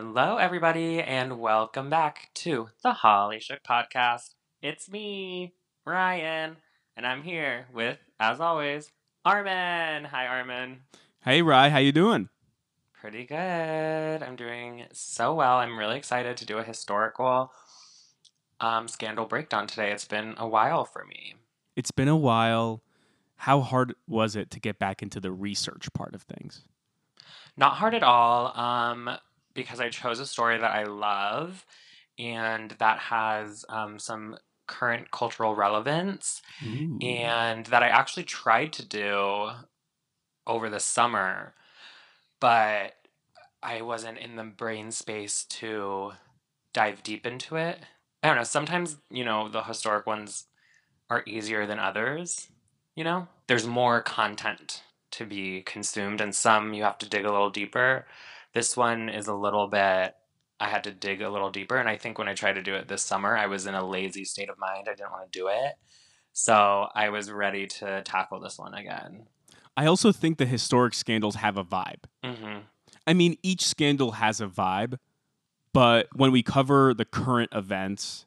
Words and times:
Hello, 0.00 0.36
everybody, 0.36 1.02
and 1.02 1.40
welcome 1.40 1.90
back 1.90 2.30
to 2.34 2.68
the 2.84 2.92
Holly 2.92 3.40
Shook 3.40 3.64
Podcast. 3.64 4.34
It's 4.62 4.88
me, 4.88 5.54
Ryan, 5.84 6.58
and 6.96 7.04
I'm 7.04 7.24
here 7.24 7.66
with, 7.74 7.98
as 8.20 8.38
always, 8.38 8.92
Armin. 9.24 10.04
Hi, 10.04 10.28
Armin. 10.28 10.82
Hey, 11.24 11.42
Rye, 11.42 11.70
how 11.70 11.78
you 11.78 11.90
doing? 11.90 12.28
Pretty 12.92 13.26
good. 13.26 14.22
I'm 14.22 14.36
doing 14.36 14.84
so 14.92 15.34
well. 15.34 15.56
I'm 15.56 15.76
really 15.76 15.96
excited 15.96 16.36
to 16.36 16.46
do 16.46 16.58
a 16.58 16.62
historical 16.62 17.50
um, 18.60 18.86
scandal 18.86 19.24
breakdown 19.24 19.66
today. 19.66 19.90
It's 19.90 20.06
been 20.06 20.36
a 20.38 20.46
while 20.46 20.84
for 20.84 21.04
me. 21.06 21.34
It's 21.74 21.90
been 21.90 22.06
a 22.06 22.16
while. 22.16 22.84
How 23.34 23.62
hard 23.62 23.96
was 24.06 24.36
it 24.36 24.52
to 24.52 24.60
get 24.60 24.78
back 24.78 25.02
into 25.02 25.18
the 25.18 25.32
research 25.32 25.92
part 25.92 26.14
of 26.14 26.22
things? 26.22 26.62
Not 27.56 27.74
hard 27.74 27.96
at 27.96 28.04
all, 28.04 28.56
um, 28.56 29.10
because 29.58 29.80
I 29.80 29.88
chose 29.88 30.20
a 30.20 30.26
story 30.26 30.56
that 30.56 30.70
I 30.70 30.84
love 30.84 31.66
and 32.16 32.70
that 32.78 33.00
has 33.00 33.64
um, 33.68 33.98
some 33.98 34.36
current 34.68 35.10
cultural 35.10 35.56
relevance 35.56 36.42
Ooh. 36.64 36.96
and 37.02 37.66
that 37.66 37.82
I 37.82 37.88
actually 37.88 38.22
tried 38.22 38.72
to 38.74 38.86
do 38.86 39.50
over 40.46 40.70
the 40.70 40.78
summer, 40.78 41.54
but 42.40 42.92
I 43.60 43.82
wasn't 43.82 44.18
in 44.18 44.36
the 44.36 44.44
brain 44.44 44.92
space 44.92 45.42
to 45.46 46.12
dive 46.72 47.02
deep 47.02 47.26
into 47.26 47.56
it. 47.56 47.80
I 48.22 48.28
don't 48.28 48.36
know. 48.36 48.44
Sometimes, 48.44 48.98
you 49.10 49.24
know, 49.24 49.48
the 49.48 49.64
historic 49.64 50.06
ones 50.06 50.44
are 51.10 51.24
easier 51.26 51.66
than 51.66 51.80
others. 51.80 52.46
You 52.94 53.02
know, 53.02 53.26
there's 53.48 53.66
more 53.66 54.02
content 54.02 54.84
to 55.12 55.26
be 55.26 55.62
consumed, 55.62 56.20
and 56.20 56.32
some 56.32 56.74
you 56.74 56.84
have 56.84 56.98
to 56.98 57.08
dig 57.08 57.24
a 57.24 57.32
little 57.32 57.50
deeper. 57.50 58.06
This 58.58 58.76
one 58.76 59.08
is 59.08 59.28
a 59.28 59.34
little 59.34 59.68
bit, 59.68 60.16
I 60.58 60.68
had 60.68 60.82
to 60.82 60.90
dig 60.90 61.22
a 61.22 61.30
little 61.30 61.48
deeper. 61.48 61.76
And 61.76 61.88
I 61.88 61.96
think 61.96 62.18
when 62.18 62.26
I 62.26 62.34
tried 62.34 62.54
to 62.54 62.62
do 62.62 62.74
it 62.74 62.88
this 62.88 63.04
summer, 63.04 63.36
I 63.36 63.46
was 63.46 63.66
in 63.68 63.76
a 63.76 63.86
lazy 63.86 64.24
state 64.24 64.50
of 64.50 64.58
mind. 64.58 64.88
I 64.90 64.96
didn't 64.96 65.12
want 65.12 65.30
to 65.30 65.38
do 65.38 65.46
it. 65.46 65.74
So 66.32 66.88
I 66.92 67.10
was 67.10 67.30
ready 67.30 67.68
to 67.68 68.02
tackle 68.02 68.40
this 68.40 68.58
one 68.58 68.74
again. 68.74 69.28
I 69.76 69.86
also 69.86 70.10
think 70.10 70.38
the 70.38 70.44
historic 70.44 70.94
scandals 70.94 71.36
have 71.36 71.56
a 71.56 71.62
vibe. 71.62 72.02
hmm 72.24 72.62
I 73.06 73.14
mean, 73.14 73.36
each 73.44 73.64
scandal 73.64 74.10
has 74.10 74.40
a 74.40 74.48
vibe, 74.48 74.98
but 75.72 76.08
when 76.16 76.32
we 76.32 76.42
cover 76.42 76.94
the 76.94 77.04
current 77.04 77.50
events 77.52 78.26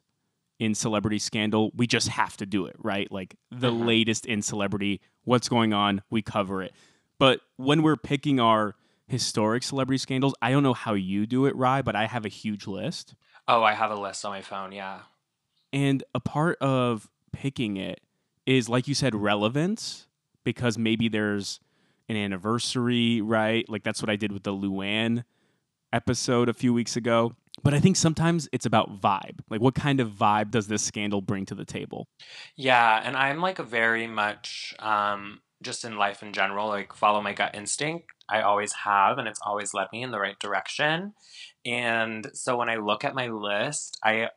in 0.58 0.74
Celebrity 0.74 1.18
Scandal, 1.18 1.72
we 1.76 1.86
just 1.86 2.08
have 2.08 2.38
to 2.38 2.46
do 2.46 2.64
it, 2.64 2.76
right? 2.78 3.12
Like 3.12 3.36
the 3.50 3.70
Mhm. 3.70 3.84
latest 3.84 4.24
in 4.24 4.40
celebrity, 4.40 5.02
what's 5.24 5.50
going 5.50 5.74
on, 5.74 6.00
we 6.08 6.22
cover 6.22 6.62
it. 6.62 6.72
But 7.18 7.42
when 7.56 7.82
we're 7.82 7.98
picking 7.98 8.40
our 8.40 8.76
historic 9.12 9.62
celebrity 9.62 9.98
scandals, 9.98 10.34
I 10.40 10.50
don't 10.50 10.62
know 10.62 10.72
how 10.72 10.94
you 10.94 11.26
do 11.26 11.44
it, 11.44 11.54
Rye, 11.54 11.82
but 11.82 11.94
I 11.94 12.06
have 12.06 12.24
a 12.24 12.30
huge 12.30 12.66
list. 12.66 13.14
Oh, 13.46 13.62
I 13.62 13.74
have 13.74 13.90
a 13.90 13.94
list 13.94 14.24
on 14.24 14.32
my 14.32 14.40
phone. 14.40 14.72
Yeah. 14.72 15.00
And 15.70 16.02
a 16.14 16.20
part 16.20 16.56
of 16.62 17.10
picking 17.30 17.76
it 17.76 18.00
is, 18.46 18.70
like 18.70 18.88
you 18.88 18.94
said, 18.94 19.14
relevance, 19.14 20.08
because 20.44 20.78
maybe 20.78 21.08
there's 21.08 21.60
an 22.08 22.16
anniversary, 22.16 23.20
right? 23.20 23.68
Like 23.68 23.82
that's 23.82 24.02
what 24.02 24.08
I 24.08 24.16
did 24.16 24.32
with 24.32 24.44
the 24.44 24.52
Luann 24.52 25.24
episode 25.92 26.48
a 26.48 26.54
few 26.54 26.72
weeks 26.72 26.96
ago. 26.96 27.34
But 27.62 27.74
I 27.74 27.80
think 27.80 27.96
sometimes 27.96 28.48
it's 28.50 28.64
about 28.64 28.98
vibe. 29.02 29.40
Like, 29.50 29.60
what 29.60 29.74
kind 29.74 30.00
of 30.00 30.08
vibe 30.08 30.50
does 30.50 30.68
this 30.68 30.82
scandal 30.82 31.20
bring 31.20 31.44
to 31.46 31.54
the 31.54 31.66
table? 31.66 32.08
Yeah. 32.56 33.00
And 33.04 33.14
I'm 33.14 33.40
like 33.40 33.58
a 33.58 33.62
very 33.62 34.06
much 34.06 34.74
um, 34.78 35.42
just 35.62 35.84
in 35.84 35.96
life 35.96 36.22
in 36.22 36.32
general, 36.32 36.68
like 36.68 36.92
follow 36.92 37.20
my 37.20 37.32
gut 37.32 37.54
instinct. 37.54 38.06
I 38.28 38.42
always 38.42 38.72
have, 38.84 39.18
and 39.18 39.28
it's 39.28 39.40
always 39.44 39.74
led 39.74 39.88
me 39.92 40.02
in 40.02 40.10
the 40.10 40.20
right 40.20 40.38
direction. 40.38 41.14
And 41.64 42.30
so 42.34 42.56
when 42.56 42.68
I 42.68 42.76
look 42.76 43.04
at 43.04 43.14
my 43.14 43.28
list, 43.28 43.98
I 44.04 44.30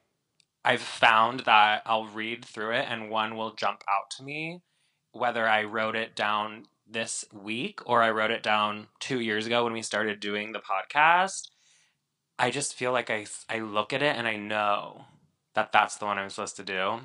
I've 0.64 0.82
found 0.82 1.42
that 1.42 1.84
I'll 1.86 2.08
read 2.08 2.44
through 2.44 2.72
it 2.72 2.88
and 2.90 3.12
one 3.12 3.36
will 3.38 3.54
jump 3.54 3.84
out 3.88 4.10
to 4.18 4.24
me, 4.24 4.62
whether 5.12 5.48
I 5.48 5.64
wrote 5.64 5.96
it 5.96 6.16
down 6.16 6.64
this 6.88 7.24
week 7.32 7.82
or 7.86 8.02
I 8.02 8.10
wrote 8.10 8.32
it 8.32 8.42
down 8.42 8.88
two 9.00 9.20
years 9.20 9.46
ago 9.46 9.64
when 9.64 9.74
we 9.74 9.84
started 9.84 10.20
doing 10.20 10.52
the 10.52 10.60
podcast. 10.60 11.50
I 12.40 12.50
just 12.50 12.74
feel 12.74 12.92
like 12.92 13.12
I, 13.12 13.28
I 13.48 13.60
look 13.60 13.94
at 13.94 14.02
it 14.02 14.16
and 14.16 14.28
I 14.28 14.38
know 14.38 15.06
that 15.54 15.72
that's 15.72 15.98
the 15.98 16.06
one 16.06 16.18
I'm 16.18 16.30
supposed 16.30 16.58
to 16.58 16.64
do. 16.64 17.00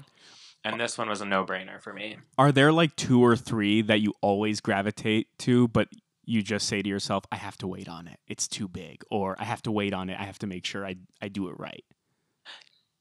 And 0.65 0.79
this 0.79 0.99
one 0.99 1.09
was 1.09 1.21
a 1.21 1.25
no 1.25 1.45
brainer 1.45 1.81
for 1.81 1.93
me. 1.93 2.19
Are 2.37 2.53
there 2.53 2.71
like 2.73 2.95
two 2.97 3.25
or 3.25 3.37
three 3.37 3.81
that 3.83 4.01
you 4.01 4.13
always 4.21 4.61
gravitate 4.61 5.27
to, 5.41 5.69
but 5.69 5.89
you 6.25 6.43
just 6.43 6.69
say 6.69 6.83
to 6.83 6.89
yourself, 6.89 7.25
I 7.33 7.37
have 7.37 7.57
to 7.59 7.67
wait 7.67 7.89
on 7.89 8.07
it. 8.07 8.19
It's 8.29 8.47
too 8.47 8.69
big. 8.69 9.03
Or 9.11 9.37
I 9.39 9.45
have 9.45 9.63
to 9.63 9.73
wait 9.73 9.95
on 9.95 10.11
it. 10.11 10.19
I 10.21 10.25
have 10.25 10.39
to 10.41 10.47
make 10.47 10.65
sure 10.67 10.87
I, 10.87 10.97
I 11.23 11.29
do 11.29 11.49
it 11.49 11.59
right. 11.59 11.85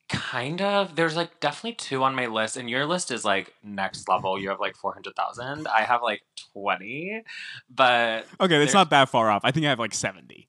Kind 0.07 0.59
of. 0.63 0.95
There's 0.95 1.15
like 1.15 1.39
definitely 1.39 1.73
two 1.73 2.01
on 2.03 2.15
my 2.15 2.25
list, 2.25 2.57
and 2.57 2.67
your 2.67 2.87
list 2.87 3.11
is 3.11 3.23
like 3.23 3.53
next 3.63 4.09
level. 4.09 4.39
You 4.39 4.49
have 4.49 4.59
like 4.59 4.75
400,000. 4.75 5.67
I 5.67 5.81
have 5.81 6.01
like 6.01 6.23
20. 6.53 7.21
But 7.69 8.25
Okay, 8.41 8.63
it's 8.63 8.73
not 8.73 8.89
that 8.89 9.09
far 9.09 9.29
off. 9.29 9.41
I 9.43 9.51
think 9.51 9.67
I 9.67 9.69
have 9.69 9.77
like 9.79 9.93
70. 9.93 10.47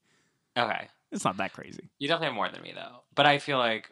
okay. 0.56 0.88
It's 1.12 1.24
not 1.24 1.38
that 1.38 1.52
crazy. 1.52 1.90
You 1.98 2.06
definitely 2.06 2.26
have 2.28 2.34
more 2.36 2.48
than 2.48 2.62
me 2.62 2.72
though. 2.72 3.02
But 3.16 3.26
I 3.26 3.38
feel 3.38 3.58
like 3.58 3.90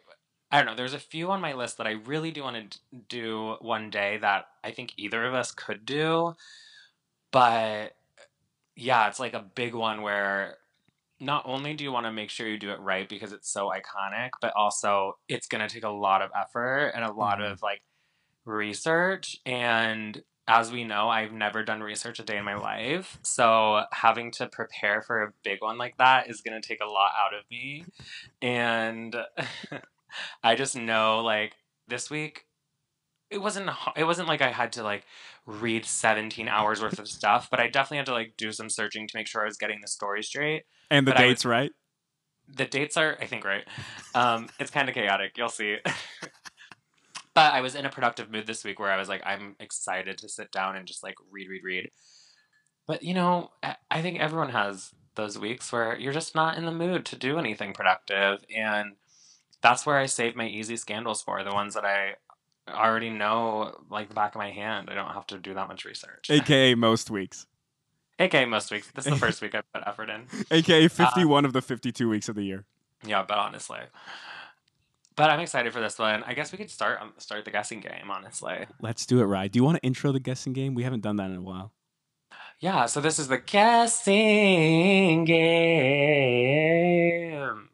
I 0.51 0.57
don't 0.57 0.65
know. 0.65 0.75
There's 0.75 0.93
a 0.93 0.99
few 0.99 1.29
on 1.31 1.41
my 1.41 1.53
list 1.53 1.77
that 1.77 1.87
I 1.87 1.91
really 1.91 2.31
do 2.31 2.43
want 2.43 2.71
to 2.71 2.79
do 3.07 3.55
one 3.61 3.89
day 3.89 4.17
that 4.17 4.45
I 4.63 4.71
think 4.71 4.93
either 4.97 5.25
of 5.25 5.33
us 5.33 5.51
could 5.51 5.85
do. 5.85 6.33
But 7.31 7.95
yeah, 8.75 9.07
it's 9.07 9.19
like 9.19 9.33
a 9.33 9.41
big 9.55 9.75
one 9.75 10.01
where 10.01 10.57
not 11.19 11.43
only 11.45 11.73
do 11.73 11.83
you 11.83 11.91
want 11.91 12.05
to 12.05 12.11
make 12.11 12.29
sure 12.29 12.47
you 12.47 12.57
do 12.57 12.71
it 12.71 12.79
right 12.79 13.07
because 13.09 13.33
it's 13.33 13.51
so 13.51 13.69
iconic, 13.69 14.29
but 14.41 14.53
also 14.55 15.17
it's 15.27 15.47
going 15.47 15.67
to 15.67 15.73
take 15.73 15.83
a 15.83 15.89
lot 15.89 16.21
of 16.21 16.31
effort 16.39 16.93
and 16.95 17.03
a 17.03 17.11
lot 17.11 17.39
Mhm. 17.39 17.51
of 17.51 17.61
like 17.61 17.81
research 18.45 19.37
and 19.45 20.23
as 20.47 20.71
we 20.71 20.83
know, 20.83 21.09
I've 21.09 21.31
never 21.31 21.63
done 21.63 21.83
research 21.83 22.19
a 22.19 22.23
day 22.23 22.37
in 22.37 22.43
my 22.43 22.55
life. 22.55 23.19
So 23.23 23.83
having 23.91 24.31
to 24.33 24.47
prepare 24.47 25.01
for 25.03 25.21
a 25.23 25.33
big 25.43 25.61
one 25.61 25.77
like 25.77 25.97
that 25.97 26.29
is 26.29 26.41
going 26.41 26.59
to 26.59 26.67
take 26.67 26.81
a 26.81 26.87
lot 26.87 27.11
out 27.19 27.35
of 27.35 27.43
me. 27.51 27.85
And 28.41 29.15
I 30.43 30.55
just 30.55 30.75
know 30.75 31.19
like 31.19 31.55
this 31.87 32.09
week 32.09 32.45
it 33.29 33.39
wasn't 33.39 33.69
it 33.95 34.05
wasn't 34.05 34.27
like 34.27 34.41
I 34.41 34.51
had 34.51 34.71
to 34.73 34.83
like 34.83 35.05
read 35.45 35.85
17 35.85 36.47
hours 36.47 36.81
worth 36.81 36.99
of 36.99 37.07
stuff, 37.07 37.47
but 37.49 37.59
I 37.59 37.67
definitely 37.67 37.97
had 37.97 38.05
to 38.07 38.13
like 38.13 38.33
do 38.37 38.51
some 38.51 38.69
searching 38.69 39.07
to 39.07 39.17
make 39.17 39.27
sure 39.27 39.41
I 39.41 39.45
was 39.45 39.57
getting 39.57 39.81
the 39.81 39.87
story 39.87 40.23
straight. 40.23 40.63
And 40.89 41.07
the 41.07 41.11
But 41.11 41.17
dates, 41.19 41.45
right? 41.45 41.71
The 42.47 42.65
dates 42.65 42.97
are 42.97 43.17
I 43.21 43.25
think 43.27 43.45
right. 43.45 43.65
Um 44.15 44.49
it's 44.59 44.71
kind 44.71 44.89
of 44.89 44.95
chaotic, 44.95 45.37
you'll 45.37 45.49
see. 45.49 45.77
but 47.35 47.53
I 47.53 47.61
was 47.61 47.75
in 47.75 47.85
a 47.85 47.89
productive 47.89 48.31
mood 48.31 48.47
this 48.47 48.63
week 48.63 48.79
where 48.79 48.91
I 48.91 48.97
was 48.97 49.09
like 49.09 49.21
I'm 49.25 49.55
excited 49.59 50.17
to 50.19 50.29
sit 50.29 50.51
down 50.51 50.75
and 50.75 50.87
just 50.87 51.03
like 51.03 51.15
read 51.31 51.49
read 51.49 51.63
read. 51.63 51.91
But 52.87 53.03
you 53.03 53.13
know, 53.13 53.51
I 53.91 54.01
think 54.01 54.19
everyone 54.19 54.49
has 54.49 54.91
those 55.13 55.37
weeks 55.37 55.71
where 55.71 55.95
you're 55.99 56.13
just 56.13 56.33
not 56.33 56.57
in 56.57 56.65
the 56.65 56.71
mood 56.71 57.05
to 57.05 57.15
do 57.15 57.37
anything 57.37 57.73
productive 57.73 58.39
and 58.55 58.93
that's 59.61 59.85
where 59.85 59.97
I 59.97 60.05
save 60.05 60.35
my 60.35 60.47
easy 60.47 60.77
scandals 60.77 61.21
for, 61.21 61.43
the 61.43 61.51
ones 61.51 61.73
that 61.73 61.85
I 61.85 62.15
already 62.69 63.09
know 63.09 63.75
like 63.89 64.09
the 64.09 64.15
back 64.15 64.35
of 64.35 64.39
my 64.39 64.51
hand. 64.51 64.89
I 64.91 64.95
don't 64.95 65.13
have 65.13 65.27
to 65.27 65.37
do 65.37 65.53
that 65.53 65.67
much 65.67 65.85
research. 65.85 66.27
AKA 66.29 66.75
most 66.75 67.09
weeks. 67.09 67.47
AKA 68.19 68.45
most 68.45 68.71
weeks. 68.71 68.91
This 68.93 69.07
is 69.07 69.13
the 69.13 69.19
first 69.19 69.41
week 69.41 69.55
I 69.55 69.61
put 69.73 69.83
effort 69.85 70.09
in. 70.09 70.25
AKA 70.51 70.89
51 70.89 71.45
of 71.45 71.53
the 71.53 71.61
52 71.61 72.09
weeks 72.09 72.27
of 72.27 72.35
the 72.35 72.43
year. 72.43 72.65
Yeah, 73.05 73.23
but 73.27 73.37
honestly. 73.37 73.79
But 75.15 75.29
I'm 75.29 75.39
excited 75.39 75.71
for 75.73 75.79
this 75.81 75.99
one. 75.99 76.23
I 76.23 76.33
guess 76.33 76.51
we 76.51 76.57
could 76.57 76.69
start 76.69 77.01
um, 77.01 77.13
start 77.17 77.45
the 77.45 77.51
guessing 77.51 77.79
game, 77.81 78.09
honestly. 78.09 78.65
Let's 78.81 79.05
do 79.05 79.19
it, 79.19 79.25
right? 79.25 79.51
Do 79.51 79.57
you 79.57 79.63
want 79.63 79.77
to 79.77 79.83
intro 79.85 80.11
the 80.11 80.19
guessing 80.19 80.53
game? 80.53 80.73
We 80.75 80.83
haven't 80.83 81.01
done 81.01 81.15
that 81.17 81.31
in 81.31 81.37
a 81.37 81.41
while. 81.41 81.71
Yeah, 82.59 82.87
so 82.87 82.99
this 82.99 83.19
is 83.19 83.29
the 83.29 83.37
guessing 83.37 85.23
game. 85.25 87.68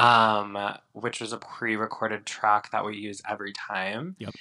Um, 0.00 0.58
which 0.92 1.20
was 1.20 1.32
a 1.32 1.38
pre-recorded 1.38 2.26
track 2.26 2.70
that 2.72 2.84
we 2.84 2.96
use 2.96 3.20
every 3.28 3.52
time. 3.52 4.16
Yep. 4.18 4.34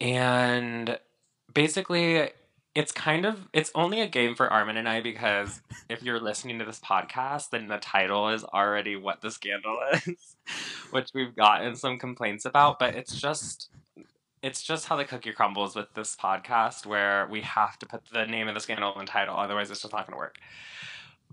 And 0.00 0.98
basically 1.52 2.30
it's 2.76 2.92
kind 2.92 3.24
of 3.24 3.48
it's 3.54 3.70
only 3.74 4.02
a 4.02 4.06
game 4.06 4.34
for 4.34 4.52
Armin 4.52 4.76
and 4.76 4.86
I 4.86 5.00
because 5.00 5.62
if 5.88 6.02
you're 6.02 6.20
listening 6.20 6.58
to 6.58 6.64
this 6.64 6.78
podcast, 6.78 7.50
then 7.50 7.68
the 7.68 7.78
title 7.78 8.28
is 8.28 8.44
already 8.44 8.94
what 8.94 9.22
the 9.22 9.30
scandal 9.30 9.78
is, 9.92 10.36
which 10.90 11.08
we've 11.14 11.34
gotten 11.34 11.74
some 11.74 11.98
complaints 11.98 12.44
about, 12.44 12.78
but 12.78 12.94
it's 12.94 13.18
just 13.18 13.70
it's 14.42 14.62
just 14.62 14.86
how 14.86 14.96
the 14.96 15.04
cookie 15.06 15.32
crumbles 15.32 15.74
with 15.74 15.92
this 15.94 16.14
podcast 16.14 16.84
where 16.84 17.26
we 17.30 17.40
have 17.40 17.78
to 17.78 17.86
put 17.86 18.02
the 18.12 18.26
name 18.26 18.46
of 18.46 18.54
the 18.54 18.60
scandal 18.60 18.92
in 18.92 19.06
the 19.06 19.10
title, 19.10 19.36
otherwise 19.36 19.70
it's 19.70 19.80
just 19.80 19.94
not 19.94 20.06
gonna 20.06 20.18
work. 20.18 20.36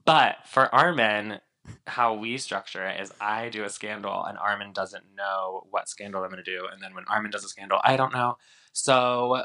But 0.05 0.37
for 0.45 0.73
Armin, 0.73 1.39
how 1.87 2.13
we 2.13 2.37
structure 2.37 2.85
it 2.85 2.99
is 3.01 3.11
I 3.21 3.49
do 3.49 3.63
a 3.63 3.69
scandal 3.69 4.23
and 4.25 4.37
Armin 4.37 4.73
doesn't 4.73 5.03
know 5.15 5.65
what 5.69 5.89
scandal 5.89 6.23
I'm 6.23 6.29
gonna 6.29 6.43
do, 6.43 6.67
and 6.71 6.81
then 6.81 6.93
when 6.93 7.05
Armin 7.07 7.31
does 7.31 7.43
a 7.43 7.49
scandal, 7.49 7.79
I 7.83 7.97
don't 7.97 8.13
know. 8.13 8.37
So 8.73 9.43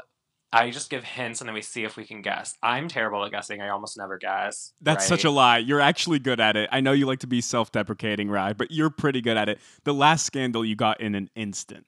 I 0.51 0.71
just 0.71 0.89
give 0.89 1.03
hints 1.03 1.41
and 1.41 1.47
then 1.47 1.53
we 1.53 1.61
see 1.61 1.83
if 1.83 1.95
we 1.95 2.05
can 2.05 2.21
guess. 2.21 2.57
I'm 2.63 2.87
terrible 2.87 3.23
at 3.23 3.31
guessing. 3.31 3.61
I 3.61 3.69
almost 3.69 3.97
never 3.97 4.17
guess. 4.17 4.73
That's 4.81 5.05
such 5.05 5.23
a 5.23 5.29
lie. 5.29 5.59
You're 5.59 5.81
actually 5.81 6.17
good 6.17 6.39
at 6.39 6.55
it. 6.57 6.69
I 6.71 6.81
know 6.81 6.91
you 6.91 7.05
like 7.05 7.19
to 7.19 7.27
be 7.27 7.41
self 7.41 7.71
deprecating, 7.71 8.29
Rye, 8.29 8.53
but 8.53 8.71
you're 8.71 8.89
pretty 8.89 9.21
good 9.21 9.37
at 9.37 9.47
it. 9.47 9.59
The 9.83 9.93
last 9.93 10.25
scandal 10.25 10.65
you 10.65 10.75
got 10.75 11.01
in 11.01 11.13
an 11.13 11.29
instant. 11.35 11.85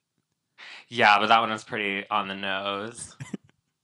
Yeah, 0.88 1.18
but 1.20 1.28
that 1.28 1.40
one 1.40 1.50
was 1.50 1.64
pretty 1.64 2.08
on 2.10 2.28
the 2.28 2.36
nose. 2.36 3.16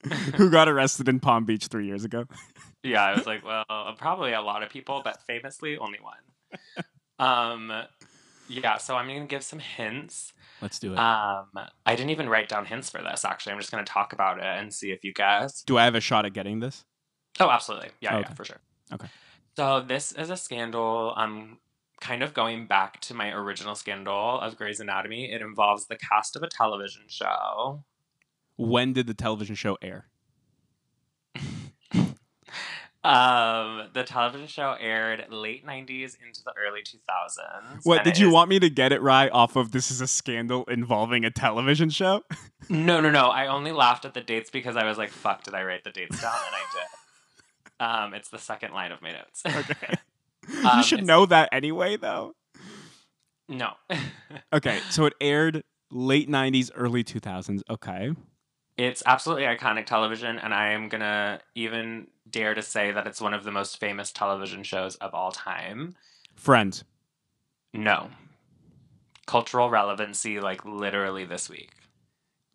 Who 0.35 0.51
got 0.51 0.69
arrested 0.69 1.09
in 1.09 1.19
Palm 1.19 1.45
Beach 1.45 1.67
three 1.67 1.87
years 1.87 2.05
ago? 2.05 2.25
yeah, 2.83 3.03
I 3.03 3.15
was 3.15 3.25
like, 3.25 3.43
well, 3.43 3.65
probably 3.97 4.33
a 4.33 4.41
lot 4.41 4.61
of 4.61 4.69
people, 4.69 5.01
but 5.03 5.21
famously 5.23 5.77
only 5.77 5.99
one. 5.99 6.17
Um, 7.19 7.71
yeah, 8.47 8.77
so 8.77 8.95
I'm 8.95 9.07
gonna 9.07 9.25
give 9.25 9.43
some 9.43 9.57
hints. 9.59 10.33
Let's 10.61 10.77
do 10.77 10.93
it. 10.93 10.99
Um, 10.99 11.47
I 11.85 11.95
didn't 11.95 12.11
even 12.11 12.29
write 12.29 12.47
down 12.47 12.65
hints 12.65 12.91
for 12.91 13.01
this. 13.01 13.25
Actually, 13.25 13.53
I'm 13.53 13.59
just 13.59 13.71
gonna 13.71 13.83
talk 13.85 14.13
about 14.13 14.37
it 14.37 14.45
and 14.45 14.71
see 14.71 14.91
if 14.91 15.03
you 15.03 15.13
guess. 15.13 15.63
do 15.63 15.77
I 15.79 15.85
have 15.85 15.95
a 15.95 15.99
shot 15.99 16.25
at 16.27 16.33
getting 16.33 16.59
this? 16.59 16.85
Oh, 17.39 17.49
absolutely. 17.49 17.89
Yeah, 18.01 18.17
Okay. 18.17 18.27
yeah, 18.29 18.33
for 18.35 18.45
sure. 18.45 18.59
Okay. 18.93 19.07
So 19.55 19.81
this 19.81 20.11
is 20.11 20.29
a 20.29 20.37
scandal. 20.37 21.13
Um, 21.17 21.57
kind 21.99 22.21
of 22.21 22.35
going 22.35 22.67
back 22.67 23.01
to 23.01 23.15
my 23.15 23.31
original 23.31 23.73
scandal 23.73 24.39
of 24.39 24.55
Grey's 24.55 24.79
Anatomy. 24.79 25.31
It 25.31 25.41
involves 25.41 25.87
the 25.87 25.97
cast 25.97 26.35
of 26.35 26.43
a 26.43 26.47
television 26.47 27.05
show. 27.07 27.83
When 28.57 28.93
did 28.93 29.07
the 29.07 29.15
television 29.15 29.55
show 29.55 29.77
air? 29.81 30.05
Um, 33.03 33.89
the 33.93 34.03
television 34.03 34.47
show 34.47 34.75
aired 34.79 35.27
late 35.29 35.65
'90s 35.65 36.17
into 36.25 36.43
the 36.43 36.53
early 36.57 36.81
2000s. 36.81 37.85
What 37.85 38.03
did 38.03 38.17
you 38.17 38.27
is- 38.27 38.33
want 38.33 38.49
me 38.49 38.59
to 38.59 38.69
get 38.69 38.91
it 38.91 39.01
right 39.01 39.31
off 39.31 39.55
of 39.55 39.71
this 39.71 39.91
is 39.91 40.01
a 40.01 40.07
scandal 40.07 40.65
involving 40.65 41.23
a 41.25 41.31
television 41.31 41.89
show? 41.89 42.23
No, 42.69 42.99
no, 42.99 43.09
no. 43.09 43.27
I 43.29 43.47
only 43.47 43.71
laughed 43.71 44.03
at 44.03 44.13
the 44.13 44.19
dates 44.19 44.49
because 44.49 44.75
I 44.75 44.83
was 44.83 44.97
like, 44.97 45.09
"Fuck!" 45.09 45.43
Did 45.43 45.53
I 45.53 45.63
write 45.63 45.85
the 45.85 45.91
dates 45.91 46.21
down? 46.21 46.33
And 46.33 46.55
I 46.55 46.59
did. 46.73 46.87
Um, 47.79 48.13
it's 48.15 48.29
the 48.29 48.39
second 48.39 48.73
line 48.73 48.91
of 48.91 49.01
my 49.03 49.11
notes. 49.11 49.43
Okay. 49.45 49.93
Um, 50.65 50.77
you 50.77 50.83
should 50.83 50.99
it's- 50.99 51.07
know 51.07 51.25
that 51.27 51.49
anyway 51.51 51.95
though. 51.97 52.33
no. 53.47 53.73
Okay, 54.51 54.79
so 54.89 55.05
it 55.05 55.13
aired 55.21 55.63
late 55.91 56.29
90s, 56.29 56.71
early 56.75 57.03
2000s. 57.03 57.61
Okay. 57.69 58.13
It's 58.77 59.03
absolutely 59.05 59.43
iconic 59.45 59.85
television, 59.85 60.37
and 60.39 60.53
I 60.53 60.71
am 60.71 60.89
gonna 60.89 61.39
even 61.55 62.07
dare 62.31 62.53
to 62.53 62.61
say 62.61 62.91
that 62.91 63.07
it's 63.07 63.21
one 63.21 63.33
of 63.33 63.43
the 63.43 63.51
most 63.51 63.79
famous 63.79 64.11
television 64.11 64.63
shows 64.63 64.95
of 64.95 65.13
all 65.13 65.31
time. 65.31 65.95
Friends. 66.35 66.83
No. 67.73 68.09
Cultural 69.25 69.69
relevancy, 69.69 70.39
like 70.39 70.65
literally 70.65 71.25
this 71.25 71.49
week. 71.49 71.71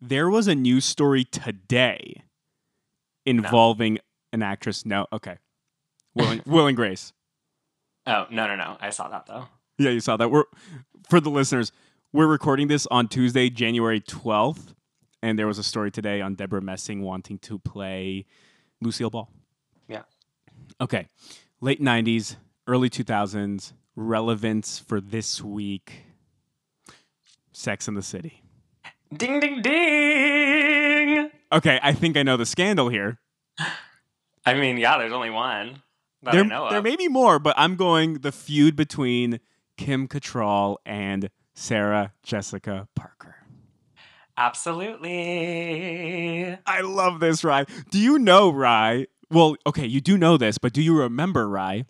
There 0.01 0.29
was 0.29 0.47
a 0.47 0.55
news 0.55 0.85
story 0.85 1.23
today 1.23 2.23
involving 3.25 3.99
an 4.31 4.41
actress. 4.41 4.85
No, 4.85 5.07
okay. 5.13 5.37
Will 6.15 6.29
and, 6.29 6.41
Will 6.45 6.67
and 6.67 6.75
Grace. 6.75 7.13
Oh, 8.05 8.25
no, 8.29 8.47
no, 8.47 8.55
no. 8.55 8.77
I 8.81 8.89
saw 8.89 9.07
that 9.09 9.27
though. 9.27 9.47
Yeah, 9.77 9.91
you 9.91 10.01
saw 10.01 10.17
that. 10.17 10.29
We're 10.29 10.43
for 11.09 11.19
the 11.19 11.29
listeners. 11.29 11.71
We're 12.11 12.27
recording 12.27 12.67
this 12.67 12.85
on 12.91 13.07
Tuesday, 13.07 13.49
January 13.49 13.99
12th, 13.99 14.75
and 15.23 15.39
there 15.39 15.47
was 15.47 15.57
a 15.57 15.63
story 15.63 15.89
today 15.89 16.21
on 16.21 16.35
Debra 16.35 16.61
Messing 16.61 17.01
wanting 17.01 17.39
to 17.39 17.57
play 17.57 18.25
Lucille 18.81 19.09
Ball. 19.09 19.29
Okay. 20.81 21.07
Late 21.61 21.81
90s, 21.81 22.35
early 22.67 22.89
2000s, 22.89 23.73
relevance 23.95 24.79
for 24.79 24.99
this 24.99 25.41
week. 25.41 26.05
Sex 27.51 27.87
in 27.87 27.93
the 27.93 28.01
City. 28.01 28.41
Ding, 29.15 29.39
ding, 29.39 29.61
ding! 29.61 31.29
Okay, 31.51 31.79
I 31.83 31.93
think 31.93 32.17
I 32.17 32.23
know 32.23 32.35
the 32.35 32.47
scandal 32.47 32.89
here. 32.89 33.19
I 34.45 34.55
mean, 34.55 34.77
yeah, 34.77 34.97
there's 34.97 35.13
only 35.13 35.29
one 35.29 35.83
that 36.23 36.31
there, 36.31 36.43
I 36.43 36.47
know 36.47 36.69
there 36.69 36.79
of. 36.79 36.83
may 36.83 36.95
be 36.95 37.07
more, 37.07 37.37
but 37.37 37.53
I'm 37.57 37.75
going 37.75 38.15
the 38.15 38.31
feud 38.31 38.75
between 38.75 39.39
Kim 39.77 40.07
Cattrall 40.07 40.77
and 40.85 41.29
Sarah 41.53 42.13
Jessica 42.23 42.87
Parker. 42.95 43.35
Absolutely. 44.35 46.57
I 46.65 46.81
love 46.81 47.19
this, 47.19 47.43
Rye. 47.43 47.65
Do 47.91 47.99
you 47.99 48.17
know, 48.17 48.51
Rye? 48.51 49.05
Well, 49.29 49.55
okay, 49.65 49.85
you 49.85 50.01
do 50.01 50.17
know 50.17 50.37
this, 50.37 50.57
but 50.57 50.73
do 50.73 50.81
you 50.81 50.97
remember, 50.97 51.47
Rye, 51.47 51.85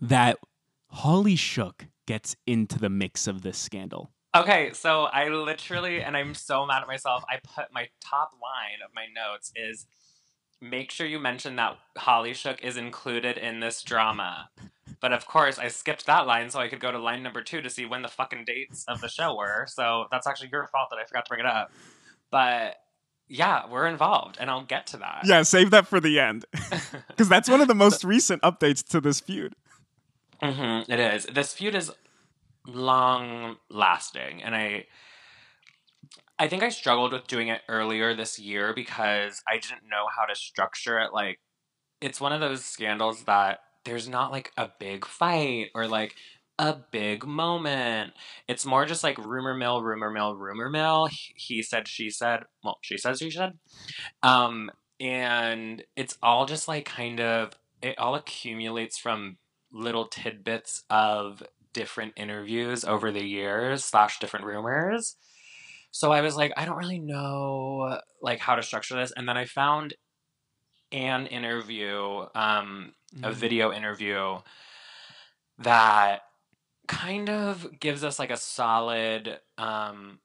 that 0.00 0.38
Holly 0.88 1.36
Shook 1.36 1.86
gets 2.06 2.36
into 2.46 2.78
the 2.78 2.88
mix 2.88 3.26
of 3.26 3.42
this 3.42 3.58
scandal? 3.58 4.10
Okay, 4.34 4.70
so 4.74 5.04
I 5.04 5.28
literally, 5.28 6.02
and 6.02 6.16
I'm 6.16 6.34
so 6.34 6.66
mad 6.66 6.82
at 6.82 6.88
myself. 6.88 7.24
I 7.28 7.38
put 7.54 7.72
my 7.72 7.88
top 8.04 8.32
line 8.42 8.80
of 8.84 8.94
my 8.94 9.06
notes 9.14 9.52
is 9.56 9.86
make 10.60 10.90
sure 10.90 11.06
you 11.06 11.18
mention 11.18 11.56
that 11.56 11.78
Holly 11.96 12.34
Shook 12.34 12.62
is 12.62 12.76
included 12.76 13.38
in 13.38 13.60
this 13.60 13.82
drama. 13.82 14.50
But 15.00 15.12
of 15.12 15.26
course, 15.26 15.58
I 15.58 15.68
skipped 15.68 16.06
that 16.06 16.26
line 16.26 16.50
so 16.50 16.58
I 16.58 16.68
could 16.68 16.80
go 16.80 16.90
to 16.90 16.98
line 16.98 17.22
number 17.22 17.42
two 17.42 17.60
to 17.60 17.70
see 17.70 17.84
when 17.84 18.02
the 18.02 18.08
fucking 18.08 18.44
dates 18.46 18.84
of 18.88 19.00
the 19.00 19.08
show 19.08 19.36
were. 19.36 19.66
So 19.68 20.06
that's 20.10 20.26
actually 20.26 20.50
your 20.52 20.66
fault 20.66 20.88
that 20.90 20.98
I 20.98 21.04
forgot 21.04 21.26
to 21.26 21.28
bring 21.28 21.40
it 21.40 21.46
up. 21.46 21.70
But 22.30 22.76
yeah, 23.28 23.68
we're 23.68 23.86
involved, 23.86 24.36
and 24.40 24.50
I'll 24.50 24.64
get 24.64 24.86
to 24.88 24.98
that. 24.98 25.22
Yeah, 25.24 25.42
save 25.42 25.70
that 25.70 25.86
for 25.86 26.00
the 26.00 26.20
end. 26.20 26.44
Because 27.08 27.30
that's 27.30 27.48
one 27.48 27.62
of 27.62 27.68
the 27.68 27.74
most 27.74 28.04
recent 28.04 28.42
updates 28.42 28.86
to 28.88 29.00
this 29.00 29.20
feud. 29.20 29.54
hmm 30.42 30.82
it 30.86 31.00
is. 31.00 31.24
This 31.24 31.54
feud 31.54 31.74
is 31.74 31.90
long 32.66 33.56
lasting, 33.70 34.42
and 34.42 34.54
I, 34.54 34.84
I 36.38 36.46
think 36.48 36.62
I 36.62 36.68
struggled 36.68 37.12
with 37.12 37.26
doing 37.26 37.48
it 37.48 37.62
earlier 37.70 38.14
this 38.14 38.38
year 38.38 38.74
because 38.74 39.42
I 39.48 39.54
didn't 39.54 39.88
know 39.88 40.08
how 40.14 40.26
to 40.26 40.34
structure 40.34 40.98
it. 40.98 41.14
Like, 41.14 41.40
it's 42.02 42.20
one 42.20 42.34
of 42.34 42.40
those 42.40 42.66
scandals 42.66 43.24
that 43.24 43.60
there's 43.86 44.08
not 44.08 44.30
like 44.30 44.52
a 44.58 44.68
big 44.78 45.06
fight 45.06 45.70
or 45.74 45.86
like 45.86 46.16
a 46.58 46.74
big 46.90 47.26
moment. 47.26 48.12
It's 48.48 48.64
more 48.64 48.86
just 48.86 49.04
like 49.04 49.18
rumor 49.18 49.54
mill, 49.54 49.82
rumor 49.82 50.10
mill, 50.10 50.34
rumor 50.36 50.70
mill. 50.70 51.08
He 51.10 51.62
said, 51.62 51.88
she 51.88 52.10
said. 52.10 52.44
Well, 52.64 52.78
she 52.82 52.96
says, 52.96 53.18
she 53.18 53.30
said. 53.30 53.58
Um, 54.22 54.70
and 55.00 55.84
it's 55.96 56.16
all 56.22 56.46
just 56.46 56.68
like 56.68 56.86
kind 56.86 57.20
of 57.20 57.52
it 57.82 57.98
all 57.98 58.14
accumulates 58.14 58.98
from 58.98 59.36
little 59.72 60.06
tidbits 60.06 60.84
of 60.88 61.42
different 61.74 62.14
interviews 62.16 62.84
over 62.84 63.12
the 63.12 63.24
years 63.24 63.84
slash 63.84 64.18
different 64.18 64.46
rumors 64.46 65.16
so 65.90 66.12
i 66.12 66.22
was 66.22 66.36
like 66.36 66.52
i 66.56 66.64
don't 66.64 66.78
really 66.78 66.98
know 66.98 68.00
like 68.22 68.38
how 68.38 68.54
to 68.54 68.62
structure 68.62 68.96
this 68.96 69.12
and 69.14 69.28
then 69.28 69.36
i 69.36 69.44
found 69.44 69.94
an 70.92 71.26
interview 71.26 72.24
um 72.34 72.92
a 73.22 73.32
video 73.32 73.72
interview 73.72 74.38
that 75.58 76.22
kind 76.88 77.28
of 77.30 77.80
gives 77.80 78.04
us 78.04 78.18
like 78.18 78.30
a 78.30 78.36
solid 78.36 79.40
um 79.58 80.18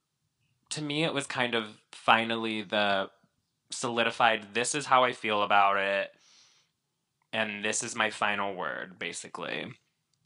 to 0.69 0.81
me 0.81 1.03
it 1.03 1.13
was 1.13 1.27
kind 1.27 1.55
of 1.55 1.65
finally 1.91 2.61
the 2.61 3.09
solidified 3.71 4.53
this 4.53 4.75
is 4.75 4.85
how 4.85 5.03
i 5.03 5.11
feel 5.13 5.43
about 5.43 5.77
it 5.77 6.11
and 7.33 7.63
this 7.63 7.83
is 7.83 7.95
my 7.95 8.09
final 8.09 8.55
word 8.55 8.99
basically. 8.99 9.65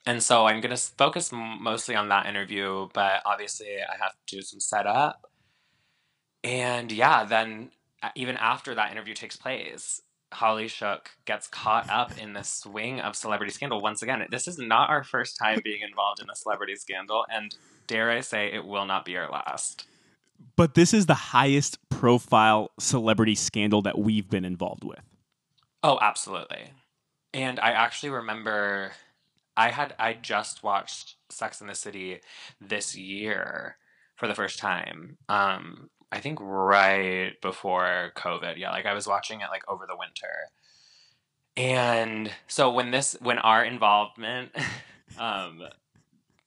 And 0.07 0.21
so 0.21 0.45
i'm 0.45 0.61
going 0.61 0.75
to 0.75 0.81
focus 0.81 1.31
mostly 1.31 1.95
on 1.95 2.09
that 2.09 2.27
interview 2.27 2.87
but 2.93 3.21
obviously 3.25 3.67
i 3.81 3.97
have 4.01 4.13
to 4.13 4.35
do 4.35 4.41
some 4.41 4.59
setup. 4.59 5.29
And 6.43 6.91
yeah 6.91 7.23
then 7.23 7.71
uh, 8.03 8.09
even 8.15 8.37
after 8.37 8.75
that 8.75 8.91
interview 8.91 9.13
takes 9.13 9.35
place 9.35 10.01
holly 10.35 10.67
shook 10.67 11.11
gets 11.25 11.47
caught 11.47 11.89
up 11.89 12.17
in 12.17 12.33
the 12.33 12.43
swing 12.43 12.99
of 12.99 13.15
celebrity 13.15 13.51
scandal 13.51 13.81
once 13.81 14.01
again 14.01 14.25
this 14.31 14.47
is 14.47 14.57
not 14.57 14.89
our 14.89 15.03
first 15.03 15.37
time 15.37 15.59
being 15.63 15.81
involved 15.81 16.21
in 16.21 16.29
a 16.29 16.35
celebrity 16.35 16.75
scandal 16.75 17.25
and 17.33 17.55
dare 17.87 18.11
i 18.11 18.21
say 18.21 18.51
it 18.51 18.65
will 18.65 18.85
not 18.85 19.05
be 19.05 19.15
our 19.17 19.29
last 19.31 19.87
But 20.55 20.73
this 20.75 20.93
is 20.93 21.05
the 21.05 21.13
highest 21.13 21.77
profile 21.89 22.71
celebrity 22.79 23.35
scandal 23.35 23.81
that 23.83 23.97
we've 23.97 24.29
been 24.29 24.45
involved 24.45 24.83
with. 24.83 25.01
Oh, 25.83 25.97
absolutely. 26.01 26.71
And 27.33 27.59
I 27.59 27.71
actually 27.71 28.09
remember 28.09 28.91
I 29.57 29.71
had 29.71 29.95
I 29.99 30.13
just 30.13 30.63
watched 30.63 31.15
Sex 31.29 31.61
in 31.61 31.67
the 31.67 31.75
City 31.75 32.21
this 32.59 32.95
year 32.95 33.77
for 34.15 34.27
the 34.27 34.35
first 34.35 34.59
time. 34.59 35.17
Um 35.29 35.89
I 36.15 36.21
think 36.21 36.39
right 36.41 37.33
before 37.41 38.13
COVID. 38.15 38.57
Yeah, 38.57 38.71
like 38.71 38.85
I 38.85 38.93
was 38.93 39.05
watching 39.05 39.41
it 39.41 39.49
like 39.51 39.67
over 39.67 39.85
the 39.85 39.97
winter. 39.97 40.49
And 41.57 42.31
so 42.47 42.71
when 42.71 42.91
this 42.91 43.17
when 43.19 43.37
our 43.37 43.63
involvement 43.63 44.51
um 45.19 45.61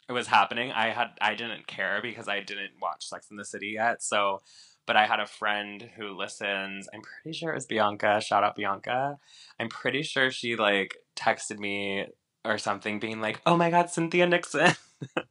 it 0.08 0.12
was 0.12 0.26
happening, 0.26 0.72
I 0.72 0.88
had 0.88 1.08
I 1.20 1.34
didn't 1.34 1.66
care 1.66 2.00
because 2.02 2.28
I 2.28 2.40
didn't 2.40 2.80
watch 2.80 3.06
Sex 3.06 3.30
in 3.30 3.36
the 3.36 3.44
City 3.44 3.68
yet. 3.74 4.02
So 4.02 4.40
but 4.86 4.96
I 4.96 5.06
had 5.06 5.20
a 5.20 5.26
friend 5.26 5.90
who 5.98 6.16
listens. 6.16 6.88
I'm 6.94 7.02
pretty 7.02 7.36
sure 7.36 7.52
it 7.52 7.56
was 7.56 7.66
Bianca. 7.66 8.22
Shout 8.22 8.42
out 8.42 8.56
Bianca. 8.56 9.18
I'm 9.60 9.68
pretty 9.68 10.02
sure 10.02 10.30
she 10.30 10.56
like 10.56 10.96
texted 11.14 11.58
me 11.58 12.06
or 12.42 12.56
something 12.56 12.98
being 12.98 13.20
like, 13.20 13.42
"Oh 13.44 13.58
my 13.58 13.68
god, 13.70 13.90
Cynthia 13.90 14.26
Nixon." 14.26 14.72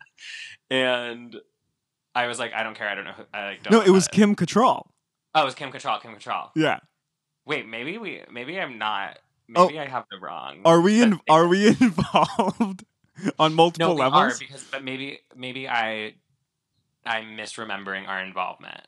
and 0.70 1.38
I 2.18 2.28
was 2.28 2.40
like, 2.40 2.54
"I 2.54 2.64
don't 2.64 2.76
care. 2.76 2.90
I 2.90 2.96
don't 2.96 3.06
know 3.06 3.12
who 3.12 3.24
I 3.34 3.46
like 3.46 3.64
don't 3.64 3.72
No, 3.72 3.80
know 3.80 3.86
it 3.86 3.92
was 3.92 4.04
is." 4.04 4.08
Kim 4.10 4.36
Cattrall. 4.36 4.88
Oh, 5.36 5.42
it 5.42 5.46
was 5.46 5.56
Kim 5.56 5.72
Cattrall, 5.72 6.02
Kim 6.02 6.16
Cattrall. 6.16 6.50
Yeah. 6.56 6.80
Wait, 7.46 7.68
maybe 7.68 7.98
we 7.98 8.22
maybe 8.32 8.60
I'm 8.60 8.78
not. 8.78 9.20
Oh. 9.56 9.68
Maybe 9.68 9.80
I 9.80 9.86
have 9.88 10.06
the 10.12 10.18
wrong. 10.18 10.62
Are 10.66 10.82
we 10.82 11.02
in? 11.02 11.20
Are 11.30 11.48
we 11.48 11.68
involved 11.80 12.84
on 13.40 13.54
multiple 13.54 13.90
no, 13.90 13.94
we 13.96 14.02
levels? 14.02 14.36
are 14.36 14.40
because 14.40 14.64
but 14.72 14.84
maybe 14.84 15.20
maybe 15.36 15.68
I 15.70 16.16
I'm 17.06 17.38
misremembering 17.38 18.08
our 18.08 18.22
involvement. 18.22 18.82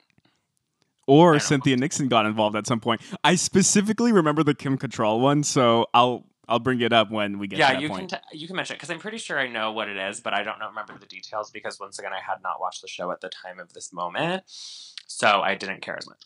Or 1.07 1.39
Cynthia 1.39 1.75
Nixon 1.75 2.07
got 2.07 2.27
involved 2.27 2.55
at 2.55 2.67
some 2.67 2.79
point. 2.79 3.01
I 3.23 3.33
specifically 3.35 4.11
remember 4.11 4.43
the 4.43 4.53
Kim 4.53 4.77
Cattrall 4.77 5.19
one, 5.19 5.41
so 5.43 5.87
I'll 5.93 6.25
I'll 6.49 6.59
bring 6.59 6.81
it 6.81 6.91
up 6.91 7.11
when 7.11 7.37
we 7.37 7.47
get 7.47 7.57
to 7.57 7.59
yeah, 7.61 7.79
you 7.79 7.89
point. 7.89 8.09
can 8.09 8.19
t- 8.19 8.37
you 8.39 8.47
can 8.47 8.55
mention 8.55 8.73
it 8.73 8.77
because 8.77 8.89
I'm 8.89 8.97
pretty 8.97 9.19
sure 9.19 9.39
I 9.39 9.47
know 9.47 9.71
what 9.71 9.87
it 9.87 9.97
is, 9.97 10.19
but 10.19 10.33
I 10.33 10.43
don't 10.43 10.57
know, 10.57 10.67
remember 10.67 10.97
the 10.99 11.05
details 11.05 11.51
because 11.51 11.79
once 11.79 11.99
again 11.99 12.11
I 12.11 12.19
had 12.19 12.41
not 12.43 12.59
watched 12.59 12.81
the 12.81 12.87
show 12.87 13.11
at 13.11 13.21
the 13.21 13.29
time 13.29 13.59
of 13.59 13.73
this 13.73 13.93
moment, 13.93 14.43
so 14.47 15.41
I 15.41 15.53
didn't 15.53 15.81
care 15.81 15.95
as 15.95 16.07
much. 16.07 16.23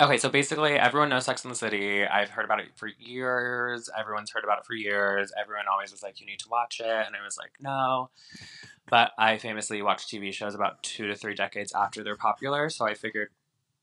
Okay, 0.00 0.18
so 0.18 0.28
basically 0.28 0.72
everyone 0.72 1.10
knows 1.10 1.26
Sex 1.26 1.44
in 1.44 1.50
the 1.50 1.54
City. 1.56 2.04
I've 2.04 2.30
heard 2.30 2.44
about 2.44 2.58
it 2.58 2.70
for 2.74 2.88
years. 2.98 3.88
Everyone's 3.96 4.32
heard 4.32 4.42
about 4.42 4.58
it 4.58 4.66
for 4.66 4.74
years. 4.74 5.30
Everyone 5.40 5.66
always 5.70 5.92
was 5.92 6.02
like, 6.02 6.18
"You 6.18 6.26
need 6.26 6.40
to 6.40 6.48
watch 6.48 6.80
it," 6.80 7.06
and 7.06 7.14
I 7.14 7.22
was 7.24 7.38
like, 7.38 7.52
"No." 7.60 8.10
But 8.90 9.12
I 9.16 9.38
famously 9.38 9.80
watch 9.82 10.08
TV 10.08 10.32
shows 10.32 10.56
about 10.56 10.82
two 10.82 11.06
to 11.06 11.14
three 11.14 11.36
decades 11.36 11.72
after 11.72 12.02
they're 12.02 12.16
popular, 12.16 12.68
so 12.68 12.84
I 12.84 12.94
figured 12.94 13.28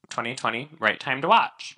2020, 0.09 0.71
right 0.79 0.99
time 0.99 1.21
to 1.21 1.29
watch. 1.29 1.77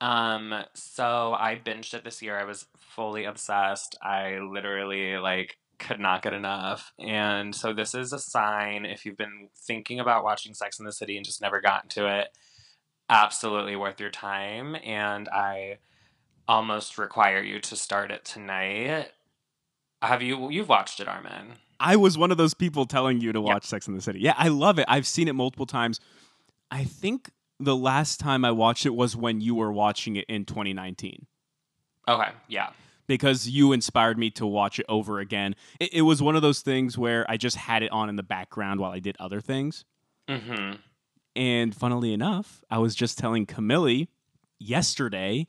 Um, 0.00 0.54
so 0.74 1.34
I 1.38 1.60
binged 1.62 1.94
it 1.94 2.04
this 2.04 2.22
year. 2.22 2.38
I 2.38 2.44
was 2.44 2.66
fully 2.78 3.24
obsessed. 3.24 3.96
I 4.02 4.38
literally 4.38 5.16
like 5.18 5.58
could 5.78 6.00
not 6.00 6.22
get 6.22 6.32
enough. 6.32 6.92
And 6.98 7.54
so 7.54 7.72
this 7.72 7.94
is 7.94 8.12
a 8.12 8.18
sign 8.18 8.84
if 8.84 9.04
you've 9.04 9.16
been 9.16 9.48
thinking 9.66 10.00
about 10.00 10.24
watching 10.24 10.54
Sex 10.54 10.78
in 10.78 10.86
the 10.86 10.92
City 10.92 11.16
and 11.16 11.24
just 11.24 11.40
never 11.40 11.60
gotten 11.60 11.88
to 11.90 12.20
it, 12.20 12.28
absolutely 13.08 13.76
worth 13.76 14.00
your 14.00 14.10
time. 14.10 14.76
And 14.84 15.28
I 15.28 15.78
almost 16.46 16.98
require 16.98 17.42
you 17.42 17.60
to 17.60 17.76
start 17.76 18.10
it 18.10 18.24
tonight. 18.24 19.08
Have 20.02 20.22
you 20.22 20.50
you've 20.50 20.68
watched 20.68 21.00
it, 21.00 21.08
Armin? 21.08 21.54
I 21.78 21.96
was 21.96 22.18
one 22.18 22.30
of 22.30 22.36
those 22.36 22.54
people 22.54 22.84
telling 22.84 23.20
you 23.20 23.32
to 23.32 23.40
watch 23.40 23.64
Sex 23.64 23.88
in 23.88 23.94
the 23.94 24.02
City. 24.02 24.20
Yeah, 24.20 24.34
I 24.36 24.48
love 24.48 24.78
it. 24.78 24.84
I've 24.88 25.06
seen 25.06 25.28
it 25.28 25.34
multiple 25.34 25.66
times. 25.66 25.98
I 26.70 26.84
think 26.84 27.30
the 27.60 27.76
last 27.76 28.18
time 28.18 28.44
I 28.44 28.50
watched 28.50 28.86
it 28.86 28.94
was 28.94 29.14
when 29.14 29.40
you 29.40 29.54
were 29.54 29.70
watching 29.72 30.16
it 30.16 30.24
in 30.28 30.44
2019 30.46 31.26
Okay, 32.08 32.30
yeah. 32.48 32.70
because 33.06 33.48
you 33.48 33.72
inspired 33.72 34.18
me 34.18 34.30
to 34.30 34.46
watch 34.46 34.78
it 34.80 34.86
over 34.88 35.20
again. 35.20 35.54
It, 35.78 35.92
it 35.94 36.02
was 36.02 36.20
one 36.22 36.34
of 36.36 36.42
those 36.42 36.60
things 36.60 36.96
where 36.98 37.24
I 37.30 37.36
just 37.36 37.56
had 37.56 37.82
it 37.82 37.92
on 37.92 38.08
in 38.08 38.16
the 38.16 38.22
background 38.22 38.80
while 38.80 38.90
I 38.90 38.98
did 38.98 39.16
other 39.20 39.40
things. 39.40 39.84
Mm-hmm. 40.28 40.76
And 41.36 41.74
funnily 41.74 42.12
enough, 42.12 42.64
I 42.70 42.78
was 42.78 42.94
just 42.96 43.18
telling 43.18 43.46
Camille 43.46 44.06
yesterday 44.58 45.46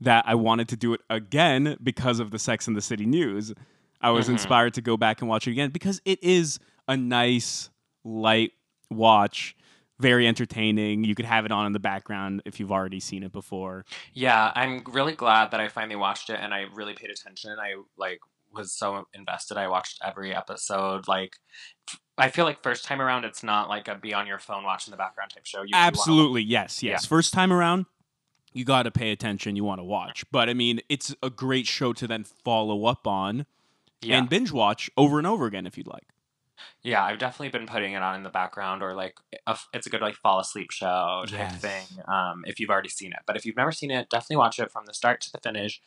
that 0.00 0.24
I 0.26 0.34
wanted 0.34 0.68
to 0.70 0.76
do 0.76 0.92
it 0.94 1.00
again 1.08 1.76
because 1.82 2.18
of 2.20 2.30
the 2.30 2.38
Sex 2.38 2.66
and 2.66 2.76
the 2.76 2.80
City 2.82 3.06
news. 3.06 3.52
I 4.00 4.10
was 4.10 4.26
Mhm. 4.26 4.32
inspired 4.32 4.74
to 4.74 4.82
go 4.82 4.96
back 4.96 5.20
and 5.20 5.28
watch 5.28 5.46
it 5.46 5.52
again 5.52 5.70
because 5.70 6.00
it 6.04 6.22
is 6.24 6.58
a 6.88 6.96
nice, 6.96 7.70
light 8.04 8.52
watch, 8.90 9.56
very 10.02 10.26
entertaining. 10.26 11.04
You 11.04 11.14
could 11.14 11.24
have 11.24 11.46
it 11.46 11.52
on 11.52 11.64
in 11.66 11.72
the 11.72 11.78
background 11.80 12.42
if 12.44 12.60
you've 12.60 12.72
already 12.72 13.00
seen 13.00 13.22
it 13.22 13.32
before. 13.32 13.86
Yeah, 14.12 14.52
I'm 14.54 14.82
really 14.90 15.14
glad 15.14 15.52
that 15.52 15.60
I 15.60 15.68
finally 15.68 15.96
watched 15.96 16.28
it 16.28 16.38
and 16.40 16.52
I 16.52 16.66
really 16.74 16.94
paid 16.94 17.10
attention. 17.10 17.56
I 17.58 17.76
like 17.96 18.20
was 18.52 18.72
so 18.72 19.06
invested. 19.14 19.56
I 19.56 19.68
watched 19.68 19.98
every 20.04 20.34
episode. 20.34 21.08
Like, 21.08 21.38
I 22.18 22.28
feel 22.28 22.44
like 22.44 22.62
first 22.62 22.84
time 22.84 23.00
around, 23.00 23.24
it's 23.24 23.42
not 23.42 23.68
like 23.70 23.88
a 23.88 23.94
be 23.94 24.12
on 24.12 24.26
your 24.26 24.38
phone 24.38 24.64
watching 24.64 24.90
the 24.90 24.98
background 24.98 25.30
type 25.34 25.46
show. 25.46 25.62
You, 25.62 25.68
you 25.68 25.76
wanna- 25.76 25.86
Absolutely, 25.86 26.42
yes, 26.42 26.82
yes. 26.82 27.04
Yeah. 27.04 27.08
First 27.08 27.32
time 27.32 27.52
around, 27.52 27.86
you 28.52 28.66
got 28.66 28.82
to 28.82 28.90
pay 28.90 29.10
attention. 29.12 29.56
You 29.56 29.64
want 29.64 29.78
to 29.78 29.84
watch, 29.84 30.24
but 30.30 30.50
I 30.50 30.54
mean, 30.54 30.80
it's 30.90 31.14
a 31.22 31.30
great 31.30 31.66
show 31.66 31.94
to 31.94 32.06
then 32.06 32.24
follow 32.24 32.84
up 32.84 33.06
on 33.06 33.46
yeah, 34.02 34.18
and 34.18 34.28
binge 34.28 34.52
watch 34.52 34.90
over 34.96 35.16
and 35.16 35.26
over 35.26 35.46
again 35.46 35.66
if 35.66 35.78
you'd 35.78 35.86
like. 35.86 36.11
Yeah. 36.82 37.04
I've 37.04 37.18
definitely 37.18 37.50
been 37.56 37.66
putting 37.66 37.92
it 37.92 38.02
on 38.02 38.16
in 38.16 38.22
the 38.22 38.30
background, 38.30 38.82
or 38.82 38.94
like 38.94 39.16
a, 39.46 39.56
it's 39.72 39.86
a 39.86 39.90
good 39.90 40.00
like 40.00 40.14
fall 40.16 40.40
asleep 40.40 40.70
show 40.70 41.24
type 41.26 41.38
Yes. 41.38 41.60
thing. 41.60 42.02
Um, 42.08 42.42
if 42.46 42.58
you've 42.60 42.70
already 42.70 42.88
seen 42.88 43.12
it, 43.12 43.20
but 43.26 43.36
if 43.36 43.44
you've 43.46 43.56
never 43.56 43.72
seen 43.72 43.90
it, 43.90 44.08
definitely 44.10 44.36
watch 44.36 44.58
it 44.58 44.70
from 44.72 44.86
the 44.86 44.94
start 44.94 45.20
to 45.22 45.32
the 45.32 45.38
finish. 45.38 45.80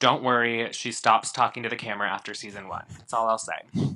Don't 0.00 0.22
worry, 0.22 0.68
she 0.72 0.92
stops 0.92 1.32
talking 1.32 1.62
to 1.64 1.68
the 1.68 1.76
camera 1.76 2.08
after 2.08 2.32
season 2.34 2.68
one. 2.68 2.84
That's 2.98 3.12
all 3.12 3.28
I'll 3.28 3.38
say. 3.38 3.54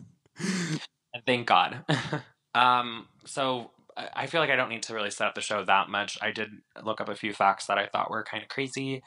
And 1.15 1.23
thank 1.27 1.47
God. 1.47 1.85
um, 2.55 3.07
so 3.27 3.71
I 4.17 4.27
feel 4.27 4.41
like 4.41 4.49
I 4.49 4.57
don't 4.57 4.71
need 4.71 4.83
to 4.85 4.95
really 4.95 5.11
set 5.11 5.29
up 5.29 5.35
the 5.35 5.43
show 5.43 5.63
that 5.63 5.91
much. 5.91 6.17
I 6.23 6.31
did 6.31 6.49
look 6.83 7.03
up 7.03 7.11
a 7.11 7.15
few 7.15 7.35
facts 7.35 7.67
that 7.67 7.77
I 7.77 7.87
thought 7.87 8.11
were 8.11 8.25
kind 8.25 8.43
of 8.43 8.49
crazy. 8.49 9.03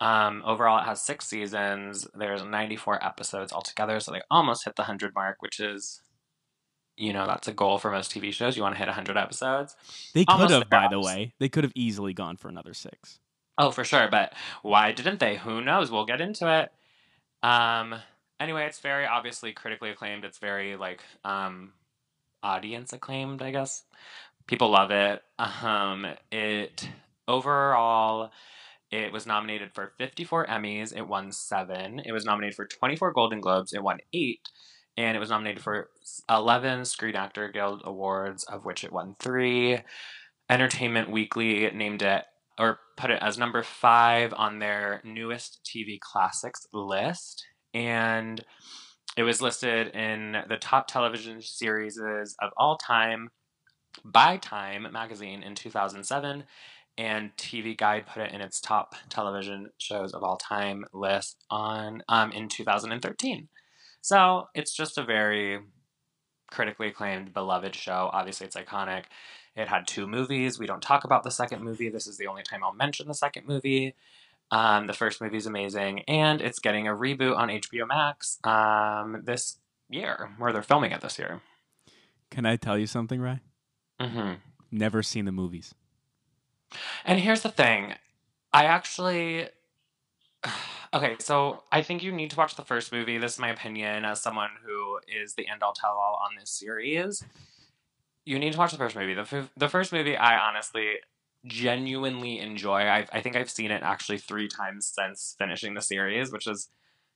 Um, 0.00 0.42
overall, 0.46 0.78
it 0.78 0.84
has 0.84 1.02
six 1.02 1.26
seasons. 1.26 2.06
There's 2.14 2.44
94 2.44 3.04
episodes 3.04 3.52
altogether, 3.52 3.98
so 3.98 4.12
they 4.12 4.20
almost 4.30 4.64
hit 4.64 4.76
the 4.76 4.82
100 4.82 5.12
mark, 5.14 5.38
which 5.40 5.58
is, 5.58 6.02
you 6.96 7.12
know, 7.12 7.26
that's 7.26 7.48
a 7.48 7.52
goal 7.52 7.78
for 7.78 7.90
most 7.90 8.12
TV 8.12 8.32
shows. 8.32 8.56
You 8.56 8.62
want 8.62 8.74
to 8.74 8.78
hit 8.78 8.88
100 8.88 9.16
episodes. 9.16 9.76
They 10.14 10.24
could 10.24 10.32
Almost 10.32 10.52
have, 10.52 10.70
by 10.70 10.88
the 10.88 11.00
way. 11.00 11.34
They 11.40 11.48
could 11.48 11.64
have 11.64 11.72
easily 11.74 12.12
gone 12.12 12.36
for 12.36 12.48
another 12.48 12.74
six. 12.74 13.18
Oh, 13.58 13.70
for 13.70 13.84
sure. 13.84 14.08
But 14.10 14.32
why 14.62 14.92
didn't 14.92 15.20
they? 15.20 15.36
Who 15.36 15.60
knows? 15.60 15.90
We'll 15.90 16.06
get 16.06 16.20
into 16.20 16.48
it. 16.52 16.72
Um, 17.46 17.94
anyway, 18.40 18.66
it's 18.66 18.80
very 18.80 19.06
obviously 19.06 19.52
critically 19.52 19.90
acclaimed. 19.90 20.24
It's 20.24 20.38
very 20.38 20.76
like 20.76 21.02
um, 21.24 21.72
audience 22.42 22.92
acclaimed, 22.92 23.42
I 23.42 23.50
guess. 23.50 23.82
People 24.46 24.70
love 24.70 24.90
it. 24.90 25.22
Um, 25.38 26.06
it 26.30 26.88
overall, 27.26 28.30
it 28.90 29.12
was 29.12 29.26
nominated 29.26 29.72
for 29.74 29.92
54 29.98 30.46
Emmys. 30.46 30.96
It 30.96 31.08
won 31.08 31.32
seven. 31.32 32.00
It 32.00 32.12
was 32.12 32.24
nominated 32.24 32.54
for 32.54 32.66
24 32.66 33.12
Golden 33.12 33.40
Globes. 33.40 33.72
It 33.72 33.82
won 33.82 33.98
eight. 34.12 34.48
And 34.96 35.16
it 35.16 35.20
was 35.20 35.30
nominated 35.30 35.62
for 35.62 35.90
11 36.30 36.84
Screen 36.84 37.16
Actor 37.16 37.50
Guild 37.50 37.82
Awards, 37.84 38.44
of 38.44 38.64
which 38.64 38.84
it 38.84 38.92
won 38.92 39.16
three. 39.18 39.80
Entertainment 40.48 41.10
Weekly 41.10 41.70
named 41.72 42.02
it 42.02 42.24
or 42.58 42.78
put 42.96 43.10
it 43.10 43.22
as 43.22 43.38
number 43.38 43.62
five 43.62 44.32
on 44.36 44.58
their 44.58 45.00
newest 45.04 45.60
TV 45.64 45.98
classics 46.00 46.66
list. 46.72 47.44
And 47.72 48.44
it 49.16 49.22
was 49.22 49.42
listed 49.42 49.88
in 49.88 50.36
the 50.48 50.56
top 50.56 50.86
television 50.86 51.40
series 51.42 51.98
of 51.98 52.50
all 52.56 52.76
time 52.76 53.30
by 54.04 54.36
Time 54.36 54.86
magazine 54.92 55.42
in 55.42 55.54
2007. 55.54 56.44
And 56.96 57.36
TV 57.36 57.76
Guide 57.76 58.06
put 58.06 58.22
it 58.22 58.32
in 58.32 58.40
its 58.40 58.60
top 58.60 58.94
television 59.08 59.70
shows 59.78 60.14
of 60.14 60.22
all 60.22 60.36
time 60.36 60.84
list 60.92 61.44
on 61.50 62.02
um, 62.08 62.30
in 62.30 62.48
2013. 62.48 63.48
So 64.04 64.48
it's 64.54 64.74
just 64.74 64.98
a 64.98 65.02
very 65.02 65.60
critically 66.50 66.88
acclaimed, 66.88 67.32
beloved 67.32 67.74
show. 67.74 68.10
Obviously, 68.12 68.46
it's 68.46 68.54
iconic. 68.54 69.04
It 69.56 69.66
had 69.66 69.86
two 69.86 70.06
movies. 70.06 70.58
We 70.58 70.66
don't 70.66 70.82
talk 70.82 71.04
about 71.04 71.22
the 71.22 71.30
second 71.30 71.62
movie. 71.64 71.88
This 71.88 72.06
is 72.06 72.18
the 72.18 72.26
only 72.26 72.42
time 72.42 72.62
I'll 72.62 72.74
mention 72.74 73.08
the 73.08 73.14
second 73.14 73.46
movie. 73.46 73.94
Um, 74.50 74.88
the 74.88 74.92
first 74.92 75.22
movie 75.22 75.38
is 75.38 75.46
amazing, 75.46 76.00
and 76.00 76.42
it's 76.42 76.58
getting 76.58 76.86
a 76.86 76.90
reboot 76.90 77.34
on 77.34 77.48
HBO 77.48 77.88
Max 77.88 78.38
um, 78.44 79.22
this 79.24 79.56
year, 79.88 80.34
where 80.36 80.52
they're 80.52 80.60
filming 80.60 80.92
it 80.92 81.00
this 81.00 81.18
year. 81.18 81.40
Can 82.30 82.44
I 82.44 82.56
tell 82.56 82.76
you 82.76 82.86
something, 82.86 83.22
Ray? 83.22 83.40
hmm 83.98 84.32
Never 84.70 85.02
seen 85.02 85.24
the 85.24 85.32
movies. 85.32 85.74
And 87.06 87.20
here's 87.20 87.40
the 87.40 87.48
thing 87.48 87.94
I 88.52 88.64
actually. 88.66 89.48
Okay, 90.94 91.16
so 91.18 91.64
I 91.72 91.82
think 91.82 92.04
you 92.04 92.12
need 92.12 92.30
to 92.30 92.36
watch 92.36 92.54
the 92.54 92.64
first 92.64 92.92
movie. 92.92 93.18
This 93.18 93.34
is 93.34 93.38
my 93.40 93.48
opinion 93.48 94.04
as 94.04 94.22
someone 94.22 94.50
who 94.64 95.00
is 95.08 95.34
the 95.34 95.48
end 95.48 95.62
all 95.62 95.72
tell 95.72 95.90
all 95.90 96.20
on 96.22 96.36
this 96.38 96.50
series. 96.50 97.24
You 98.24 98.38
need 98.38 98.52
to 98.52 98.58
watch 98.58 98.72
the 98.72 98.78
first 98.78 98.96
movie. 98.96 99.14
The, 99.14 99.22
f- 99.22 99.50
the 99.56 99.68
first 99.68 99.92
movie, 99.92 100.16
I 100.16 100.38
honestly 100.38 100.94
genuinely 101.46 102.38
enjoy. 102.38 102.82
I, 102.82 103.06
I 103.12 103.20
think 103.20 103.36
I've 103.36 103.50
seen 103.50 103.72
it 103.72 103.82
actually 103.82 104.18
three 104.18 104.48
times 104.48 104.86
since 104.86 105.34
finishing 105.38 105.74
the 105.74 105.82
series, 105.82 106.32
which 106.32 106.46
is 106.46 106.68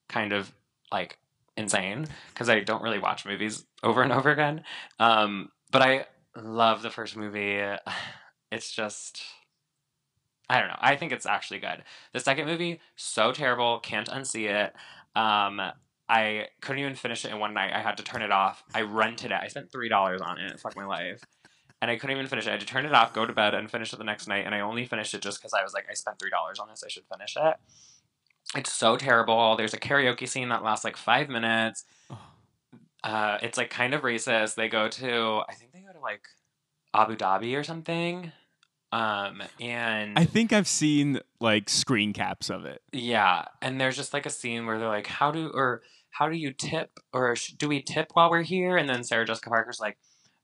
kind 0.08 0.32
of 0.32 0.52
like 0.92 1.18
insane 1.56 2.06
because 2.30 2.48
I 2.48 2.60
don't 2.60 2.82
really 2.82 2.98
watch 2.98 3.24
movies 3.24 3.64
over 3.82 4.02
and 4.02 4.12
over 4.12 4.30
again. 4.30 4.64
Um, 4.98 5.50
but 5.70 5.82
I 5.82 6.06
love 6.36 6.82
the 6.82 6.90
first 6.90 7.16
movie. 7.16 7.62
It's 8.50 8.72
just. 8.72 9.22
I 10.50 10.58
don't 10.58 10.68
know. 10.68 10.78
I 10.80 10.96
think 10.96 11.12
it's 11.12 11.26
actually 11.26 11.60
good. 11.60 11.82
The 12.12 12.20
second 12.20 12.46
movie, 12.46 12.80
so 12.96 13.32
terrible, 13.32 13.80
can't 13.80 14.08
unsee 14.08 14.48
it. 14.48 14.74
Um, 15.14 15.60
I 16.08 16.46
couldn't 16.62 16.80
even 16.80 16.94
finish 16.94 17.24
it 17.24 17.32
in 17.32 17.38
one 17.38 17.52
night. 17.52 17.72
I 17.74 17.80
had 17.80 17.98
to 17.98 18.02
turn 18.02 18.22
it 18.22 18.32
off. 18.32 18.64
I 18.74 18.80
rented 18.82 19.30
it. 19.30 19.38
I 19.42 19.48
spent 19.48 19.70
three 19.70 19.88
dollars 19.88 20.22
on 20.22 20.38
it. 20.38 20.58
Fuck 20.58 20.76
my 20.76 20.86
life. 20.86 21.22
And 21.80 21.90
I 21.90 21.96
couldn't 21.96 22.16
even 22.16 22.28
finish 22.28 22.46
it. 22.46 22.48
I 22.48 22.52
had 22.52 22.60
to 22.60 22.66
turn 22.66 22.86
it 22.86 22.94
off, 22.94 23.12
go 23.12 23.26
to 23.26 23.32
bed, 23.32 23.54
and 23.54 23.70
finish 23.70 23.92
it 23.92 23.98
the 23.98 24.04
next 24.04 24.26
night. 24.26 24.46
And 24.46 24.54
I 24.54 24.60
only 24.60 24.84
finished 24.84 25.14
it 25.14 25.20
just 25.22 25.38
because 25.38 25.52
I 25.52 25.62
was 25.62 25.74
like, 25.74 25.86
I 25.88 25.94
spent 25.94 26.18
three 26.18 26.30
dollars 26.30 26.58
on 26.58 26.68
this. 26.68 26.82
I 26.84 26.88
should 26.88 27.04
finish 27.12 27.36
it. 27.36 27.56
It's 28.56 28.72
so 28.72 28.96
terrible. 28.96 29.54
There's 29.56 29.74
a 29.74 29.78
karaoke 29.78 30.26
scene 30.26 30.48
that 30.48 30.64
lasts 30.64 30.84
like 30.84 30.96
five 30.96 31.28
minutes. 31.28 31.84
Uh, 33.04 33.38
it's 33.42 33.58
like 33.58 33.70
kind 33.70 33.92
of 33.92 34.00
racist. 34.00 34.54
They 34.54 34.68
go 34.68 34.88
to, 34.88 35.42
I 35.48 35.54
think 35.54 35.72
they 35.72 35.80
go 35.80 35.92
to 35.92 36.00
like 36.00 36.22
Abu 36.94 37.16
Dhabi 37.16 37.56
or 37.56 37.62
something 37.62 38.32
Um, 38.90 39.42
and 39.60 40.18
I 40.18 40.24
think 40.24 40.52
I've 40.52 40.66
seen 40.68 41.20
like 41.40 41.68
screen 41.68 42.12
caps 42.12 42.48
of 42.50 42.64
it. 42.64 42.80
yeah, 42.92 43.44
and 43.60 43.80
there's 43.80 43.96
just 43.96 44.14
like 44.14 44.24
a 44.26 44.30
scene 44.30 44.64
where 44.66 44.78
they're 44.78 44.88
like, 44.88 45.06
"How 45.06 45.30
do 45.30 45.50
or 45.52 45.82
how 46.10 46.28
do 46.28 46.36
you 46.36 46.52
tip 46.52 46.98
or 47.12 47.36
sh- 47.36 47.52
do 47.52 47.68
we 47.68 47.82
tip 47.82 48.12
while 48.14 48.30
we're 48.30 48.42
here?" 48.42 48.76
And 48.78 48.88
then 48.88 49.04
Sarah 49.04 49.26
Jessica 49.26 49.50
Parker's 49.50 49.78
like, 49.78 49.98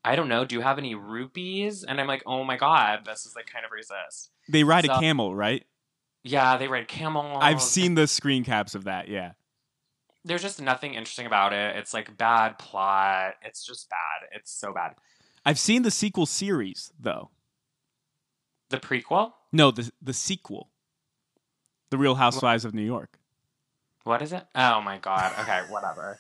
"I 0.05 0.15
don't 0.15 0.29
know. 0.29 0.45
Do 0.45 0.57
you 0.57 0.61
have 0.61 0.77
any 0.79 0.95
rupees?" 0.95 1.85
And 1.85 1.99
I'm 2.01 2.07
like, 2.07 2.23
"Oh 2.27 2.45
my 2.45 2.59
god, 2.59 3.07
this 3.07 3.25
is 3.25 3.35
like 3.35 3.47
kind 3.47 3.65
of 3.65 3.71
racist." 3.71 4.29
They 4.49 4.63
ride 4.63 4.85
So- 4.85 4.93
a 4.95 5.01
camel, 5.01 5.35
right? 5.35 5.65
Yeah, 6.23 6.57
they 6.59 6.69
ride 6.69 6.89
camels. 6.89 7.39
I've 7.43 7.61
seen 7.63 7.95
the 7.95 8.07
screen 8.07 8.45
caps 8.45 8.75
of 8.75 8.85
that. 8.85 9.09
Yeah. 9.09 9.33
There's 10.25 10.41
just 10.43 10.61
nothing 10.61 10.95
interesting 10.95 11.27
about 11.27 11.53
it. 11.53 11.77
It's 11.77 11.93
like 11.93 12.17
bad 12.17 12.59
plot. 12.59 13.35
It's 13.43 13.65
just 13.65 13.91
bad. 13.91 14.29
It's 14.33 14.51
so 14.51 14.73
bad. 14.73 14.95
I've 15.45 15.59
seen 15.59 15.83
the 15.83 15.91
sequel 15.91 16.25
series 16.27 16.93
though. 16.99 17.31
The 18.71 18.79
prequel. 18.79 19.33
No, 19.53 19.71
the 19.71 19.91
the 20.03 20.13
sequel. 20.13 20.71
The 21.91 21.99
Real 21.99 22.17
Housewives 22.17 22.65
of 22.65 22.75
New 22.75 22.83
York. 22.83 23.19
What 24.05 24.21
is 24.23 24.33
it? 24.33 24.45
Oh 24.55 24.81
my 24.81 24.99
god. 24.99 25.33
Okay, 25.41 25.63
whatever. 25.69 26.19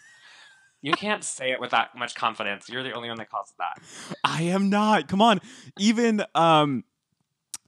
You 0.82 0.92
can't 0.92 1.24
say 1.24 1.50
it 1.50 1.60
with 1.60 1.70
that 1.70 1.96
much 1.96 2.14
confidence. 2.14 2.68
You're 2.68 2.82
the 2.82 2.92
only 2.92 3.08
one 3.08 3.18
that 3.18 3.30
calls 3.30 3.50
it 3.50 3.56
that. 3.58 4.16
I 4.22 4.42
am 4.42 4.68
not. 4.70 5.08
Come 5.08 5.22
on. 5.22 5.40
Even 5.78 6.24
um 6.34 6.84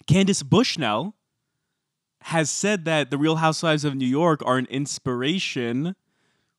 Candace 0.06 0.42
Bushnell 0.42 1.14
has 2.22 2.50
said 2.50 2.84
that 2.84 3.10
the 3.10 3.18
Real 3.18 3.36
Housewives 3.36 3.84
of 3.84 3.94
New 3.94 4.06
York 4.06 4.42
are 4.44 4.58
an 4.58 4.66
inspiration 4.66 5.94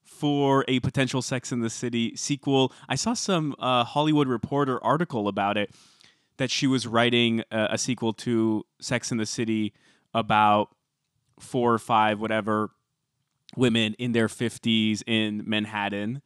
for 0.04 0.66
a 0.68 0.80
potential 0.80 1.22
Sex 1.22 1.52
in 1.52 1.60
the 1.60 1.70
City 1.70 2.16
sequel. 2.16 2.72
I 2.90 2.96
saw 2.96 3.14
some 3.14 3.56
uh, 3.60 3.84
Hollywood 3.84 4.28
Reporter 4.28 4.84
article 4.84 5.28
about 5.28 5.58
it 5.58 5.74
that 6.38 6.52
she 6.52 6.68
was 6.68 6.88
writing 6.88 7.44
a, 7.52 7.70
a 7.72 7.78
sequel 7.78 8.14
to 8.14 8.66
Sex 8.80 9.12
in 9.12 9.18
the 9.18 9.26
City 9.26 9.74
about 10.14 10.70
four 11.40 11.74
or 11.74 11.80
five, 11.80 12.20
whatever, 12.20 12.72
women 13.56 13.96
in 14.00 14.12
their 14.12 14.28
50s 14.28 15.04
in 15.06 15.44
Manhattan. 15.46 16.22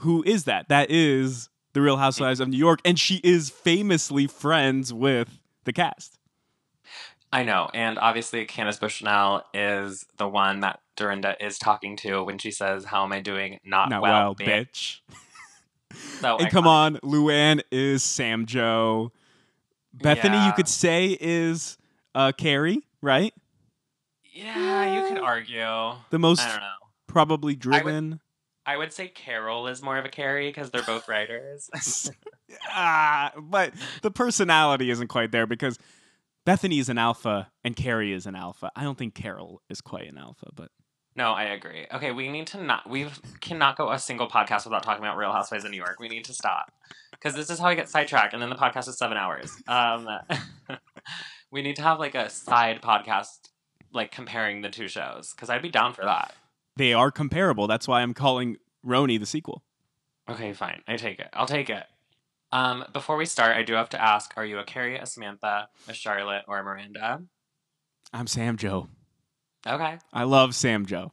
Who 0.00 0.22
is 0.24 0.44
that? 0.44 0.68
That 0.68 0.90
is 0.90 1.48
the 1.72 1.80
Real 1.80 1.96
Housewives 1.96 2.40
of 2.40 2.48
New 2.48 2.56
York, 2.56 2.80
and 2.84 2.98
she 2.98 3.20
is 3.22 3.50
famously 3.50 4.26
friends 4.26 4.92
with 4.92 5.40
the 5.64 5.72
cast. 5.72 6.18
I 7.32 7.42
know, 7.42 7.68
and 7.74 7.98
obviously 7.98 8.44
Candace 8.46 8.78
Bushnell 8.78 9.44
is 9.52 10.06
the 10.16 10.28
one 10.28 10.60
that 10.60 10.80
Dorinda 10.96 11.36
is 11.44 11.58
talking 11.58 11.96
to 11.98 12.22
when 12.22 12.38
she 12.38 12.50
says, 12.50 12.84
"How 12.84 13.04
am 13.04 13.12
I 13.12 13.20
doing? 13.20 13.58
Not, 13.64 13.90
Not 13.90 14.00
well, 14.00 14.12
well, 14.12 14.34
bitch. 14.34 15.00
So 16.20 16.36
and 16.36 16.50
come 16.50 16.66
on, 16.66 16.96
Luann 16.96 17.62
is 17.70 18.02
Sam 18.02 18.44
Joe. 18.44 19.12
Bethenny, 19.96 20.46
you 20.46 20.52
could 20.52 20.68
say 20.68 21.16
is 21.20 21.78
uh, 22.14 22.32
Carrie, 22.32 22.82
right? 23.00 23.32
Yeah, 24.32 24.94
you 24.94 25.14
could 25.14 25.22
argue. 25.22 25.98
The 26.10 26.18
most 26.18 26.40
I 26.40 26.60
probably 27.06 27.54
driven. 27.54 28.20
I 28.66 28.76
would 28.76 28.92
say 28.92 29.08
Carole 29.08 29.68
is 29.68 29.80
more 29.80 29.96
of 29.96 30.04
a 30.04 30.08
Carrie 30.08 30.48
because 30.48 30.70
they're 30.70 30.82
both 30.82 31.08
writers. 31.08 31.70
ah, 32.70 33.30
but 33.38 33.72
the 34.02 34.10
personality 34.10 34.90
isn't 34.90 35.06
quite 35.06 35.30
there 35.30 35.46
because 35.46 35.78
Bethenny 36.46 36.80
is 36.80 36.88
an 36.88 36.98
alpha 36.98 37.50
and 37.62 37.76
Carrie 37.76 38.12
is 38.12 38.26
an 38.26 38.34
alpha. 38.34 38.72
I 38.74 38.82
don't 38.82 38.98
think 38.98 39.14
Carole 39.14 39.62
is 39.70 39.80
quite 39.80 40.08
an 40.08 40.18
alpha, 40.18 40.48
but 40.54 40.70
no, 41.16 41.32
I 41.32 41.44
agree. 41.44 41.86
Okay, 41.92 42.12
we 42.12 42.28
need 42.28 42.46
to 42.48 42.62
not. 42.62 42.88
We 42.88 43.08
cannot 43.40 43.76
go 43.76 43.90
a 43.90 43.98
single 43.98 44.28
podcast 44.28 44.64
without 44.64 44.82
talking 44.82 45.02
about 45.02 45.16
Real 45.16 45.32
Housewives 45.32 45.64
of 45.64 45.70
New 45.70 45.76
York. 45.76 45.96
We 45.98 46.08
need 46.08 46.24
to 46.26 46.32
stop 46.34 46.72
because 47.12 47.34
this 47.34 47.50
is 47.50 47.58
how 47.58 47.66
I 47.66 47.74
get 47.74 47.88
sidetracked, 47.88 48.34
and 48.34 48.42
then 48.42 48.50
the 48.50 48.56
podcast 48.56 48.88
is 48.88 48.98
seven 48.98 49.16
hours. 49.16 49.50
Um, 49.66 50.06
we 51.50 51.62
need 51.62 51.76
to 51.76 51.82
have 51.82 51.98
like 51.98 52.14
a 52.14 52.28
side 52.28 52.82
podcast, 52.82 53.48
like 53.92 54.10
comparing 54.12 54.60
the 54.60 54.68
two 54.68 54.88
shows, 54.88 55.32
because 55.34 55.48
I'd 55.50 55.62
be 55.62 55.70
down 55.70 55.94
for 55.94 56.04
that. 56.04 56.34
they 56.76 56.92
are 56.92 57.10
comparable. 57.10 57.66
That's 57.66 57.88
why 57.88 58.02
I'm 58.02 58.14
calling 58.14 58.56
RHONY 58.84 59.18
the 59.18 59.26
sequel. 59.26 59.62
Okay, 60.28 60.52
fine. 60.52 60.82
I 60.86 60.96
take 60.96 61.18
it. 61.18 61.28
I'll 61.32 61.46
take 61.46 61.70
it. 61.70 61.84
Um, 62.52 62.84
before 62.92 63.16
we 63.16 63.26
start, 63.26 63.56
I 63.56 63.62
do 63.62 63.72
have 63.74 63.88
to 63.90 64.02
ask: 64.02 64.32
Are 64.36 64.44
you 64.44 64.58
a 64.58 64.64
Carrie, 64.64 64.98
a 64.98 65.06
Samantha, 65.06 65.68
a 65.88 65.92
Charlotte, 65.94 66.42
or 66.46 66.58
a 66.58 66.62
Miranda? 66.64 67.22
I'm 68.12 68.26
Sam 68.26 68.56
Joe. 68.56 68.88
Okay, 69.66 69.98
I 70.12 70.22
love 70.24 70.54
Sam 70.54 70.86
Joe. 70.86 71.12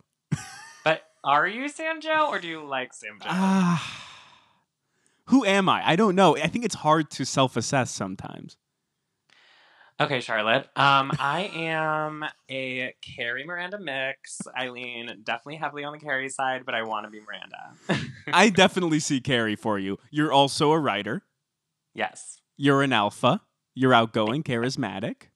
but 0.83 1.03
are 1.23 1.47
you 1.47 1.69
Sam 1.69 2.01
Joe, 2.01 2.27
or 2.29 2.39
do 2.39 2.47
you 2.47 2.63
like 2.63 2.93
Sam 2.93 3.17
Joe? 3.21 3.29
Ah. 3.31 4.05
who 5.27 5.43
am 5.45 5.67
I? 5.69 5.87
I 5.87 5.95
don't 5.95 6.15
know. 6.15 6.35
I 6.37 6.47
think 6.47 6.63
it's 6.65 6.75
hard 6.75 7.09
to 7.11 7.25
self 7.25 7.57
assess 7.57 7.89
sometimes. 7.91 8.57
Okay, 9.99 10.21
Charlotte. 10.21 10.67
Um, 10.75 11.11
I 11.19 11.51
am 11.53 12.25
a 12.49 12.93
Carrie 13.01 13.45
Miranda 13.45 13.79
mix. 13.79 14.41
I 14.55 14.69
lean 14.69 15.05
definitely 15.23 15.57
heavily 15.57 15.83
on 15.83 15.93
the 15.93 15.99
Carrie 15.99 16.29
side, 16.29 16.63
but 16.65 16.73
I 16.73 16.81
want 16.81 17.05
to 17.05 17.11
be 17.11 17.19
Miranda. 17.21 18.03
I 18.33 18.49
definitely 18.49 18.99
see 18.99 19.21
Carrie 19.21 19.55
for 19.55 19.77
you. 19.77 19.99
You're 20.09 20.31
also 20.33 20.71
a 20.71 20.79
writer. 20.79 21.21
yes, 21.93 22.41
You're 22.57 22.81
an 22.81 22.91
alpha. 22.91 23.41
You're 23.75 23.93
outgoing, 23.93 24.43
charismatic. 24.43 25.27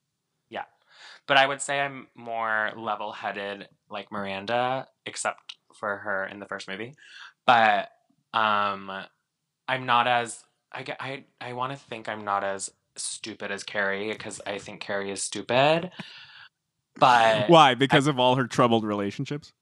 But 1.28 1.36
I 1.36 1.46
would 1.46 1.62
say 1.62 1.80
I'm 1.80 2.08
more 2.14 2.72
level-headed, 2.76 3.68
like 3.90 4.10
Miranda, 4.10 4.88
except 5.06 5.54
for 5.74 5.98
her 5.98 6.26
in 6.26 6.40
the 6.40 6.46
first 6.46 6.68
movie. 6.68 6.94
But 7.46 7.90
um, 8.34 8.90
I'm 9.68 9.86
not 9.86 10.08
as 10.08 10.42
I 10.72 10.82
get. 10.82 10.96
I 11.00 11.24
I 11.40 11.52
want 11.52 11.72
to 11.72 11.78
think 11.78 12.08
I'm 12.08 12.24
not 12.24 12.42
as 12.42 12.70
stupid 12.96 13.52
as 13.52 13.62
Carrie 13.62 14.10
because 14.10 14.40
I 14.46 14.58
think 14.58 14.80
Carrie 14.80 15.10
is 15.10 15.22
stupid. 15.22 15.90
But 16.98 17.48
Why? 17.48 17.74
Because 17.74 18.08
of 18.08 18.18
all 18.18 18.34
her 18.34 18.48
troubled 18.48 18.84
relationships? 18.84 19.52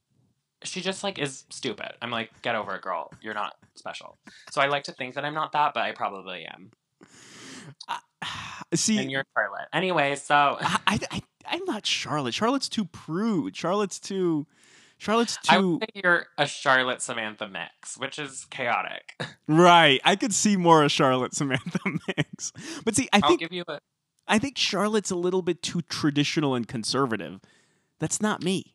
she 0.64 0.80
just 0.80 1.04
like 1.04 1.18
is 1.18 1.44
stupid. 1.50 1.92
I'm 2.02 2.10
like, 2.10 2.30
get 2.42 2.54
over 2.54 2.74
it, 2.74 2.82
girl. 2.82 3.10
You're 3.20 3.34
not 3.34 3.54
special. 3.74 4.18
So 4.50 4.60
I 4.60 4.66
like 4.66 4.84
to 4.84 4.92
think 4.92 5.14
that 5.14 5.24
I'm 5.24 5.34
not 5.34 5.52
that, 5.52 5.74
but 5.74 5.82
I 5.82 5.92
probably 5.92 6.46
am. 6.46 6.70
See, 8.74 8.98
And 8.98 9.10
you're 9.10 9.24
Charlotte. 9.34 9.68
Anyway, 9.72 10.16
so 10.16 10.56
I, 10.60 10.78
I, 10.86 10.98
I, 11.10 11.22
I'm 11.48 11.64
not 11.64 11.86
Charlotte. 11.86 12.34
Charlotte's 12.34 12.68
too 12.68 12.84
prude. 12.86 13.56
Charlotte's 13.56 13.98
too. 14.00 14.46
Charlotte's 14.98 15.38
I 15.48 15.58
too. 15.58 15.80
you're 15.94 16.26
a 16.38 16.46
Charlotte 16.46 17.02
Samantha 17.02 17.46
mix, 17.48 17.98
which 17.98 18.18
is 18.18 18.46
chaotic. 18.50 19.14
Right. 19.48 20.00
I 20.04 20.16
could 20.16 20.34
see 20.34 20.56
more 20.56 20.82
a 20.82 20.88
Charlotte 20.88 21.32
Samantha 21.32 21.78
mix. 22.08 22.52
But 22.84 22.96
see, 22.96 23.08
I 23.12 23.20
I'll 23.22 23.28
think 23.28 23.40
give 23.40 23.52
you 23.52 23.62
a 23.68 23.78
I 24.26 24.40
think 24.40 24.58
Charlotte's 24.58 25.12
a 25.12 25.16
little 25.16 25.40
bit 25.42 25.62
too 25.62 25.82
traditional 25.82 26.56
and 26.56 26.66
conservative. 26.66 27.40
That's 28.00 28.20
not 28.20 28.42
me. 28.42 28.74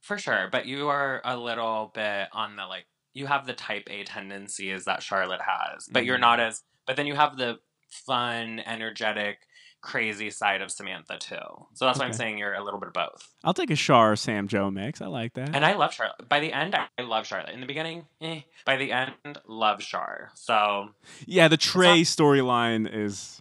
for 0.00 0.18
sure, 0.18 0.48
but 0.52 0.66
you 0.66 0.86
are 0.88 1.20
a 1.24 1.36
little 1.36 1.90
bit 1.94 2.28
on 2.32 2.54
the 2.54 2.64
like 2.66 2.86
you 3.12 3.26
have 3.26 3.44
the 3.46 3.54
type 3.54 3.88
A 3.90 4.04
tendencies 4.04 4.84
that 4.84 5.02
Charlotte 5.02 5.40
has, 5.40 5.88
but 5.90 6.04
you're 6.04 6.16
Mhm. 6.18 6.20
not 6.20 6.38
as 6.40 6.62
but 6.86 6.94
then 6.94 7.06
you 7.06 7.16
have 7.16 7.36
the 7.36 7.58
fun, 7.90 8.60
energetic, 8.60 9.38
crazy 9.86 10.30
side 10.30 10.62
of 10.62 10.70
Samantha 10.70 11.16
too. 11.18 11.36
So 11.74 11.84
that's 11.86 11.98
why 11.98 12.06
I'm 12.06 12.12
saying 12.12 12.38
you're 12.38 12.54
a 12.54 12.62
little 12.64 12.80
bit 12.80 12.88
of 12.88 12.92
both. 12.92 13.28
I'll 13.44 13.54
take 13.54 13.70
a 13.70 13.76
Char 13.76 14.16
Sam 14.16 14.48
Joe 14.48 14.70
mix. 14.70 15.00
I 15.00 15.06
like 15.06 15.34
that. 15.34 15.54
And 15.54 15.64
I 15.64 15.74
love 15.74 15.94
Charlotte. 15.94 16.28
By 16.28 16.40
the 16.40 16.52
end, 16.52 16.74
I 16.74 17.02
love 17.02 17.26
Charlotte. 17.26 17.54
In 17.54 17.60
the 17.60 17.66
beginning, 17.66 18.06
eh. 18.20 18.40
By 18.64 18.76
the 18.76 18.90
end, 18.92 19.12
love 19.46 19.78
Char. 19.80 20.30
So 20.34 20.88
yeah, 21.26 21.48
the 21.48 21.56
Trey 21.56 22.02
storyline 22.02 22.92
is 22.92 23.40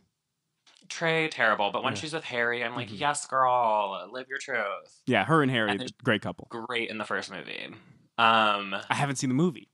Trey, 0.87 1.27
terrible. 1.29 1.71
But 1.71 1.83
when 1.83 1.93
Yeah. 1.93 1.99
she's 1.99 2.13
with 2.13 2.25
Harry, 2.25 2.63
I'm 2.63 2.75
like, 2.75 2.89
Mhm. 2.89 2.99
yes, 2.99 3.25
girl, 3.25 4.07
live 4.11 4.27
your 4.29 4.37
truth. 4.37 5.01
yeah, 5.07 5.25
her 5.25 5.41
and 5.41 5.49
Harry, 5.51 5.71
And 5.71 5.91
great 6.03 6.21
couple. 6.21 6.47
Great 6.49 6.89
in 6.91 6.99
the 6.99 7.05
first 7.05 7.31
movie. 7.31 7.73
Um, 8.19 8.75
I 8.89 8.93
haven't 8.95 9.15
seen 9.17 9.29
the 9.29 9.35
movie. 9.35 9.69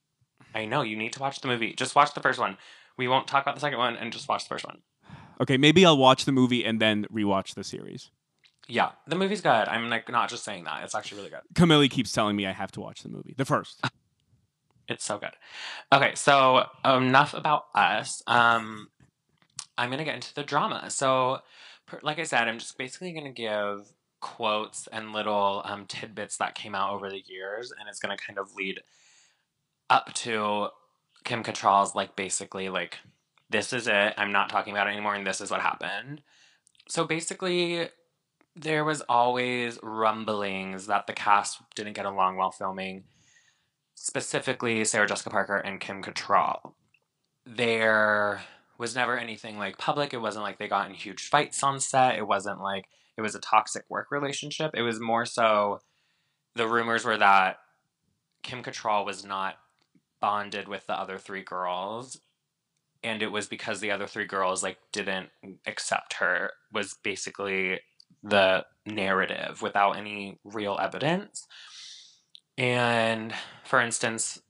I 0.56 0.66
know 0.66 0.82
you 0.84 0.96
need 0.96 1.14
to 1.14 1.20
watch 1.20 1.42
the 1.42 1.48
movie. 1.50 1.74
Just 1.74 1.96
watch 1.96 2.14
the 2.14 2.22
first 2.22 2.40
one. 2.40 2.58
We 2.98 3.08
won't 3.10 3.28
talk 3.28 3.44
about 3.44 3.56
the 3.56 3.62
second 3.62 3.78
one, 3.80 3.98
and 3.98 4.12
just 4.14 4.28
watch 4.30 4.44
the 4.46 4.50
first 4.50 4.66
one. 4.66 4.82
Okay, 5.42 5.58
maybe 5.58 5.86
I'll 5.86 5.98
watch 5.98 6.26
the 6.26 6.32
movie 6.32 6.64
and 6.64 6.80
then 6.80 7.06
rewatch 7.12 7.56
the 7.56 7.64
series. 7.64 8.12
Yeah, 8.68 8.92
the 9.08 9.16
movie's 9.16 9.42
good. 9.42 9.50
I'm 9.50 9.90
like 9.90 10.08
not 10.10 10.30
just 10.30 10.44
saying 10.44 10.66
that. 10.66 10.84
It's 10.84 10.94
actually 10.94 11.18
really 11.18 11.32
good. 11.32 11.42
Camille 11.56 11.88
keeps 11.90 12.12
telling 12.12 12.36
me 12.36 12.46
I 12.46 12.52
have 12.52 12.72
to 12.74 12.80
watch 12.80 13.02
the 13.02 13.10
movie. 13.10 13.34
The 13.38 13.46
first. 13.46 13.82
It's 14.88 15.06
so 15.06 15.18
good. 15.18 15.32
Okay, 15.94 16.16
so 16.16 16.66
enough 16.84 17.34
about 17.34 17.66
us. 17.74 18.22
Um, 18.28 18.90
I'm 19.78 19.90
gonna 19.90 20.04
get 20.04 20.16
into 20.16 20.34
the 20.34 20.44
drama. 20.44 20.90
So, 20.90 21.40
per, 21.86 22.00
like 22.04 22.20
I 22.20 22.24
said, 22.24 22.50
I'm 22.50 22.60
just 22.60 22.78
basically 22.78 23.14
gonna 23.14 23.32
give 23.32 23.94
quotes 24.20 24.88
and 24.88 25.14
little 25.14 25.62
um, 25.64 25.86
tidbits 25.86 26.38
that 26.38 26.56
came 26.56 26.76
out 26.76 26.92
over 26.94 27.10
the 27.10 27.24
years, 27.26 27.72
and 27.72 27.88
it's 27.88 28.00
gonna 28.00 28.18
kind 28.18 28.38
of 28.38 28.54
lead 28.54 28.82
up 29.90 30.14
to 30.16 30.70
Kim 31.24 31.44
Cattrall's 31.44 31.96
like 31.96 32.18
basically 32.18 32.68
like 32.68 32.98
this 33.52 33.74
is 33.74 33.88
it. 33.88 34.14
I'm 34.18 34.32
not 34.32 34.50
talking 34.50 34.74
about 34.74 34.88
it 34.88 34.92
anymore, 34.92 35.16
and 35.16 35.28
this 35.28 35.42
is 35.42 35.52
what 35.52 35.62
happened. 35.62 36.22
So 36.88 37.06
basically, 37.06 37.90
there 38.56 38.84
was 38.84 39.02
always 39.02 39.78
rumblings 39.84 40.88
that 40.88 41.08
the 41.08 41.14
cast 41.14 41.62
didn't 41.76 41.94
get 41.94 42.06
along 42.06 42.38
while 42.38 42.52
filming 42.52 43.04
specifically 43.96 44.84
Sarah 44.86 45.08
Jessica 45.08 45.30
Parker 45.30 45.58
and 45.58 45.80
Kim 45.80 46.02
Cattrall. 46.02 46.74
There 47.46 48.42
was 48.78 48.96
never 48.96 49.18
anything 49.18 49.58
like 49.58 49.78
public. 49.78 50.14
It 50.14 50.22
wasn't 50.22 50.44
like 50.44 50.58
they 50.58 50.68
got 50.68 50.90
in 50.90 50.96
huge 50.96 51.28
fights 51.28 51.62
on 51.62 51.80
set. 51.80 52.18
It 52.18 52.28
wasn't 52.28 52.62
like 52.62 52.86
it 53.18 53.22
was 53.22 53.36
a 53.36 53.40
toxic 53.40 53.84
work 53.90 54.12
relationship. 54.12 54.72
It 54.74 54.82
was 54.82 55.00
more 55.00 55.26
so 55.26 55.82
the 56.56 56.68
rumors 56.68 57.06
were 57.06 57.18
that 57.18 57.58
Kim 58.44 58.64
Cattrall 58.64 59.06
was 59.06 59.24
not 59.26 59.56
bonded 60.20 60.68
with 60.68 60.88
the 60.88 61.00
other 61.00 61.18
three 61.18 61.44
girls 61.44 62.20
and 63.04 63.22
it 63.24 63.32
was 63.32 63.48
because 63.48 63.80
the 63.80 63.92
other 63.92 64.08
three 64.08 64.26
girls 64.26 64.64
like 64.64 64.78
didn't 64.92 65.30
accept 65.66 66.14
her 66.14 66.52
was 66.72 66.96
basically 67.04 67.80
the 68.24 68.66
narrative 68.86 69.62
without 69.62 69.94
any 69.98 70.40
real 70.44 70.78
evidence. 70.80 71.48
And 72.58 73.34
for 73.64 73.82
instance 73.82 74.42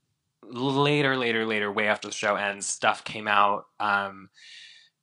later 0.44 1.16
later 1.16 1.46
later 1.46 1.70
way 1.70 1.86
after 1.86 2.08
the 2.08 2.14
show 2.14 2.34
ends 2.34 2.66
stuff 2.66 3.04
came 3.04 3.28
out 3.28 3.66
um 3.80 4.28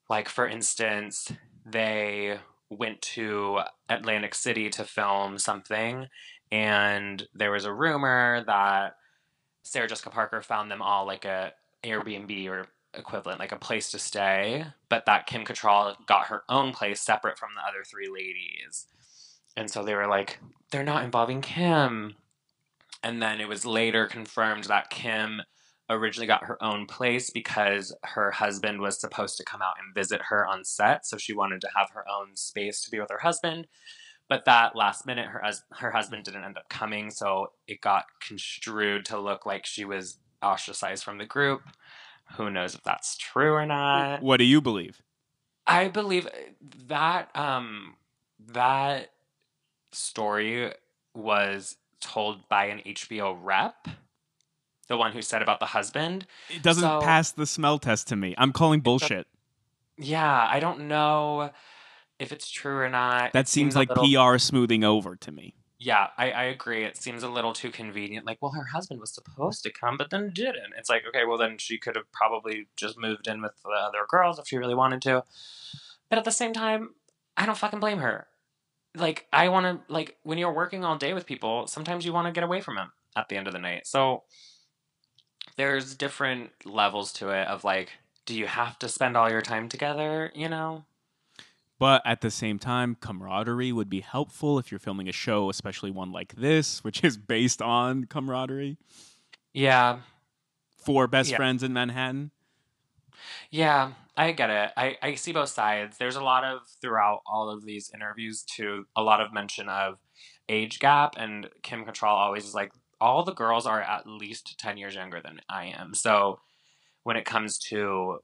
like 0.09 0.27
for 0.27 0.47
instance 0.47 1.31
they 1.65 2.37
went 2.69 3.01
to 3.01 3.59
atlantic 3.87 4.35
city 4.35 4.69
to 4.69 4.83
film 4.83 5.37
something 5.37 6.07
and 6.51 7.27
there 7.33 7.51
was 7.51 7.65
a 7.65 7.73
rumor 7.73 8.43
that 8.45 8.95
sarah 9.63 9.87
jessica 9.87 10.09
parker 10.09 10.41
found 10.41 10.69
them 10.69 10.81
all 10.81 11.05
like 11.05 11.25
a 11.25 11.53
airbnb 11.85 12.47
or 12.49 12.65
equivalent, 12.93 13.39
like 13.39 13.51
a 13.51 13.57
place 13.57 13.91
to 13.91 13.99
stay, 13.99 14.65
but 14.89 15.05
that 15.05 15.27
Kim 15.27 15.45
Cattrall 15.45 15.95
got 16.07 16.27
her 16.27 16.43
own 16.49 16.73
place 16.73 17.01
separate 17.01 17.37
from 17.37 17.49
the 17.55 17.61
other 17.61 17.83
three 17.83 18.09
ladies. 18.11 18.87
And 19.55 19.69
so 19.69 19.83
they 19.83 19.95
were 19.95 20.07
like, 20.07 20.39
they're 20.71 20.83
not 20.83 21.03
involving 21.03 21.41
Kim. 21.41 22.15
And 23.03 23.21
then 23.21 23.39
it 23.39 23.47
was 23.47 23.65
later 23.65 24.07
confirmed 24.07 24.65
that 24.65 24.89
Kim 24.89 25.41
originally 25.89 26.27
got 26.27 26.45
her 26.45 26.61
own 26.63 26.85
place 26.85 27.29
because 27.29 27.95
her 28.03 28.31
husband 28.31 28.79
was 28.79 28.99
supposed 28.99 29.37
to 29.37 29.43
come 29.43 29.61
out 29.61 29.75
and 29.83 29.95
visit 29.95 30.21
her 30.29 30.45
on 30.45 30.63
set. 30.63 31.05
So 31.05 31.17
she 31.17 31.33
wanted 31.33 31.61
to 31.61 31.69
have 31.75 31.89
her 31.93 32.05
own 32.07 32.35
space 32.35 32.83
to 32.83 32.91
be 32.91 32.99
with 32.99 33.09
her 33.09 33.19
husband. 33.19 33.67
But 34.27 34.45
that 34.45 34.75
last 34.75 35.07
minute, 35.07 35.27
her, 35.27 35.41
her 35.71 35.91
husband 35.91 36.23
didn't 36.23 36.43
end 36.43 36.57
up 36.57 36.69
coming. 36.69 37.09
So 37.09 37.47
it 37.67 37.81
got 37.81 38.05
construed 38.21 39.05
to 39.05 39.19
look 39.19 39.45
like 39.45 39.65
she 39.65 39.85
was 39.85 40.19
ostracized 40.43 41.03
from 41.03 41.17
the 41.17 41.25
group. 41.25 41.61
Who 42.33 42.49
knows 42.49 42.75
if 42.75 42.83
that's 42.83 43.17
true 43.17 43.53
or 43.53 43.65
not? 43.65 44.21
What 44.21 44.37
do 44.37 44.43
you 44.43 44.61
believe? 44.61 45.01
I 45.65 45.87
believe 45.87 46.27
that 46.87 47.35
um 47.35 47.95
that 48.47 49.11
story 49.91 50.73
was 51.13 51.75
told 51.99 52.47
by 52.49 52.65
an 52.65 52.79
HBO 52.85 53.37
rep. 53.41 53.87
The 54.87 54.97
one 54.97 55.11
who 55.11 55.21
said 55.21 55.43
about 55.43 55.59
the 55.59 55.67
husband. 55.67 56.25
It 56.49 56.63
doesn't 56.63 56.81
so, 56.81 57.01
pass 57.01 57.31
the 57.31 57.45
smell 57.45 57.77
test 57.77 58.07
to 58.07 58.15
me. 58.15 58.33
I'm 58.37 58.51
calling 58.51 58.79
bullshit. 58.79 59.27
yeah, 59.97 60.47
I 60.49 60.59
don't 60.59 60.87
know 60.87 61.51
if 62.17 62.31
it's 62.31 62.49
true 62.49 62.77
or 62.77 62.89
not. 62.89 63.33
That 63.33 63.47
seems, 63.47 63.73
seems 63.73 63.75
like 63.75 63.89
little... 63.89 64.33
PR 64.33 64.39
smoothing 64.39 64.83
over 64.83 65.15
to 65.15 65.31
me. 65.31 65.53
Yeah, 65.81 66.07
I, 66.17 66.31
I 66.31 66.43
agree. 66.45 66.83
It 66.83 66.97
seems 66.97 67.23
a 67.23 67.29
little 67.29 67.53
too 67.53 67.71
convenient. 67.71 68.25
Like, 68.25 68.39
well, 68.41 68.51
her 68.51 68.65
husband 68.65 68.99
was 68.99 69.13
supposed 69.13 69.63
to 69.63 69.71
come, 69.71 69.95
but 69.95 70.09
then 70.09 70.31
didn't. 70.33 70.73
It's 70.77 70.89
like, 70.89 71.03
okay, 71.07 71.23
well, 71.25 71.37
then 71.37 71.57
she 71.57 71.77
could 71.77 71.95
have 71.95 72.11
probably 72.11 72.67
just 72.75 72.97
moved 72.99 73.27
in 73.27 73.41
with 73.41 73.53
the 73.63 73.69
other 73.69 73.99
girls 74.09 74.39
if 74.39 74.47
she 74.47 74.57
really 74.57 74.75
wanted 74.75 75.01
to. 75.03 75.23
But 76.09 76.19
at 76.19 76.25
the 76.25 76.31
same 76.31 76.51
time, 76.51 76.95
I 77.37 77.45
don't 77.45 77.57
fucking 77.57 77.79
blame 77.79 77.99
her. 77.99 78.27
Like, 78.95 79.27
I 79.31 79.49
want 79.49 79.87
to, 79.87 79.93
like, 79.93 80.17
when 80.23 80.37
you're 80.37 80.53
working 80.53 80.83
all 80.83 80.97
day 80.97 81.13
with 81.13 81.25
people, 81.25 81.67
sometimes 81.67 82.05
you 82.05 82.13
want 82.13 82.27
to 82.27 82.33
get 82.33 82.43
away 82.43 82.61
from 82.61 82.75
them 82.75 82.91
at 83.15 83.29
the 83.29 83.37
end 83.37 83.47
of 83.47 83.53
the 83.53 83.59
night. 83.59 83.87
So 83.87 84.23
there's 85.57 85.95
different 85.95 86.51
levels 86.65 87.13
to 87.13 87.29
it 87.29 87.47
of 87.47 87.63
like, 87.63 87.91
do 88.25 88.35
you 88.35 88.47
have 88.47 88.79
to 88.79 88.89
spend 88.89 89.15
all 89.17 89.29
your 89.29 89.41
time 89.41 89.69
together, 89.69 90.31
you 90.33 90.49
know? 90.49 90.85
But 91.79 92.01
at 92.05 92.19
the 92.19 92.29
same 92.29 92.59
time, 92.59 92.97
camaraderie 92.99 93.71
would 93.71 93.89
be 93.89 94.01
helpful 94.01 94.59
if 94.59 94.69
you're 94.69 94.79
filming 94.79 95.07
a 95.07 95.13
show, 95.13 95.49
especially 95.49 95.91
one 95.91 96.11
like 96.11 96.35
this, 96.35 96.83
which 96.83 97.03
is 97.03 97.17
based 97.17 97.61
on 97.61 98.05
camaraderie. 98.05 98.77
Yeah. 99.53 99.99
Four 100.77 101.07
best 101.07 101.31
yeah. 101.31 101.37
friends 101.37 101.63
in 101.63 101.73
Manhattan. 101.73 102.31
Yeah, 103.49 103.93
I 104.15 104.31
get 104.33 104.49
it. 104.49 104.71
I, 104.77 104.97
I 105.01 105.15
see 105.15 105.31
both 105.31 105.49
sides. 105.49 105.97
There's 105.97 106.15
a 106.15 106.23
lot 106.23 106.43
of, 106.43 106.61
throughout 106.81 107.21
all 107.25 107.49
of 107.49 107.65
these 107.65 107.91
interviews, 107.93 108.43
too, 108.43 108.85
a 108.95 109.01
lot 109.01 109.21
of 109.21 109.33
mention 109.33 109.69
of 109.69 109.97
age 110.47 110.79
gap. 110.79 111.15
And 111.17 111.49
Kim 111.63 111.85
Cattrall 111.85 112.15
always 112.15 112.45
is 112.45 112.53
like, 112.53 112.71
all 113.01 113.23
the 113.23 113.33
girls 113.33 113.65
are 113.65 113.81
at 113.81 114.07
least 114.07 114.59
10 114.59 114.77
years 114.77 114.95
younger 114.95 115.21
than 115.21 115.39
I 115.49 115.73
am. 115.77 115.93
So 115.93 116.39
when 117.03 117.15
it 117.15 117.25
comes 117.25 117.57
to 117.69 118.19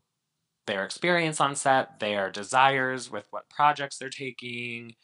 their 0.65 0.83
experience 0.83 1.39
on 1.39 1.55
set, 1.55 1.99
their 1.99 2.31
desires 2.31 3.11
with 3.11 3.27
what 3.31 3.49
projects 3.49 3.97
they're 3.97 4.09
taking, 4.09 4.95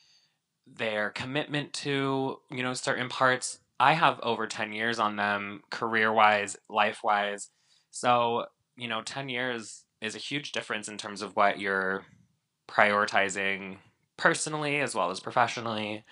their 0.67 1.09
commitment 1.09 1.73
to, 1.73 2.37
you 2.49 2.63
know, 2.63 2.73
certain 2.73 3.09
parts. 3.09 3.59
I 3.79 3.93
have 3.93 4.19
over 4.21 4.47
10 4.47 4.73
years 4.73 4.99
on 4.99 5.15
them, 5.15 5.61
career 5.69 6.11
wise, 6.11 6.57
life 6.69 6.99
wise. 7.03 7.49
So, 7.89 8.45
you 8.77 8.87
know, 8.87 9.01
10 9.01 9.29
years 9.29 9.83
is 10.01 10.15
a 10.15 10.19
huge 10.19 10.51
difference 10.51 10.87
in 10.87 10.97
terms 10.97 11.21
of 11.21 11.35
what 11.35 11.59
you're 11.59 12.05
prioritizing 12.69 13.77
personally 14.17 14.79
as 14.79 14.95
well 14.95 15.11
as 15.11 15.19
professionally. 15.19 16.03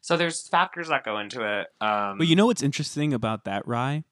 So 0.00 0.16
there's 0.16 0.46
factors 0.48 0.88
that 0.88 1.04
go 1.04 1.18
into 1.18 1.42
it. 1.42 1.66
Um, 1.80 2.18
but 2.18 2.26
you 2.26 2.36
know 2.36 2.46
what's 2.46 2.62
interesting 2.62 3.14
about 3.14 3.44
that, 3.44 3.66
Rye? 3.66 4.04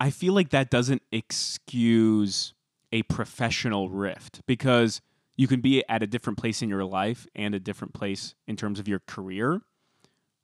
I 0.00 0.10
feel 0.10 0.32
like 0.32 0.50
that 0.50 0.70
doesn't 0.70 1.02
excuse 1.12 2.54
a 2.94 3.02
professional 3.02 3.90
rift 3.90 4.40
because 4.46 5.02
you 5.36 5.48
can 5.48 5.60
be 5.60 5.82
at 5.88 6.00
a 6.00 6.06
different 6.06 6.38
place 6.38 6.62
in 6.62 6.68
your 6.68 6.84
life 6.84 7.26
and 7.34 7.52
a 7.52 7.58
different 7.58 7.92
place 7.92 8.36
in 8.46 8.54
terms 8.54 8.78
of 8.78 8.86
your 8.86 9.00
career, 9.00 9.62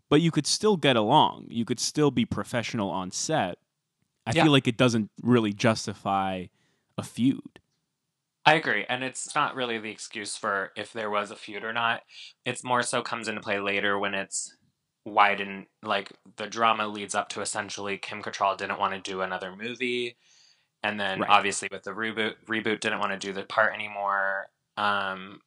but 0.09 0.21
you 0.21 0.33
could 0.33 0.49
still 0.49 0.77
get 0.77 0.97
along. 0.97 1.47
You 1.49 1.65
could 1.65 1.79
still 1.79 2.11
be 2.11 2.25
professional 2.25 2.91
on 2.91 3.13
set. 3.13 3.59
I 4.27 4.33
yeah. 4.35 4.43
feel 4.43 4.53
like 4.53 4.67
it 4.67 4.77
doesn't 4.77 5.13
really 5.23 5.53
justify 5.53 6.47
a 6.99 7.05
feud. 7.05 7.61
I 8.45 8.55
agree. 8.55 8.85
And 8.89 9.05
it's 9.05 9.33
not 9.33 9.55
really 9.55 9.79
the 9.79 9.93
excuse 9.93 10.37
for 10.37 10.73
if 10.77 10.93
there 10.93 11.09
was 11.09 11.31
a 11.31 11.37
feud 11.37 11.63
or 11.63 11.73
not. 11.73 12.03
It's 12.45 12.65
more 12.65 12.83
so 12.83 13.01
comes 13.01 13.29
into 13.29 13.41
play 13.41 13.61
later 13.61 13.97
when 13.97 14.15
it's 14.15 14.57
widened, 15.05 15.67
like 15.85 16.11
the 16.37 16.49
drama 16.49 16.89
leads 16.89 17.15
up 17.15 17.29
to 17.29 17.43
essentially 17.43 17.97
Kim 17.97 18.25
Cattrall 18.25 18.57
didn't 18.57 18.81
want 18.81 18.93
to 18.93 19.11
do 19.11 19.21
another 19.21 19.55
movie 19.55 20.17
and 20.83 20.99
then 20.99 21.21
right. 21.21 21.31
obviously 21.31 21.69
with 21.71 21.83
the 21.83 21.91
reboot 21.91 22.35
reboot 22.47 22.81
didn't 22.81 23.01
want 23.01 23.13
to 23.13 23.19
do 23.19 23.33
the 23.33 23.43
part 23.43 23.75
anymore 23.75 24.47
um 24.77 25.41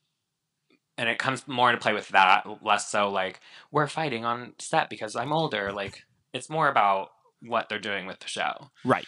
and 0.97 1.09
it 1.09 1.17
comes 1.17 1.47
more 1.47 1.69
into 1.69 1.81
play 1.81 1.93
with 1.93 2.07
that 2.09 2.45
less 2.63 2.89
so 2.89 3.09
like 3.09 3.39
we're 3.71 3.87
fighting 3.87 4.25
on 4.25 4.53
set 4.59 4.89
because 4.89 5.15
i'm 5.15 5.33
older 5.33 5.71
like 5.71 6.03
it's 6.33 6.49
more 6.49 6.67
about 6.67 7.09
what 7.45 7.69
they're 7.69 7.79
doing 7.79 8.05
with 8.05 8.19
the 8.19 8.27
show. 8.27 8.71
Right. 8.83 9.05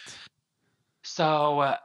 So 1.02 1.60
uh, 1.60 1.76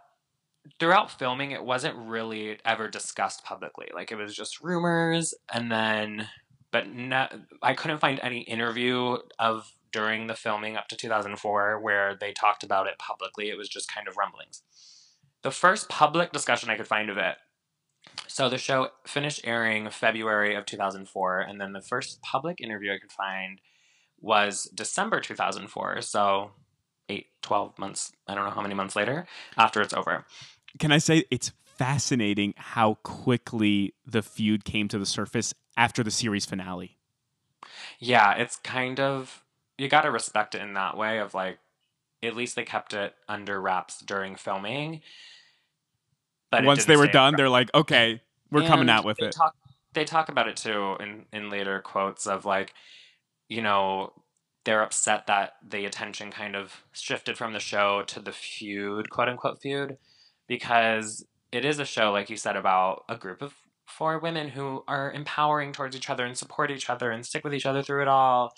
throughout 0.79 1.17
filming 1.17 1.51
it 1.51 1.63
wasn't 1.63 1.95
really 1.97 2.59
ever 2.65 2.87
discussed 2.87 3.43
publicly. 3.43 3.87
Like 3.93 4.11
it 4.11 4.15
was 4.15 4.35
just 4.35 4.61
rumors 4.61 5.33
and 5.51 5.71
then 5.71 6.27
but 6.71 6.87
no, 6.87 7.27
i 7.61 7.73
couldn't 7.73 7.99
find 7.99 8.17
any 8.23 8.41
interview 8.41 9.17
of 9.37 9.69
during 9.91 10.27
the 10.27 10.35
filming 10.35 10.77
up 10.77 10.87
to 10.87 10.95
2004 10.95 11.79
where 11.79 12.15
they 12.19 12.31
talked 12.31 12.63
about 12.63 12.87
it 12.87 12.97
publicly. 12.97 13.49
It 13.49 13.57
was 13.57 13.69
just 13.69 13.93
kind 13.93 14.07
of 14.07 14.17
rumblings. 14.17 14.63
The 15.43 15.51
first 15.51 15.89
public 15.89 16.31
discussion 16.31 16.69
I 16.69 16.75
could 16.75 16.87
find 16.87 17.09
of 17.09 17.17
it. 17.17 17.35
So 18.27 18.49
the 18.49 18.57
show 18.57 18.89
finished 19.05 19.41
airing 19.43 19.89
February 19.89 20.55
of 20.55 20.65
2004, 20.65 21.39
and 21.41 21.61
then 21.61 21.73
the 21.73 21.81
first 21.81 22.21
public 22.21 22.61
interview 22.61 22.91
I 22.91 22.99
could 22.99 23.11
find 23.11 23.59
was 24.19 24.69
December 24.73 25.19
2004. 25.19 26.01
So 26.01 26.51
eight, 27.09 27.27
12 27.41 27.77
months, 27.77 28.11
I 28.27 28.35
don't 28.35 28.45
know 28.45 28.51
how 28.51 28.61
many 28.61 28.75
months 28.75 28.95
later, 28.95 29.27
after 29.57 29.81
it's 29.81 29.93
over. 29.93 30.25
Can 30.79 30.91
I 30.91 30.97
say 30.97 31.25
it's 31.29 31.51
fascinating 31.63 32.53
how 32.57 32.95
quickly 33.03 33.93
the 34.05 34.21
feud 34.21 34.63
came 34.63 34.87
to 34.87 34.99
the 34.99 35.05
surface 35.05 35.53
after 35.75 36.03
the 36.03 36.11
series 36.11 36.45
finale? 36.45 36.97
Yeah, 37.99 38.33
it's 38.35 38.57
kind 38.57 38.99
of 38.99 39.43
you 39.81 39.89
got 39.89 40.01
to 40.01 40.11
respect 40.11 40.53
it 40.53 40.61
in 40.61 40.73
that 40.75 40.95
way 40.95 41.17
of 41.17 41.33
like 41.33 41.57
at 42.21 42.35
least 42.35 42.55
they 42.55 42.63
kept 42.63 42.93
it 42.93 43.15
under 43.27 43.59
wraps 43.59 43.99
during 43.99 44.35
filming. 44.35 45.01
But 46.51 46.65
once 46.65 46.85
they 46.85 46.97
were 46.97 47.07
done, 47.07 47.33
they're 47.35 47.49
like, 47.49 47.73
okay, 47.73 48.21
we're 48.51 48.59
and 48.59 48.69
coming 48.69 48.89
out 48.89 49.05
with 49.05 49.17
they 49.17 49.27
it. 49.27 49.31
Talk, 49.31 49.55
they 49.93 50.05
talk 50.05 50.29
about 50.29 50.47
it 50.47 50.55
too 50.55 50.97
in, 50.99 51.25
in 51.33 51.49
later 51.49 51.79
quotes 51.79 52.27
of 52.27 52.45
like, 52.45 52.75
you 53.49 53.63
know, 53.63 54.13
they're 54.65 54.83
upset 54.83 55.25
that 55.25 55.53
the 55.67 55.85
attention 55.85 56.29
kind 56.29 56.55
of 56.55 56.83
shifted 56.91 57.35
from 57.35 57.53
the 57.53 57.59
show 57.59 58.03
to 58.03 58.19
the 58.19 58.31
feud, 58.31 59.09
quote 59.09 59.29
unquote 59.29 59.59
feud, 59.59 59.97
because 60.47 61.25
it 61.51 61.65
is 61.65 61.79
a 61.79 61.85
show, 61.85 62.11
like 62.11 62.29
you 62.29 62.37
said, 62.37 62.55
about 62.55 63.03
a 63.09 63.15
group 63.15 63.41
of 63.41 63.55
four 63.87 64.19
women 64.19 64.49
who 64.49 64.83
are 64.87 65.11
empowering 65.11 65.73
towards 65.73 65.95
each 65.95 66.09
other 66.09 66.23
and 66.23 66.37
support 66.37 66.69
each 66.69 66.87
other 66.87 67.09
and 67.09 67.25
stick 67.25 67.43
with 67.43 67.53
each 67.55 67.65
other 67.65 67.81
through 67.81 68.03
it 68.03 68.07
all 68.07 68.53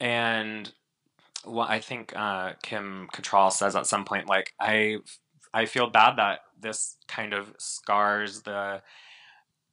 and 0.00 0.72
well, 1.44 1.66
I 1.68 1.80
think 1.80 2.12
uh, 2.16 2.52
Kim 2.62 3.08
Cattrall 3.12 3.52
says 3.52 3.74
at 3.76 3.86
some 3.86 4.04
point, 4.04 4.28
like 4.28 4.52
I, 4.60 4.98
I 5.54 5.66
feel 5.66 5.88
bad 5.88 6.16
that 6.16 6.40
this 6.60 6.96
kind 7.08 7.32
of 7.32 7.54
scars 7.58 8.42
the 8.42 8.82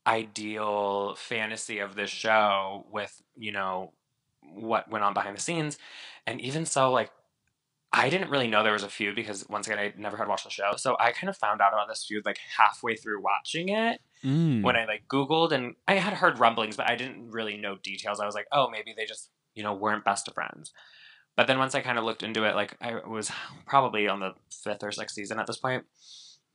ideal 0.05 1.15
fantasy 1.17 1.79
of 1.79 1.95
this 1.95 2.09
show 2.09 2.85
with, 2.91 3.21
you 3.35 3.51
know, 3.51 3.91
what 4.41 4.89
went 4.89 5.03
on 5.03 5.13
behind 5.13 5.35
the 5.35 5.41
scenes. 5.41 5.77
And 6.25 6.39
even 6.41 6.65
so, 6.65 6.91
like, 6.91 7.11
I 7.91 8.09
didn't 8.09 8.29
really 8.29 8.47
know 8.47 8.63
there 8.63 8.73
was 8.73 8.83
a 8.83 8.89
feud 8.89 9.15
because 9.15 9.47
once 9.49 9.67
again, 9.67 9.79
I 9.79 9.93
never 9.97 10.17
had 10.17 10.27
watched 10.27 10.43
the 10.45 10.49
show. 10.49 10.73
So 10.77 10.95
I 10.99 11.11
kind 11.11 11.29
of 11.29 11.37
found 11.37 11.61
out 11.61 11.73
about 11.73 11.87
this 11.87 12.05
feud 12.05 12.25
like 12.25 12.37
halfway 12.57 12.95
through 12.95 13.21
watching 13.21 13.69
it 13.69 14.01
Mm. 14.23 14.63
when 14.63 14.75
I 14.75 14.85
like 14.85 15.07
Googled 15.07 15.51
and 15.51 15.75
I 15.87 15.93
had 15.93 16.13
heard 16.13 16.39
rumblings, 16.39 16.75
but 16.75 16.89
I 16.89 16.95
didn't 16.95 17.29
really 17.29 17.55
know 17.55 17.75
details. 17.77 18.19
I 18.19 18.25
was 18.25 18.33
like, 18.33 18.47
oh, 18.51 18.67
maybe 18.67 18.91
they 18.97 19.05
just, 19.05 19.29
you 19.57 19.63
know, 19.63 19.73
weren't 19.73 20.05
best 20.05 20.27
of 20.27 20.35
friends. 20.35 20.71
But 21.35 21.47
then 21.47 21.57
once 21.57 21.75
I 21.75 21.81
kind 21.81 21.97
of 21.97 22.05
looked 22.05 22.23
into 22.23 22.43
it, 22.43 22.55
like 22.55 22.77
I 22.79 22.95
was 23.07 23.31
probably 23.65 24.07
on 24.07 24.19
the 24.19 24.33
fifth 24.63 24.83
or 24.83 24.91
sixth 24.91 25.15
season 25.15 25.39
at 25.39 25.47
this 25.47 25.57
point. 25.57 25.85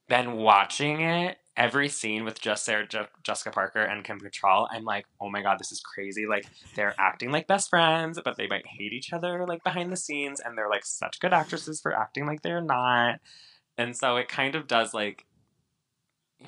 Then 0.09 0.35
watching 0.35 1.01
it, 1.01 1.39
every 1.57 1.89
scene 1.89 2.25
with 2.25 2.41
just 2.41 2.65
Sarah 2.65 2.87
Je- 2.87 3.07
Jessica 3.23 3.51
Parker 3.51 3.83
and 3.83 4.05
Kim 4.05 4.21
Cattrall, 4.21 4.67
I'm 4.71 4.85
like, 4.85 5.07
oh 5.21 5.31
my 5.31 5.43
god, 5.43 5.59
this 5.59 5.73
is 5.73 5.81
crazy. 5.81 6.27
Like 6.27 6.47
they're 6.75 6.95
acting 6.99 7.31
like 7.31 7.47
best 7.47 7.71
friends, 7.71 8.21
but 8.25 8.37
they 8.37 8.47
might 8.47 8.67
hate 8.67 8.93
each 8.93 9.13
other 9.13 9.47
like 9.47 9.65
behind 9.65 9.93
the 9.93 9.97
scenes, 9.97 10.41
and 10.41 10.57
they're 10.57 10.71
like 10.71 10.85
such 10.85 11.21
good 11.21 11.33
actresses 11.33 11.81
for 11.81 11.97
acting 11.97 12.27
like 12.27 12.43
they're 12.43 12.61
not. 12.61 13.21
And 13.79 13.97
so 13.97 14.17
it 14.17 14.29
kind 14.29 14.55
of 14.55 14.67
does 14.67 14.95
like 14.95 15.27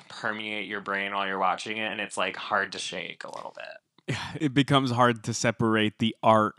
permeate 0.09 0.67
your 0.67 0.81
brain 0.81 1.13
while 1.13 1.27
you're 1.27 1.39
watching 1.39 1.77
it, 1.77 1.91
and 1.91 2.01
it's 2.01 2.17
like 2.17 2.35
hard 2.35 2.73
to 2.73 2.79
shake 2.79 3.23
a 3.23 3.33
little 3.33 3.53
bit. 3.55 3.84
it 4.39 4.53
becomes 4.53 4.91
hard 4.91 5.23
to 5.23 5.33
separate 5.33 5.99
the 5.99 6.15
art 6.23 6.55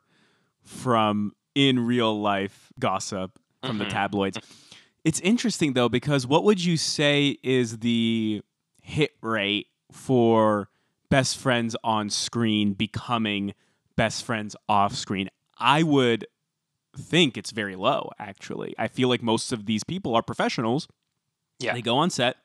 from 0.63 1.33
in 1.55 1.81
real 1.87 2.19
life 2.21 2.73
gossip 2.79 3.39
from 3.65 3.79
the 3.79 3.85
Mhm. 3.85 3.91
tabloids. 3.91 4.39
It's 5.05 5.21
interesting 5.21 5.73
though 5.75 5.89
because 5.89 6.27
what 6.27 6.45
would 6.45 6.63
you 6.65 6.77
say 6.77 7.39
is 7.43 7.79
the 7.79 8.43
hit 8.83 9.13
rate 9.23 9.69
for 9.93 10.69
best 11.09 11.39
friends 11.39 11.77
on 11.85 12.11
screen 12.11 12.73
becoming 12.75 13.55
best 13.97 14.25
friends 14.25 14.57
off 14.69 14.95
screen? 14.95 15.31
I 15.59 15.83
would 15.85 16.27
think 16.97 17.37
it's 17.37 17.53
very 17.53 17.77
low 17.77 18.11
actually. 18.19 18.75
I 18.79 18.89
feel 18.89 19.09
like 19.09 19.23
most 19.23 19.53
of 19.53 19.67
these 19.67 19.85
people 19.85 20.15
are 20.17 20.23
professionals. 20.23 20.89
Yeah. 21.61 21.73
They 21.75 21.83
go 21.83 21.97
on 21.97 22.11
set, 22.11 22.37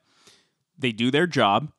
they 0.77 0.91
do 0.91 1.09
their 1.11 1.27
job, 1.27 1.71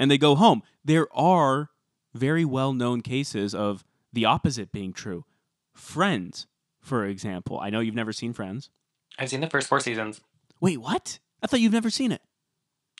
and 0.00 0.10
they 0.10 0.18
go 0.18 0.34
home. 0.34 0.62
There 0.84 1.06
are 1.16 1.68
very 2.14 2.44
well 2.44 2.72
known 2.72 3.00
cases 3.00 3.54
of 3.54 3.84
the 4.12 4.24
opposite 4.24 4.72
being 4.72 4.92
true. 4.92 5.24
Friends, 5.72 6.46
for 6.80 7.06
example. 7.06 7.58
I 7.60 7.70
know 7.70 7.80
you've 7.80 7.94
never 7.94 8.12
seen 8.12 8.32
Friends. 8.32 8.70
I've 9.18 9.30
seen 9.30 9.40
the 9.40 9.50
first 9.50 9.68
four 9.68 9.80
seasons. 9.80 10.20
Wait, 10.60 10.78
what? 10.78 11.18
I 11.42 11.46
thought 11.46 11.60
you've 11.60 11.72
never 11.72 11.90
seen 11.90 12.12
it. 12.12 12.22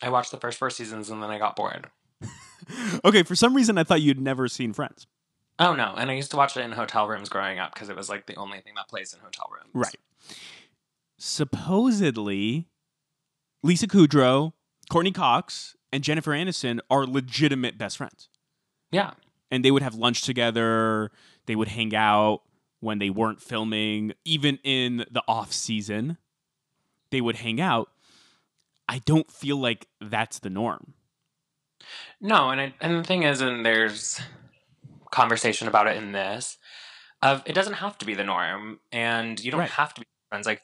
I 0.03 0.09
watched 0.09 0.31
the 0.31 0.37
first 0.37 0.59
four 0.59 0.70
seasons 0.70 1.11
and 1.11 1.22
then 1.22 1.31
I 1.31 1.38
got 1.38 1.57
bored. 1.57 1.88
okay, 3.05 3.22
for 3.22 3.37
some 3.37 3.55
reason 3.55 3.79
I 3.79 3.85
thought 3.85 4.01
you'd 4.03 4.20
never 4.20 4.48
seen 4.48 4.72
Friends. 4.72 5.07
Oh 5.59 5.75
no! 5.75 5.94
And 5.96 6.11
I 6.11 6.14
used 6.14 6.31
to 6.31 6.37
watch 6.37 6.57
it 6.57 6.64
in 6.64 6.72
hotel 6.72 7.07
rooms 7.07 7.29
growing 7.29 7.59
up 7.59 7.75
because 7.75 7.88
it 7.88 7.96
was 7.96 8.09
like 8.09 8.27
the 8.27 8.35
only 8.37 8.61
thing 8.61 8.72
that 8.77 8.88
plays 8.88 9.12
in 9.12 9.20
hotel 9.20 9.51
rooms. 9.53 9.70
Right. 9.75 9.96
Supposedly, 11.18 12.68
Lisa 13.62 13.87
Kudrow, 13.87 14.55
Courteney 14.90 15.12
Cox, 15.12 15.77
and 15.92 16.03
Jennifer 16.03 16.33
Aniston 16.33 16.81
are 16.90 17.07
legitimate 17.07 17.79
best 17.79 17.98
friends. 17.98 18.29
Yeah. 18.93 19.13
and 19.51 19.65
they 19.65 19.71
would 19.71 19.83
have 19.83 19.95
lunch 19.95 20.23
together. 20.23 21.11
They 21.47 21.57
would 21.57 21.69
hang 21.69 21.95
out 21.95 22.43
when 22.81 22.99
they 22.99 23.11
weren't 23.11 23.41
filming, 23.43 24.13
even 24.25 24.59
in 24.65 24.99
the 25.11 25.23
off 25.29 25.53
season. 25.53 26.19
They 27.11 27.21
would 27.21 27.37
hang 27.37 27.61
out. 27.61 27.91
I 28.89 28.99
don't 29.01 29.31
feel 29.31 29.57
like 29.57 29.87
that's 30.01 30.39
the 30.39 30.51
norm. 30.51 30.95
No, 32.21 32.51
and 32.51 32.61
it, 32.61 32.75
and 32.81 32.97
the 32.99 33.05
thing 33.05 33.23
is, 33.25 33.41
and 33.41 33.65
there's 33.67 34.21
conversation 35.11 35.69
about 35.69 35.87
it 35.87 35.97
in 35.97 36.13
this. 36.13 36.59
Of 37.21 37.43
it 37.47 37.53
doesn't 37.55 37.75
have 37.75 37.99
to 37.99 38.07
be 38.07 38.15
the 38.15 38.25
norm, 38.25 38.81
and 38.91 39.43
you 39.43 39.51
don't 39.51 39.61
Right. 39.61 39.71
have 39.71 39.95
to 39.95 40.01
be 40.01 40.07
friends. 40.29 40.47
Like 40.47 40.63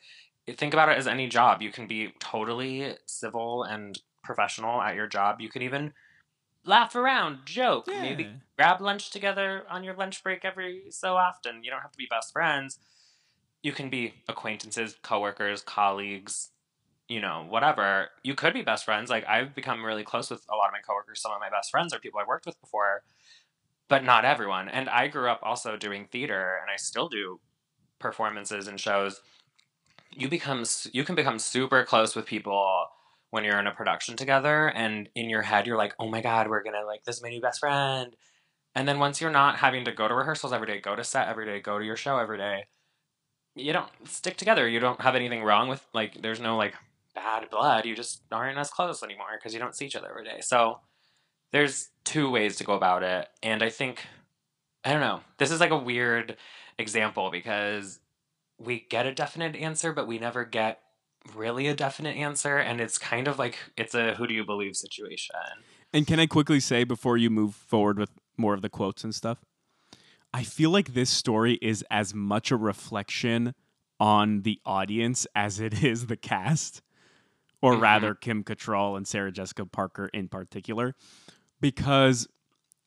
think 0.57 0.73
about 0.73 0.89
it 0.89 0.97
as 0.99 1.07
any 1.07 1.29
job. 1.29 1.63
You 1.63 1.71
can 1.71 1.87
be 1.87 2.13
totally 2.21 2.95
civil 3.07 3.63
and 3.65 4.01
professional 4.25 4.81
at 4.83 4.95
your 4.97 5.07
job. 5.07 5.41
You 5.41 5.49
can 5.51 5.63
even 5.63 5.93
laugh 6.69 6.95
around, 6.95 7.39
joke, 7.47 7.87
maybe 8.01 8.29
grab 8.57 8.81
lunch 8.81 9.11
together 9.11 9.65
on 9.71 9.83
your 9.83 9.95
lunch 9.95 10.23
break 10.23 10.45
every 10.45 10.83
so 10.91 11.17
often. 11.17 11.65
You 11.65 11.71
don't 11.71 11.81
have 11.81 11.91
to 11.93 11.99
be 11.99 12.07
best 12.09 12.33
friends. 12.33 12.79
You 13.63 13.73
can 13.73 13.89
be 13.89 14.15
acquaintances, 14.29 14.95
coworkers, 15.03 15.63
colleagues, 15.63 16.51
you 17.09 17.21
know, 17.21 17.47
whatever. 17.49 18.11
You 18.23 18.35
could 18.35 18.53
be 18.53 18.63
best 18.63 18.85
friends. 18.85 19.09
Like 19.11 19.27
I've 19.27 19.55
become 19.55 19.85
really 19.85 20.05
close 20.05 20.31
with 20.31 20.45
a 20.51 20.55
lot 20.55 20.67
of 20.67 20.73
my 20.73 20.81
coworkers. 20.87 21.23
Some 21.23 21.33
of 21.33 21.41
my 21.41 21.49
best 21.49 21.71
friends 21.71 21.93
are 21.95 21.99
people 21.99 22.21
I've 22.21 22.29
worked 22.29 22.47
with 22.47 22.61
before, 22.61 23.03
but 23.89 24.05
not 24.05 24.27
everyone. 24.27 24.69
And 24.69 24.89
I 24.91 25.09
grew 25.09 25.31
up 25.31 25.41
also 25.43 25.77
doing 25.77 26.07
theater, 26.13 26.59
and 26.61 26.71
I 26.71 26.77
still 26.77 27.09
do 27.09 27.41
performances 27.99 28.69
and 28.69 28.79
shows. 28.79 29.23
You 30.11 30.29
become 30.29 30.65
you 30.93 31.03
can 31.05 31.15
become 31.15 31.39
super 31.39 31.83
close 31.85 32.15
with 32.15 32.27
people 32.27 32.89
when 33.31 33.45
you're 33.45 33.59
in 33.59 33.67
a 33.67 33.73
production 33.73 34.17
together 34.17 34.69
and 34.69 35.09
in 35.15 35.29
your 35.29 35.43
head 35.43 35.67
you're 35.67 35.77
like 35.77 35.95
oh 35.99 36.09
my 36.09 36.21
god 36.21 36.49
we're 36.49 36.63
gonna 36.63 36.85
like 36.87 37.05
this 37.05 37.17
is 37.17 37.23
my 37.23 37.31
new 37.31 37.41
best 37.41 37.61
friend. 37.61 38.17
And 38.75 38.87
then 38.87 38.99
once 38.99 39.21
you're 39.21 39.31
not 39.31 39.57
having 39.57 39.85
to 39.87 39.93
go 39.93 40.07
to 40.07 40.15
rehearsals 40.15 40.53
every 40.53 40.67
day 40.67 40.81
go 40.81 40.95
to 40.95 41.05
set 41.05 41.29
every 41.29 41.47
day 41.47 41.61
go 41.61 41.79
to 41.79 41.85
your 41.85 41.97
show 41.97 42.19
every 42.19 42.39
day 42.39 42.65
you 43.55 43.73
don't 43.73 43.91
stick 44.05 44.37
together. 44.37 44.69
You 44.69 44.79
don't 44.79 45.01
have 45.01 45.17
anything 45.17 45.43
wrong 45.43 45.69
with 45.69 45.85
like 45.93 46.23
there's 46.23 46.39
no 46.39 46.57
like 46.57 46.75
bad 47.17 47.51
blood. 47.51 47.87
You 47.87 47.97
just 47.97 48.23
aren't 48.31 48.57
as 48.57 48.71
close 48.71 49.03
anymore 49.03 49.37
because 49.37 49.53
you 49.53 49.59
don't 49.59 49.75
see 49.75 49.87
each 49.87 49.97
other 49.97 50.09
every 50.09 50.25
day. 50.25 50.41
So 50.41 50.79
there's 51.53 51.91
two 52.05 52.31
ways 52.31 52.57
to 52.57 52.65
go 52.65 52.75
about 52.75 53.03
it 53.03 53.29
and 53.43 53.63
i 53.63 53.71
think 53.71 54.07
i 54.85 54.93
don't 54.93 55.01
know 55.01 55.21
this 55.39 55.51
is 55.51 55.61
like 55.61 55.71
a 55.71 55.79
weird 55.79 56.37
example 56.79 57.31
because 57.31 58.01
we 58.59 58.87
get 58.89 59.07
a 59.07 59.15
definite 59.15 59.57
answer 59.57 59.93
but 59.93 60.07
we 60.07 60.19
never 60.19 60.45
get 60.45 60.81
really 61.35 61.67
a 61.67 61.75
definite 61.75 62.17
answer 62.17 62.57
and 62.59 62.81
it's 62.81 62.99
kind 62.99 63.29
of 63.29 63.39
like 63.39 63.59
it's 63.77 63.95
a 63.95 64.15
who 64.15 64.27
do 64.27 64.35
you 64.35 64.45
believe 64.45 64.77
situation 64.77 65.35
And 65.93 66.07
can 66.07 66.21
I 66.21 66.27
quickly 66.27 66.61
say 66.61 66.85
before 66.85 67.17
you 67.17 67.31
move 67.31 67.55
forward 67.55 67.99
with 67.99 68.11
more 68.37 68.55
of 68.55 68.63
the 68.63 68.69
quotes 68.69 69.05
and 69.05 69.15
stuff? 69.15 69.39
I 70.35 70.43
feel 70.43 70.71
like 70.71 70.93
this 70.93 71.09
story 71.11 71.59
is 71.63 71.83
as 71.91 72.13
much 72.15 72.51
a 72.51 72.57
reflection 72.57 73.55
on 73.99 74.43
the 74.43 74.61
audience 74.67 75.27
as 75.35 75.59
it 75.61 75.83
is 75.83 76.07
the 76.07 76.17
cast, 76.17 76.83
or 77.63 77.75
Mhm. 77.75 77.81
rather 77.81 78.15
Kim 78.15 78.45
Cattrall 78.45 78.97
and 78.97 79.09
Sarah 79.09 79.33
Jessica 79.33 79.65
Parker 79.67 80.11
in 80.13 80.29
particular, 80.29 80.95
because 81.61 82.29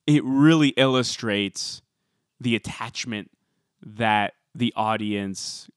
it 0.07 0.23
really 0.23 0.69
illustrates 0.77 1.81
the 2.39 2.55
attachment 2.55 3.31
that 3.81 4.33
the 4.55 4.71
audience 4.75 5.69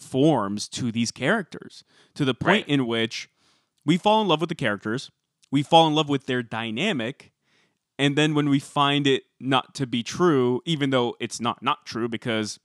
forms 0.00 0.68
to 0.68 0.90
these 0.90 1.10
characters 1.10 1.84
to 2.14 2.24
the 2.24 2.34
point 2.34 2.66
Right. 2.66 2.68
in 2.68 2.86
which 2.86 3.28
we 3.84 3.96
fall 3.96 4.20
in 4.22 4.28
love 4.28 4.40
with 4.40 4.48
the 4.48 4.54
characters, 4.54 5.10
we 5.50 5.62
fall 5.62 5.86
in 5.86 5.94
love 5.94 6.08
with 6.08 6.26
their 6.26 6.42
dynamic, 6.42 7.32
and 7.98 8.16
then 8.16 8.34
when 8.34 8.48
we 8.48 8.58
find 8.58 9.06
it 9.06 9.24
not 9.38 9.74
to 9.74 9.86
be 9.86 10.02
true, 10.02 10.62
even 10.64 10.90
though 10.90 11.16
it's 11.20 11.40
not 11.40 11.62
not 11.62 11.84
true 11.86 12.08
because 12.08 12.58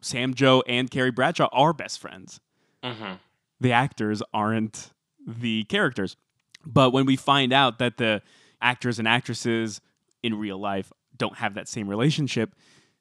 Sam 0.00 0.34
Joe 0.34 0.62
and 0.66 0.90
Carrie 0.90 1.10
Bradshaw 1.10 1.48
are 1.52 1.72
best 1.72 1.98
friends, 1.98 2.40
mm-hmm. 2.82 3.14
the 3.60 3.72
actors 3.72 4.22
aren't 4.32 4.90
the 5.26 5.64
characters. 5.64 6.16
But 6.64 6.92
when 6.92 7.06
we 7.06 7.16
find 7.16 7.52
out 7.52 7.78
that 7.78 7.96
the 7.96 8.22
actors 8.60 8.98
and 8.98 9.08
actresses 9.08 9.80
in 10.22 10.38
real 10.38 10.58
life 10.58 10.92
don't 11.16 11.36
have 11.36 11.54
that 11.54 11.68
same 11.68 11.88
relationship, 11.88 12.54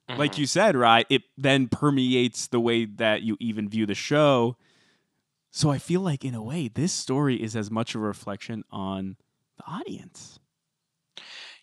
like 0.09 0.33
mm-hmm. 0.33 0.41
you 0.41 0.47
said, 0.47 0.75
right, 0.75 1.05
it 1.09 1.23
then 1.37 1.67
permeates 1.67 2.47
the 2.47 2.59
way 2.59 2.85
that 2.85 3.23
you 3.23 3.37
even 3.39 3.69
view 3.69 3.85
the 3.85 3.95
show. 3.95 4.57
So 5.51 5.71
I 5.71 5.77
feel 5.77 6.01
like, 6.01 6.25
in 6.25 6.35
a 6.35 6.43
way, 6.43 6.67
this 6.67 6.91
story 6.91 7.41
is 7.41 7.55
as 7.55 7.71
much 7.71 7.95
of 7.95 8.01
a 8.01 8.05
reflection 8.05 8.63
on 8.71 9.15
the 9.57 9.63
audience. 9.65 10.39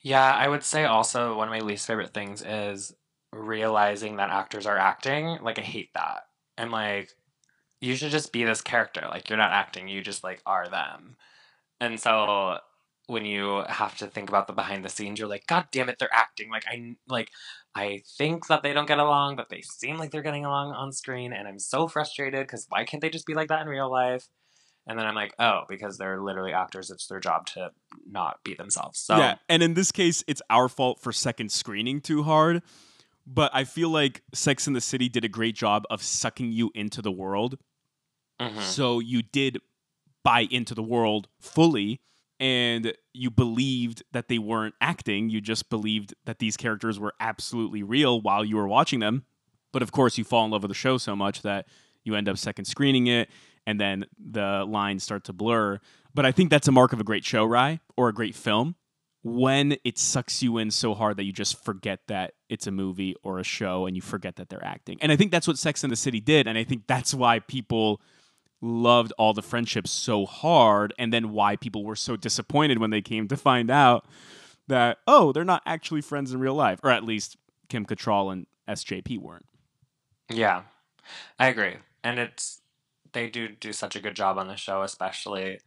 yeah 0.00 0.32
i 0.34 0.48
would 0.48 0.64
say 0.64 0.84
also 0.84 1.36
one 1.36 1.46
of 1.46 1.52
my 1.52 1.60
least 1.60 1.86
favorite 1.86 2.14
things 2.14 2.42
is 2.42 2.94
realizing 3.32 4.16
that 4.16 4.30
actors 4.30 4.66
are 4.66 4.78
acting. 4.78 5.38
Like 5.42 5.58
i 5.58 5.62
hate 5.62 5.92
that. 5.94 6.26
I'm 6.58 6.70
like 6.70 7.10
you 7.80 7.96
should 7.96 8.12
just 8.12 8.32
be 8.32 8.44
this 8.44 8.60
character. 8.60 9.06
Like 9.10 9.28
you're 9.28 9.38
not 9.38 9.52
acting 9.52 9.88
you 9.88 10.02
just 10.02 10.22
like 10.22 10.40
are 10.46 10.68
them. 10.68 11.16
And 11.80 11.98
so 11.98 12.58
when 13.08 13.24
you 13.24 13.64
have 13.68 13.96
to 13.98 14.06
think 14.06 14.28
about 14.28 14.46
the 14.46 14.52
behind 14.52 14.84
the 14.84 14.88
scenes 14.88 15.18
you're 15.18 15.28
like 15.28 15.46
god 15.46 15.66
damn 15.72 15.88
it 15.88 15.98
they're 15.98 16.08
acting. 16.12 16.50
Like 16.50 16.64
i 16.68 16.96
like 17.08 17.30
i 17.74 18.02
think 18.18 18.46
that 18.48 18.62
they 18.62 18.72
don't 18.72 18.88
get 18.88 18.98
along 18.98 19.36
but 19.36 19.48
they 19.48 19.62
seem 19.62 19.96
like 19.98 20.10
they're 20.10 20.22
getting 20.22 20.44
along 20.44 20.72
on 20.72 20.92
screen 20.92 21.32
and 21.32 21.48
i'm 21.48 21.58
so 21.58 21.88
frustrated 21.88 22.46
because 22.46 22.66
why 22.68 22.84
can't 22.84 23.00
they 23.00 23.10
just 23.10 23.26
be 23.26 23.34
like 23.34 23.48
that 23.48 23.62
in 23.62 23.68
real 23.68 23.90
life 23.90 24.28
and 24.86 24.98
then 24.98 25.06
i'm 25.06 25.14
like 25.14 25.34
oh 25.38 25.62
because 25.68 25.96
they're 25.98 26.20
literally 26.20 26.52
actors 26.52 26.90
it's 26.90 27.06
their 27.06 27.20
job 27.20 27.46
to 27.46 27.70
not 28.10 28.38
be 28.44 28.54
themselves 28.54 28.98
so 28.98 29.16
Yeah, 29.16 29.36
and 29.48 29.62
in 29.62 29.74
this 29.74 29.92
case, 29.92 30.24
it's 30.26 30.42
our 30.50 30.68
fault 30.68 31.00
for 31.00 31.12
second 31.12 31.52
screening 31.52 32.00
too 32.00 32.22
hard. 32.24 32.62
But 33.24 33.52
I 33.54 33.62
feel 33.64 33.88
like 33.88 34.22
Sex 34.34 34.66
in 34.66 34.72
the 34.72 34.80
City 34.80 35.08
did 35.08 35.24
a 35.24 35.28
great 35.28 35.54
job 35.54 35.84
of 35.88 36.02
sucking 36.02 36.50
you 36.52 36.72
into 36.74 37.00
the 37.00 37.12
world. 37.12 37.58
mhm. 38.40 38.60
So 38.60 38.98
you 38.98 39.22
did 39.22 39.58
buy 40.24 40.48
into 40.50 40.74
the 40.74 40.82
world 40.82 41.28
fully 41.40 42.00
and 42.40 42.92
you 43.14 43.30
believed 43.30 44.02
that 44.12 44.28
they 44.28 44.38
weren't 44.38 44.74
acting. 44.80 45.30
You 45.30 45.40
just 45.40 45.68
believed 45.70 46.14
that 46.24 46.38
these 46.38 46.56
characters 46.56 46.98
were 46.98 47.14
absolutely 47.20 47.82
real 47.82 48.20
while 48.20 48.44
you 48.44 48.56
were 48.56 48.68
watching 48.68 49.00
them. 49.00 49.24
But 49.72 49.82
of 49.82 49.92
course, 49.92 50.18
you 50.18 50.24
fall 50.24 50.44
in 50.44 50.50
love 50.50 50.62
with 50.62 50.70
the 50.70 50.74
show 50.74 50.98
so 50.98 51.16
much 51.16 51.42
that 51.42 51.66
you 52.04 52.14
end 52.14 52.28
up 52.28 52.38
second 52.38 52.64
screening 52.64 53.06
it 53.06 53.28
and 53.66 53.80
then 53.80 54.06
the 54.18 54.64
lines 54.68 55.02
start 55.02 55.24
to 55.24 55.32
blur. 55.32 55.78
But 56.14 56.26
I 56.26 56.32
think 56.32 56.50
that's 56.50 56.68
a 56.68 56.72
mark 56.72 56.92
of 56.92 57.00
a 57.00 57.04
great 57.04 57.24
show, 57.24 57.44
Rye, 57.44 57.80
or 57.96 58.08
a 58.08 58.14
great 58.14 58.34
film 58.34 58.76
when 59.22 59.76
it 59.84 59.98
sucks 59.98 60.42
you 60.42 60.58
in 60.58 60.70
so 60.70 60.94
hard 60.94 61.16
that 61.16 61.24
you 61.24 61.32
just 61.32 61.64
forget 61.64 62.00
that 62.08 62.32
it's 62.48 62.66
a 62.66 62.72
movie 62.72 63.14
or 63.22 63.38
a 63.38 63.44
show 63.44 63.86
and 63.86 63.94
you 63.94 64.02
forget 64.02 64.36
that 64.36 64.48
they're 64.48 64.64
acting. 64.64 64.98
And 65.00 65.12
I 65.12 65.16
think 65.16 65.30
that's 65.30 65.46
what 65.46 65.58
Sex 65.58 65.84
and 65.84 65.92
the 65.92 65.96
City 65.96 66.20
did. 66.20 66.48
And 66.48 66.58
I 66.58 66.64
think 66.64 66.86
that's 66.88 67.14
why 67.14 67.38
people 67.38 68.00
loved 68.62 69.12
all 69.18 69.34
the 69.34 69.42
friendships 69.42 69.90
so 69.90 70.24
hard 70.24 70.94
and 70.98 71.12
then 71.12 71.32
why 71.32 71.56
people 71.56 71.84
were 71.84 71.96
so 71.96 72.16
disappointed 72.16 72.78
when 72.78 72.90
they 72.90 73.02
came 73.02 73.28
to 73.28 73.36
find 73.36 73.70
out 73.70 74.06
that, 74.68 74.98
oh, 75.06 75.32
they're 75.32 75.44
not 75.44 75.62
actually 75.66 76.00
friends 76.00 76.32
in 76.32 76.40
real 76.40 76.54
life. 76.54 76.80
Or 76.82 76.90
at 76.90 77.04
least 77.04 77.36
Kim 77.68 77.84
Cattrall 77.84 78.32
and 78.32 78.46
SJP 78.68 79.18
weren't. 79.18 79.46
Yeah, 80.30 80.62
I 81.38 81.48
agree. 81.48 81.76
And 82.04 82.18
it's, 82.18 82.60
they 83.12 83.28
do 83.28 83.48
do 83.48 83.72
such 83.72 83.96
a 83.96 84.00
good 84.00 84.16
job 84.16 84.38
on 84.38 84.48
the 84.48 84.56
show, 84.56 84.82
especially 84.82 85.58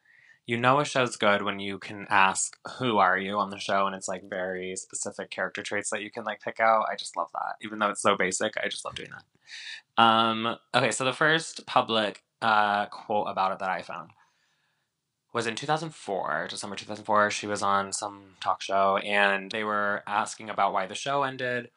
you 0.47 0.58
know 0.58 0.79
a 0.79 0.86
show's 0.86 1.15
good 1.15 1.41
when 1.41 1.60
you 1.60 1.79
can 1.79 2.05
ask 2.10 2.58
who 2.77 2.97
are 2.97 3.17
you 3.17 3.38
on 3.38 3.49
the 3.49 3.60
show 3.60 3.88
and 3.88 3.95
it's 3.95 4.08
like 4.08 4.29
very 4.29 4.75
specific 4.75 5.29
character 5.31 5.63
traits 5.63 5.89
that 5.89 6.01
you 6.01 6.12
can 6.12 6.23
like 6.23 6.39
pick 6.41 6.60
out 6.60 6.86
i 6.91 6.95
just 6.95 7.17
love 7.17 7.29
that 7.34 7.55
even 7.62 7.79
though 7.79 7.89
it's 7.89 8.01
so 8.01 8.15
basic 8.15 8.53
i 8.63 8.67
just 8.67 8.86
love 8.86 8.95
doing 8.95 9.10
that 9.10 10.03
um 10.03 10.55
okay 10.73 10.91
so 10.91 11.03
the 11.03 11.13
first 11.13 11.65
public 11.65 12.23
uh 12.41 12.86
quote 12.88 13.28
about 13.28 13.52
it 13.52 13.60
that 13.60 13.69
i 13.69 13.82
found 13.82 14.12
was 15.34 15.48
in 15.48 15.56
2004 15.56 16.48
december 16.50 16.76
2004 16.76 17.32
she 17.32 17.48
was 17.48 17.62
on 17.62 17.91
some 17.91 18.24
talk 18.39 18.62
show 18.62 18.98
and 18.98 19.52
they 19.52 19.63
were 19.63 20.04
asking 20.08 20.50
about 20.50 20.74
why 20.74 20.86
the 20.86 20.95
show 20.95 21.24
ended 21.24 21.69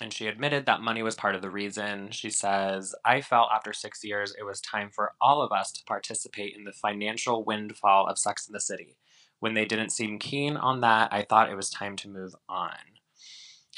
and 0.00 0.12
she 0.12 0.26
admitted 0.28 0.66
that 0.66 0.80
money 0.80 1.02
was 1.02 1.16
part 1.16 1.34
of 1.34 1.42
the 1.42 1.50
reason. 1.50 2.10
She 2.12 2.30
says, 2.30 2.94
I 3.04 3.20
felt 3.20 3.50
after 3.52 3.72
six 3.72 4.04
years 4.04 4.34
it 4.38 4.44
was 4.44 4.60
time 4.60 4.90
for 4.92 5.12
all 5.20 5.42
of 5.42 5.50
us 5.50 5.72
to 5.72 5.84
participate 5.84 6.54
in 6.56 6.64
the 6.64 6.72
financial 6.72 7.44
windfall 7.44 8.06
of 8.06 8.18
Sex 8.18 8.46
in 8.46 8.52
the 8.52 8.60
City. 8.60 8.96
When 9.40 9.54
they 9.54 9.64
didn't 9.64 9.90
seem 9.90 10.18
keen 10.18 10.56
on 10.56 10.80
that, 10.82 11.12
I 11.12 11.22
thought 11.22 11.50
it 11.50 11.56
was 11.56 11.70
time 11.70 11.96
to 11.96 12.08
move 12.08 12.34
on. 12.48 12.76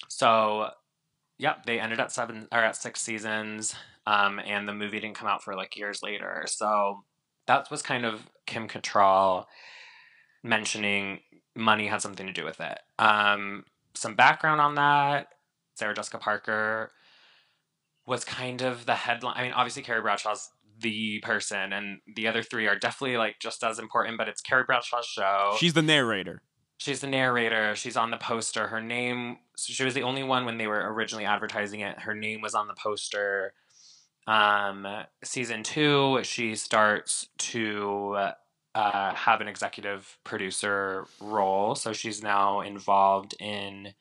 So, 0.08 0.70
yep, 1.38 1.64
they 1.64 1.80
ended 1.80 2.00
at 2.00 2.12
seven 2.12 2.48
or 2.52 2.58
at 2.58 2.76
six 2.76 3.00
seasons, 3.00 3.74
um, 4.06 4.40
and 4.44 4.68
the 4.68 4.74
movie 4.74 5.00
didn't 5.00 5.16
come 5.16 5.28
out 5.28 5.42
for 5.42 5.54
like 5.54 5.76
years 5.76 6.02
later. 6.02 6.44
So 6.46 7.04
that 7.46 7.70
was 7.70 7.82
kind 7.82 8.04
of 8.04 8.28
Kim 8.46 8.68
Cattrall 8.68 9.46
mentioning 10.42 11.20
money 11.56 11.86
had 11.86 12.02
something 12.02 12.26
to 12.26 12.32
do 12.32 12.44
with 12.44 12.60
it. 12.60 12.78
Um, 12.98 13.64
some 13.94 14.14
background 14.14 14.60
on 14.60 14.76
that 14.76 15.28
Sarah 15.80 15.94
Jessica 15.94 16.18
Parker 16.18 16.92
was 18.06 18.24
kind 18.24 18.60
of 18.60 18.86
the 18.86 18.94
headline. 18.94 19.34
I 19.36 19.42
mean, 19.42 19.52
obviously 19.52 19.82
Carrie 19.82 20.02
Bradshaw's 20.02 20.50
the 20.78 21.20
person, 21.20 21.72
and 21.72 22.00
the 22.14 22.26
other 22.28 22.42
three 22.42 22.66
are 22.66 22.78
definitely 22.78 23.16
like 23.16 23.38
just 23.40 23.64
as 23.64 23.78
important. 23.78 24.18
But 24.18 24.28
it's 24.28 24.42
Carrie 24.42 24.64
Bradshaw's 24.64 25.06
show. 25.06 25.56
She's 25.58 25.72
the 25.72 25.82
narrator. 25.82 26.42
She's 26.76 27.00
the 27.00 27.06
narrator. 27.06 27.74
She's 27.76 27.96
on 27.96 28.10
the 28.10 28.16
poster. 28.18 28.68
Her 28.68 28.80
name. 28.80 29.38
She 29.56 29.84
was 29.84 29.94
the 29.94 30.02
only 30.02 30.22
one 30.22 30.44
when 30.44 30.58
they 30.58 30.66
were 30.66 30.92
originally 30.92 31.24
advertising 31.24 31.80
it. 31.80 32.00
Her 32.00 32.14
name 32.14 32.42
was 32.42 32.54
on 32.54 32.68
the 32.68 32.74
poster. 32.74 33.54
Um, 34.30 34.86
season 35.24 35.64
two, 35.64 36.20
she 36.22 36.54
starts 36.54 37.26
to 37.38 38.30
uh, 38.76 39.14
have 39.14 39.40
an 39.40 39.48
executive 39.48 40.18
producer 40.22 41.08
role. 41.20 41.74
So 41.74 41.92
she's 41.92 42.22
now 42.22 42.60
involved 42.60 43.34
in 43.40 43.94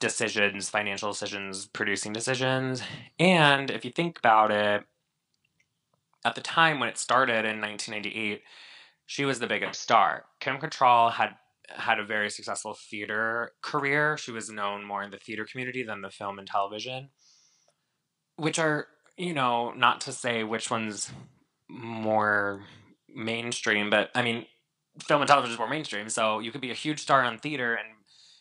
decisions, 0.00 0.68
financial 0.68 1.12
decisions, 1.12 1.66
producing 1.66 2.12
decisions. 2.12 2.82
And 3.20 3.70
if 3.70 3.84
you 3.84 3.92
think 3.92 4.18
about 4.18 4.50
it, 4.50 4.82
at 6.24 6.34
the 6.34 6.40
time 6.40 6.80
when 6.80 6.88
it 6.88 6.98
started 6.98 7.44
in 7.44 7.60
1998, 7.60 8.42
she 9.06 9.24
was 9.24 9.38
the 9.38 9.46
biggest 9.46 9.80
star. 9.80 10.24
Kim 10.40 10.58
Cattrall 10.58 11.12
had 11.12 11.36
had 11.68 12.00
a 12.00 12.04
very 12.04 12.30
successful 12.30 12.74
theater 12.74 13.52
career. 13.62 14.16
She 14.16 14.32
was 14.32 14.50
known 14.50 14.84
more 14.84 15.04
in 15.04 15.12
the 15.12 15.18
theater 15.18 15.44
community 15.44 15.84
than 15.84 16.02
the 16.02 16.10
film 16.10 16.40
and 16.40 16.48
television, 16.48 17.10
which 18.36 18.58
are, 18.58 18.88
you 19.16 19.32
know, 19.32 19.72
not 19.72 20.00
to 20.02 20.12
say 20.12 20.42
which 20.44 20.70
one's 20.70 21.12
more 21.68 22.62
mainstream, 23.08 23.90
but 23.90 24.10
I 24.14 24.22
mean, 24.22 24.46
film 25.06 25.22
and 25.22 25.28
television 25.28 25.54
is 25.54 25.58
more 25.58 25.68
mainstream. 25.68 26.08
So 26.08 26.38
you 26.38 26.52
could 26.52 26.60
be 26.60 26.70
a 26.70 26.74
huge 26.74 27.00
star 27.00 27.22
on 27.22 27.38
theater 27.38 27.74
and 27.74 27.88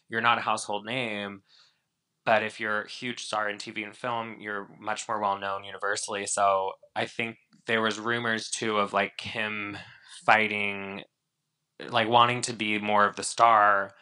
you're 0.09 0.21
not 0.21 0.37
a 0.37 0.41
household 0.41 0.85
name. 0.85 1.41
But 2.25 2.43
if 2.43 2.59
you're 2.59 2.83
a 2.83 2.89
huge 2.89 3.25
star 3.25 3.49
in 3.49 3.57
TV 3.57 3.83
and 3.83 3.95
film, 3.95 4.37
you're 4.39 4.69
much 4.79 5.07
more 5.07 5.19
well 5.19 5.37
known 5.37 5.65
universally. 5.65 6.25
So 6.25 6.71
I 6.95 7.05
think 7.05 7.37
there 7.67 7.81
was 7.81 7.99
rumors 7.99 8.49
too 8.49 8.77
of 8.77 8.93
like 8.93 9.19
him 9.19 9.77
fighting, 10.25 11.03
like 11.89 12.07
wanting 12.07 12.41
to 12.43 12.53
be 12.53 12.79
more 12.79 13.05
of 13.05 13.17
the 13.17 13.23
star. 13.23 13.93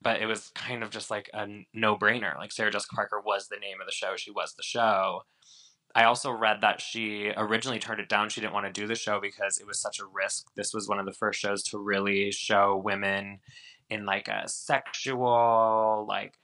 But 0.00 0.20
it 0.20 0.26
was 0.26 0.50
kind 0.54 0.82
of 0.82 0.90
just 0.90 1.10
like 1.10 1.28
a 1.34 1.46
no 1.74 1.96
brainer. 1.96 2.36
Like 2.36 2.52
Sarah 2.52 2.70
Jessica 2.70 2.94
Parker 2.94 3.20
was 3.24 3.48
the 3.48 3.58
name 3.58 3.80
of 3.80 3.86
the 3.86 3.92
show. 3.92 4.14
She 4.16 4.30
was 4.30 4.54
the 4.56 4.62
show. 4.62 5.22
I 5.94 6.04
also 6.04 6.30
read 6.30 6.62
that 6.62 6.80
she 6.80 7.32
originally 7.36 7.78
turned 7.78 8.00
it 8.00 8.08
down. 8.08 8.28
She 8.28 8.40
didn't 8.40 8.54
want 8.54 8.66
to 8.66 8.72
do 8.72 8.86
the 8.86 8.94
show 8.94 9.20
because 9.20 9.58
it 9.58 9.66
was 9.66 9.78
such 9.78 10.00
a 10.00 10.06
risk. 10.06 10.46
This 10.56 10.72
was 10.72 10.88
one 10.88 10.98
of 10.98 11.06
the 11.06 11.12
first 11.12 11.38
shows 11.38 11.62
to 11.64 11.78
really 11.78 12.32
show 12.32 12.80
women 12.82 13.40
in 13.90 14.06
like 14.06 14.28
a 14.28 14.48
sexual, 14.48 16.06
like 16.08 16.34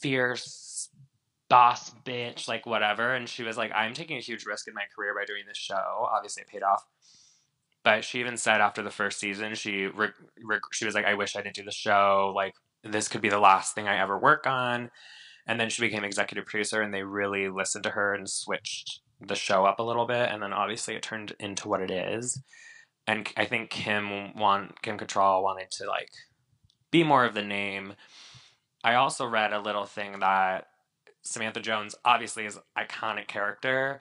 fierce 0.00 0.88
boss 1.48 1.92
bitch, 2.04 2.48
like 2.48 2.66
whatever. 2.66 3.14
And 3.14 3.28
she 3.28 3.44
was 3.44 3.56
like, 3.56 3.70
I'm 3.74 3.94
taking 3.94 4.16
a 4.16 4.20
huge 4.20 4.44
risk 4.44 4.66
in 4.66 4.74
my 4.74 4.84
career 4.94 5.14
by 5.14 5.24
doing 5.24 5.44
this 5.46 5.58
show. 5.58 6.08
Obviously, 6.12 6.42
it 6.42 6.48
paid 6.48 6.62
off. 6.64 6.84
But 7.84 8.04
she 8.04 8.18
even 8.18 8.36
said 8.36 8.60
after 8.60 8.82
the 8.82 8.90
first 8.90 9.20
season, 9.20 9.54
she 9.54 9.86
re- 9.86 10.08
re- 10.42 10.58
she 10.72 10.84
was 10.84 10.96
like, 10.96 11.04
I 11.04 11.14
wish 11.14 11.36
I 11.36 11.42
didn't 11.42 11.54
do 11.54 11.62
the 11.62 11.70
show. 11.70 12.32
Like 12.34 12.54
this 12.82 13.06
could 13.06 13.20
be 13.20 13.28
the 13.28 13.38
last 13.38 13.74
thing 13.74 13.86
I 13.86 14.00
ever 14.00 14.18
work 14.18 14.46
on. 14.46 14.90
And 15.46 15.60
then 15.60 15.70
she 15.70 15.82
became 15.82 16.04
executive 16.04 16.46
producer, 16.46 16.82
and 16.82 16.92
they 16.92 17.02
really 17.02 17.48
listened 17.48 17.84
to 17.84 17.90
her 17.90 18.14
and 18.14 18.28
switched 18.28 19.00
the 19.20 19.34
show 19.34 19.64
up 19.64 19.78
a 19.78 19.84
little 19.84 20.06
bit. 20.06 20.28
And 20.30 20.42
then 20.42 20.52
obviously 20.52 20.94
it 20.96 21.02
turned 21.02 21.34
into 21.38 21.68
what 21.68 21.80
it 21.80 21.90
is. 21.90 22.42
And 23.06 23.28
I 23.36 23.44
think 23.44 23.70
Kim 23.70 24.34
want 24.34 24.82
Kim 24.82 24.98
Cattrall 24.98 25.42
wanted 25.42 25.70
to 25.72 25.86
like 25.86 26.10
be 26.90 27.04
more 27.04 27.24
of 27.24 27.34
the 27.34 27.42
name 27.42 27.94
I 28.86 28.94
also 28.94 29.26
read 29.26 29.52
a 29.52 29.58
little 29.58 29.84
thing 29.84 30.20
that 30.20 30.68
Samantha 31.22 31.58
Jones 31.58 31.96
obviously 32.04 32.46
is 32.46 32.60
iconic 32.78 33.26
character. 33.26 34.00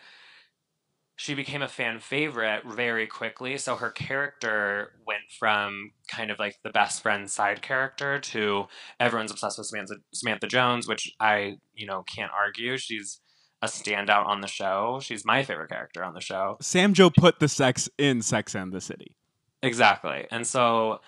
She 1.18 1.34
became 1.34 1.62
a 1.62 1.68
fan 1.68 2.00
favorite 2.00 2.64
very 2.66 3.08
quickly, 3.08 3.58
so 3.58 3.76
her 3.78 3.90
character 3.90 4.92
went 5.08 5.32
from 5.40 5.92
kind 6.10 6.30
of 6.30 6.40
like 6.40 6.58
the 6.64 6.72
best 6.72 7.02
friend 7.02 7.30
side 7.30 7.62
character 7.62 8.20
to 8.20 8.66
everyone's 9.00 9.32
obsessed 9.32 9.58
with 9.58 9.68
Samantha 9.68 9.96
Samantha 10.14 10.48
Jones, 10.48 10.88
which 10.88 11.14
I, 11.20 11.58
you 11.74 11.88
know, 11.88 12.04
can't 12.04 12.32
argue. 12.38 12.78
She's 12.78 13.22
a 13.62 13.68
standout 13.68 14.26
on 14.26 14.42
the 14.42 14.48
show. 14.48 15.00
She's 15.02 15.26
my 15.26 15.44
favorite 15.44 15.70
character 15.70 16.04
on 16.04 16.14
the 16.14 16.22
show. 16.22 16.58
Sam 16.62 16.94
Joe 16.94 17.10
put 17.10 17.40
the 17.40 17.48
sex 17.48 17.90
in 17.98 18.22
Sex 18.22 18.54
and 18.54 18.74
the 18.74 18.82
City. 18.82 19.16
Exactly. 19.64 20.28
And 20.32 20.46
so 20.46 21.00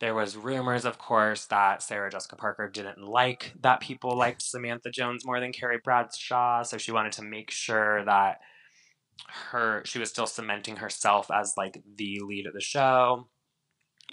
there 0.00 0.14
was 0.14 0.36
rumors, 0.36 0.84
of 0.84 0.98
course, 0.98 1.46
that 1.46 1.82
Sarah 1.82 2.10
Jessica 2.10 2.34
Parker 2.34 2.68
didn't 2.68 3.02
like 3.02 3.54
that 3.60 3.80
people 3.80 4.16
liked 4.16 4.42
Samantha 4.42 4.90
Jones 4.90 5.24
more 5.24 5.38
than 5.38 5.52
Carrie 5.52 5.78
Bradshaw, 5.82 6.64
so 6.64 6.76
she 6.76 6.90
wanted 6.90 7.12
to 7.12 7.22
make 7.22 7.52
sure 7.52 8.04
that 8.04 8.40
her 9.28 9.82
she 9.84 9.98
was 9.98 10.10
still 10.10 10.26
cementing 10.26 10.76
herself 10.76 11.30
as 11.30 11.54
like 11.56 11.82
the 11.96 12.20
lead 12.20 12.46
of 12.46 12.54
the 12.54 12.60
show. 12.60 13.28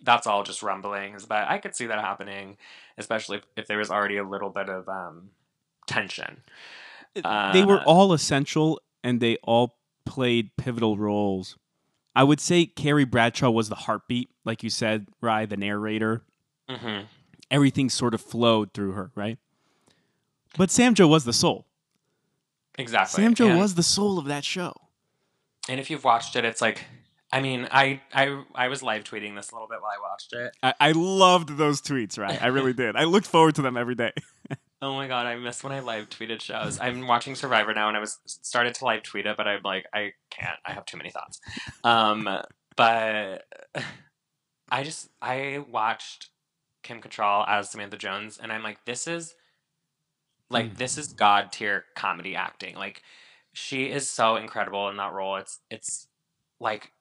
That's 0.03 0.27
all 0.27 0.43
just 0.43 0.63
rumblings, 0.63 1.25
but 1.25 1.49
I 1.49 1.57
could 1.57 1.75
see 1.75 1.87
that 1.87 1.99
happening, 1.99 2.57
especially 2.97 3.41
if 3.57 3.67
there 3.67 3.77
was 3.77 3.91
already 3.91 4.17
a 4.17 4.27
little 4.27 4.49
bit 4.49 4.69
of 4.69 4.87
um, 4.87 5.31
tension. 5.87 6.41
Uh, 7.21 7.51
they 7.51 7.65
were 7.65 7.83
all 7.83 8.13
essential, 8.13 8.79
and 9.03 9.19
they 9.19 9.35
all 9.43 9.75
played 10.05 10.55
pivotal 10.55 10.97
roles 10.97 11.57
I 12.19 12.23
would 12.23 12.41
say 12.41 12.65
Carrie 12.65 13.05
Bradshaw 13.05 13.49
was 13.49 13.69
the 13.69 13.75
heartbeat, 13.75 14.29
like 14.43 14.61
you 14.61 14.69
said, 14.69 15.07
Rye, 15.21 15.45
the 15.45 15.55
narrator. 15.57 16.23
Mm-hmm. 16.69 17.05
Everything 17.51 17.89
sort 17.89 18.13
of 18.13 18.19
flowed 18.19 18.73
through 18.73 18.91
her, 18.91 19.11
right? 19.15 19.37
But 20.57 20.71
Sam 20.71 20.95
Joe 20.95 21.07
was 21.07 21.23
the 21.23 21.31
soul. 21.31 21.65
Exactly. 22.77 23.23
Sam 23.23 23.33
Joe 23.35 23.49
and, 23.49 23.59
was 23.59 23.75
the 23.75 23.83
soul 23.83 24.19
of 24.19 24.25
that 24.25 24.43
show. 24.43 24.73
And 25.69 25.79
if 25.79 25.89
you've 25.89 26.03
watched 26.03 26.35
it, 26.35 26.43
it's 26.43 26.61
like, 26.61 26.83
I 27.31 27.39
mean, 27.41 27.67
I 27.71 28.01
I 28.13 28.43
I 28.55 28.67
was 28.67 28.81
live 28.83 29.03
tweeting 29.05 29.35
this 29.35 29.51
a 29.51 29.55
little 29.55 29.67
bit 29.69 29.79
while 29.81 29.91
I 29.97 30.01
watched 30.01 30.33
it. 30.33 30.57
I, 30.63 30.73
I 30.89 30.91
loved 30.93 31.57
those 31.57 31.81
tweets, 31.81 32.17
right? 32.17 32.41
I 32.41 32.47
really 32.47 32.73
did. 32.73 32.95
I 32.95 33.03
looked 33.05 33.27
forward 33.27 33.55
to 33.55 33.61
them 33.61 33.77
every 33.77 33.95
day. 33.95 34.11
Oh 34.81 34.93
my 34.93 35.09
god, 35.09 35.25
I 35.25 35.35
miss 35.35 35.61
when 35.61 35.73
I 35.73 35.81
live 35.81 36.09
tweeted 36.09 36.39
shows. 36.39 36.79
I'm 36.79 37.05
watching 37.05 37.35
Survivor 37.35 37.73
now, 37.73 37.89
and 37.89 37.97
I 37.97 37.99
was 37.99 38.17
started 38.25 38.75
to 38.75 38.85
live 38.85 39.03
tweet 39.03 39.25
it, 39.25 39.35
but 39.35 39.45
I'm 39.45 39.59
like, 39.61 39.85
I 39.93 40.13
can't. 40.29 40.57
I 40.65 40.71
have 40.71 40.85
too 40.85 40.95
many 40.95 41.09
thoughts. 41.09 41.41
Um, 41.83 42.29
but 42.77 43.43
I 44.71 44.83
just 44.83 45.09
I 45.21 45.65
watched 45.69 46.29
Kim 46.81 47.01
Cattrall 47.01 47.43
as 47.45 47.69
Samantha 47.69 47.97
Jones, 47.97 48.39
and 48.41 48.53
I'm 48.53 48.63
like, 48.63 48.85
this 48.85 49.05
is 49.05 49.35
like 50.49 50.67
Mm. 50.71 50.77
this 50.77 50.97
is 50.97 51.11
god 51.11 51.51
tier 51.51 51.83
comedy 51.97 52.37
acting. 52.37 52.75
Like 52.75 53.01
she 53.53 53.85
is 53.85 54.09
so 54.09 54.35
incredible 54.35 54.89
in 54.89 54.97
that 54.97 55.13
role. 55.13 55.35
It's 55.37 55.59
it's 55.69 56.07
like 56.59 56.91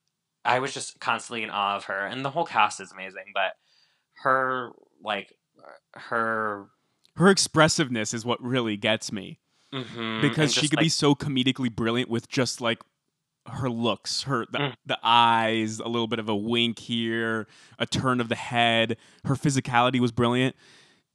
I 0.44 0.58
was 0.60 0.72
just 0.72 1.00
constantly 1.00 1.42
in 1.42 1.50
awe 1.50 1.76
of 1.76 1.84
her, 1.84 2.06
and 2.06 2.24
the 2.24 2.30
whole 2.30 2.46
cast 2.46 2.80
is 2.80 2.92
amazing. 2.92 3.32
But 3.34 3.52
her 4.22 4.72
like 5.02 5.34
her 5.94 6.66
Her 7.16 7.28
expressiveness 7.28 8.14
is 8.14 8.24
what 8.24 8.42
really 8.42 8.76
gets 8.76 9.12
me 9.12 9.40
mhm, 9.72 10.20
because 10.22 10.52
she 10.54 10.68
could 10.68 10.78
be 10.78 10.88
so 10.88 11.14
comedically 11.14 11.74
brilliant 11.74 12.08
with 12.10 12.28
just 12.28 12.60
like 12.60 12.80
her 13.46 13.70
looks, 13.70 14.22
her 14.22 14.46
the, 14.52 14.58
Mm. 14.58 14.74
the 14.86 14.98
eyes, 15.02 15.78
a 15.80 15.88
little 15.88 16.06
bit 16.06 16.18
of 16.18 16.28
a 16.28 16.36
wink 16.36 16.78
here, 16.78 17.46
a 17.78 17.86
turn 17.86 18.20
of 18.20 18.28
the 18.28 18.34
head. 18.34 18.96
Her 19.24 19.34
physicality 19.34 20.00
was 20.00 20.12
brilliant, 20.12 20.54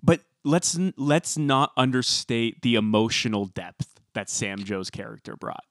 but 0.02 0.22
let's 0.44 0.78
let's 0.98 1.38
not 1.38 1.72
understate 1.78 2.62
the 2.62 2.76
emotional 2.76 3.46
depth 3.46 3.93
that 4.14 4.30
Sam 4.30 4.60
Joe's 4.60 4.90
character 4.90 5.36
brought. 5.36 5.64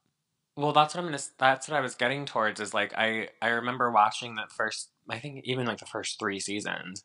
Well, 0.57 0.73
that's 0.73 0.95
what 0.95 1.01
I'm 1.01 1.07
gonna. 1.07 1.23
That's 1.39 1.69
what 1.69 1.77
I 1.77 1.81
was 1.81 1.95
getting 1.95 2.27
towards. 2.27 2.61
Is 2.61 2.75
like 2.75 2.93
I 2.97 3.29
I 3.41 3.49
remember 3.49 3.91
watching 3.91 4.35
that 4.35 4.53
first. 4.53 4.91
I 5.09 5.19
think 5.19 5.43
even 5.45 5.67
like 5.67 5.79
the 5.79 5.87
first 5.87 6.19
three 6.19 6.41
seasons, 6.41 7.03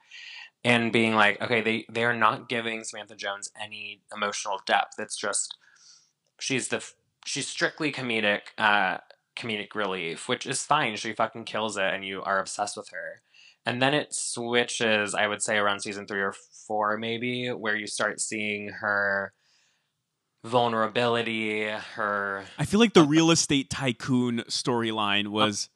and 0.63 0.91
being 0.91 1.15
like, 1.15 1.41
okay, 1.41 1.61
they 1.61 1.85
they 1.89 2.03
are 2.03 2.15
not 2.15 2.49
giving 2.49 2.83
Samantha 2.83 3.15
Jones 3.15 3.49
any 3.61 4.01
emotional 4.13 4.59
depth. 4.65 4.99
It's 4.99 5.15
just 5.15 5.55
she's 6.39 6.67
the 6.67 6.83
she's 7.25 7.47
strictly 7.47 7.91
comedic, 7.91 8.41
uh, 8.57 8.97
comedic 9.35 9.75
relief, 9.75 10.27
which 10.27 10.45
is 10.45 10.63
fine. 10.63 10.95
She 10.97 11.13
fucking 11.13 11.45
kills 11.45 11.77
it, 11.77 11.93
and 11.93 12.05
you 12.05 12.21
are 12.23 12.39
obsessed 12.39 12.75
with 12.77 12.89
her. 12.89 13.21
And 13.65 13.81
then 13.81 13.93
it 13.93 14.13
switches, 14.13 15.13
I 15.13 15.27
would 15.27 15.41
say, 15.41 15.57
around 15.57 15.81
season 15.81 16.07
three 16.07 16.21
or 16.21 16.33
four, 16.67 16.97
maybe, 16.97 17.49
where 17.49 17.75
you 17.75 17.85
start 17.85 18.21
seeing 18.21 18.69
her 18.69 19.33
vulnerability, 20.43 21.67
her 21.69 22.45
I 22.57 22.65
feel 22.65 22.79
like 22.79 22.93
the 22.93 23.03
real 23.15 23.31
estate 23.31 23.69
tycoon 23.69 24.39
storyline 24.47 25.27
was 25.27 25.69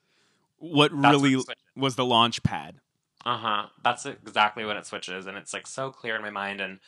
what 0.57 0.91
really 0.91 1.36
what 1.36 1.55
was 1.76 1.95
the 1.95 2.05
launch 2.05 2.43
pad. 2.43 2.80
Uh 3.26 3.38
huh. 3.38 3.66
That's 3.84 4.05
exactly 4.05 4.66
when 4.66 4.78
it 4.78 4.86
switches, 4.86 5.26
and 5.26 5.38
it's 5.38 5.53
like 5.53 5.68
so 5.68 5.91
clear 5.91 6.16
in 6.16 6.22
my 6.22 6.30
mind. 6.32 6.62
And 6.62 6.80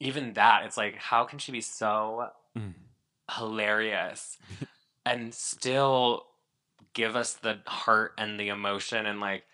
even 0.00 0.34
that, 0.34 0.64
it's 0.64 0.76
like, 0.76 0.96
how 0.96 1.24
can 1.24 1.38
she 1.38 1.52
be 1.52 1.60
so 1.60 2.28
Mm. 2.56 2.72
hilarious 3.32 4.38
and 5.06 5.34
still 5.34 6.26
give 6.94 7.16
us 7.16 7.34
the 7.34 7.60
heart 7.66 8.12
and 8.18 8.38
the 8.38 8.48
emotion? 8.48 9.06
And 9.06 9.20
like, 9.20 9.44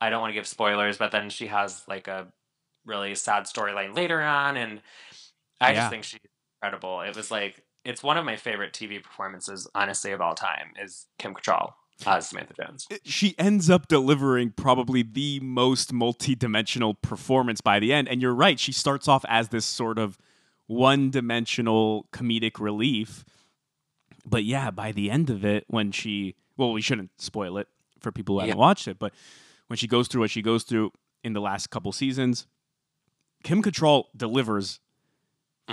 I 0.00 0.10
don't 0.10 0.20
want 0.20 0.30
to 0.30 0.34
give 0.34 0.46
spoilers, 0.46 0.98
but 0.98 1.12
then 1.12 1.30
she 1.30 1.46
has 1.48 1.82
like 1.88 2.08
a 2.08 2.28
really 2.84 3.14
sad 3.14 3.44
storyline 3.44 3.94
later 3.94 4.20
on, 4.22 4.56
and 4.56 4.80
I 5.60 5.72
Yeah. 5.72 5.80
just 5.80 5.90
think 5.90 6.04
she's 6.04 6.20
incredible. 6.62 7.00
It 7.02 7.16
was 7.16 7.30
like, 7.30 7.62
it's 7.84 8.02
one 8.02 8.16
of 8.18 8.24
my 8.24 8.36
favorite 8.36 8.72
TV 8.72 9.02
performances, 9.02 9.68
honestly, 9.74 10.12
of 10.12 10.20
all 10.20 10.34
time. 10.34 10.72
Is 10.82 11.06
Kim 11.18 11.34
Cattrall 11.34 11.72
as 12.06 12.28
Samantha 12.30 12.54
Jones? 12.54 12.88
she 13.04 13.34
ends 13.38 13.68
up 13.68 13.86
delivering 13.86 14.50
probably 14.52 15.02
the 15.02 15.38
most 15.40 15.92
multi-dimensional 15.92 16.94
performance 16.94 17.60
by 17.60 17.78
the 17.78 17.92
end 17.92 18.08
and 18.08 18.22
you're 18.22 18.34
right 18.34 18.58
she 18.58 18.72
starts 18.72 19.06
off 19.06 19.22
as 19.28 19.50
this 19.50 19.66
sort 19.66 19.98
of 19.98 20.16
one-dimensional 20.66 22.06
comedic 22.10 22.58
relief 22.58 23.22
but 24.24 24.44
yeah 24.44 24.70
by 24.70 24.90
the 24.92 25.10
end 25.10 25.28
of 25.28 25.44
it 25.44 25.64
when 25.68 25.92
she 25.92 26.34
well 26.56 26.72
we 26.72 26.80
shouldn't 26.80 27.10
spoil 27.20 27.58
it 27.58 27.68
for 28.00 28.10
people 28.10 28.36
who 28.36 28.40
haven't 28.40 28.56
Yeah. 28.56 28.58
watched 28.60 28.88
it 28.88 28.98
but 28.98 29.12
when 29.66 29.76
she 29.76 29.86
goes 29.86 30.08
through 30.08 30.22
what 30.22 30.30
she 30.30 30.40
goes 30.40 30.62
through 30.64 30.92
in 31.22 31.34
the 31.34 31.40
last 31.42 31.68
couple 31.68 31.92
seasons 31.92 32.46
kim 33.44 33.62
Cattrall 33.62 34.04
delivers 34.16 34.80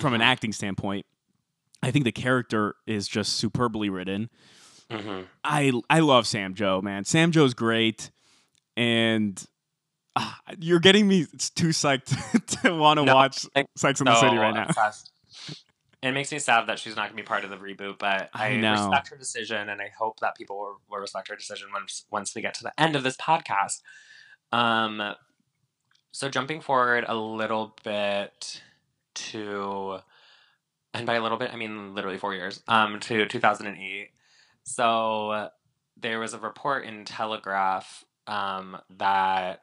from 0.01 0.13
an 0.13 0.21
Mhm. 0.21 0.25
acting 0.25 0.53
standpoint 0.53 1.05
i 1.83 1.91
think 1.91 2.05
the 2.05 2.11
character 2.11 2.75
is 2.85 3.07
just 3.07 3.33
superbly 3.33 3.89
written 3.89 4.29
Mhm. 4.89 5.27
I 5.43 5.73
I 5.89 5.99
love 5.99 6.25
Sam 6.25 6.53
Joe, 6.55 6.81
man. 6.81 7.03
Sam 7.03 7.33
Joe's 7.33 7.53
great, 7.53 8.09
and 8.77 9.45
ah, 10.15 10.39
you're 10.57 10.79
getting 10.79 11.09
me 11.09 11.25
too 11.55 11.69
psyched 11.69 12.05
to 12.63 12.73
want 12.73 12.97
to 12.99 13.03
No, 13.05 13.13
watch 13.15 13.45
Sex 13.75 13.99
in 13.99 14.05
the 14.05 14.15
City 14.15 14.37
right 14.37 14.53
now. 14.53 14.63
obsessed. 14.63 15.11
It 16.01 16.13
makes 16.13 16.31
me 16.31 16.39
sad 16.39 16.67
that 16.67 16.79
she's 16.79 16.95
not 16.95 17.09
going 17.09 17.17
to 17.17 17.23
be 17.23 17.27
part 17.27 17.43
of 17.43 17.49
the 17.49 17.57
reboot, 17.57 17.99
but 17.99 18.29
I 18.33 18.53
I, 18.53 18.71
respect 18.71 19.09
her 19.09 19.17
decision, 19.17 19.67
and 19.67 19.81
I 19.81 19.89
hope 19.99 20.21
that 20.21 20.35
people 20.37 20.57
will, 20.57 20.79
will 20.89 20.99
respect 20.99 21.27
her 21.27 21.35
decision 21.35 21.67
once 21.73 22.05
once 22.09 22.33
we 22.33 22.41
get 22.41 22.53
to 22.53 22.63
the 22.63 22.79
end 22.79 22.95
of 22.95 23.03
this 23.03 23.17
podcast. 23.17 23.81
Um, 24.53 25.15
so 26.13 26.29
jumping 26.29 26.61
forward 26.61 27.03
a 27.09 27.15
little 27.15 27.75
bit 27.83 28.61
to, 29.31 29.99
and 30.93 31.05
by 31.05 31.15
a 31.15 31.21
little 31.21 31.37
bit 31.37 31.51
I 31.53 31.57
mean 31.57 31.93
literally 31.93 32.17
four 32.17 32.33
years, 32.33 32.61
um, 32.67 32.99
to 33.01 33.25
2008. 33.25 34.09
So 34.63 35.49
there 35.99 36.19
was 36.19 36.33
a 36.33 36.39
report 36.39 36.85
in 36.85 37.05
Telegraph 37.05 38.03
um, 38.27 38.77
that 38.97 39.61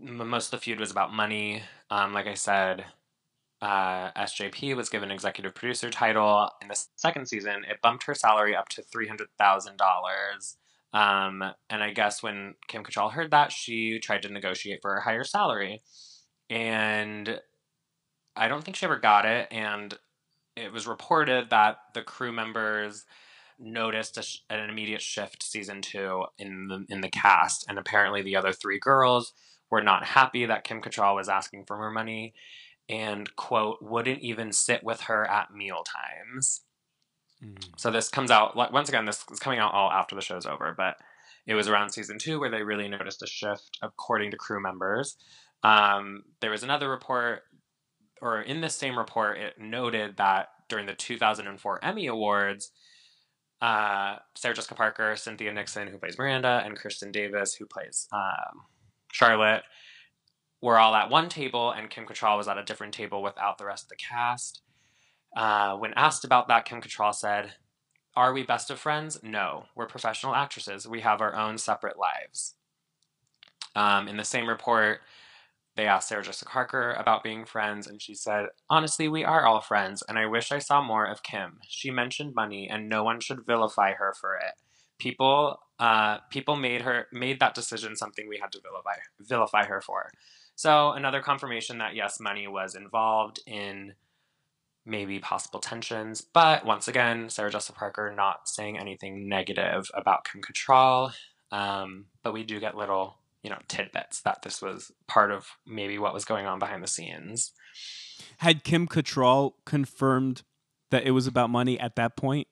most 0.00 0.46
of 0.46 0.50
the 0.52 0.64
feud 0.64 0.80
was 0.80 0.90
about 0.90 1.12
money. 1.12 1.62
Um, 1.90 2.12
like 2.12 2.26
I 2.26 2.34
said, 2.34 2.84
uh, 3.60 4.12
SJP 4.12 4.76
was 4.76 4.88
given 4.88 5.10
executive 5.10 5.54
producer 5.54 5.90
title 5.90 6.48
in 6.62 6.68
the 6.68 6.86
second 6.96 7.26
season. 7.26 7.64
It 7.68 7.82
bumped 7.82 8.04
her 8.04 8.14
salary 8.14 8.54
up 8.54 8.68
to 8.70 8.82
three 8.82 9.08
hundred 9.08 9.28
thousand 9.38 9.76
dollars. 9.78 10.56
Um, 10.92 11.44
and 11.68 11.82
I 11.82 11.92
guess 11.92 12.22
when 12.22 12.54
Kim 12.66 12.82
Cattrall 12.82 13.12
heard 13.12 13.30
that, 13.32 13.52
she 13.52 13.98
tried 13.98 14.22
to 14.22 14.32
negotiate 14.32 14.80
for 14.80 14.94
a 14.94 15.02
higher 15.02 15.24
salary, 15.24 15.82
and 16.48 17.40
I 18.38 18.48
don't 18.48 18.64
think 18.64 18.76
she 18.76 18.86
ever 18.86 18.98
got 18.98 19.26
it. 19.26 19.48
And 19.50 19.98
it 20.56 20.72
was 20.72 20.86
reported 20.86 21.50
that 21.50 21.78
the 21.94 22.02
crew 22.02 22.32
members 22.32 23.04
noticed 23.58 24.16
a 24.18 24.22
sh- 24.22 24.38
an 24.48 24.70
immediate 24.70 25.02
shift 25.02 25.42
season 25.42 25.82
two 25.82 26.24
in 26.38 26.68
the 26.68 26.86
in 26.88 27.00
the 27.00 27.10
cast, 27.10 27.66
and 27.68 27.78
apparently 27.78 28.22
the 28.22 28.36
other 28.36 28.52
three 28.52 28.78
girls 28.78 29.32
were 29.70 29.82
not 29.82 30.04
happy 30.04 30.46
that 30.46 30.64
Kim 30.64 30.80
Cattrall 30.80 31.16
was 31.16 31.28
asking 31.28 31.64
for 31.64 31.76
more 31.76 31.90
money, 31.90 32.34
and 32.88 33.34
quote 33.36 33.82
wouldn't 33.82 34.20
even 34.20 34.52
sit 34.52 34.82
with 34.82 35.02
her 35.02 35.28
at 35.28 35.52
meal 35.52 35.84
times. 35.84 36.62
So 37.76 37.90
this 37.90 38.08
comes 38.08 38.30
out 38.30 38.56
like, 38.56 38.72
once 38.72 38.88
again. 38.88 39.04
This 39.04 39.24
is 39.30 39.38
coming 39.38 39.58
out 39.58 39.74
all 39.74 39.90
after 39.90 40.14
the 40.14 40.22
show's 40.22 40.46
over, 40.46 40.74
but 40.76 40.96
it 41.46 41.54
was 41.54 41.68
around 41.68 41.90
season 41.90 42.18
two 42.18 42.40
where 42.40 42.50
they 42.50 42.62
really 42.62 42.88
noticed 42.88 43.22
a 43.22 43.26
shift, 43.26 43.78
according 43.82 44.30
to 44.32 44.36
crew 44.36 44.60
members. 44.60 45.16
Um, 45.62 46.24
there 46.40 46.50
was 46.50 46.62
another 46.62 46.88
report, 46.88 47.42
or 48.20 48.40
in 48.40 48.60
this 48.60 48.74
same 48.74 48.98
report, 48.98 49.38
it 49.38 49.58
noted 49.58 50.16
that 50.16 50.48
during 50.68 50.86
the 50.86 50.94
2004 50.94 51.84
Emmy 51.84 52.06
Awards, 52.06 52.72
uh, 53.60 54.16
Sarah 54.34 54.54
Jessica 54.54 54.74
Parker, 54.74 55.16
Cynthia 55.16 55.52
Nixon, 55.52 55.88
who 55.88 55.98
plays 55.98 56.18
Miranda, 56.18 56.62
and 56.64 56.78
Kristin 56.78 57.12
Davis, 57.12 57.54
who 57.54 57.66
plays 57.66 58.06
um, 58.12 58.62
Charlotte, 59.12 59.62
were 60.60 60.78
all 60.78 60.94
at 60.94 61.10
one 61.10 61.28
table, 61.28 61.70
and 61.70 61.90
Kim 61.90 62.06
Cattrall 62.06 62.36
was 62.36 62.48
at 62.48 62.58
a 62.58 62.64
different 62.64 62.94
table 62.94 63.22
without 63.22 63.58
the 63.58 63.64
rest 63.64 63.84
of 63.84 63.88
the 63.88 63.96
cast. 63.96 64.62
Uh, 65.36 65.76
when 65.76 65.92
asked 65.94 66.24
about 66.24 66.48
that, 66.48 66.64
Kim 66.64 66.80
Cattrall 66.80 67.14
said, 67.14 67.54
"Are 68.16 68.32
we 68.32 68.42
best 68.42 68.70
of 68.70 68.78
friends? 68.78 69.22
No, 69.22 69.66
we're 69.74 69.86
professional 69.86 70.34
actresses. 70.34 70.86
We 70.86 71.00
have 71.00 71.20
our 71.20 71.34
own 71.34 71.58
separate 71.58 71.98
lives." 71.98 72.54
Um, 73.74 74.08
in 74.08 74.16
the 74.16 74.24
same 74.24 74.48
report, 74.48 75.00
they 75.78 75.86
asked 75.86 76.08
Sarah 76.08 76.24
Jessica 76.24 76.50
Parker 76.50 76.92
about 76.98 77.22
being 77.22 77.44
friends, 77.44 77.86
and 77.86 78.02
she 78.02 78.12
said, 78.12 78.46
Honestly, 78.68 79.08
we 79.08 79.22
are 79.22 79.46
all 79.46 79.60
friends, 79.60 80.02
and 80.08 80.18
I 80.18 80.26
wish 80.26 80.50
I 80.50 80.58
saw 80.58 80.82
more 80.82 81.06
of 81.06 81.22
Kim. 81.22 81.60
She 81.68 81.92
mentioned 81.92 82.34
money, 82.34 82.68
and 82.68 82.88
no 82.88 83.04
one 83.04 83.20
should 83.20 83.46
vilify 83.46 83.92
her 83.92 84.12
for 84.20 84.34
it. 84.34 84.54
People, 84.98 85.60
uh, 85.78 86.18
people 86.30 86.56
made 86.56 86.82
her 86.82 87.06
made 87.12 87.38
that 87.38 87.54
decision 87.54 87.94
something 87.94 88.26
we 88.28 88.40
had 88.42 88.50
to 88.50 88.60
vilify 88.60 88.96
vilify 89.20 89.66
her 89.66 89.80
for. 89.80 90.10
So 90.56 90.90
another 90.90 91.22
confirmation 91.22 91.78
that 91.78 91.94
yes, 91.94 92.18
money 92.18 92.48
was 92.48 92.74
involved 92.74 93.38
in 93.46 93.94
maybe 94.84 95.20
possible 95.20 95.60
tensions, 95.60 96.22
but 96.22 96.66
once 96.66 96.88
again, 96.88 97.30
Sarah 97.30 97.52
Jessica 97.52 97.78
Parker 97.78 98.12
not 98.16 98.48
saying 98.48 98.76
anything 98.76 99.28
negative 99.28 99.88
about 99.94 100.24
Kim 100.24 100.42
Cattrall. 100.42 101.12
Um, 101.52 102.06
but 102.24 102.34
we 102.34 102.42
do 102.42 102.58
get 102.58 102.76
little 102.76 103.17
you 103.42 103.50
know 103.50 103.58
tidbits 103.68 104.20
that 104.22 104.42
this 104.42 104.60
was 104.60 104.90
part 105.06 105.30
of 105.30 105.46
maybe 105.66 105.98
what 105.98 106.14
was 106.14 106.24
going 106.24 106.46
on 106.46 106.58
behind 106.58 106.82
the 106.82 106.88
scenes. 106.88 107.52
Had 108.38 108.64
Kim 108.64 108.86
Cattrall 108.88 109.52
confirmed 109.64 110.42
that 110.90 111.04
it 111.04 111.12
was 111.12 111.26
about 111.26 111.50
money 111.50 111.78
at 111.78 111.96
that 111.96 112.16
point? 112.16 112.48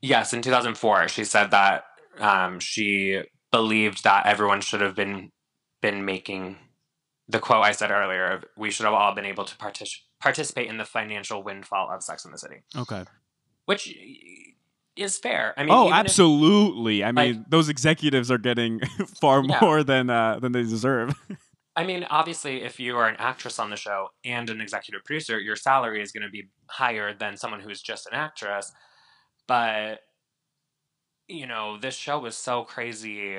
Yes, 0.00 0.32
in 0.32 0.42
2004, 0.42 1.08
she 1.08 1.24
said 1.24 1.50
that 1.52 1.84
um, 2.18 2.58
she 2.58 3.22
believed 3.50 4.04
that 4.04 4.26
everyone 4.26 4.60
should 4.60 4.80
have 4.80 4.94
been 4.94 5.30
been 5.80 6.04
making 6.04 6.56
the 7.28 7.38
quote 7.38 7.64
I 7.64 7.72
said 7.72 7.90
earlier 7.90 8.26
of 8.26 8.44
we 8.56 8.70
should 8.70 8.84
have 8.84 8.94
all 8.94 9.14
been 9.14 9.24
able 9.24 9.44
to 9.44 9.56
partic- 9.56 10.00
participate 10.20 10.68
in 10.68 10.76
the 10.76 10.84
financial 10.84 11.42
windfall 11.42 11.88
of 11.90 12.02
Sex 12.02 12.24
in 12.24 12.32
the 12.32 12.38
City, 12.38 12.62
Okay. 12.76 13.04
which 13.66 13.92
is 14.96 15.18
fair. 15.18 15.54
I 15.56 15.62
mean, 15.62 15.72
oh, 15.72 15.86
even 15.86 15.92
if- 15.94 16.00
absolutely. 16.00 17.02
I 17.04 17.12
mean, 17.12 17.36
like- 17.38 17.50
those 17.50 17.68
executives 17.68 18.30
are 18.30 18.38
getting 18.38 18.80
far 19.20 19.42
Yeah. 19.44 19.58
more 19.60 19.82
than 19.82 20.10
uh, 20.10 20.38
than 20.38 20.52
they 20.52 20.62
deserve. 20.62 21.14
I 21.76 21.84
mean, 21.84 22.04
obviously, 22.10 22.62
if 22.62 22.78
you 22.78 22.98
are 22.98 23.08
an 23.08 23.16
actress 23.18 23.58
on 23.58 23.70
the 23.70 23.76
show 23.76 24.08
and 24.26 24.50
an 24.50 24.60
executive 24.60 25.04
producer, 25.06 25.40
your 25.40 25.56
salary 25.56 26.02
is 26.02 26.12
going 26.12 26.22
to 26.24 26.28
be 26.30 26.48
higher 26.66 27.14
than 27.14 27.38
someone 27.38 27.60
who's 27.60 27.80
just 27.80 28.06
an 28.06 28.12
actress. 28.12 28.70
But, 29.48 30.00
you 31.28 31.46
know, 31.46 31.78
this 31.78 31.96
show 31.96 32.18
was 32.18 32.36
so 32.36 32.64
crazy, 32.64 33.38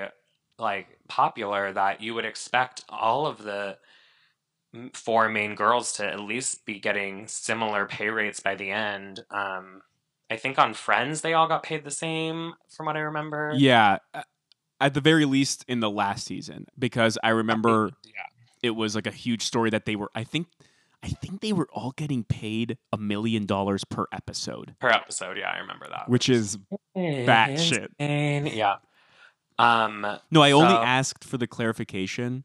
like, 0.57 0.87
popular 1.07 1.71
that 1.73 2.01
you 2.01 2.15
would 2.15 2.25
expect 2.25 2.83
all 2.89 3.27
of 3.27 3.43
the 3.43 3.77
four 4.95 5.29
main 5.29 5.53
girls 5.53 5.93
to 5.93 6.05
at 6.11 6.19
least 6.19 6.65
be 6.65 6.79
getting 6.79 7.27
similar 7.27 7.85
pay 7.85 8.09
rates 8.09 8.39
by 8.39 8.55
the 8.55 8.71
end. 8.71 9.23
Um, 9.29 9.81
I 10.33 10.37
think 10.37 10.57
on 10.57 10.73
Friends, 10.73 11.21
they 11.21 11.33
all 11.33 11.47
got 11.47 11.63
paid 11.63 11.83
the 11.83 11.91
same, 11.91 12.53
from 12.75 12.87
what 12.87 12.97
I 12.97 13.01
remember. 13.01 13.53
yeah, 13.55 13.97
at 14.81 14.93
the 14.93 15.01
very 15.01 15.25
least 15.25 15.63
in 15.67 15.79
the 15.79 15.89
last 15.89 16.25
season, 16.25 16.65
because 16.77 17.17
I 17.23 17.29
remember 17.29 17.91
Yeah. 18.03 18.11
it 18.63 18.71
was 18.71 18.95
like 18.95 19.07
a 19.07 19.11
huge 19.11 19.43
story 19.43 19.69
that 19.69 19.85
they 19.85 19.95
were. 19.95 20.09
I 20.15 20.23
think, 20.23 20.47
I 21.03 21.09
think 21.09 21.41
they 21.41 21.53
were 21.53 21.67
all 21.71 21.91
getting 21.91 22.23
paid 22.23 22.77
a 22.91 22.97
million 22.97 23.45
dollars 23.45 23.83
per 23.85 24.05
episode, 24.11 24.75
Per 24.79 24.89
episode, 24.89 25.37
yeah, 25.37 25.51
I 25.51 25.59
remember 25.59 25.87
that. 25.89 26.09
which 26.09 26.27
is 26.29 26.57
Batshit. 26.97 27.89
Yeah. 27.99 28.75
Um, 29.59 30.01
no. 30.31 30.41
I 30.41 30.51
only 30.51 30.73
asked 30.73 31.23
for 31.23 31.37
the 31.37 31.47
clarification 31.47 32.43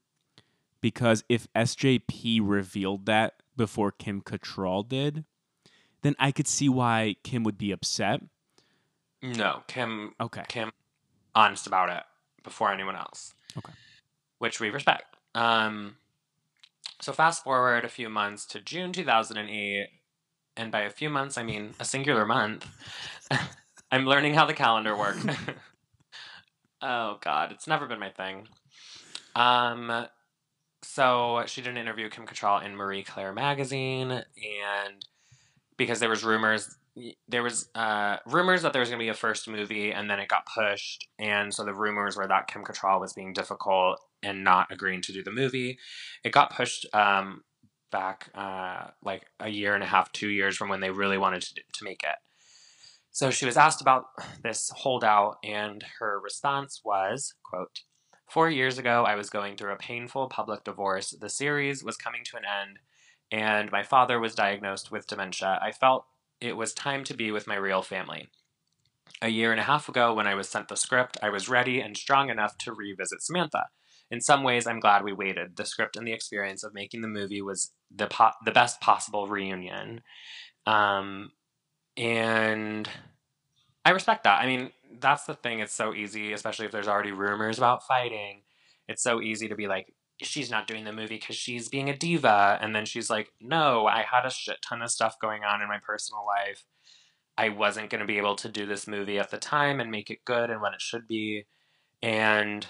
because 0.80 1.24
if 1.28 1.48
SJP 1.54 2.40
revealed 2.42 3.06
that 3.06 3.42
before 3.56 3.90
Kim 3.92 4.20
Cattrall 4.20 4.86
did, 4.88 5.24
then 6.02 6.14
I 6.18 6.32
could 6.32 6.46
see 6.46 6.68
why 6.68 7.16
Kim 7.24 7.42
would 7.44 7.58
be 7.58 7.72
upset. 7.72 8.20
no, 9.22 9.62
Kim 9.66 10.14
Okay. 10.20 10.42
Kim 10.48 10.70
honest 11.34 11.66
about 11.66 11.90
it 11.90 12.02
before 12.42 12.72
anyone 12.72 12.96
else. 12.96 13.32
Okay. 13.56 13.72
Which 14.38 14.60
we 14.60 14.70
respect. 14.70 15.16
Um 15.34 15.96
so 17.00 17.12
fast 17.12 17.44
forward 17.44 17.84
a 17.84 17.88
few 17.88 18.08
months 18.08 18.44
to 18.46 18.60
June 18.60 18.92
2008 18.92 19.88
and 20.56 20.72
by 20.72 20.80
a 20.80 20.90
few 20.90 21.08
months 21.10 21.36
I 21.38 21.42
mean 21.42 21.74
a 21.78 21.84
singular 21.84 22.24
month. 22.26 22.66
I'm 23.90 24.04
learning 24.06 24.34
how 24.34 24.46
the 24.46 24.54
calendar 24.54 24.96
works. 24.96 25.24
oh 26.82 27.18
god, 27.20 27.52
it's 27.52 27.66
never 27.66 27.86
been 27.86 28.00
my 28.00 28.10
thing. 28.10 28.48
Um 29.36 30.06
so 30.82 31.42
she 31.46 31.60
did 31.60 31.70
an 31.70 31.76
interview 31.76 32.08
Kim 32.08 32.26
Cattrall 32.26 32.64
in 32.64 32.76
Marie 32.76 33.02
Claire 33.02 33.32
magazine 33.32 34.10
and 34.10 35.04
because 35.78 36.00
there 36.00 36.10
was 36.10 36.22
rumors 36.24 36.76
there 37.28 37.42
was 37.42 37.68
uh, 37.74 38.16
rumors 38.26 38.62
that 38.62 38.72
there 38.72 38.80
was 38.80 38.88
going 38.88 38.98
to 38.98 39.04
be 39.04 39.08
a 39.08 39.14
first 39.14 39.48
movie, 39.48 39.92
and 39.92 40.10
then 40.10 40.18
it 40.18 40.28
got 40.28 40.46
pushed, 40.46 41.06
and 41.18 41.52
so 41.52 41.64
the 41.64 41.74
rumors 41.74 42.16
were 42.16 42.26
that 42.26 42.48
Kim 42.48 42.64
Cattrall 42.64 43.00
was 43.00 43.12
being 43.12 43.32
difficult 43.32 44.00
and 44.22 44.42
not 44.42 44.72
agreeing 44.72 45.02
to 45.02 45.12
do 45.12 45.22
the 45.22 45.30
movie. 45.30 45.78
It 46.24 46.32
got 46.32 46.54
pushed 46.54 46.86
um, 46.92 47.44
back 47.92 48.30
uh, 48.34 48.88
like 49.04 49.26
a 49.40 49.48
year 49.48 49.74
and 49.74 49.82
a 49.82 49.86
half, 49.86 50.12
two 50.12 50.28
years 50.28 50.56
from 50.56 50.68
when 50.68 50.80
they 50.80 50.90
really 50.90 51.18
wanted 51.18 51.42
to, 51.42 51.54
to 51.54 51.84
make 51.84 52.02
it. 52.02 52.16
So 53.10 53.30
she 53.30 53.46
was 53.46 53.56
asked 53.56 53.80
about 53.80 54.06
this 54.42 54.70
holdout, 54.74 55.36
and 55.44 55.84
her 56.00 56.20
response 56.20 56.80
was, 56.84 57.34
"quote 57.44 57.80
Four 58.28 58.50
years 58.50 58.76
ago, 58.76 59.04
I 59.04 59.14
was 59.14 59.30
going 59.30 59.56
through 59.56 59.72
a 59.72 59.76
painful 59.76 60.28
public 60.28 60.64
divorce. 60.64 61.10
The 61.10 61.30
series 61.30 61.84
was 61.84 61.96
coming 61.96 62.22
to 62.24 62.36
an 62.36 62.44
end." 62.44 62.78
And 63.30 63.70
my 63.70 63.82
father 63.82 64.18
was 64.18 64.34
diagnosed 64.34 64.90
with 64.90 65.06
dementia. 65.06 65.58
I 65.62 65.72
felt 65.72 66.06
it 66.40 66.56
was 66.56 66.72
time 66.72 67.04
to 67.04 67.14
be 67.14 67.30
with 67.30 67.46
my 67.46 67.56
real 67.56 67.82
family. 67.82 68.28
A 69.20 69.28
year 69.28 69.50
and 69.50 69.60
a 69.60 69.64
half 69.64 69.88
ago, 69.88 70.14
when 70.14 70.26
I 70.26 70.34
was 70.34 70.48
sent 70.48 70.68
the 70.68 70.76
script, 70.76 71.18
I 71.22 71.30
was 71.30 71.48
ready 71.48 71.80
and 71.80 71.96
strong 71.96 72.30
enough 72.30 72.56
to 72.58 72.72
revisit 72.72 73.22
Samantha. 73.22 73.64
In 74.10 74.20
some 74.20 74.42
ways, 74.42 74.66
I'm 74.66 74.80
glad 74.80 75.04
we 75.04 75.12
waited. 75.12 75.56
The 75.56 75.66
script 75.66 75.96
and 75.96 76.06
the 76.06 76.12
experience 76.12 76.62
of 76.64 76.72
making 76.72 77.02
the 77.02 77.08
movie 77.08 77.42
was 77.42 77.72
the 77.94 78.06
po- 78.06 78.32
the 78.44 78.52
best 78.52 78.80
possible 78.80 79.26
reunion, 79.26 80.02
um, 80.66 81.32
and 81.96 82.88
I 83.84 83.90
respect 83.90 84.24
that. 84.24 84.40
I 84.40 84.46
mean, 84.46 84.70
that's 84.98 85.24
the 85.24 85.34
thing. 85.34 85.60
It's 85.60 85.74
so 85.74 85.92
easy, 85.92 86.32
especially 86.32 86.66
if 86.66 86.72
there's 86.72 86.88
already 86.88 87.12
rumors 87.12 87.58
about 87.58 87.86
fighting. 87.86 88.42
It's 88.86 89.02
so 89.02 89.20
easy 89.20 89.48
to 89.48 89.54
be 89.54 89.66
like, 89.66 89.92
she's 90.20 90.50
not 90.50 90.66
doing 90.66 90.84
the 90.84 90.92
movie 90.92 91.16
because 91.16 91.36
she's 91.36 91.68
being 91.68 91.88
a 91.88 91.96
diva. 91.96 92.58
And 92.60 92.74
then 92.74 92.84
she's 92.84 93.10
like, 93.10 93.32
no, 93.40 93.86
I 93.86 94.04
had 94.10 94.24
a 94.24 94.30
shit 94.30 94.58
ton 94.62 94.82
of 94.82 94.90
stuff 94.90 95.16
going 95.20 95.44
on 95.44 95.62
in 95.62 95.68
my 95.68 95.78
personal 95.78 96.24
life. 96.26 96.64
I 97.36 97.50
wasn't 97.50 97.90
going 97.90 98.00
to 98.00 98.06
be 98.06 98.18
able 98.18 98.34
to 98.36 98.48
do 98.48 98.66
this 98.66 98.86
movie 98.88 99.18
at 99.18 99.30
the 99.30 99.38
time 99.38 99.80
and 99.80 99.90
make 99.90 100.10
it 100.10 100.24
good 100.24 100.50
and 100.50 100.60
when 100.60 100.74
it 100.74 100.80
should 100.80 101.06
be. 101.06 101.44
And 102.02 102.66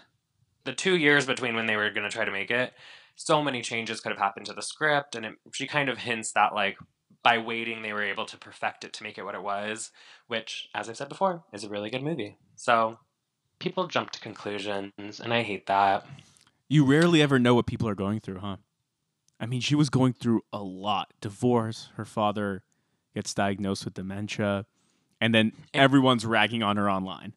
the 0.64 0.74
two 0.74 0.96
years 0.96 1.24
between 1.24 1.54
when 1.54 1.66
they 1.66 1.76
were 1.76 1.90
going 1.90 2.08
to 2.08 2.14
try 2.14 2.24
to 2.24 2.32
make 2.32 2.50
it, 2.50 2.72
so 3.16 3.42
many 3.42 3.62
changes 3.62 4.00
could 4.00 4.12
have 4.12 4.18
happened 4.18 4.46
to 4.46 4.52
the 4.52 4.62
script. 4.62 5.14
And 5.14 5.24
it, 5.24 5.34
she 5.54 5.66
kind 5.66 5.88
of 5.88 5.98
hints 5.98 6.32
that, 6.32 6.54
like, 6.54 6.76
by 7.22 7.38
waiting, 7.38 7.82
they 7.82 7.92
were 7.92 8.04
able 8.04 8.26
to 8.26 8.36
perfect 8.36 8.84
it 8.84 8.92
to 8.94 9.02
make 9.02 9.18
it 9.18 9.24
what 9.24 9.34
it 9.34 9.42
was, 9.42 9.90
which, 10.28 10.68
as 10.74 10.88
I've 10.88 10.96
said 10.96 11.08
before, 11.08 11.42
is 11.52 11.64
a 11.64 11.68
really 11.68 11.90
good 11.90 12.02
movie. 12.02 12.36
So 12.54 12.98
people 13.58 13.86
jump 13.86 14.10
to 14.10 14.20
conclusions, 14.20 15.20
and 15.20 15.34
I 15.34 15.42
hate 15.42 15.66
that. 15.66 16.06
You 16.68 16.84
rarely 16.84 17.22
ever 17.22 17.38
know 17.38 17.54
what 17.54 17.66
people 17.66 17.88
are 17.88 17.94
going 17.94 18.20
through, 18.20 18.38
huh? 18.40 18.56
I 19.40 19.46
mean, 19.46 19.60
she 19.60 19.74
was 19.74 19.88
going 19.88 20.12
through 20.12 20.42
a 20.52 20.62
lot. 20.62 21.12
Divorce, 21.20 21.90
her 21.96 22.04
father 22.04 22.62
gets 23.14 23.32
diagnosed 23.32 23.84
with 23.84 23.94
dementia, 23.94 24.66
and 25.20 25.34
then 25.34 25.52
everyone's 25.72 26.26
ragging 26.26 26.62
on 26.62 26.76
her 26.76 26.90
online. 26.90 27.34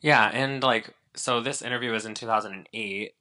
Yeah, 0.00 0.28
and 0.32 0.62
like 0.62 0.94
so 1.14 1.40
this 1.40 1.62
interview 1.62 1.92
was 1.92 2.04
in 2.04 2.14
2008 2.14 3.14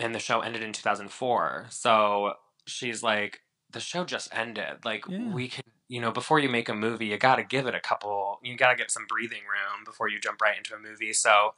and 0.00 0.14
the 0.14 0.18
show 0.18 0.40
ended 0.40 0.62
in 0.62 0.72
2004. 0.72 1.66
So 1.70 2.34
she's 2.66 3.02
like 3.02 3.40
the 3.70 3.80
show 3.80 4.04
just 4.04 4.34
ended. 4.34 4.84
Like 4.84 5.04
Yeah. 5.08 5.32
we 5.32 5.48
could, 5.48 5.64
you 5.88 6.00
know, 6.00 6.10
before 6.10 6.38
you 6.38 6.48
make 6.48 6.68
a 6.68 6.74
movie, 6.74 7.06
you 7.06 7.16
got 7.18 7.36
to 7.36 7.44
give 7.44 7.66
it 7.66 7.74
a 7.74 7.80
couple 7.80 8.38
you 8.42 8.56
got 8.56 8.70
to 8.70 8.76
get 8.76 8.90
some 8.90 9.06
breathing 9.08 9.42
room 9.42 9.84
before 9.84 10.08
you 10.08 10.20
jump 10.20 10.40
right 10.42 10.56
into 10.56 10.74
a 10.74 10.78
movie. 10.78 11.12
So 11.12 11.54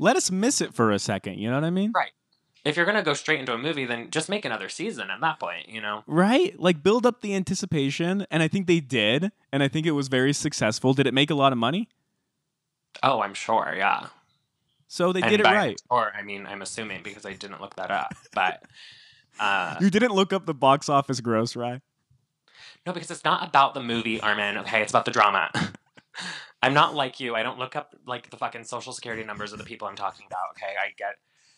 Let 0.00 0.16
us 0.16 0.30
miss 0.30 0.60
it 0.62 0.72
for 0.74 0.90
a 0.90 0.98
second. 0.98 1.38
You 1.38 1.48
know 1.50 1.56
what 1.56 1.64
I 1.64 1.70
mean? 1.70 1.92
Right. 1.94 2.12
if 2.64 2.74
you're 2.76 2.86
going 2.86 2.96
to 2.96 3.02
go 3.02 3.12
straight 3.14 3.38
into 3.38 3.52
a 3.52 3.58
movie, 3.58 3.84
then 3.84 4.10
just 4.10 4.28
make 4.30 4.44
another 4.46 4.68
season 4.70 5.10
at 5.10 5.20
that 5.20 5.38
point, 5.38 5.68
you 5.68 5.80
know. 5.82 6.02
Right? 6.06 6.58
Like 6.58 6.82
build 6.82 7.04
up 7.04 7.20
the 7.20 7.34
anticipation, 7.34 8.26
and 8.30 8.42
I 8.42 8.48
think 8.48 8.66
they 8.66 8.80
did, 8.80 9.30
and 9.52 9.62
I 9.62 9.68
think 9.68 9.86
it 9.86 9.90
was 9.92 10.08
very 10.08 10.32
successful. 10.32 10.94
Did 10.94 11.06
it 11.06 11.12
make 11.14 11.30
a 11.30 11.34
lot 11.34 11.52
of 11.52 11.58
money? 11.58 11.88
Oh, 13.02 13.20
I'm 13.20 13.34
sure, 13.34 13.74
yeah. 13.76 14.06
So 14.88 15.12
they 15.12 15.20
And 15.20 15.30
did 15.30 15.40
it 15.40 15.44
right. 15.44 15.80
Or 15.90 16.12
I 16.16 16.22
mean, 16.22 16.46
I'm 16.46 16.62
assuming 16.62 17.02
because 17.04 17.24
I 17.26 17.34
didn't 17.34 17.60
look 17.60 17.76
that 17.76 17.90
up, 17.90 18.14
but 18.34 18.64
uh, 19.40 19.76
You 19.80 19.90
didn't 19.90 20.12
look 20.12 20.32
up 20.32 20.46
the 20.46 20.54
box 20.54 20.88
office 20.88 21.20
gross, 21.20 21.54
right? 21.54 21.80
No, 22.86 22.92
because 22.92 23.10
it's 23.10 23.24
not 23.24 23.46
about 23.46 23.74
the 23.74 23.82
movie, 23.82 24.20
Armin. 24.20 24.56
Okay, 24.58 24.80
it's 24.82 24.90
about 24.92 25.04
the 25.04 25.10
drama. 25.12 25.50
I'm 26.62 26.74
not 26.74 26.94
like 26.94 27.20
you. 27.20 27.34
I 27.34 27.42
don't 27.42 27.58
look 27.58 27.74
up 27.76 27.94
like 28.06 28.30
the 28.30 28.36
fucking 28.36 28.64
social 28.64 28.92
security 28.92 29.24
numbers 29.24 29.52
of 29.52 29.58
the 29.58 29.64
people 29.64 29.88
I'm 29.88 29.96
talking 29.96 30.26
about. 30.26 30.50
Okay, 30.52 30.74
I 30.78 30.92
get, 30.96 31.16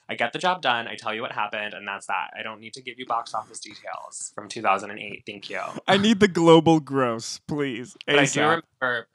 I 0.09 0.15
get 0.15 0.33
the 0.33 0.39
job 0.39 0.63
done. 0.63 0.87
I 0.87 0.95
tell 0.95 1.13
you 1.15 1.23
what 1.23 1.33
happened, 1.33 1.75
and 1.75 1.87
that's 1.87 2.07
that. 2.07 2.31
I 2.39 2.43
don't 2.43 2.61
need 2.61 2.75
to 2.75 2.83
give 2.83 2.99
you 2.99 3.07
box 3.07 3.35
office 3.35 3.59
details 3.59 4.33
from 4.35 4.49
2008. 4.49 5.25
Thank 5.27 5.51
you. 5.51 5.61
I 5.89 5.97
need 5.97 6.21
the 6.21 6.29
global 6.29 6.79
gross, 6.81 7.41
please. 7.49 7.97
But 8.07 8.19
I 8.19 8.27
do 8.27 8.41
remember. 8.41 9.09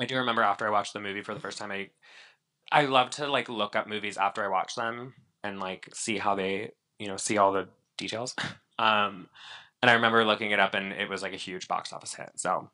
I 0.00 0.04
do 0.06 0.16
remember 0.16 0.42
after 0.42 0.66
I 0.66 0.70
watched 0.70 0.94
the 0.94 1.00
movie 1.00 1.22
for 1.22 1.34
the 1.34 1.40
first 1.40 1.58
time. 1.58 1.70
I, 1.70 1.90
I 2.70 2.86
love 2.86 3.10
to 3.10 3.26
like 3.28 3.48
look 3.48 3.76
up 3.76 3.86
movies 3.86 4.16
after 4.16 4.42
I 4.42 4.48
watch 4.48 4.74
them 4.74 5.12
and 5.44 5.60
like 5.60 5.88
see 5.92 6.16
how 6.16 6.34
they, 6.34 6.70
you 6.98 7.06
know, 7.08 7.16
see 7.18 7.36
all 7.38 7.52
the 7.52 7.68
details. 7.96 8.34
Um, 8.78 9.28
and 9.80 9.90
I 9.90 9.94
remember 9.94 10.24
looking 10.24 10.50
it 10.50 10.58
up, 10.58 10.74
and 10.74 10.92
it 10.92 11.08
was 11.08 11.22
like 11.22 11.34
a 11.34 11.36
huge 11.36 11.68
box 11.68 11.92
office 11.92 12.14
hit. 12.14 12.30
So 12.36 12.70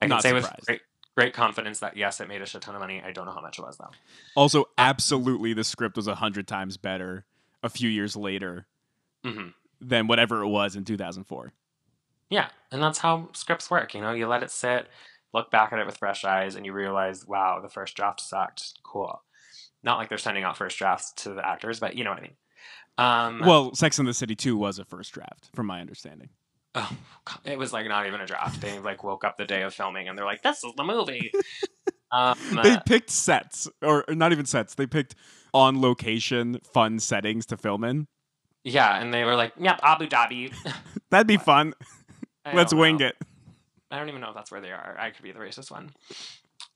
I 0.00 0.06
can 0.06 0.10
Not 0.10 0.22
say 0.22 0.28
surprised. 0.30 0.68
with 0.68 0.80
great, 1.16 1.34
confidence 1.34 1.80
that 1.80 1.96
yes, 1.96 2.20
it 2.20 2.28
made 2.28 2.42
a 2.42 2.46
shit 2.46 2.62
ton 2.62 2.74
of 2.74 2.80
money. 2.80 3.02
I 3.04 3.12
don't 3.12 3.26
know 3.26 3.32
how 3.32 3.40
much 3.40 3.58
it 3.58 3.62
was 3.62 3.76
though. 3.78 3.90
Also, 4.34 4.66
absolutely, 4.78 5.52
the 5.52 5.64
script 5.64 5.96
was 5.96 6.06
a 6.06 6.14
hundred 6.16 6.48
times 6.48 6.76
better 6.76 7.24
a 7.62 7.68
few 7.68 7.88
years 7.88 8.16
later 8.16 8.66
hmm 9.24 9.48
than 9.80 10.06
whatever 10.06 10.42
it 10.42 10.48
was 10.48 10.76
in 10.76 10.84
2004. 10.84 11.52
Yeah, 12.30 12.48
and 12.70 12.80
that's 12.82 12.98
how 12.98 13.28
scripts 13.32 13.70
work. 13.70 13.94
You 13.94 14.00
know, 14.00 14.12
you 14.12 14.26
let 14.28 14.42
it 14.44 14.50
sit, 14.50 14.86
look 15.34 15.50
back 15.50 15.72
at 15.72 15.80
it 15.80 15.86
with 15.86 15.98
fresh 15.98 16.24
eyes, 16.24 16.54
and 16.54 16.64
you 16.64 16.72
realize, 16.72 17.26
wow, 17.26 17.60
the 17.60 17.68
first 17.68 17.96
draft 17.96 18.20
sucked. 18.20 18.74
Cool. 18.84 19.22
Not 19.82 19.98
like 19.98 20.08
they're 20.08 20.18
sending 20.18 20.44
out 20.44 20.56
first 20.56 20.78
drafts 20.78 21.12
to 21.24 21.34
the 21.34 21.46
actors, 21.46 21.80
but 21.80 21.96
you 21.96 22.04
know 22.04 22.10
what 22.10 22.20
I 22.20 22.22
mean. 22.22 22.36
Um, 23.42 23.48
Well, 23.48 23.74
Sex 23.74 23.98
and 23.98 24.06
the 24.06 24.14
City 24.14 24.36
2 24.36 24.56
was 24.56 24.78
a 24.78 24.84
first 24.84 25.12
draft, 25.12 25.50
from 25.54 25.66
my 25.66 25.80
understanding. 25.80 26.28
Oh, 26.74 26.90
God, 27.24 27.38
it 27.44 27.58
was 27.58 27.72
like 27.72 27.86
not 27.88 28.06
even 28.06 28.20
a 28.20 28.26
draft. 28.26 28.60
They 28.60 28.78
like 28.78 29.04
woke 29.04 29.24
up 29.24 29.36
the 29.36 29.44
day 29.44 29.62
of 29.62 29.74
filming 29.74 30.08
and 30.08 30.16
they're 30.18 30.24
like, 30.24 30.42
"This 30.42 30.64
is 30.64 30.72
the 30.76 30.84
movie." 30.84 31.32
um, 32.12 32.36
They 32.62 32.76
picked 32.86 33.10
sets, 33.10 33.68
or 33.82 34.04
or 34.08 34.14
not 34.14 34.32
even 34.32 34.46
sets. 34.46 34.74
They 34.74 34.86
picked 34.86 35.14
on 35.54 35.80
location, 35.80 36.58
fun 36.72 36.98
settings 36.98 37.46
to 37.46 37.56
film 37.56 37.84
in. 37.84 38.06
yeah, 38.64 39.00
and 39.00 39.12
they 39.12 39.24
were 39.24 39.34
like, 39.34 39.52
"Yep, 39.58 39.80
Abu 39.82 40.06
Dhabi." 40.06 40.52
That'd 41.10 41.26
be 41.26 41.36
fun. 41.36 41.74
I 42.44 42.54
Let's 42.54 42.72
wing 42.74 42.96
know. 42.98 43.06
it. 43.06 43.16
I 43.90 43.98
don't 43.98 44.08
even 44.08 44.20
know 44.20 44.30
if 44.30 44.34
that's 44.34 44.50
where 44.50 44.60
they 44.60 44.72
are. 44.72 44.96
I 44.98 45.10
could 45.10 45.22
be 45.22 45.32
the 45.32 45.38
racist 45.38 45.70
one. 45.70 45.90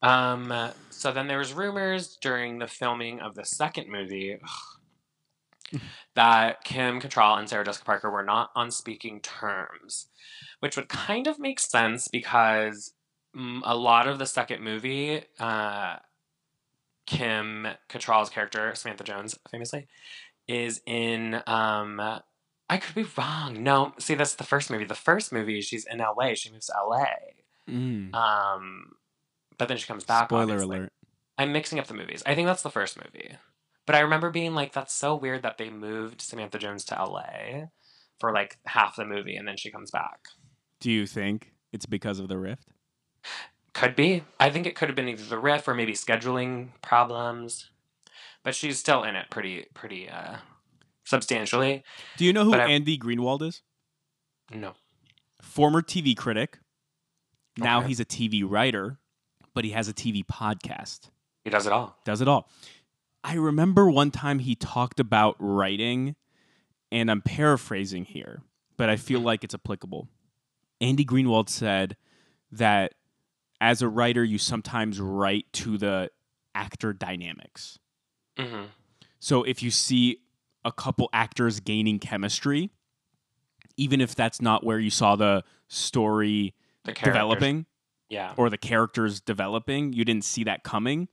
Um, 0.02 0.52
so 0.90 1.10
then 1.10 1.26
there 1.26 1.38
was 1.38 1.54
rumors 1.54 2.18
during 2.20 2.58
the 2.58 2.66
filming 2.66 3.20
of 3.20 3.34
the 3.34 3.44
second 3.44 3.88
movie 3.90 4.36
that 6.14 6.64
Kim 6.64 7.00
Cattrall 7.00 7.38
and 7.38 7.48
Sarah 7.48 7.64
Jessica 7.64 7.84
Parker 7.84 8.10
were 8.10 8.22
not 8.22 8.50
on 8.54 8.70
speaking 8.70 9.20
terms, 9.20 10.08
which 10.60 10.76
would 10.76 10.88
kind 10.88 11.26
of 11.26 11.38
make 11.38 11.60
sense 11.60 12.08
because 12.08 12.92
mm, 13.36 13.60
a 13.64 13.76
lot 13.76 14.06
of 14.06 14.18
the 14.18 14.26
second 14.26 14.62
movie, 14.62 15.22
uh, 15.38 15.96
Kim 17.06 17.68
Cattrall's 17.88 18.30
character 18.30 18.74
Samantha 18.74 19.04
Jones, 19.04 19.38
famously, 19.50 19.86
is 20.48 20.80
in. 20.86 21.42
Um, 21.46 22.00
I 22.68 22.78
could 22.78 22.96
be 22.96 23.06
wrong. 23.16 23.62
No, 23.62 23.92
see, 23.98 24.14
that's 24.14 24.34
the 24.34 24.44
first 24.44 24.70
movie. 24.70 24.84
The 24.84 24.94
first 24.94 25.32
movie, 25.32 25.60
she's 25.60 25.86
in 25.86 26.00
L.A. 26.00 26.34
She 26.34 26.50
moves 26.50 26.66
to 26.66 26.74
L.A. 26.76 27.70
Mm. 27.70 28.12
Um, 28.12 28.92
but 29.56 29.68
then 29.68 29.76
she 29.76 29.86
comes 29.86 30.04
back. 30.04 30.28
Spoiler 30.28 30.54
obviously. 30.54 30.76
alert. 30.78 30.92
I'm 31.38 31.52
mixing 31.52 31.78
up 31.78 31.86
the 31.86 31.94
movies. 31.94 32.22
I 32.26 32.34
think 32.34 32.46
that's 32.46 32.62
the 32.62 32.70
first 32.70 32.96
movie. 32.96 33.36
But 33.86 33.94
I 33.94 34.00
remember 34.00 34.30
being 34.30 34.54
like, 34.54 34.72
that's 34.72 34.92
so 34.92 35.14
weird 35.14 35.42
that 35.42 35.58
they 35.58 35.70
moved 35.70 36.20
Samantha 36.20 36.58
Jones 36.58 36.84
to 36.86 36.94
LA 36.96 37.66
for 38.18 38.32
like 38.32 38.58
half 38.66 38.96
the 38.96 39.04
movie 39.04 39.36
and 39.36 39.46
then 39.46 39.56
she 39.56 39.70
comes 39.70 39.90
back. 39.90 40.18
Do 40.80 40.90
you 40.90 41.06
think 41.06 41.52
it's 41.72 41.86
because 41.86 42.18
of 42.18 42.28
the 42.28 42.38
rift? 42.38 42.68
Could 43.72 43.94
be. 43.94 44.24
I 44.40 44.50
think 44.50 44.66
it 44.66 44.74
could 44.74 44.88
have 44.88 44.96
been 44.96 45.08
either 45.08 45.24
the 45.24 45.38
rift 45.38 45.68
or 45.68 45.74
maybe 45.74 45.92
scheduling 45.92 46.68
problems. 46.82 47.70
But 48.42 48.54
she's 48.54 48.78
still 48.78 49.02
in 49.04 49.16
it 49.16 49.26
pretty 49.30 49.66
pretty 49.74 50.08
uh 50.08 50.36
substantially. 51.04 51.84
Do 52.16 52.24
you 52.24 52.32
know 52.32 52.44
who 52.44 52.54
I- 52.54 52.66
Andy 52.66 52.98
Greenwald 52.98 53.42
is? 53.42 53.62
No. 54.52 54.74
Former 55.42 55.82
TV 55.82 56.16
critic. 56.16 56.58
Now 57.58 57.78
Okay. 57.78 57.88
he's 57.88 58.00
a 58.00 58.04
TV 58.04 58.42
writer, 58.48 58.98
but 59.54 59.64
he 59.64 59.70
has 59.72 59.88
a 59.88 59.92
TV 59.94 60.24
podcast. 60.24 61.10
He 61.44 61.50
does 61.50 61.66
it 61.66 61.72
all. 61.72 61.96
does 62.04 62.20
it 62.20 62.28
all. 62.28 62.48
I 63.26 63.34
remember 63.34 63.90
one 63.90 64.12
time 64.12 64.38
he 64.38 64.54
talked 64.54 65.00
about 65.00 65.34
writing, 65.40 66.14
and 66.92 67.10
I'm 67.10 67.22
paraphrasing 67.22 68.04
here, 68.04 68.42
but 68.76 68.88
I 68.88 68.94
feel 68.94 69.18
like 69.18 69.42
it's 69.42 69.52
applicable. 69.52 70.08
Andy 70.80 71.04
Greenwald 71.04 71.48
said 71.48 71.96
that 72.52 72.94
as 73.60 73.82
a 73.82 73.88
writer, 73.88 74.22
you 74.22 74.38
sometimes 74.38 75.00
write 75.00 75.52
to 75.54 75.76
the 75.76 76.10
actor 76.54 76.92
dynamics. 76.92 77.80
hmm 78.38 78.66
So 79.18 79.42
if 79.42 79.60
you 79.60 79.72
see 79.72 80.18
a 80.64 80.70
couple 80.70 81.08
actors 81.12 81.58
gaining 81.58 81.98
chemistry, 81.98 82.70
even 83.76 84.00
if 84.00 84.14
that's 84.14 84.40
not 84.40 84.62
where 84.62 84.78
you 84.78 84.90
saw 84.90 85.16
the 85.16 85.42
story 85.66 86.54
The 86.84 86.92
developing, 86.92 87.66
Yeah. 88.08 88.34
or 88.36 88.50
the 88.50 88.58
characters 88.58 89.20
developing, 89.20 89.92
you 89.94 90.04
didn't 90.04 90.24
see 90.24 90.44
that 90.44 90.62
coming, 90.62 91.08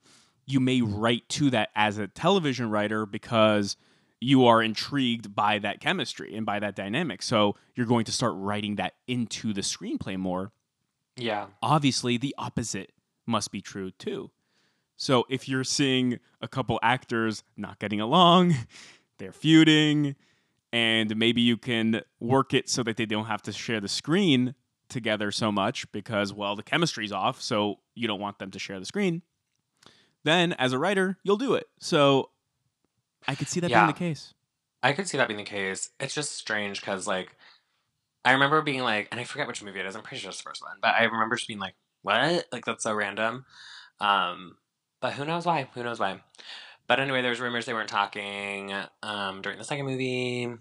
you 0.45 0.59
may 0.59 0.81
write 0.81 1.27
to 1.29 1.49
that 1.51 1.69
as 1.75 1.97
a 1.97 2.07
television 2.07 2.69
writer 2.69 3.05
because 3.05 3.77
you 4.19 4.45
are 4.45 4.61
intrigued 4.61 5.35
by 5.35 5.59
that 5.59 5.79
chemistry 5.79 6.35
and 6.35 6.45
by 6.45 6.59
that 6.59 6.75
dynamic. 6.75 7.21
So 7.21 7.55
you're 7.75 7.85
going 7.85 8.05
to 8.05 8.11
start 8.11 8.33
writing 8.35 8.75
that 8.75 8.93
into 9.07 9.53
the 9.53 9.61
screenplay 9.61 10.17
more. 10.17 10.51
Yeah. 11.17 11.47
Obviously, 11.61 12.17
the 12.17 12.33
opposite 12.37 12.91
must 13.25 13.51
be 13.51 13.61
true 13.61 13.91
too. 13.91 14.31
So 14.95 15.25
if 15.29 15.49
you're 15.49 15.63
seeing 15.63 16.19
a 16.41 16.47
couple 16.47 16.79
actors 16.81 17.43
not 17.57 17.79
getting 17.79 17.99
along, 17.99 18.55
they're 19.17 19.31
feuding, 19.31 20.15
and 20.71 21.15
maybe 21.17 21.41
you 21.41 21.57
can 21.57 22.01
work 22.19 22.53
it 22.53 22.69
so 22.69 22.83
that 22.83 22.97
they 22.97 23.05
don't 23.05 23.25
have 23.25 23.41
to 23.43 23.51
share 23.51 23.79
the 23.79 23.87
screen 23.87 24.55
together 24.89 25.31
so 25.31 25.51
much 25.51 25.91
because, 25.91 26.33
well, 26.33 26.55
the 26.55 26.63
chemistry's 26.63 27.11
off, 27.11 27.41
so 27.41 27.79
you 27.95 28.07
don't 28.07 28.19
want 28.19 28.39
them 28.39 28.51
to 28.51 28.59
share 28.59 28.79
the 28.79 28.85
screen. 28.85 29.21
Then, 30.23 30.53
as 30.53 30.71
a 30.73 30.79
writer, 30.79 31.17
you'll 31.23 31.37
do 31.37 31.53
it. 31.53 31.67
So 31.79 32.29
I 33.27 33.35
could 33.35 33.47
see 33.47 33.59
that 33.59 33.69
Yeah. 33.69 33.79
being 33.79 33.87
the 33.87 33.93
case. 33.93 34.33
I 34.81 34.93
could 34.93 35.07
see 35.07 35.17
that 35.17 35.27
being 35.27 35.37
the 35.37 35.43
case. 35.43 35.89
It's 35.99 36.13
just 36.13 36.33
strange 36.33 36.81
because, 36.81 37.07
like, 37.07 37.35
I 38.25 38.31
remember 38.33 38.61
being 38.61 38.81
like, 38.81 39.07
and 39.11 39.19
I 39.19 39.23
forget 39.25 39.47
which 39.47 39.63
movie 39.63 39.79
it 39.79 39.85
is. 39.85 39.95
I'm 39.95 40.01
pretty 40.03 40.21
sure 40.21 40.29
it's 40.29 40.37
the 40.39 40.43
first 40.49 40.61
one, 40.61 40.77
but 40.81 40.95
I 40.95 41.03
remember 41.03 41.35
just 41.35 41.47
being 41.47 41.59
like, 41.59 41.75
"What? 42.03 42.47
Like 42.51 42.65
that's 42.65 42.83
so 42.83 42.93
random." 42.93 43.45
Um, 43.99 44.57
but 45.01 45.13
who 45.13 45.25
knows 45.25 45.45
why? 45.45 45.69
Who 45.73 45.83
knows 45.83 45.99
why? 45.99 46.21
But 46.87 46.99
anyway, 46.99 47.21
there 47.21 47.29
was 47.31 47.39
rumors 47.41 47.65
they 47.65 47.73
weren't 47.73 47.89
talking 47.89 48.73
um, 49.03 49.41
during 49.41 49.57
the 49.57 49.63
second 49.65 49.85
movie. 49.85 50.53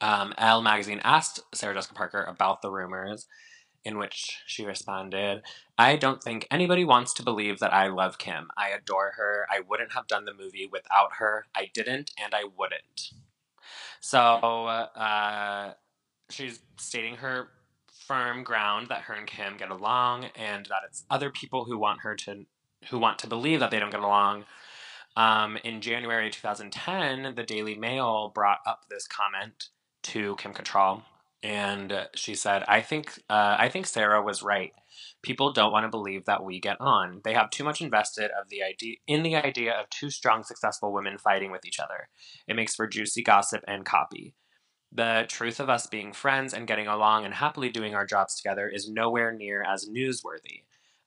Um, 0.00 0.34
Elle 0.38 0.62
magazine 0.62 1.00
asked 1.04 1.40
Sarah 1.54 1.74
Jessica 1.74 1.94
Parker 1.94 2.22
about 2.24 2.62
the 2.62 2.70
rumors, 2.70 3.26
in 3.84 3.98
which 3.98 4.42
she 4.46 4.64
responded, 4.64 5.42
"I 5.78 5.96
don't 5.96 6.22
think 6.22 6.46
anybody 6.50 6.84
wants 6.84 7.12
to 7.14 7.22
believe 7.22 7.58
that 7.60 7.72
I 7.72 7.88
love 7.88 8.18
Kim. 8.18 8.50
I 8.56 8.70
adore 8.70 9.12
her. 9.16 9.46
I 9.50 9.60
wouldn't 9.60 9.92
have 9.92 10.06
done 10.06 10.24
the 10.24 10.34
movie 10.34 10.66
without 10.70 11.14
her. 11.18 11.46
I 11.54 11.70
didn't, 11.72 12.12
and 12.22 12.34
I 12.34 12.44
wouldn't." 12.44 13.10
So 14.00 14.20
uh, 14.20 15.74
she's 16.30 16.60
stating 16.78 17.16
her 17.16 17.48
firm 18.06 18.44
ground 18.44 18.88
that 18.88 19.02
her 19.02 19.14
and 19.14 19.26
Kim 19.26 19.56
get 19.56 19.70
along, 19.70 20.26
and 20.36 20.66
that 20.66 20.82
it's 20.86 21.04
other 21.10 21.30
people 21.30 21.64
who 21.64 21.78
want 21.78 22.00
her 22.00 22.14
to 22.16 22.46
who 22.90 22.98
want 22.98 23.18
to 23.20 23.26
believe 23.26 23.60
that 23.60 23.70
they 23.70 23.78
don't 23.78 23.90
get 23.90 24.00
along. 24.00 24.44
Um, 25.16 25.56
in 25.64 25.80
January 25.80 26.28
2010, 26.30 27.34
the 27.34 27.42
Daily 27.44 27.76
Mail 27.76 28.30
brought 28.34 28.58
up 28.66 28.86
this 28.90 29.06
comment 29.06 29.68
to 30.02 30.36
Kim 30.36 30.52
Cattrall, 30.52 31.02
and 31.44 31.92
uh, 31.92 32.06
she 32.14 32.34
said, 32.34 32.64
"I 32.66 32.80
think 32.80 33.20
uh, 33.28 33.56
I 33.58 33.68
think 33.68 33.86
Sarah 33.86 34.22
was 34.22 34.42
right. 34.42 34.72
People 35.22 35.52
don't 35.52 35.72
want 35.72 35.84
to 35.84 35.90
believe 35.90 36.24
that 36.24 36.42
we 36.42 36.58
get 36.58 36.78
on. 36.80 37.20
They 37.22 37.34
have 37.34 37.50
too 37.50 37.64
much 37.64 37.82
invested 37.82 38.30
of 38.30 38.48
the 38.48 38.62
idea 38.62 38.96
in 39.06 39.22
the 39.22 39.36
idea 39.36 39.72
of 39.74 39.90
two 39.90 40.10
strong, 40.10 40.42
successful 40.42 40.92
women 40.92 41.18
fighting 41.18 41.52
with 41.52 41.66
each 41.66 41.78
other. 41.78 42.08
It 42.48 42.56
makes 42.56 42.74
for 42.74 42.88
juicy 42.88 43.22
gossip 43.22 43.62
and 43.68 43.84
copy." 43.84 44.34
The 44.90 45.26
truth 45.28 45.58
of 45.58 45.68
us 45.68 45.86
being 45.86 46.12
friends 46.12 46.54
and 46.54 46.68
getting 46.68 46.86
along 46.86 47.24
and 47.24 47.34
happily 47.34 47.68
doing 47.68 47.94
our 47.94 48.06
jobs 48.06 48.36
together 48.36 48.68
is 48.68 48.88
nowhere 48.88 49.32
near 49.32 49.62
as 49.62 49.88
newsworthy. 49.88 50.62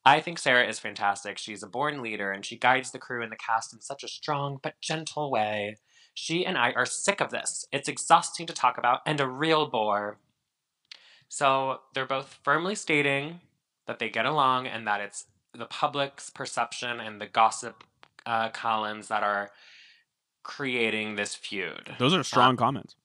I 0.06 0.20
think 0.20 0.40
Sarah 0.40 0.68
is 0.68 0.78
fantastic. 0.78 1.38
She's 1.38 1.64
a 1.64 1.68
born 1.68 2.02
leader 2.02 2.32
and 2.32 2.46
she 2.46 2.58
guides 2.58 2.92
the 2.92 3.00
crew 3.00 3.24
and 3.24 3.32
the 3.32 3.38
cast 3.38 3.74
in 3.74 3.82
such 3.82 4.04
a 4.04 4.10
strong 4.10 4.60
but 4.62 4.80
gentle 4.82 5.32
way. 5.32 5.78
She 6.14 6.46
and 6.46 6.58
I 6.58 6.72
are 6.74 6.86
sick 6.86 7.22
of 7.22 7.32
this. 7.32 7.66
It's 7.72 7.88
exhausting 7.88 8.46
to 8.48 8.54
talk 8.54 8.78
about 8.78 9.00
and 9.06 9.22
a 9.22 9.28
real 9.28 9.70
bore. 9.70 10.18
So 11.30 11.82
they're 11.94 12.06
both 12.06 12.40
firmly 12.44 12.76
stating 12.76 13.42
that 13.86 14.00
they 14.00 14.10
get 14.10 14.26
along 14.26 14.68
and 14.68 14.86
that 14.88 15.02
it's 15.02 15.26
the 15.54 15.66
public's 15.66 16.30
perception 16.30 17.00
and 17.00 17.20
the 17.20 17.26
gossip 17.26 17.84
uh, 18.26 18.50
columns 18.50 19.08
that 19.08 19.24
are 19.24 19.52
creating 20.44 21.16
this 21.16 21.36
feud 21.36 21.96
Those 22.00 22.14
are 22.14 22.24
strong 22.24 22.56
comments. 22.56 22.96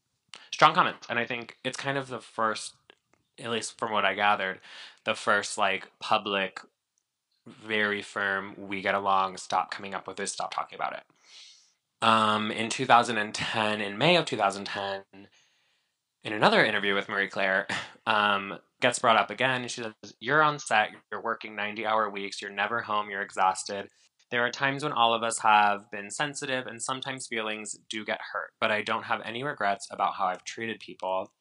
strong 0.53 0.75
comments. 0.75 1.07
and 1.11 1.19
i 1.19 1.25
think 1.25 1.57
it's 1.65 1.77
kind 1.77 1.99
of 1.99 2.07
the 2.09 2.21
first 2.21 2.75
at 3.43 3.51
least 3.51 3.77
from 3.79 3.91
what 3.91 4.05
i 4.05 4.15
gathered 4.15 4.61
the 5.05 5.15
first 5.15 5.59
like 5.59 5.89
public 5.99 6.61
very 7.47 8.01
firm 8.01 8.55
we 8.57 8.81
get 8.81 8.95
along 8.95 9.37
stop 9.37 9.73
coming 9.73 9.93
up 9.93 10.07
with 10.07 10.17
this 10.17 10.33
stop 10.33 10.55
talking 10.55 10.77
about 10.77 10.93
it 10.93 11.03
um, 12.07 12.51
in 12.53 12.69
2010 12.69 13.81
in 13.81 13.99
may 13.99 14.15
of 14.17 14.25
2010 14.25 15.03
in 16.25 16.33
another 16.33 16.65
interview 16.65 16.95
with 16.95 17.09
marie 17.09 17.29
claire 17.29 17.67
um, 18.07 18.59
gets 18.81 18.99
brought 18.99 19.17
up 19.17 19.31
again 19.31 19.67
she 19.69 19.83
says 19.83 19.93
you're 20.21 20.43
on 20.43 20.59
set 20.59 20.91
you're 21.11 21.23
working 21.23 21.55
90 21.55 21.87
hour 21.87 22.11
weeks 22.11 22.41
you're 22.41 22.51
never 22.51 22.81
home 22.81 23.11
you're 23.11 23.23
exhausted 23.23 23.89
there 24.33 24.45
are 24.47 24.51
times 24.51 24.83
when 24.83 24.95
all 24.95 25.13
of 25.13 25.23
us 25.23 25.41
have 25.41 25.91
been 25.91 26.11
sensitive 26.11 26.67
and 26.67 26.81
sometimes 26.83 27.27
feelings 27.27 27.77
do 27.91 28.03
get 28.03 28.19
hurt, 28.33 28.53
but 28.59 28.71
I 28.71 28.81
don't 28.81 29.05
have 29.05 29.21
any 29.27 29.45
regrets 29.45 29.87
about 29.91 30.15
how 30.15 30.25
I've 30.25 30.43
treated 30.43 30.81
people. 30.81 31.35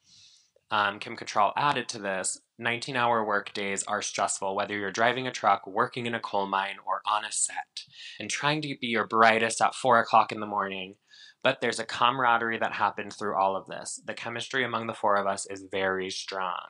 Um, 0.71 0.99
Kim 0.99 1.15
Cattrall 1.15 1.53
added 1.55 1.87
to 1.89 1.99
this 1.99 2.41
19 2.59 2.97
hour 2.97 3.25
work 3.25 3.53
days 3.53 3.83
are 3.83 4.01
stressful, 4.01 4.57
whether 4.57 4.77
you're 4.77 4.91
driving 4.91 5.25
a 5.25 5.31
truck, 5.31 5.65
working 5.65 6.05
in 6.05 6.13
a 6.13 6.19
coal 6.19 6.47
mine, 6.47 6.75
or 6.85 6.99
on 7.09 7.23
a 7.23 7.31
set, 7.31 7.85
and 8.19 8.29
trying 8.29 8.61
to 8.61 8.75
be 8.81 8.87
your 8.87 9.07
brightest 9.07 9.61
at 9.61 9.73
4 9.73 9.99
o'clock 9.99 10.33
in 10.33 10.41
the 10.41 10.45
morning. 10.45 10.95
But 11.43 11.59
there's 11.61 11.79
a 11.79 11.85
camaraderie 11.85 12.59
that 12.59 12.73
happened 12.73 13.13
through 13.13 13.35
all 13.35 13.55
of 13.55 13.67
this. 13.67 14.01
The 14.05 14.13
chemistry 14.13 14.63
among 14.63 14.87
the 14.87 14.93
four 14.93 15.15
of 15.15 15.25
us 15.25 15.45
is 15.47 15.65
very 15.71 16.09
strong 16.09 16.67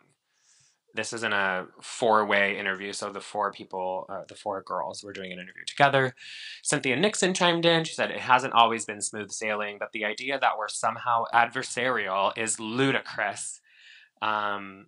this 0.93 1.13
isn't 1.13 1.33
a 1.33 1.67
four 1.81 2.25
way 2.25 2.57
interview, 2.57 2.93
so 2.93 3.11
the 3.11 3.21
four 3.21 3.51
people, 3.51 4.05
uh, 4.09 4.23
the 4.27 4.35
four 4.35 4.61
girls, 4.61 5.03
were 5.03 5.13
doing 5.13 5.31
an 5.31 5.39
interview 5.39 5.63
together. 5.65 6.15
Cynthia 6.63 6.95
Nixon 6.95 7.33
chimed 7.33 7.65
in. 7.65 7.83
She 7.83 7.93
said, 7.93 8.11
It 8.11 8.19
hasn't 8.19 8.53
always 8.53 8.85
been 8.85 9.01
smooth 9.01 9.31
sailing, 9.31 9.77
but 9.79 9.91
the 9.93 10.05
idea 10.05 10.39
that 10.39 10.57
we're 10.57 10.67
somehow 10.67 11.23
adversarial 11.33 12.37
is 12.37 12.59
ludicrous. 12.59 13.61
Um, 14.21 14.87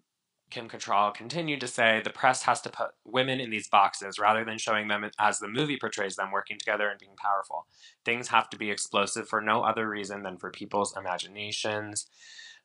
Kim 0.54 0.70
Cattrall 0.70 1.12
continued 1.16 1.60
to 1.62 1.68
say, 1.68 2.00
The 2.04 2.12
press 2.12 2.44
has 2.44 2.62
to 2.62 2.70
put 2.70 2.92
women 3.04 3.40
in 3.40 3.50
these 3.50 3.68
boxes 3.68 4.20
rather 4.20 4.46
than 4.46 4.60
showing 4.60 4.88
them 4.88 5.10
as 5.18 5.40
the 5.40 5.48
movie 5.48 5.78
portrays 5.78 6.16
them 6.16 6.30
working 6.32 6.60
together 6.60 6.90
and 6.90 7.00
being 7.00 7.16
powerful. 7.18 7.66
Things 8.06 8.28
have 8.28 8.52
to 8.52 8.58
be 8.58 8.70
explosive 8.70 9.28
for 9.28 9.42
no 9.42 9.64
other 9.64 9.90
reason 9.90 10.22
than 10.22 10.38
for 10.38 10.52
people's 10.52 10.96
imaginations. 10.96 12.06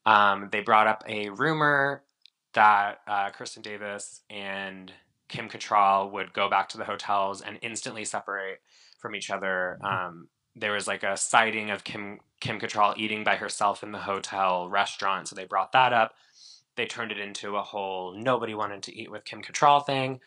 Um, 0.05 0.51
they 0.53 0.61
brought 0.61 0.87
up 0.87 1.03
a 1.09 1.31
rumor 1.31 2.03
that 2.53 3.01
uh, 3.07 3.31
Kristin 3.31 3.63
Davis 3.63 4.21
and 4.29 4.93
Kim 5.31 5.49
Cattrall 5.49 6.13
would 6.13 6.35
go 6.35 6.51
back 6.51 6.69
to 6.71 6.79
the 6.79 6.85
hotels 6.85 7.41
and 7.41 7.59
instantly 7.63 8.05
separate 8.05 8.61
from 8.99 9.15
each 9.15 9.31
other. 9.31 9.79
Um, 9.83 10.29
there 10.55 10.73
was 10.73 10.87
like 10.87 11.05
a 11.05 11.17
sighting 11.17 11.71
of 11.71 11.85
Kim 11.85 12.19
Kim 12.41 12.61
Cattrall 12.61 12.99
eating 12.99 13.25
by 13.25 13.37
herself 13.37 13.83
in 13.83 13.93
the 13.93 13.99
hotel 13.99 14.69
restaurant, 14.69 15.29
so 15.29 15.35
they 15.35 15.47
brought 15.47 15.73
that 15.73 15.95
up. 15.95 16.13
They 16.79 16.87
turned 16.87 17.11
it 17.11 17.19
into 17.19 17.57
a 17.57 17.63
whole 17.63 18.15
nobody 18.15 18.55
wanted 18.55 18.85
to 18.85 18.97
eat 18.97 19.11
with 19.11 19.25
Kim 19.25 19.43
Cattrall 19.43 19.85
thing. 19.85 20.21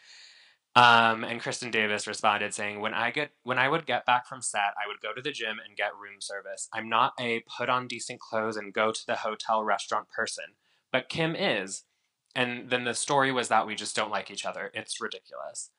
Um, 0.75 1.23
and 1.23 1.41
Kristin 1.41 1.71
Davis 1.71 2.07
responded 2.07 2.53
saying, 2.53 2.81
"When 2.81 2.93
I 2.93 3.09
get 3.11 3.31
when 3.43 3.57
I 3.57 3.69
would 3.69 3.85
get 3.85 4.05
back 4.05 4.27
from 4.27 4.41
set, 4.41 4.73
I 4.77 4.85
would 4.87 4.99
go 5.01 5.13
to 5.13 5.21
the 5.21 5.31
gym 5.31 5.59
and 5.65 5.77
get 5.77 5.95
room 5.95 6.19
service. 6.19 6.67
I'm 6.73 6.89
not 6.89 7.13
a 7.17 7.39
put 7.57 7.69
on 7.69 7.87
decent 7.87 8.19
clothes 8.19 8.57
and 8.57 8.73
go 8.73 8.91
to 8.91 9.05
the 9.07 9.15
hotel 9.15 9.63
restaurant 9.63 10.09
person, 10.09 10.55
but 10.91 11.07
Kim 11.09 11.35
is." 11.35 11.85
And 12.35 12.69
then 12.69 12.83
the 12.83 12.93
story 12.93 13.31
was 13.31 13.47
that 13.47 13.65
we 13.65 13.75
just 13.75 13.95
don't 13.95 14.11
like 14.11 14.29
each 14.29 14.45
other. 14.45 14.71
It's 14.73 15.01
ridiculous. 15.01 15.71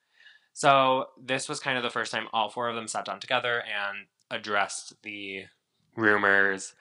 So 0.53 1.09
this 1.19 1.47
was 1.47 1.59
kind 1.59 1.77
of 1.77 1.83
the 1.83 1.89
first 1.91 2.11
time 2.11 2.27
all 2.33 2.49
four 2.49 2.67
of 2.67 2.75
them 2.75 2.87
sat 2.87 3.05
down 3.05 3.19
together 3.19 3.61
and 3.61 4.07
addressed 4.29 5.01
the 5.03 5.45
rumors, 5.95 6.73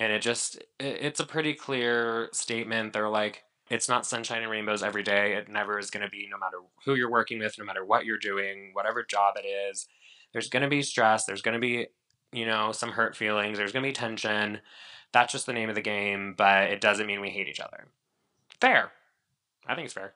and 0.00 0.12
it 0.12 0.22
just 0.22 0.56
it, 0.80 0.98
it's 1.00 1.20
a 1.20 1.26
pretty 1.26 1.54
clear 1.54 2.28
statement. 2.32 2.92
They're 2.92 3.08
like, 3.08 3.44
it's 3.70 3.88
not 3.88 4.04
sunshine 4.04 4.42
and 4.42 4.50
rainbows 4.50 4.82
every 4.82 5.04
day. 5.04 5.34
It 5.34 5.48
never 5.48 5.78
is 5.78 5.90
going 5.90 6.02
to 6.02 6.10
be, 6.10 6.26
no 6.28 6.38
matter 6.38 6.56
who 6.84 6.96
you're 6.96 7.10
working 7.10 7.38
with, 7.38 7.56
no 7.56 7.64
matter 7.64 7.84
what 7.84 8.04
you're 8.04 8.18
doing, 8.18 8.70
whatever 8.72 9.04
job 9.04 9.34
it 9.36 9.46
is. 9.46 9.86
There's 10.32 10.48
going 10.48 10.64
to 10.64 10.68
be 10.68 10.82
stress. 10.82 11.24
There's 11.24 11.42
going 11.42 11.54
to 11.54 11.60
be, 11.60 11.86
you 12.32 12.46
know, 12.46 12.72
some 12.72 12.90
hurt 12.90 13.16
feelings. 13.16 13.58
There's 13.58 13.72
going 13.72 13.84
to 13.84 13.88
be 13.88 13.92
tension. 13.92 14.60
That's 15.12 15.32
just 15.32 15.46
the 15.46 15.52
name 15.52 15.68
of 15.68 15.74
the 15.74 15.82
game, 15.82 16.34
but 16.36 16.64
it 16.64 16.80
doesn't 16.80 17.06
mean 17.06 17.20
we 17.20 17.30
hate 17.30 17.48
each 17.48 17.60
other. 17.60 17.86
Fair. 18.60 18.92
I 19.66 19.74
think 19.74 19.84
it's 19.84 19.94
fair. 19.94 20.14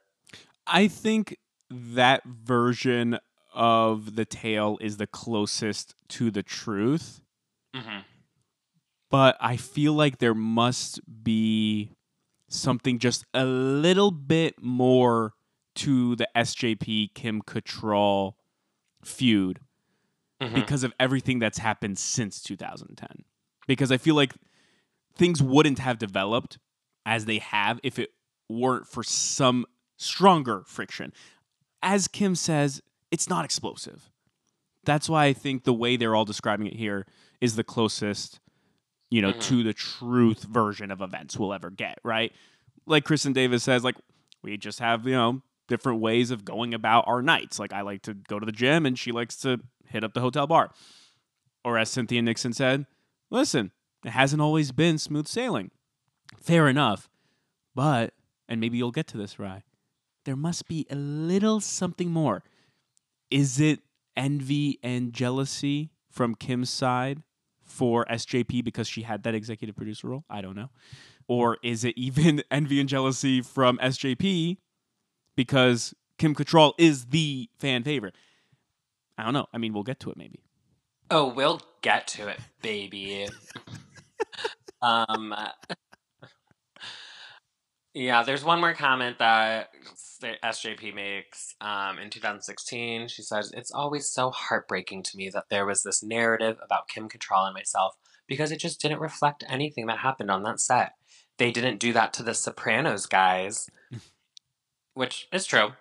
I 0.67 0.89
think 0.89 1.37
that 1.71 2.25
version 2.25 3.19
of 3.53 4.17
the 4.17 4.25
tale 4.25 4.79
is 4.81 4.97
the 4.97 5.07
closest 5.07 5.95
to 6.09 6.31
the 6.31 6.43
truth. 6.43 7.21
Mm-hmm. 7.75 8.01
But 9.15 9.37
I 9.39 9.57
feel 9.57 9.93
like 9.93 10.19
there 10.19 10.35
must 10.35 10.99
be 11.23 11.93
something 12.49 12.99
just 12.99 13.25
a 13.33 13.45
little 13.45 14.11
bit 14.11 14.61
more 14.61 15.35
to 15.77 16.17
the 16.17 16.27
SJP 16.35 17.15
Kim 17.15 17.41
Cattrall 17.41 18.33
feud 19.05 19.61
mm-hmm. 20.43 20.53
because 20.53 20.83
of 20.83 20.93
everything 20.99 21.39
that's 21.39 21.59
happened 21.59 21.97
since 21.97 22.43
2010. 22.43 23.23
Because 23.69 23.93
I 23.93 23.99
feel 23.99 24.17
like 24.17 24.35
things 25.15 25.41
wouldn't 25.41 25.79
have 25.79 26.01
developed 26.01 26.59
as 27.07 27.27
they 27.27 27.39
have 27.39 27.79
if 27.85 28.01
it 28.01 28.11
weren't 28.49 28.89
for 28.89 29.05
some 29.05 29.65
stronger 29.97 30.65
friction. 30.67 31.13
As 31.85 32.09
Kim 32.09 32.35
says, 32.35 32.83
it's 33.13 33.29
not 33.29 33.45
explosive. 33.45 34.11
That's 34.83 35.09
why 35.09 35.27
I 35.27 35.35
think 35.35 35.63
the 35.63 35.73
way 35.73 35.97
they're 35.97 36.17
all 36.17 36.25
describing 36.25 36.67
it 36.67 36.75
here 36.75 37.07
is 37.41 37.55
the 37.55 37.63
closest 37.63 38.41
you 39.15 39.23
know, 39.23 39.31
mm-hmm. 39.31 39.39
to 39.39 39.63
the 39.63 39.73
truth 39.73 40.43
version 40.43 40.91
of 40.91 41.01
events 41.01 41.39
we'll 41.39 41.55
ever 41.55 41.71
get, 41.71 42.01
right? 42.03 42.33
Like 42.85 43.05
Kristin 43.05 43.33
Davis 43.33 43.63
says, 43.63 43.85
like, 43.85 43.95
we 44.43 44.57
just 44.57 44.81
have, 44.81 45.07
you 45.07 45.13
know, 45.13 45.41
different 45.69 46.01
ways 46.01 46.33
of 46.33 46.45
going 46.45 46.75
about 46.75 47.05
our 47.07 47.23
nights. 47.23 47.61
Like, 47.61 47.73
I 47.73 47.83
like 47.83 48.03
to 48.03 48.15
go 48.15 48.41
to 48.41 48.45
the 48.45 48.51
gym 48.51 48.85
and 48.85 48.99
she 48.99 49.13
likes 49.13 49.37
to 49.43 49.61
hit 49.87 50.03
up 50.03 50.15
the 50.15 50.21
hotel 50.21 50.49
bar. 50.49 50.73
Or 51.65 51.79
as 51.79 51.91
Cynthia 51.91 52.23
Nixon 52.23 52.53
said, 52.53 52.87
listen, 53.31 53.71
it 54.05 54.11
hasn't 54.11 54.43
always 54.43 54.73
been 54.73 54.99
smooth 54.99 55.29
sailing. 55.29 55.71
Fair 56.41 56.67
enough. 56.67 57.09
But, 57.73 58.15
and 58.49 58.61
maybe 58.61 58.79
you'll 58.79 58.91
get 58.91 59.07
to 59.09 59.17
this, 59.17 59.39
Rye, 59.39 59.63
there 60.25 60.35
must 60.35 60.67
be 60.67 60.89
a 60.91 60.97
little 60.97 61.61
something 61.61 62.11
more. 62.11 62.43
Is 63.31 63.61
it 63.61 63.79
envy 64.17 64.81
and 64.83 65.13
jealousy 65.13 65.93
from 66.11 66.35
Kim's 66.35 66.71
side 66.71 67.23
for 67.65 68.05
SJP 68.07 68.65
because 68.65 68.89
she 68.89 69.03
had 69.03 69.23
that 69.25 69.35
executive 69.35 69.77
producer 69.77 70.09
role? 70.09 70.25
I 70.29 70.41
don't 70.41 70.57
know. 70.57 70.71
Or 71.27 71.59
is 71.63 71.85
it 71.85 71.97
even 71.97 72.43
envy 72.51 72.81
and 72.81 72.89
jealousy 72.89 73.41
from 73.41 73.79
SJP 73.79 74.59
because 75.37 75.95
Kim 76.19 76.35
Cattrall 76.35 76.73
is 76.79 77.07
the 77.07 77.49
fan 77.59 77.83
favorite? 77.83 78.15
I 79.17 79.25
don't 79.25 79.35
know. 79.35 79.47
I 79.53 79.59
mean, 79.59 79.73
we'll 79.73 79.83
get 79.85 80.01
to 80.01 80.11
it 80.11 80.17
maybe. 80.17 80.41
Oh, 81.11 81.27
we'll 81.29 81.61
get 81.83 82.07
to 82.09 82.29
it, 82.29 82.39
baby. 82.63 83.29
um, 84.83 85.35
yeah, 87.95 88.23
there's 88.23 88.45
one 88.45 88.61
more 88.61 88.75
comment 88.75 89.19
that 89.19 89.71
SJP 90.43 90.95
makes 90.95 91.55
um, 91.61 91.99
in 91.99 92.11
2016. 92.11 93.09
She 93.09 93.23
says, 93.23 93.53
It's 93.55 93.71
always 93.71 94.11
so 94.11 94.31
heartbreaking 94.31 95.03
to 95.05 95.17
me 95.17 95.31
that 95.31 95.49
there 95.51 95.67
was 95.67 95.83
this 95.83 96.03
narrative 96.03 96.59
about 96.65 96.89
Kim 96.89 97.09
Cattrall 97.09 97.47
and 97.47 97.55
myself 97.55 97.97
because 98.27 98.51
it 98.51 98.61
just 98.61 98.81
didn't 98.81 99.01
reflect 99.01 99.45
anything 99.49 99.87
that 99.87 99.99
happened 99.99 100.31
on 100.31 100.43
that 100.45 100.61
set. 100.61 100.93
They 101.39 101.51
didn't 101.51 101.79
do 101.79 101.93
that 101.93 102.13
to 102.15 102.23
the 102.23 102.35
Sopranos 102.35 103.07
guys, 103.07 103.69
which 104.95 105.29
is 105.33 105.47
true. 105.47 105.73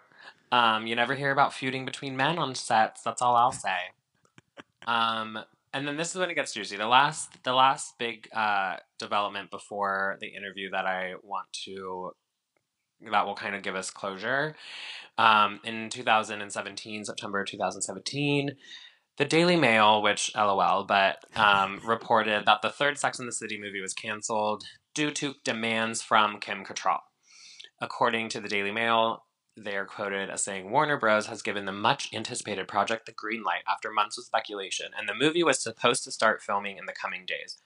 Um, 0.52 0.86
you 0.86 0.96
never 0.96 1.16
hear 1.16 1.32
about 1.32 1.54
feuding 1.54 1.86
between 1.86 2.16
men 2.18 2.38
on 2.38 2.54
sets. 2.56 3.02
That's 3.02 3.22
all 3.22 3.36
I'll 3.36 3.52
say. 3.52 3.78
Um, 4.86 5.39
and 5.74 5.88
then 5.88 5.96
this 5.96 6.12
is 6.14 6.20
when 6.20 6.30
it 6.30 6.36
gets 6.36 6.54
juicy. 6.54 6.76
The 6.76 6.88
last, 6.88 7.41
the 7.44 7.54
last 7.54 7.98
big 7.98 8.28
uh, 8.34 8.76
development 9.00 9.50
before 9.50 10.18
the 10.20 10.28
interview 10.28 10.70
that 10.72 10.86
I 10.86 11.14
want 11.24 11.48
to 11.64 12.12
that 13.12 13.26
will 13.26 13.36
kind 13.36 13.56
of 13.56 13.64
give 13.64 13.76
us 13.76 13.89
closure. 13.89 14.56
Um, 15.18 15.60
in 15.64 15.89
2017, 15.89 17.06
September 17.06 17.43
2017, 17.43 18.51
the 19.18 19.26
Daily 19.26 19.56
Mail, 19.56 20.01
which 20.01 20.32
LOL, 20.36 20.86
but 20.86 21.18
um, 21.36 21.80
reported 21.86 22.45
that 22.45 22.62
the 22.62 22.70
third 22.70 22.97
Sex 22.97 23.20
and 23.20 23.28
the 23.28 23.34
City 23.34 23.60
movie 23.60 23.82
was 23.82 23.93
canceled 23.93 24.64
due 24.95 25.12
to 25.12 25.36
demands 25.43 26.01
from 26.01 26.39
Kim 26.39 26.64
Cattrall. 26.66 26.99
According 27.80 28.30
to 28.30 28.39
the 28.39 28.49
Daily 28.49 28.72
Mail, 28.72 29.26
they 29.56 29.76
are 29.76 29.86
quoted 29.86 30.30
as 30.30 30.43
saying 30.43 30.72
Warner 30.72 30.97
Bros. 30.97 31.28
has 31.28 31.43
given 31.43 31.66
the 31.66 31.72
much 31.72 32.10
anticipated 32.14 32.68
project 32.68 33.06
the 33.06 33.12
green 33.12 33.43
light 33.43 33.62
after 33.68 33.91
months 33.91 34.18
of 34.18 34.26
speculation, 34.26 34.88
and 34.97 35.08
the 35.08 35.14
movie 35.14 35.43
was 35.43 35.62
supposed 35.62 36.04
to 36.06 36.12
start 36.12 36.41
filming 36.41 36.78
in 36.78 36.86
the 36.86 36.93
coming 36.93 37.26
days. 37.28 37.58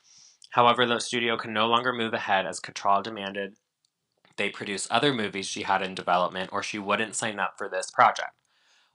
However, 0.51 0.85
the 0.85 0.99
studio 0.99 1.37
can 1.37 1.53
no 1.53 1.67
longer 1.67 1.93
move 1.93 2.13
ahead 2.13 2.45
as 2.45 2.59
Cattrall 2.59 3.03
demanded 3.03 3.55
they 4.37 4.49
produce 4.49 4.87
other 4.89 5.13
movies 5.13 5.47
she 5.47 5.63
had 5.63 5.81
in 5.81 5.95
development, 5.95 6.49
or 6.53 6.63
she 6.63 6.79
wouldn't 6.79 7.15
sign 7.15 7.39
up 7.39 7.55
for 7.57 7.67
this 7.67 7.91
project. 7.91 8.31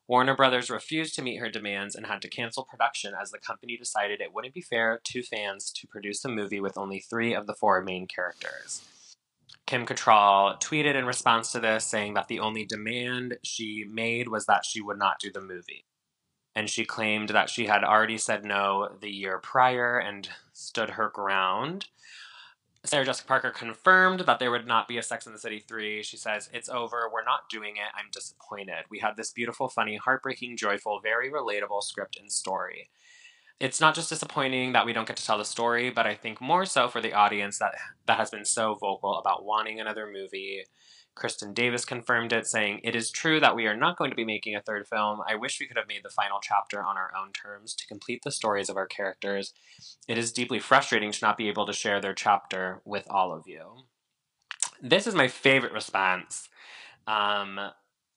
Warner 0.08 0.34
Brothers 0.36 0.68
refused 0.68 1.14
to 1.14 1.22
meet 1.22 1.36
her 1.36 1.48
demands 1.48 1.94
and 1.94 2.06
had 2.06 2.20
to 2.22 2.28
cancel 2.28 2.64
production 2.64 3.14
as 3.20 3.30
the 3.30 3.38
company 3.38 3.76
decided 3.76 4.20
it 4.20 4.34
wouldn't 4.34 4.54
be 4.54 4.60
fair 4.60 5.00
to 5.04 5.22
fans 5.22 5.70
to 5.72 5.86
produce 5.86 6.24
a 6.24 6.28
movie 6.28 6.60
with 6.60 6.76
only 6.76 6.98
three 6.98 7.34
of 7.34 7.46
the 7.46 7.54
four 7.54 7.80
main 7.82 8.06
characters. 8.06 8.82
Kim 9.66 9.86
Cattrall 9.86 10.60
tweeted 10.60 10.96
in 10.96 11.06
response 11.06 11.52
to 11.52 11.60
this, 11.60 11.84
saying 11.84 12.14
that 12.14 12.28
the 12.28 12.40
only 12.40 12.64
demand 12.64 13.38
she 13.42 13.84
made 13.88 14.28
was 14.28 14.44
that 14.46 14.66
she 14.66 14.80
would 14.80 14.98
not 14.98 15.20
do 15.20 15.30
the 15.30 15.40
movie. 15.40 15.86
And 16.54 16.68
she 16.68 16.84
claimed 16.84 17.30
that 17.30 17.48
she 17.48 17.66
had 17.66 17.82
already 17.82 18.18
said 18.18 18.44
no 18.44 18.90
the 19.00 19.10
year 19.10 19.38
prior 19.38 19.98
and 19.98 20.28
stood 20.52 20.90
her 20.90 21.08
ground. 21.08 21.86
Sarah 22.84 23.04
Jessica 23.04 23.28
Parker 23.28 23.50
confirmed 23.50 24.20
that 24.20 24.40
there 24.40 24.50
would 24.50 24.66
not 24.66 24.88
be 24.88 24.98
a 24.98 25.02
Sex 25.02 25.26
in 25.26 25.32
the 25.32 25.38
City 25.38 25.60
3. 25.60 26.02
She 26.02 26.16
says, 26.16 26.50
It's 26.52 26.68
over. 26.68 27.08
We're 27.12 27.24
not 27.24 27.48
doing 27.48 27.76
it. 27.76 27.92
I'm 27.96 28.10
disappointed. 28.12 28.84
We 28.90 28.98
had 28.98 29.16
this 29.16 29.30
beautiful, 29.30 29.68
funny, 29.68 29.96
heartbreaking, 29.96 30.56
joyful, 30.56 31.00
very 31.00 31.30
relatable 31.30 31.82
script 31.84 32.18
and 32.20 32.30
story. 32.30 32.90
It's 33.60 33.80
not 33.80 33.94
just 33.94 34.08
disappointing 34.08 34.72
that 34.72 34.84
we 34.84 34.92
don't 34.92 35.06
get 35.06 35.16
to 35.16 35.24
tell 35.24 35.38
the 35.38 35.44
story, 35.44 35.90
but 35.90 36.08
I 36.08 36.16
think 36.16 36.40
more 36.40 36.64
so 36.64 36.88
for 36.88 37.00
the 37.00 37.12
audience 37.12 37.60
that, 37.60 37.72
that 38.06 38.18
has 38.18 38.30
been 38.30 38.44
so 38.44 38.74
vocal 38.74 39.16
about 39.16 39.44
wanting 39.44 39.78
another 39.78 40.10
movie 40.12 40.64
Kristin 41.14 41.52
Davis 41.52 41.84
confirmed 41.84 42.32
it, 42.32 42.46
saying, 42.46 42.80
It 42.82 42.96
is 42.96 43.10
true 43.10 43.38
that 43.40 43.54
we 43.54 43.66
are 43.66 43.76
not 43.76 43.96
going 43.96 44.10
to 44.10 44.16
be 44.16 44.24
making 44.24 44.56
a 44.56 44.62
third 44.62 44.86
film. 44.88 45.20
I 45.28 45.34
wish 45.34 45.60
we 45.60 45.66
could 45.66 45.76
have 45.76 45.88
made 45.88 46.02
the 46.02 46.10
final 46.10 46.38
chapter 46.42 46.82
on 46.82 46.96
our 46.96 47.12
own 47.18 47.32
terms 47.32 47.74
to 47.74 47.86
complete 47.86 48.22
the 48.24 48.30
stories 48.30 48.68
of 48.68 48.76
our 48.76 48.86
characters. 48.86 49.52
It 50.08 50.16
is 50.16 50.32
deeply 50.32 50.58
frustrating 50.58 51.12
to 51.12 51.24
not 51.24 51.36
be 51.36 51.48
able 51.48 51.66
to 51.66 51.72
share 51.72 52.00
their 52.00 52.14
chapter 52.14 52.80
with 52.84 53.06
all 53.10 53.32
of 53.32 53.46
you. 53.46 53.84
This 54.80 55.06
is 55.06 55.14
my 55.14 55.28
favorite 55.28 55.72
response. 55.72 56.48
Um, 57.06 57.60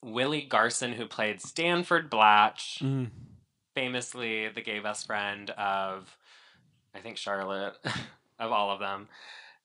Willie 0.02 0.46
Garson, 0.46 0.94
who 0.94 1.06
played 1.06 1.42
Stanford 1.42 2.10
Blatch, 2.10 2.80
mm. 2.82 3.10
famously 3.74 4.48
the 4.48 4.62
gay 4.62 4.80
best 4.80 5.06
friend 5.06 5.50
of, 5.52 6.16
I 6.94 7.00
think, 7.00 7.18
Charlotte, 7.18 7.76
of 8.40 8.52
all 8.52 8.72
of 8.72 8.80
them 8.80 9.10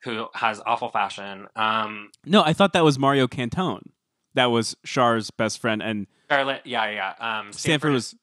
who 0.02 0.26
has 0.34 0.60
awful 0.64 0.88
fashion. 0.88 1.46
Um, 1.56 2.10
no, 2.24 2.42
I 2.42 2.52
thought 2.52 2.72
that 2.72 2.84
was 2.84 2.98
Mario 2.98 3.26
Cantone. 3.26 3.90
That 4.34 4.46
was 4.46 4.76
Char's 4.84 5.30
best 5.30 5.60
friend, 5.60 5.82
and 5.82 6.06
Charlotte. 6.30 6.62
Yeah, 6.64 6.90
yeah. 6.90 7.08
Um, 7.18 7.52
Stanford, 7.52 7.58
Stanford 7.58 7.92
was 7.92 8.14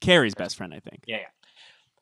Carrie's 0.00 0.34
best 0.34 0.56
friend, 0.56 0.74
I 0.74 0.80
think. 0.80 1.04
Yeah, 1.06 1.16
yeah. 1.16 1.26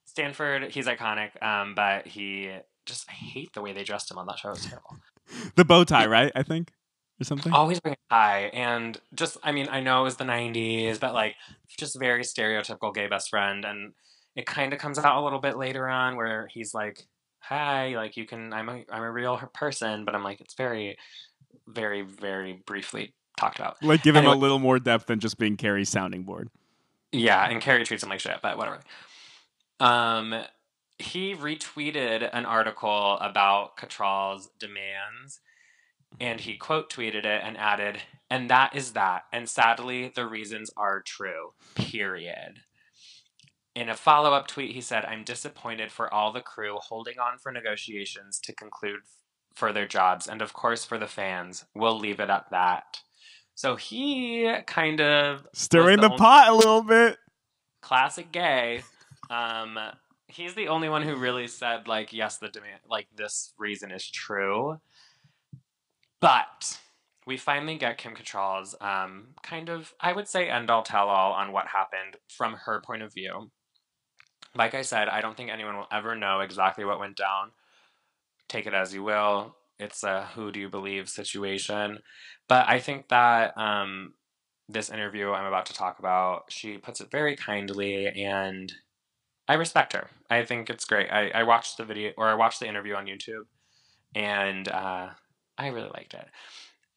Stanford, 0.05 0.71
he's 0.71 0.87
iconic, 0.87 1.41
um, 1.43 1.75
but 1.75 2.07
he 2.07 2.51
just 2.87 3.09
I 3.09 3.13
hate 3.13 3.53
the 3.53 3.63
way 3.63 3.73
they 3.73 3.85
dressed 3.85 4.11
him 4.11 4.19
on 4.19 4.27
that 4.27 4.39
show. 4.39 4.49
It 4.49 4.53
was 4.53 4.67
terrible. 4.67 4.97
the 5.57 5.65
bow 5.65 5.85
tie, 5.85 6.07
right? 6.07 6.33
I 6.35 6.43
think. 6.43 6.73
or 7.21 7.25
something? 7.25 7.53
Always 7.53 7.81
bring 7.81 7.95
it 7.95 8.01
high. 8.11 8.51
And 8.53 9.01
just, 9.15 9.37
I 9.43 9.53
mean, 9.53 9.69
I 9.71 9.81
know 9.81 10.01
it 10.01 10.05
was 10.05 10.17
the 10.17 10.25
90s, 10.25 11.01
but 11.01 11.15
like, 11.15 11.37
just 11.79 11.99
very 11.99 12.23
stereotypical 12.23 12.95
gay 12.95 13.07
best 13.07 13.31
friend. 13.31 13.65
And 13.65 13.93
it 14.37 14.47
kind 14.47 14.73
of 14.73 14.79
comes 14.79 14.99
out 14.99 15.21
a 15.21 15.25
little 15.25 15.41
bit 15.41 15.57
later 15.57 15.89
on 15.89 16.17
where 16.17 16.49
he's 16.53 16.75
like, 16.75 17.07
hi, 17.49 17.97
like, 17.97 18.17
you 18.17 18.27
can, 18.27 18.53
I'm 18.53 18.69
a, 18.69 18.85
I'm 18.91 19.03
a 19.03 19.11
real 19.11 19.37
person. 19.53 20.05
But 20.05 20.15
I'm 20.15 20.25
like, 20.25 20.41
it's 20.41 20.55
very, 20.55 20.97
very, 21.67 22.03
very 22.03 22.63
briefly 22.67 23.15
talked 23.37 23.59
about. 23.59 23.83
Like 23.83 24.03
give 24.03 24.17
him 24.17 24.27
a 24.27 24.35
little 24.35 24.59
more 24.59 24.79
depth 24.79 25.07
than 25.07 25.21
just 25.21 25.39
being 25.39 25.57
Carrie's 25.57 25.89
sounding 25.89 26.23
board. 26.23 26.51
Yeah, 27.13 27.45
and 27.49 27.61
Carrie 27.61 27.85
treats 27.85 28.03
him 28.03 28.09
like 28.09 28.21
shit, 28.21 28.39
but 28.43 28.59
whatever. 28.59 28.81
Um, 29.81 30.35
he 30.99 31.35
retweeted 31.35 32.29
an 32.33 32.47
article 32.47 33.19
about 33.19 33.77
Cattrall's 33.77 34.51
demands, 34.59 35.41
and 36.21 36.41
he 36.41 36.57
quote 36.57 36.91
tweeted 36.91 37.25
it 37.25 37.43
and 37.45 37.57
added, 37.57 38.03
"And 38.31 38.49
that 38.51 38.75
is 38.75 38.93
that. 38.93 39.25
And 39.33 39.49
sadly, 39.49 40.13
the 40.15 40.27
reasons 40.27 40.71
are 40.77 41.01
true. 41.01 41.53
Period." 41.75 42.61
In 43.75 43.89
a 43.89 43.95
follow 43.97 44.33
up 44.33 44.47
tweet, 44.47 44.73
he 44.73 44.81
said, 44.81 45.05
I'm 45.05 45.25
disappointed 45.25 45.91
for 45.91 46.13
all 46.13 46.33
the 46.33 46.41
crew 46.41 46.77
holding 46.81 47.19
on 47.19 47.39
for 47.39 47.51
negotiations 47.51 48.39
to 48.41 48.53
conclude 48.53 49.01
for 49.55 49.73
their 49.73 49.87
jobs, 49.87 50.29
and 50.29 50.41
of 50.43 50.53
course 50.53 50.85
for 50.85 50.99
the 50.99 51.07
fans. 51.07 51.65
We'll 51.75 51.99
leave 51.99 52.21
it 52.21 52.31
at 52.31 52.51
that. 52.51 53.01
So 53.57 53.77
he 53.77 54.53
kind 54.67 55.01
of 55.01 55.47
Stirring 55.53 56.01
the 56.01 56.09
the 56.09 56.17
pot 56.17 56.49
a 56.49 56.55
little 56.55 56.83
bit. 56.83 57.19
classic 57.83 58.33
gay. 58.33 58.83
Um, 59.31 59.79
he's 60.29 60.55
the 60.55 60.69
only 60.69 60.89
one 60.89 61.03
who 61.03 61.17
really 61.17 61.47
said 61.47 61.87
like, 61.89 62.13
yes, 62.13 62.39
the 62.39 62.49
demand, 62.49 62.81
like 62.89 63.09
this 63.17 63.53
reason 63.59 63.91
is 63.91 64.09
true. 64.09 64.81
But 66.21 66.79
we 67.27 67.37
finally 67.37 67.77
get 67.77 67.99
Kim 67.99 68.15
Cattrall's 68.15 68.75
um, 68.81 69.29
kind 69.43 69.69
of, 69.69 69.95
I 70.01 70.13
would 70.13 70.29
say, 70.29 70.49
end 70.49 70.71
all 70.71 70.83
tell 70.83 71.09
all 71.09 71.33
on 71.33 71.53
what 71.53 71.67
happened 71.69 72.17
from 72.29 72.55
her 72.65 72.83
point 72.85 73.03
of 73.03 73.13
view. 73.13 73.51
Like 74.57 74.75
I 74.75 74.83
said, 74.83 75.09
I 75.09 75.21
don't 75.21 75.37
think 75.37 75.51
anyone 75.51 75.77
will 75.77 75.89
ever 75.93 76.15
know 76.15 76.41
exactly 76.41 76.85
what 76.85 77.01
went 77.01 77.17
down. 77.17 77.51
Take 78.49 78.67
it 78.67 78.75
as 78.75 78.95
you 78.95 79.03
will. 79.03 79.57
It's 79.79 80.03
a 80.05 80.29
who 80.35 80.53
do 80.53 80.61
you 80.61 80.69
believe 80.69 81.09
situation. 81.09 81.99
But 82.49 82.69
I 82.69 82.79
think 82.79 83.09
that 83.09 83.57
um, 83.59 84.15
this 84.69 84.91
interview 84.91 85.33
I'm 85.33 85.47
about 85.47 85.67
to 85.67 85.75
talk 85.75 85.99
about, 85.99 86.45
she 86.51 86.79
puts 86.79 87.01
it 87.01 87.11
very 87.11 87.37
kindly 87.37 88.07
and 88.07 88.73
I 89.49 89.55
respect 89.55 89.93
her. 89.95 90.09
I 90.31 90.45
think 90.45 90.71
it's 90.71 90.85
great. 90.85 91.11
I, 91.11 91.31
I 91.31 91.43
watched 91.43 91.77
the 91.77 91.85
video 91.85 92.13
or 92.17 92.29
I 92.29 92.35
watched 92.35 92.61
the 92.61 92.69
interview 92.69 92.95
on 92.95 93.07
YouTube 93.07 93.45
and 94.15 94.69
uh, 94.69 95.09
I 95.59 95.67
really 95.69 95.91
liked 95.93 96.15
it. 96.15 96.27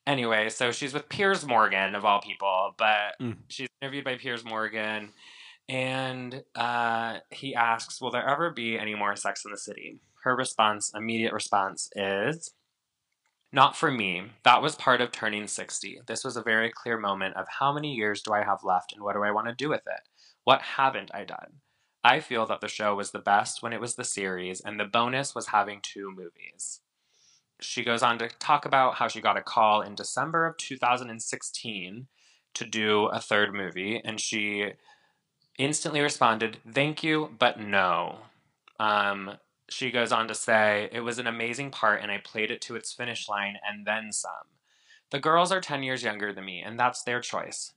Anyway, 0.06 0.50
so 0.50 0.72
she's 0.72 0.94
with 0.94 1.10
Piers 1.10 1.46
Morgan 1.46 1.96
of 1.96 2.06
all 2.06 2.22
people, 2.22 2.74
but 2.78 3.16
Mm. 3.20 3.38
she's 3.50 3.68
interviewed 3.82 4.06
by 4.06 4.16
Piers 4.16 4.46
Morgan 4.46 5.10
and 5.70 6.44
uh, 6.56 7.20
he 7.30 7.54
asks, 7.54 8.02
Will 8.02 8.12
there 8.12 8.28
ever 8.28 8.52
be 8.52 8.78
any 8.78 8.96
more 8.96 9.16
sex 9.16 9.44
in 9.46 9.52
the 9.52 9.58
city? 9.58 10.00
Her 10.24 10.36
response, 10.36 10.92
immediate 10.96 11.34
response 11.34 11.90
is, 11.96 12.54
Not 13.52 13.76
for 13.76 13.92
me. 13.92 14.32
That 14.44 14.62
was 14.62 14.76
part 14.76 15.02
of 15.02 15.12
turning 15.12 15.48
60. 15.48 16.02
This 16.08 16.24
was 16.24 16.38
a 16.38 16.42
very 16.42 16.72
clear 16.72 16.98
moment 16.98 17.36
of 17.36 17.48
how 17.60 17.74
many 17.74 17.94
years 17.94 18.22
do 18.22 18.34
I 18.34 18.44
have 18.44 18.64
left 18.64 18.94
and 18.94 19.04
what 19.04 19.14
do 19.14 19.24
I 19.24 19.32
want 19.32 19.48
to 19.48 19.54
do 19.54 19.70
with 19.70 19.86
it? 19.88 20.08
What 20.44 20.62
haven't 20.62 21.12
I 21.14 21.26
done? 21.26 21.62
I 22.04 22.22
feel 22.22 22.46
that 22.46 22.62
the 22.62 22.70
show 22.70 22.96
was 22.96 23.12
the 23.12 23.20
best 23.20 23.62
when 23.62 23.74
it 23.74 23.82
was 23.82 23.96
the 23.96 24.06
series, 24.06 24.62
and 24.62 24.80
the 24.80 24.86
bonus 24.86 25.36
was 25.36 25.48
having 25.48 25.80
two 25.82 26.10
movies. 26.10 26.80
She 27.60 27.84
goes 27.84 28.02
on 28.04 28.18
to 28.20 28.30
talk 28.30 28.66
about 28.66 28.96
how 28.96 29.10
she 29.10 29.20
got 29.20 29.36
a 29.36 29.42
call 29.42 29.82
in 29.82 29.96
December 29.96 30.46
of 30.46 30.56
2016 30.56 32.08
to 32.54 32.66
do 32.66 33.08
a 33.08 33.20
third 33.20 33.54
movie, 33.54 34.02
and 34.06 34.22
she 34.22 34.74
instantly 35.58 36.02
responded, 36.02 36.58
Thank 36.70 37.04
you, 37.04 37.32
but 37.38 37.60
no. 37.60 38.20
Um, 38.80 39.38
she 39.70 39.92
goes 39.92 40.12
on 40.12 40.28
to 40.28 40.36
say, 40.36 40.90
It 40.92 41.02
was 41.02 41.20
an 41.20 41.28
amazing 41.28 41.72
part, 41.72 42.02
and 42.02 42.12
I 42.12 42.20
played 42.20 42.52
it 42.52 42.62
to 42.62 42.76
its 42.76 42.94
finish 42.94 43.28
line 43.28 43.56
and 43.68 43.86
then 43.86 44.12
some. 44.12 44.32
The 45.12 45.20
girls 45.20 45.52
are 45.52 45.62
10 45.62 45.84
years 45.84 46.04
younger 46.04 46.34
than 46.34 46.46
me, 46.46 46.62
and 46.62 46.80
that's 46.80 47.04
their 47.04 47.22
choice. 47.22 47.74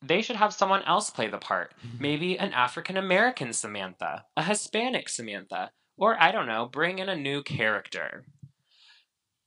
They 0.00 0.22
should 0.22 0.36
have 0.36 0.54
someone 0.54 0.82
else 0.84 1.10
play 1.10 1.26
the 1.26 1.38
part. 1.38 1.74
Maybe 1.98 2.38
an 2.38 2.52
African 2.52 2.96
American 2.96 3.52
Samantha, 3.52 4.26
a 4.36 4.44
Hispanic 4.44 5.08
Samantha, 5.08 5.72
or 5.96 6.20
I 6.22 6.30
don't 6.30 6.46
know, 6.46 6.66
bring 6.66 7.00
in 7.00 7.08
a 7.08 7.16
new 7.16 7.42
character. 7.42 8.24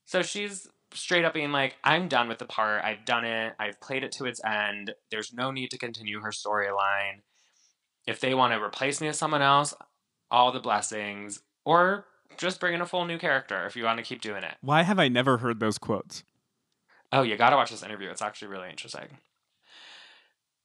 So 0.05 0.21
she's 0.21 0.67
straight 0.93 1.23
up 1.23 1.33
being 1.33 1.53
like, 1.53 1.77
I'm 1.85 2.09
done 2.09 2.27
with 2.27 2.39
the 2.39 2.45
part. 2.45 2.83
I've 2.83 3.05
done 3.05 3.23
it. 3.23 3.53
I've 3.59 3.79
played 3.79 4.03
it 4.03 4.11
to 4.13 4.25
its 4.25 4.43
end. 4.43 4.93
There's 5.09 5.33
no 5.33 5.51
need 5.51 5.71
to 5.71 5.77
continue 5.77 6.19
her 6.19 6.31
storyline. 6.31 7.21
If 8.07 8.19
they 8.19 8.33
want 8.33 8.53
to 8.53 8.63
replace 8.63 8.99
me 9.01 9.07
with 9.07 9.15
someone 9.15 9.41
else, 9.41 9.73
all 10.29 10.51
the 10.51 10.59
blessings. 10.59 11.41
Or 11.65 12.05
just 12.37 12.59
bring 12.59 12.73
in 12.73 12.81
a 12.81 12.85
full 12.85 13.05
new 13.05 13.17
character 13.17 13.65
if 13.65 13.75
you 13.75 13.83
want 13.83 13.97
to 13.97 14.03
keep 14.03 14.21
doing 14.21 14.43
it. 14.43 14.55
Why 14.61 14.81
have 14.83 14.99
I 14.99 15.07
never 15.07 15.37
heard 15.37 15.59
those 15.59 15.77
quotes? 15.77 16.23
Oh, 17.11 17.23
you 17.23 17.35
gotta 17.35 17.57
watch 17.57 17.71
this 17.71 17.83
interview. 17.83 18.09
It's 18.09 18.21
actually 18.21 18.47
really 18.47 18.69
interesting. 18.69 19.17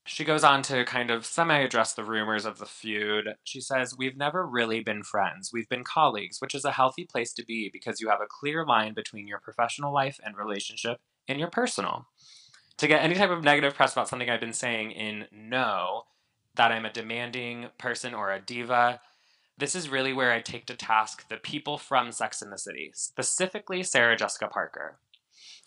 She 0.05 0.23
goes 0.23 0.45
on 0.45 0.61
to 0.63 0.85
kind 0.85 1.11
of 1.11 1.25
semi 1.25 1.57
address 1.57 1.93
the 1.93 2.05
rumors 2.05 2.45
of 2.45 2.59
the 2.59 2.65
feud. 2.65 3.35
She 3.43 3.59
says, 3.59 3.97
We've 3.97 4.15
never 4.15 4.47
really 4.47 4.79
been 4.79 5.03
friends. 5.03 5.51
We've 5.51 5.67
been 5.67 5.83
colleagues, 5.83 6.37
which 6.39 6.55
is 6.55 6.63
a 6.63 6.71
healthy 6.71 7.05
place 7.05 7.33
to 7.33 7.43
be 7.43 7.69
because 7.71 7.99
you 7.99 8.07
have 8.07 8.21
a 8.21 8.27
clear 8.29 8.65
line 8.65 8.93
between 8.93 9.27
your 9.27 9.39
professional 9.39 9.93
life 9.93 10.17
and 10.23 10.37
relationship 10.37 10.99
and 11.27 11.39
your 11.39 11.49
personal. 11.49 12.05
To 12.77 12.87
get 12.87 13.03
any 13.03 13.15
type 13.15 13.31
of 13.31 13.43
negative 13.43 13.73
press 13.73 13.91
about 13.91 14.07
something 14.07 14.29
I've 14.29 14.39
been 14.39 14.53
saying 14.53 14.91
in 14.91 15.25
no, 15.29 16.03
that 16.57 16.71
I'm 16.71 16.85
a 16.85 16.91
demanding 16.91 17.67
person 17.77 18.13
or 18.13 18.31
a 18.31 18.39
diva, 18.39 18.99
this 19.57 19.73
is 19.73 19.89
really 19.89 20.13
where 20.13 20.31
I 20.31 20.41
take 20.41 20.67
to 20.67 20.75
task 20.75 21.27
the 21.29 21.37
people 21.37 21.77
from 21.77 22.11
Sex 22.11 22.41
in 22.41 22.51
the 22.51 22.57
City, 22.57 22.91
specifically 22.93 23.81
Sarah 23.81 24.17
Jessica 24.17 24.47
Parker 24.47 24.99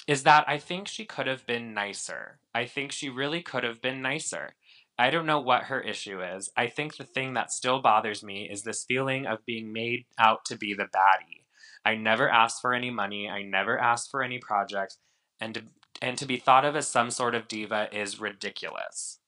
is 0.07 0.22
that 0.24 0.45
I 0.49 0.59
think 0.59 0.88
she 0.88 1.05
could 1.05 1.26
have 1.26 1.47
been 1.47 1.74
nicer. 1.74 2.38
I 2.55 2.64
think 2.66 2.93
she 2.93 3.09
really 3.09 3.43
could 3.43 3.64
have 3.64 3.80
been 3.80 4.03
nicer. 4.03 4.55
I 4.99 5.11
don't 5.11 5.26
know 5.26 5.41
what 5.41 5.64
her 5.64 5.80
issue 5.80 6.20
is. 6.20 6.51
I 6.57 6.66
think 6.66 6.97
the 6.97 7.05
thing 7.05 7.34
that 7.34 7.53
still 7.53 7.80
bothers 7.80 8.22
me 8.22 8.49
is 8.51 8.62
this 8.62 8.84
feeling 8.84 9.26
of 9.26 9.47
being 9.47 9.72
made 9.72 10.05
out 10.18 10.45
to 10.47 10.57
be 10.57 10.74
the 10.74 10.84
baddie. 10.84 11.45
I 11.84 11.95
never 11.95 12.28
asked 12.28 12.61
for 12.61 12.74
any 12.74 12.91
money. 12.91 13.28
I 13.28 13.43
never 13.43 13.78
asked 13.78 14.11
for 14.11 14.22
any 14.22 14.38
projects, 14.38 14.99
and 15.41 15.55
to, 15.55 15.62
and 16.03 16.18
to 16.18 16.26
be 16.26 16.36
thought 16.36 16.66
of 16.66 16.76
as 16.76 16.86
some 16.86 17.11
sort 17.11 17.34
of 17.34 17.49
diva 17.49 17.88
is 17.93 18.20
ridiculous. 18.20 19.20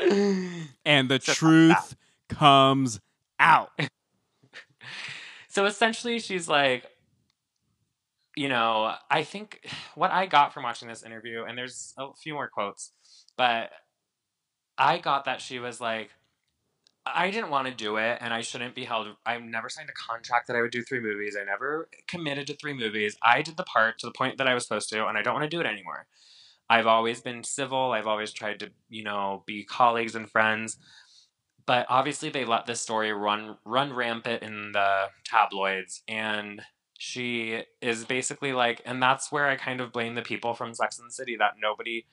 And 0.84 1.10
the 1.10 1.18
truth 1.18 1.94
comes 2.28 3.00
out. 3.38 3.70
so 5.48 5.66
essentially, 5.66 6.18
she's 6.18 6.48
like, 6.48 6.86
you 8.36 8.48
know, 8.48 8.94
I 9.10 9.22
think 9.24 9.68
what 9.94 10.10
I 10.10 10.26
got 10.26 10.54
from 10.54 10.62
watching 10.62 10.88
this 10.88 11.02
interview, 11.02 11.44
and 11.44 11.56
there's 11.56 11.92
a 11.98 12.08
few 12.14 12.34
more 12.34 12.48
quotes, 12.48 12.92
but 13.36 13.70
I 14.78 14.98
got 14.98 15.26
that 15.26 15.40
she 15.40 15.58
was 15.58 15.80
like, 15.80 16.10
I 17.04 17.30
didn't 17.30 17.50
want 17.50 17.66
to 17.66 17.74
do 17.74 17.96
it, 17.96 18.18
and 18.20 18.32
I 18.32 18.40
shouldn't 18.40 18.74
be 18.74 18.84
held. 18.84 19.08
I 19.26 19.38
never 19.38 19.68
signed 19.68 19.90
a 19.90 19.92
contract 19.92 20.46
that 20.46 20.56
I 20.56 20.60
would 20.60 20.70
do 20.70 20.82
three 20.82 21.00
movies. 21.00 21.36
I 21.40 21.44
never 21.44 21.88
committed 22.06 22.46
to 22.48 22.56
three 22.56 22.74
movies. 22.74 23.16
I 23.22 23.42
did 23.42 23.56
the 23.56 23.64
part 23.64 23.98
to 23.98 24.06
the 24.06 24.12
point 24.12 24.38
that 24.38 24.46
I 24.46 24.54
was 24.54 24.64
supposed 24.64 24.88
to, 24.90 25.06
and 25.06 25.16
I 25.18 25.22
don't 25.22 25.34
want 25.34 25.44
to 25.44 25.54
do 25.54 25.60
it 25.60 25.66
anymore. 25.66 26.06
I've 26.70 26.86
always 26.86 27.20
been 27.20 27.42
civil. 27.42 27.90
I've 27.90 28.06
always 28.06 28.32
tried 28.32 28.60
to, 28.60 28.70
you 28.88 29.02
know, 29.02 29.42
be 29.44 29.64
colleagues 29.64 30.14
and 30.14 30.30
friends. 30.30 30.78
But 31.66 31.84
obviously, 31.88 32.30
they 32.30 32.44
let 32.44 32.66
this 32.66 32.80
story 32.80 33.12
run 33.12 33.56
run 33.64 33.92
rampant 33.92 34.42
in 34.42 34.72
the 34.72 35.06
tabloids, 35.24 36.02
and 36.08 36.62
she 36.98 37.64
is 37.82 38.04
basically 38.04 38.52
like, 38.52 38.82
and 38.84 39.02
that's 39.02 39.32
where 39.32 39.48
I 39.48 39.56
kind 39.56 39.80
of 39.80 39.92
blame 39.92 40.14
the 40.14 40.22
people 40.22 40.54
from 40.54 40.72
Sex 40.72 40.98
and 40.98 41.08
the 41.08 41.12
City 41.12 41.36
that 41.36 41.54
nobody 41.60 42.06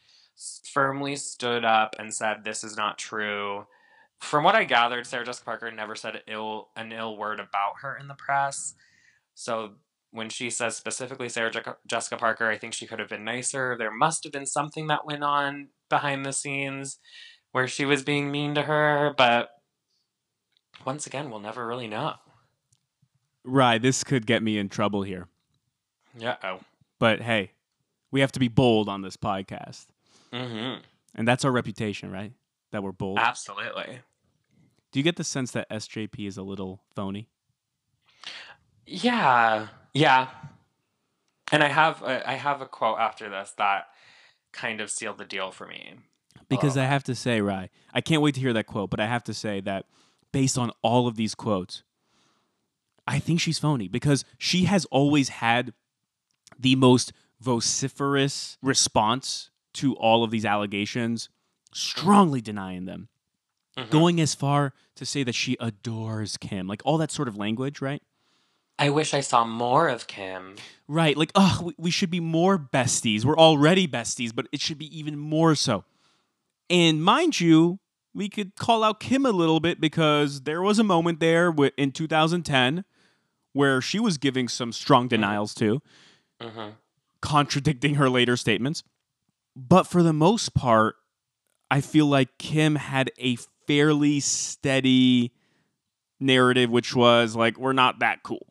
firmly 0.71 1.15
stood 1.15 1.63
up 1.63 1.95
and 1.99 2.13
said 2.13 2.43
this 2.43 2.63
is 2.63 2.75
not 2.75 2.97
true. 2.97 3.65
From 4.19 4.43
what 4.43 4.55
I 4.55 4.63
gathered, 4.63 5.05
Sarah 5.05 5.25
Jessica 5.25 5.45
Parker 5.45 5.71
never 5.71 5.95
said 5.95 6.23
ill 6.27 6.69
an 6.75 6.91
ill 6.91 7.15
word 7.17 7.39
about 7.39 7.81
her 7.81 7.95
in 7.97 8.07
the 8.07 8.15
press. 8.15 8.73
So 9.35 9.73
when 10.11 10.29
she 10.29 10.49
says 10.49 10.75
specifically 10.75 11.29
Sarah 11.29 11.51
Je- 11.51 11.61
Jessica 11.85 12.17
Parker, 12.17 12.49
I 12.49 12.57
think 12.57 12.73
she 12.73 12.87
could 12.87 12.99
have 12.99 13.09
been 13.09 13.23
nicer. 13.23 13.75
There 13.77 13.91
must 13.91 14.23
have 14.23 14.33
been 14.33 14.45
something 14.45 14.87
that 14.87 15.05
went 15.05 15.23
on 15.23 15.69
behind 15.89 16.25
the 16.25 16.33
scenes 16.33 16.99
where 17.51 17.67
she 17.67 17.85
was 17.85 18.03
being 18.03 18.31
mean 18.31 18.55
to 18.55 18.63
her, 18.63 19.13
but 19.17 19.49
once 20.85 21.07
again, 21.07 21.29
we'll 21.29 21.39
never 21.39 21.65
really 21.65 21.87
know. 21.87 22.13
Right, 23.43 23.81
this 23.81 24.03
could 24.03 24.25
get 24.25 24.43
me 24.43 24.57
in 24.57 24.69
trouble 24.69 25.03
here. 25.03 25.27
Yeah. 26.17 26.35
Oh. 26.43 26.59
But 26.99 27.21
hey, 27.21 27.51
we 28.11 28.21
have 28.21 28.31
to 28.33 28.39
be 28.39 28.47
bold 28.47 28.89
on 28.89 29.01
this 29.01 29.17
podcast. 29.17 29.85
Mm-hmm. 30.33 30.81
And 31.15 31.27
that's 31.27 31.45
our 31.45 31.51
reputation, 31.51 32.11
right? 32.11 32.33
That 32.71 32.83
we're 32.83 32.91
bold. 32.91 33.19
Absolutely. 33.19 33.99
Do 34.91 34.99
you 34.99 35.03
get 35.03 35.15
the 35.15 35.23
sense 35.23 35.51
that 35.51 35.69
SJP 35.69 36.27
is 36.27 36.37
a 36.37 36.43
little 36.43 36.81
phony? 36.95 37.29
Yeah. 38.85 39.67
Yeah. 39.97 40.27
And 41.51 41.63
I 41.63 41.69
have 41.69 42.01
a, 42.03 42.29
I 42.29 42.33
have 42.33 42.61
a 42.61 42.65
quote 42.65 42.99
after 42.99 43.29
this 43.29 43.53
that 43.57 43.87
kind 44.53 44.81
of 44.81 44.89
sealed 44.91 45.17
the 45.17 45.25
deal 45.25 45.51
for 45.51 45.65
me. 45.67 45.95
Because 46.49 46.75
little 46.75 46.83
I 46.83 46.85
have 46.85 47.03
to 47.05 47.15
say, 47.15 47.41
Rye, 47.41 47.69
I 47.93 48.01
can't 48.01 48.21
wait 48.21 48.35
to 48.35 48.41
hear 48.41 48.53
that 48.53 48.67
quote, 48.67 48.89
but 48.89 48.99
I 48.99 49.07
have 49.07 49.23
to 49.25 49.33
say 49.33 49.59
that 49.61 49.85
based 50.31 50.57
on 50.57 50.71
all 50.81 51.07
of 51.07 51.15
these 51.15 51.35
quotes, 51.35 51.83
I 53.07 53.19
think 53.19 53.39
she's 53.39 53.59
phony 53.59 53.87
because 53.87 54.23
she 54.37 54.65
has 54.65 54.85
always 54.85 55.29
had 55.29 55.73
the 56.59 56.75
most 56.75 57.11
vociferous 57.39 58.57
response 58.61 59.49
to 59.75 59.95
all 59.95 60.23
of 60.23 60.31
these 60.31 60.45
allegations, 60.45 61.29
strongly 61.73 62.41
denying 62.41 62.85
them, 62.85 63.09
Mhm. 63.77 63.89
going 63.89 64.21
as 64.21 64.35
far 64.35 64.73
to 64.95 65.05
say 65.05 65.23
that 65.23 65.35
she 65.35 65.55
adores 65.59 66.37
Kim, 66.37 66.67
like 66.67 66.81
all 66.85 66.97
that 66.97 67.11
sort 67.11 67.27
of 67.27 67.37
language, 67.37 67.79
right? 67.81 68.01
I 68.79 68.89
wish 68.89 69.13
I 69.13 69.21
saw 69.21 69.43
more 69.43 69.87
of 69.87 70.07
Kim. 70.07 70.55
Right, 70.87 71.17
like, 71.17 71.31
oh, 71.35 71.61
we, 71.63 71.73
we 71.77 71.91
should 71.91 72.09
be 72.09 72.19
more 72.19 72.57
besties. 72.57 73.25
We're 73.25 73.37
already 73.37 73.87
besties, 73.87 74.33
but 74.33 74.47
it 74.51 74.61
should 74.61 74.77
be 74.77 74.97
even 74.97 75.17
more 75.17 75.55
so. 75.55 75.83
And 76.69 77.03
mind 77.03 77.39
you, 77.39 77.79
we 78.13 78.29
could 78.29 78.55
call 78.55 78.83
out 78.83 78.99
Kim 78.99 79.25
a 79.25 79.31
little 79.31 79.59
bit 79.59 79.81
because 79.81 80.41
there 80.41 80.61
was 80.61 80.79
a 80.79 80.83
moment 80.83 81.19
there 81.19 81.53
in 81.77 81.91
2010 81.91 82.83
where 83.53 83.81
she 83.81 83.99
was 83.99 84.17
giving 84.17 84.47
some 84.47 84.71
strong 84.71 85.07
denials 85.07 85.53
too, 85.53 85.81
hmm 86.41 86.69
contradicting 87.19 87.95
her 87.95 88.09
later 88.09 88.37
statements. 88.37 88.83
But 89.55 89.87
for 89.87 90.03
the 90.03 90.13
most 90.13 90.53
part, 90.53 90.95
I 91.69 91.81
feel 91.81 92.05
like 92.05 92.37
Kim 92.37 92.75
had 92.75 93.11
a 93.17 93.37
fairly 93.65 94.19
steady 94.19 95.33
narrative, 96.19 96.69
which 96.69 96.95
was 96.95 97.35
like, 97.35 97.57
we're 97.57 97.73
not 97.73 97.99
that 97.99 98.23
cool. 98.23 98.45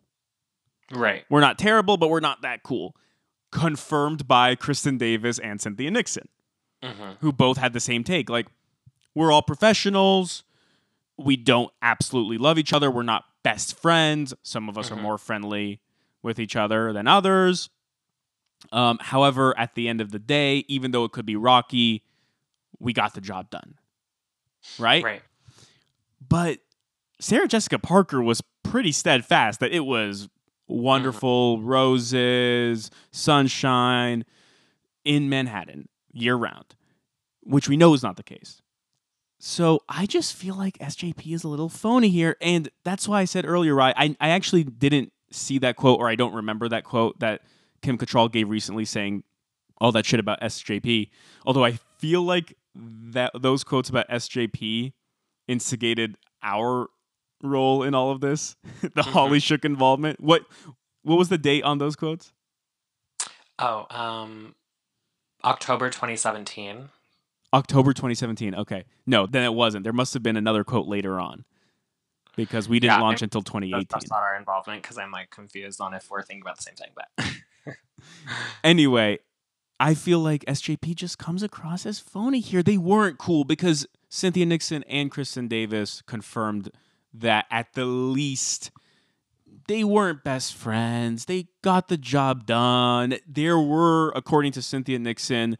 Right. 0.93 1.25
We're 1.29 1.41
not 1.41 1.59
terrible, 1.59 1.97
but 1.97 2.11
we're 2.11 2.21
not 2.21 2.43
that 2.43 2.63
cool. 2.63 2.95
Confirmed 3.53 4.27
by 4.29 4.55
Kristin 4.57 4.99
Davis 4.99 5.39
and 5.39 5.61
Cynthia 5.61 5.91
Nixon, 5.91 6.29
hmm 6.83 7.13
who 7.21 7.33
both 7.33 7.57
had 7.59 7.73
the 7.73 7.81
same 7.81 8.05
take. 8.05 8.29
Like, 8.29 8.47
we're 9.15 9.33
all 9.33 9.43
professionals. 9.43 10.45
We 11.17 11.37
don't 11.37 11.73
absolutely 11.81 12.37
love 12.39 12.59
each 12.59 12.73
other. 12.73 12.91
We're 12.91 13.03
not 13.03 13.25
best 13.43 13.79
friends. 13.79 14.35
Some 14.43 14.69
of 14.69 14.77
us 14.77 14.91
are 14.91 14.97
Mhm. 14.97 15.03
more 15.03 15.19
friendly 15.19 15.81
with 16.23 16.39
each 16.39 16.55
other 16.57 16.93
than 16.93 17.07
others. 17.07 17.71
Um, 18.73 18.99
however, 19.01 19.59
at 19.59 19.75
the 19.75 19.89
end 19.89 20.01
of 20.01 20.11
the 20.11 20.19
day, 20.19 20.65
even 20.69 20.91
though 20.91 21.05
it 21.05 21.13
could 21.13 21.27
be 21.27 21.37
rocky, 21.37 22.05
we 22.79 22.93
got 22.93 23.15
the 23.15 23.21
job 23.21 23.49
done. 23.51 23.77
Right? 24.79 25.03
Right. 25.03 25.23
But 26.27 26.59
Sarah 27.21 27.49
Jessica 27.49 27.79
Parker 27.79 28.21
was 28.21 28.43
pretty 28.63 28.93
steadfast 28.93 29.61
that 29.61 29.73
it 29.73 29.81
was 29.87 30.29
Uh-huh. 30.69 30.83
wonderful 30.83 31.63
roses, 31.63 32.91
sunshine 33.11 34.25
in 35.05 35.29
Manhattan 35.29 35.89
year 36.13 36.35
round, 36.35 36.75
which 37.43 37.69
we 37.69 37.77
know 37.77 37.95
is 37.95 38.03
not 38.03 38.17
the 38.17 38.23
case. 38.23 38.63
So 39.39 39.83
I 39.89 40.07
just 40.07 40.35
feel 40.35 40.55
like 40.55 40.79
SJP 40.79 41.35
is 41.35 41.45
a 41.45 41.49
little 41.49 41.69
phony 41.69 42.09
here. 42.09 42.37
And 42.41 42.71
that's 42.85 43.07
why 43.07 43.21
I 43.21 43.27
said 43.27 43.45
earlier? 43.47 43.81
I, 43.81 43.93
I 43.97 44.29
actually 44.31 44.65
didn't 44.65 45.13
see 45.31 45.59
that 45.59 45.77
quote 45.77 46.01
or 46.01 46.09
I 46.09 46.17
don't 46.17 46.35
remember 46.35 46.69
that 46.69 46.85
quote 46.85 47.19
that 47.21 47.43
Kim 47.83 47.99
Cattrall 47.99 48.33
gave 48.33 48.49
recently 48.49 48.85
saying 48.85 49.23
all 49.79 49.93
that 49.93 50.07
shit 50.07 50.19
about 50.21 50.41
SJP. 50.41 51.11
Although 51.45 51.65
I 51.65 51.79
feel 51.99 52.23
like 52.23 52.57
that 52.75 53.33
those 53.39 53.63
quotes 53.63 53.89
about 53.89 54.09
SJP 54.09 54.93
instigated 55.47 56.17
our 56.43 56.89
role 57.43 57.83
in 57.83 57.95
all 57.95 58.11
of 58.11 58.21
this, 58.21 58.57
the 58.95 59.03
Holly 59.03 59.41
Shook 59.41 59.65
involvement. 59.65 60.21
What 60.21 60.43
what 61.03 61.17
was 61.19 61.29
the 61.29 61.39
date 61.39 61.63
on 61.65 61.79
those 61.79 61.97
quotes? 61.97 62.33
Oh, 63.59 63.87
um, 63.91 64.55
October 65.45 65.89
2017. 65.89 66.89
October 67.55 67.93
2017. 67.93 68.55
Okay. 68.55 68.85
No, 69.07 69.27
then 69.27 69.45
it 69.45 69.55
wasn't. 69.55 69.85
There 69.85 69.93
must 69.93 70.13
have 70.15 70.23
been 70.23 70.37
another 70.37 70.65
quote 70.65 70.87
later 70.89 71.19
on 71.19 71.45
because 72.37 72.69
we 72.69 72.81
didn't 72.81 72.99
Yeah, 72.99 73.03
launch 73.03 73.23
until 73.23 73.41
That's, 73.41 73.51
2018. 73.53 73.87
that's 73.91 74.11
not 74.11 74.19
our 74.23 74.37
involvement 74.37 74.83
because 74.83 74.99
I'm 74.99 75.11
like 75.11 75.31
confused 75.31 75.81
on 75.81 75.95
if 75.95 76.11
we're 76.11 76.23
thinking 76.23 76.43
about 76.43 76.57
the 76.57 76.63
same 76.65 76.75
thing. 76.75 76.91
But 76.95 77.27
Anyway, 78.65 79.21
I 79.79 79.95
feel 79.95 80.19
like 80.19 80.45
SJP 80.47 80.95
just 80.97 81.19
comes 81.19 81.43
across 81.43 81.87
as 81.87 81.99
phony 81.99 82.41
here. 82.41 82.63
They 82.63 82.79
weren't 82.79 83.19
cool 83.19 83.45
because 83.45 83.87
Cynthia 84.09 84.45
Nixon 84.45 84.83
and 84.85 85.11
Kristin 85.11 85.49
Davis 85.49 86.03
confirmed 86.07 86.71
that 87.21 87.47
at 87.51 87.75
the 87.75 87.85
least 87.85 88.71
they 89.69 89.85
weren't 89.85 90.23
best 90.23 90.55
friends. 90.55 91.25
They 91.25 91.49
got 91.63 91.89
the 91.89 91.97
job 91.97 92.47
done. 92.47 93.17
There 93.27 93.59
were, 93.59 94.11
according 94.11 94.53
to 94.53 94.63
Cynthia 94.63 94.99
Nixon, 94.99 95.57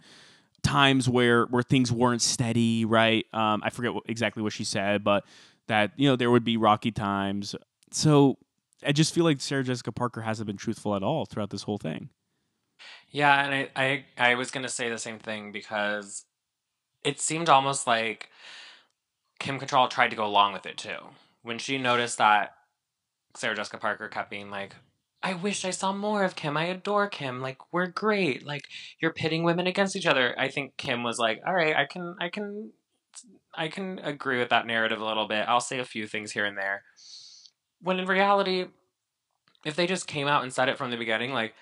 times 0.63 1.09
where 1.09 1.47
where 1.47 1.63
things 1.63 1.91
weren't 1.93 2.23
steady. 2.23 2.85
Right? 2.85 3.27
Um, 3.33 3.63
I 3.65 3.71
forget 3.71 3.95
what, 3.95 4.05
exactly 4.07 4.43
what 4.43 4.53
she 4.53 4.65
said, 4.65 5.03
but 5.03 5.25
that 5.69 5.93
you 5.97 6.09
know 6.09 6.17
there 6.17 6.31
would 6.31 6.45
be 6.45 6.57
rocky 6.57 6.93
times. 6.93 7.55
So 7.91 8.39
I 8.85 8.93
just 8.93 9.15
feel 9.15 9.25
like 9.25 9.41
Sarah 9.41 9.65
Jessica 9.65 9.93
Parker 9.93 10.21
hasn't 10.21 10.47
been 10.47 10.57
truthful 10.57 10.95
at 10.95 11.03
all 11.03 11.27
throughout 11.27 11.51
this 11.51 11.63
whole 11.63 11.79
thing. 11.79 12.11
yeah, 13.11 13.45
and 13.45 13.55
I, 13.55 13.69
I 13.77 14.05
I 14.31 14.35
was 14.35 14.51
gonna 14.51 14.69
say 14.69 14.89
the 14.89 14.99
same 14.99 15.19
thing 15.19 15.53
because 15.53 16.25
it 17.05 17.21
seemed 17.21 17.49
almost 17.49 17.87
like 17.87 18.31
Kim 19.39 19.59
Cattrall 19.59 19.91
tried 19.91 20.11
to 20.11 20.17
go 20.17 20.27
along 20.27 20.53
with 20.53 20.67
it 20.67 20.77
too 20.77 20.99
when 21.47 21.59
she 21.59 21.79
noticed 21.79 22.19
that 22.19 22.55
Sarah 23.37 23.55
Jessica 23.55 23.79
Parker 23.79 24.09
kept 24.09 24.31
being 24.31 24.51
like. 24.51 24.75
I 25.23 25.35
wish 25.35 25.65
I 25.65 25.71
saw 25.71 25.93
more 25.93 26.25
of 26.25 26.35
Kim. 26.35 26.57
I 26.57 26.65
adore 26.65 27.09
Kim. 27.09 27.41
Like 27.41 27.59
we're 27.73 27.87
great. 27.87 28.45
Like 28.45 28.65
you're 29.01 29.13
pitting 29.13 29.45
women 29.45 29.69
against 29.69 29.95
each 29.95 30.07
other. 30.07 30.35
I 30.39 30.49
think 30.49 30.77
Kim 30.77 31.05
was 31.05 31.19
like, 31.19 31.41
"All 31.47 31.55
right, 31.55 31.75
I 31.75 31.87
can 31.87 32.17
I 32.21 32.29
can 32.29 32.73
I 33.55 33.69
can 33.69 34.01
agree 34.01 34.39
with 34.39 34.51
that 34.51 34.67
narrative 34.67 35.01
a 35.01 35.05
little 35.05 35.29
bit. 35.29 35.47
I'll 35.49 35.61
say 35.61 35.79
a 35.79 35.85
few 35.85 36.07
things 36.09 36.33
here 36.33 36.45
and 36.45 36.59
there." 36.59 36.83
When 37.81 38.01
in 38.01 38.07
reality, 38.07 38.67
if 39.65 39.77
they 39.77 39.87
just 39.87 40.07
came 40.09 40.27
out 40.27 40.43
and 40.43 40.53
said 40.53 40.69
it 40.69 40.79
from 40.79 40.91
the 40.91 40.97
beginning, 40.97 41.33
like, 41.33 41.55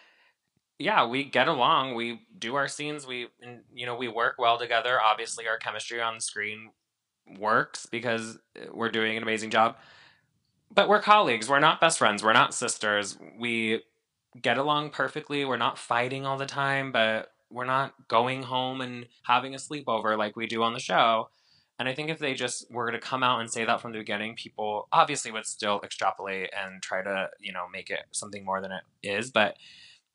yeah, 0.79 1.07
we 1.07 1.25
get 1.25 1.49
along, 1.49 1.95
we 1.95 2.21
do 2.39 2.55
our 2.55 2.69
scenes, 2.69 3.07
we, 3.07 3.29
you 3.73 3.87
know, 3.87 3.97
we 3.97 4.09
work 4.09 4.37
well 4.39 4.59
together. 4.59 5.01
Obviously, 5.01 5.47
our 5.47 5.59
chemistry 5.59 6.01
on 6.01 6.15
the 6.15 6.21
screen 6.21 6.71
works 7.39 7.87
because 7.87 8.39
uh, 8.57 8.67
we're 8.73 8.91
doing 8.91 9.17
an 9.17 9.23
amazing 9.23 9.51
job. 9.51 9.77
But 10.73 10.89
we're 10.89 11.01
colleagues. 11.01 11.49
We're 11.49 11.61
not 11.61 11.81
best 11.81 11.99
friends. 11.99 12.23
We're 12.23 12.33
not 12.33 12.55
sisters. 12.55 13.17
We 13.39 13.83
get 14.41 14.59
along 14.59 14.91
perfectly. 14.91 15.45
We're 15.45 15.57
not 15.57 15.79
fighting 15.79 16.27
all 16.27 16.37
the 16.37 16.47
time, 16.47 16.91
but 16.91 17.31
we're 17.51 17.65
not 17.65 17.95
going 18.09 18.43
home 18.43 18.81
and 18.81 19.07
having 19.23 19.55
a 19.55 19.59
sleepover 19.59 20.19
like 20.19 20.35
we 20.35 20.47
do 20.47 20.63
on 20.63 20.73
the 20.73 20.81
show. 20.81 21.29
And 21.79 21.89
I 21.89 21.95
think 21.95 22.09
if 22.09 22.19
they 22.19 22.35
just 22.35 22.71
were 22.71 22.91
to 22.91 22.99
come 22.99 23.23
out 23.23 23.41
and 23.41 23.51
say 23.51 23.65
that 23.65 23.81
from 23.81 23.93
the 23.93 23.99
beginning, 23.99 24.37
people 24.37 24.89
obviously 24.93 25.31
would 25.33 25.47
still 25.47 25.81
extrapolate 25.83 26.51
and 26.57 26.83
try 26.83 27.03
to, 27.03 27.31
you 27.41 27.53
know, 27.53 27.67
make 27.73 27.91
it 27.91 28.01
something 28.13 28.45
more 28.45 28.61
than 28.61 28.73
it 28.73 28.83
is. 29.03 29.31
But 29.31 29.57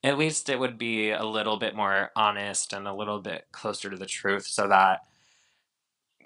at 0.03 0.18
least 0.18 0.49
it 0.49 0.60
would 0.60 0.78
be 0.78 1.12
a 1.12 1.26
little 1.26 1.57
bit 1.57 1.76
more 1.76 2.12
honest 2.16 2.72
and 2.72 2.88
a 2.88 2.93
little 2.93 3.20
bit 3.20 3.45
closer 3.51 3.89
to 3.89 3.97
the 3.97 4.05
truth 4.05 4.45
so 4.47 4.68
that 4.70 5.01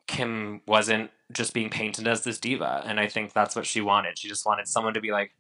Kim 0.08 0.62
wasn't 0.68 1.12
just 1.32 1.54
being 1.54 1.70
painted 1.70 2.08
as 2.08 2.24
this 2.24 2.40
diva. 2.40 2.84
And 2.86 3.00
I 3.00 3.08
think 3.08 3.34
that's 3.34 3.56
what 3.56 3.66
she 3.66 3.82
wanted. 3.82 4.18
She 4.18 4.28
just 4.28 4.46
wanted 4.46 4.68
someone 4.68 4.94
to 4.94 5.02
be 5.02 5.12
like, 5.12 5.32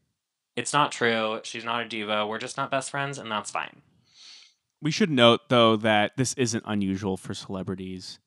it's 0.55 0.73
not 0.73 0.91
true. 0.91 1.39
She's 1.43 1.65
not 1.65 1.81
a 1.81 1.87
diva. 1.87 2.27
We're 2.27 2.37
just 2.37 2.57
not 2.57 2.71
best 2.71 2.91
friends, 2.91 3.17
and 3.17 3.31
that's 3.31 3.51
fine. 3.51 3.81
We 4.81 4.91
should 4.91 5.09
note, 5.09 5.49
though, 5.49 5.75
that 5.77 6.17
this 6.17 6.33
isn't 6.33 6.63
unusual 6.67 7.17
for 7.17 7.33
celebrities. 7.33 8.19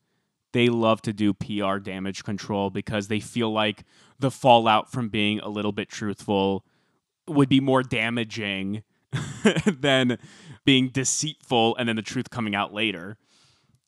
They 0.53 0.68
love 0.68 1.03
to 1.03 1.12
do 1.12 1.34
PR 1.34 1.76
damage 1.76 2.24
control 2.24 2.70
because 2.70 3.09
they 3.09 3.20
feel 3.20 3.53
like 3.53 3.84
the 4.18 4.30
fallout 4.30 4.91
from 4.91 5.09
being 5.09 5.39
a 5.41 5.49
little 5.49 5.72
bit 5.72 5.89
truthful 5.89 6.64
would 7.28 7.49
be 7.49 7.61
more 7.61 7.82
damaging 7.82 8.82
than 9.66 10.18
being 10.64 10.89
deceitful 10.89 11.76
and 11.76 11.89
then 11.89 11.97
the 11.97 12.03
truth 12.03 12.30
coming 12.30 12.55
out 12.55 12.72
later. 12.72 13.18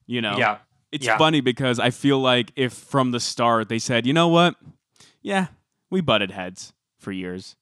You 0.07 0.21
know? 0.21 0.37
Yeah. 0.37 0.59
It's 0.91 1.07
Yeah. 1.07 1.19
funny 1.19 1.41
because 1.41 1.79
I 1.79 1.91
feel 1.91 2.19
like 2.19 2.53
if 2.57 2.73
from 2.73 3.11
the 3.11 3.21
start 3.21 3.69
they 3.69 3.79
said, 3.79 4.07
you 4.07 4.13
know 4.13 4.29
what? 4.29 4.57
Yeah, 5.23 5.49
we 5.91 6.01
butted 6.01 6.31
heads 6.31 6.73
for 6.99 7.13
years. 7.13 7.57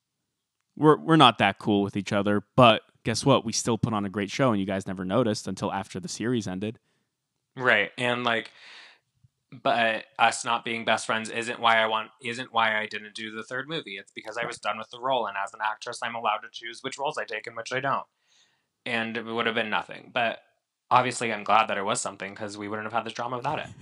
We're 0.77 0.97
we're 0.99 1.17
not 1.17 1.39
that 1.39 1.59
cool 1.59 1.83
with 1.83 1.97
each 1.97 2.13
other, 2.13 2.45
but 2.55 2.83
guess 3.05 3.25
what? 3.25 3.45
We 3.45 3.53
still 3.53 3.79
put 3.79 3.93
on 3.95 4.05
a 4.05 4.09
great 4.09 4.31
show 4.31 4.51
and 4.53 4.61
you 4.61 4.67
guys 4.67 4.87
never 4.87 5.05
noticed 5.05 5.49
until 5.49 5.73
after 5.73 5.99
the 5.99 6.09
series 6.09 6.47
ended. 6.47 6.79
Right. 7.57 7.91
And 7.99 8.25
like 8.25 8.51
but 9.63 10.05
us 10.19 10.45
not 10.45 10.65
being 10.65 10.85
best 10.85 11.07
friends 11.07 11.31
isn't 11.31 11.61
why 11.61 11.79
I 11.79 11.87
want 11.87 12.11
isn't 12.23 12.53
why 12.53 12.79
I 12.79 12.87
didn't 12.87 13.15
do 13.15 13.31
the 13.35 13.45
third 13.45 13.69
movie. 13.69 13.97
It's 13.97 14.13
because 14.13 14.37
I 14.37 14.45
was 14.45 14.59
done 14.59 14.77
with 14.77 14.91
the 14.91 15.01
role 15.01 15.27
and 15.27 15.37
as 15.43 15.55
an 15.55 15.61
actress 15.65 16.01
I'm 16.03 16.15
allowed 16.17 16.39
to 16.39 16.49
choose 16.53 16.81
which 16.83 16.99
roles 16.99 17.17
I 17.17 17.25
take 17.25 17.47
and 17.47 17.57
which 17.57 17.73
I 17.73 17.81
don't. 17.81 18.07
And 18.85 19.17
it 19.17 19.25
would 19.25 19.47
have 19.47 19.55
been 19.55 19.71
nothing. 19.71 20.11
But 20.13 20.41
obviously 20.91 21.33
I'm 21.33 21.45
glad 21.45 21.69
that 21.69 21.79
it 21.79 21.85
was 21.85 22.01
something 22.01 22.33
because 22.33 22.57
we 22.59 22.69
wouldn't 22.69 22.87
have 22.87 22.93
had 22.93 23.05
this 23.05 23.13
drama 23.13 23.37
without 23.37 23.59
it. 23.59 23.69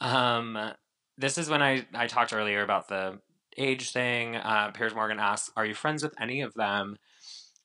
Um 0.00 0.72
this 1.16 1.38
is 1.38 1.48
when 1.48 1.62
I, 1.62 1.86
I 1.94 2.08
talked 2.08 2.34
earlier 2.34 2.62
about 2.62 2.88
the 2.88 3.20
age 3.56 3.92
thing. 3.92 4.34
Uh, 4.34 4.72
Piers 4.72 4.94
Morgan 4.94 5.20
asks, 5.20 5.50
Are 5.56 5.64
you 5.64 5.72
friends 5.72 6.02
with 6.02 6.12
any 6.20 6.40
of 6.40 6.52
them? 6.54 6.98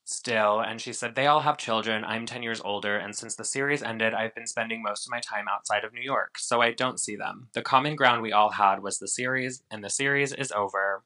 still, 0.09 0.59
and 0.59 0.81
she 0.81 0.91
said, 0.91 1.15
They 1.15 1.27
all 1.27 1.41
have 1.41 1.57
children. 1.57 2.03
I'm 2.03 2.25
10 2.25 2.41
years 2.41 2.61
older, 2.61 2.97
and 2.97 3.15
since 3.15 3.35
the 3.35 3.45
series 3.45 3.83
ended, 3.83 4.13
I've 4.13 4.33
been 4.33 4.47
spending 4.47 4.81
most 4.81 5.05
of 5.05 5.11
my 5.11 5.19
time 5.19 5.45
outside 5.49 5.83
of 5.83 5.93
New 5.93 6.01
York, 6.01 6.37
so 6.39 6.61
I 6.61 6.71
don't 6.71 6.99
see 6.99 7.15
them. 7.15 7.49
The 7.53 7.61
common 7.61 7.95
ground 7.95 8.21
we 8.21 8.31
all 8.31 8.51
had 8.51 8.81
was 8.81 8.97
the 8.97 9.07
series, 9.07 9.61
and 9.69 9.83
the 9.83 9.89
series 9.89 10.33
is 10.33 10.51
over. 10.51 11.03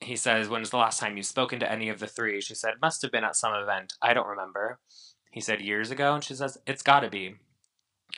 He 0.00 0.16
says, 0.16 0.48
When 0.48 0.60
was 0.60 0.70
the 0.70 0.76
last 0.76 1.00
time 1.00 1.16
you've 1.16 1.26
spoken 1.26 1.58
to 1.60 1.70
any 1.70 1.88
of 1.88 1.98
the 1.98 2.06
three? 2.06 2.40
She 2.40 2.54
said, 2.54 2.74
Must 2.80 3.02
have 3.02 3.10
been 3.10 3.24
at 3.24 3.36
some 3.36 3.54
event. 3.54 3.94
I 4.00 4.14
don't 4.14 4.28
remember. 4.28 4.78
He 5.30 5.40
said, 5.40 5.60
Years 5.60 5.90
ago, 5.90 6.14
and 6.14 6.24
she 6.24 6.34
says, 6.34 6.58
It's 6.66 6.82
gotta 6.82 7.08
be. 7.08 7.36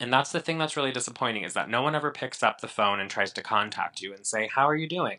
And 0.00 0.12
that's 0.12 0.32
the 0.32 0.40
thing 0.40 0.58
that's 0.58 0.76
really 0.76 0.92
disappointing 0.92 1.44
is 1.44 1.54
that 1.54 1.68
no 1.68 1.82
one 1.82 1.94
ever 1.94 2.10
picks 2.10 2.42
up 2.42 2.60
the 2.60 2.68
phone 2.68 3.00
and 3.00 3.10
tries 3.10 3.32
to 3.34 3.42
contact 3.42 4.00
you 4.00 4.14
and 4.14 4.26
say, 4.26 4.48
"How 4.48 4.68
are 4.68 4.76
you 4.76 4.88
doing?" 4.88 5.18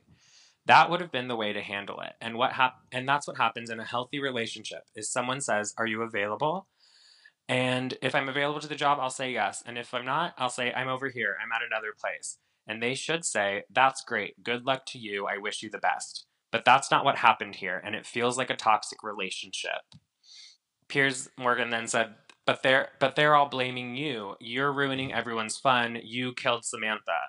That 0.66 0.89
would 0.89 1.02
have 1.02 1.12
been 1.12 1.28
the 1.28 1.36
way 1.36 1.54
to 1.54 1.62
handle 1.62 2.00
it. 2.02 2.14
And 2.22 2.38
what 2.38 2.54
hap- 2.54 2.82
and 2.91 3.08
that's 3.08 3.28
what 3.28 3.38
happens 3.38 3.70
in 3.70 3.80
a 3.80 3.86
healthy 3.86 4.20
relationship 4.20 4.89
is 4.96 5.12
someone 5.12 5.41
says, 5.41 5.74
"Are 5.78 5.86
you 5.86 6.02
available?" 6.02 6.68
And 7.48 7.98
if 8.02 8.16
I'm 8.16 8.30
available 8.30 8.62
to 8.62 8.68
the 8.68 8.76
job, 8.76 9.00
I'll 9.00 9.10
say 9.10 9.32
yes. 9.32 9.62
And 9.66 9.78
if 9.78 9.94
I'm 9.94 10.06
not, 10.06 10.34
I'll 10.38 10.50
say 10.50 10.74
I'm 10.74 10.88
over 10.88 11.10
here. 11.10 11.38
I'm 11.41 11.52
at 11.52 11.62
another 11.62 11.94
place. 11.94 12.39
And 12.66 12.82
they 12.82 12.96
should 12.96 13.26
say, 13.26 13.66
"That's 13.70 14.04
great. 14.04 14.41
Good 14.44 14.66
luck 14.66 14.86
to 14.88 14.98
you. 14.98 15.28
I 15.28 15.38
wish 15.38 15.62
you 15.62 15.70
the 15.70 15.78
best." 15.78 16.26
But 16.52 16.66
that's 16.66 16.91
not 16.91 17.04
what 17.06 17.18
happened 17.18 17.56
here, 17.56 17.82
and 17.84 17.96
it 17.96 18.06
feels 18.06 18.38
like 18.38 18.50
a 18.50 18.56
toxic 18.56 19.04
relationship. 19.04 19.82
Piers 20.88 21.29
Morgan 21.38 21.69
then 21.69 21.88
said, 21.88 22.15
but 22.45 22.63
they're 22.63 22.89
but 22.99 23.15
they're 23.15 23.36
all 23.36 23.47
blaming 23.47 23.95
you. 23.95 24.36
You're 24.39 24.71
ruining 24.71 25.13
everyone's 25.13 25.57
fun. 25.57 25.99
You 26.03 26.34
killed 26.34 26.65
Samantha. 26.65 27.19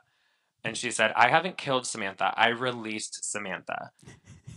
And 0.65 0.77
she 0.77 0.91
said, 0.91 1.13
I 1.15 1.29
haven't 1.29 1.59
killed 1.59 1.87
Samantha. 1.87 2.33
I 2.37 2.49
released 2.49 3.31
Samantha. 3.31 3.91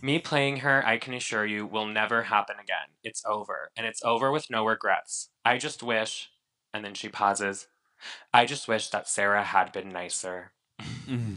Me 0.01 0.19
playing 0.19 0.57
her, 0.57 0.85
I 0.85 0.97
can 0.97 1.13
assure 1.13 1.45
you, 1.45 1.65
will 1.65 1.85
never 1.85 2.23
happen 2.23 2.55
again. 2.55 2.95
It's 3.03 3.23
over. 3.25 3.71
And 3.75 3.85
it's 3.85 4.03
over 4.03 4.31
with 4.31 4.49
no 4.49 4.65
regrets. 4.65 5.29
I 5.43 5.57
just 5.57 5.83
wish, 5.83 6.29
and 6.73 6.85
then 6.85 6.93
she 6.93 7.09
pauses, 7.09 7.67
I 8.33 8.45
just 8.45 8.67
wish 8.67 8.89
that 8.89 9.09
Sarah 9.09 9.43
had 9.43 9.73
been 9.73 9.89
nicer. 9.89 10.51
Mm-hmm. 10.79 11.33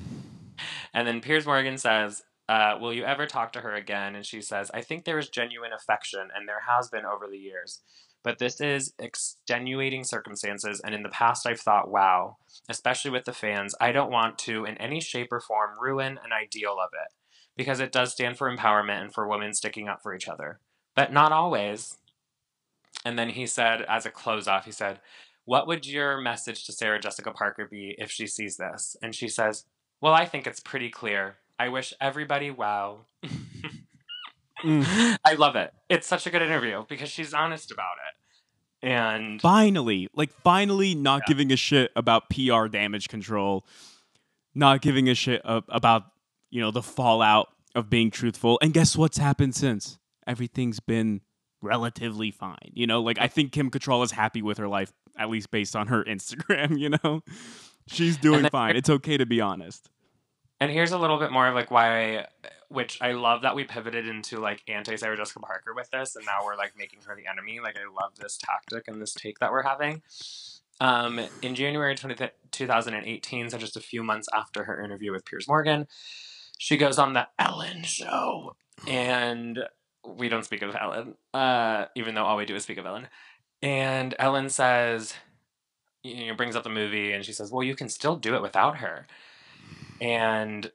and 0.94 1.08
then 1.08 1.20
Piers 1.20 1.46
Morgan 1.46 1.78
says, 1.78 2.22
uh, 2.50 2.76
Will 2.80 2.92
you 2.92 3.04
ever 3.04 3.26
talk 3.26 3.52
to 3.52 3.60
her 3.60 3.74
again? 3.74 4.16
And 4.16 4.26
she 4.26 4.40
says, 4.40 4.72
I 4.74 4.80
think 4.80 5.04
there 5.04 5.20
is 5.20 5.28
genuine 5.28 5.72
affection, 5.72 6.28
and 6.34 6.48
there 6.48 6.62
has 6.66 6.88
been 6.88 7.06
over 7.06 7.28
the 7.30 7.38
years. 7.38 7.80
But 8.24 8.38
this 8.40 8.60
is 8.60 8.92
extenuating 8.98 10.02
circumstances, 10.02 10.80
and 10.84 10.92
in 10.92 11.04
the 11.04 11.10
past 11.10 11.46
I've 11.46 11.60
thought, 11.60 11.92
wow, 11.92 12.38
especially 12.68 13.12
with 13.12 13.24
the 13.24 13.32
fans, 13.32 13.76
I 13.80 13.92
don't 13.92 14.10
want 14.10 14.36
to, 14.40 14.64
in 14.64 14.76
any 14.78 15.00
shape 15.00 15.28
or 15.30 15.38
form, 15.38 15.78
ruin 15.80 16.18
an 16.24 16.32
ideal 16.32 16.76
of 16.82 16.90
it, 16.92 17.12
because 17.56 17.78
it 17.78 17.92
does 17.92 18.10
stand 18.10 18.36
for 18.36 18.52
empowerment 18.52 19.00
and 19.00 19.14
for 19.14 19.28
women 19.28 19.54
sticking 19.54 19.88
up 19.88 20.02
for 20.02 20.12
each 20.12 20.26
other. 20.26 20.58
But 20.96 21.12
not 21.12 21.30
always. 21.30 21.98
And 23.04 23.16
then 23.16 23.28
he 23.28 23.46
said, 23.46 23.82
as 23.82 24.06
a 24.06 24.10
close 24.10 24.48
off, 24.48 24.64
he 24.64 24.72
said, 24.72 24.98
What 25.44 25.68
would 25.68 25.86
your 25.86 26.20
message 26.20 26.66
to 26.66 26.72
Sarah 26.72 26.98
Jessica 26.98 27.30
Parker 27.30 27.68
be 27.70 27.94
if 27.96 28.10
she 28.10 28.26
sees 28.26 28.56
this? 28.56 28.96
And 29.00 29.14
she 29.14 29.28
says, 29.28 29.66
Well, 30.00 30.14
I 30.14 30.26
think 30.26 30.48
it's 30.48 30.58
pretty 30.58 30.90
clear. 30.90 31.36
I 31.60 31.68
wish 31.68 31.92
everybody 32.00 32.50
well. 32.50 33.04
Mm. 34.64 35.18
I 35.26 35.34
love 35.34 35.56
it. 35.56 35.74
It's 35.90 36.06
such 36.06 36.26
a 36.26 36.30
good 36.30 36.40
interview 36.40 36.86
because 36.88 37.10
she's 37.10 37.34
honest 37.34 37.70
about 37.70 37.96
it. 38.08 38.88
And 38.88 39.42
finally, 39.42 40.08
like 40.14 40.32
finally 40.42 40.94
not 40.94 41.20
yeah. 41.20 41.28
giving 41.28 41.52
a 41.52 41.56
shit 41.56 41.90
about 41.94 42.30
PR 42.30 42.68
damage 42.68 43.10
control, 43.10 43.66
not 44.54 44.80
giving 44.80 45.10
a 45.10 45.14
shit 45.14 45.42
about, 45.44 46.04
you 46.48 46.62
know, 46.62 46.70
the 46.70 46.80
fallout 46.80 47.48
of 47.74 47.90
being 47.90 48.10
truthful. 48.10 48.58
And 48.62 48.72
guess 48.72 48.96
what's 48.96 49.18
happened 49.18 49.54
since? 49.54 49.98
Everything's 50.26 50.80
been 50.80 51.20
relatively 51.60 52.30
fine. 52.30 52.70
You 52.72 52.86
know, 52.86 53.02
like 53.02 53.18
I 53.20 53.28
think 53.28 53.52
Kim 53.52 53.70
Cattrall 53.70 54.02
is 54.02 54.12
happy 54.12 54.40
with 54.40 54.56
her 54.56 54.68
life, 54.68 54.94
at 55.14 55.28
least 55.28 55.50
based 55.50 55.76
on 55.76 55.88
her 55.88 56.04
Instagram, 56.08 56.78
you 56.78 56.88
know? 56.88 57.22
She's 57.86 58.16
doing 58.16 58.48
fine. 58.48 58.76
It's 58.76 58.88
okay 58.88 59.18
to 59.18 59.26
be 59.26 59.42
honest. 59.42 59.90
And 60.60 60.70
here's 60.70 60.92
a 60.92 60.98
little 60.98 61.18
bit 61.18 61.32
more 61.32 61.48
of 61.48 61.54
like 61.54 61.70
why 61.70 62.26
which 62.70 62.98
I 63.02 63.12
love 63.12 63.42
that 63.42 63.56
we 63.56 63.64
pivoted 63.64 64.06
into 64.06 64.38
like 64.38 64.62
anti 64.68 64.94
Sarah 64.94 65.16
Jessica 65.16 65.40
Parker 65.40 65.74
with 65.74 65.90
this, 65.90 66.14
and 66.14 66.24
now 66.24 66.44
we're 66.44 66.56
like 66.56 66.72
making 66.78 67.00
her 67.06 67.16
the 67.16 67.26
enemy. 67.26 67.58
Like 67.60 67.76
I 67.76 67.90
love 68.00 68.16
this 68.16 68.38
tactic 68.38 68.86
and 68.86 69.02
this 69.02 69.12
take 69.12 69.40
that 69.40 69.50
we're 69.50 69.64
having. 69.64 70.02
Um, 70.80 71.20
in 71.42 71.54
January 71.54 71.94
20, 71.94 72.30
2018, 72.52 73.50
so 73.50 73.58
just 73.58 73.76
a 73.76 73.80
few 73.80 74.02
months 74.02 74.28
after 74.32 74.64
her 74.64 74.82
interview 74.82 75.12
with 75.12 75.26
Piers 75.26 75.46
Morgan, 75.46 75.86
she 76.58 76.78
goes 76.78 76.98
on 76.98 77.12
the 77.12 77.28
Ellen 77.38 77.82
show, 77.82 78.54
and 78.86 79.58
we 80.06 80.28
don't 80.28 80.44
speak 80.44 80.62
of 80.62 80.74
Ellen, 80.80 81.16
uh, 81.34 81.86
even 81.96 82.14
though 82.14 82.24
all 82.24 82.36
we 82.36 82.46
do 82.46 82.54
is 82.54 82.62
speak 82.62 82.78
of 82.78 82.86
Ellen. 82.86 83.08
And 83.62 84.14
Ellen 84.18 84.48
says, 84.48 85.12
you 86.02 86.28
know, 86.28 86.34
brings 86.34 86.56
up 86.56 86.62
the 86.62 86.70
movie, 86.70 87.12
and 87.12 87.24
she 87.24 87.32
says, 87.32 87.50
"Well, 87.50 87.64
you 87.64 87.74
can 87.74 87.88
still 87.88 88.16
do 88.16 88.34
it 88.34 88.42
without 88.42 88.78
her." 88.78 89.06
And 90.00 90.70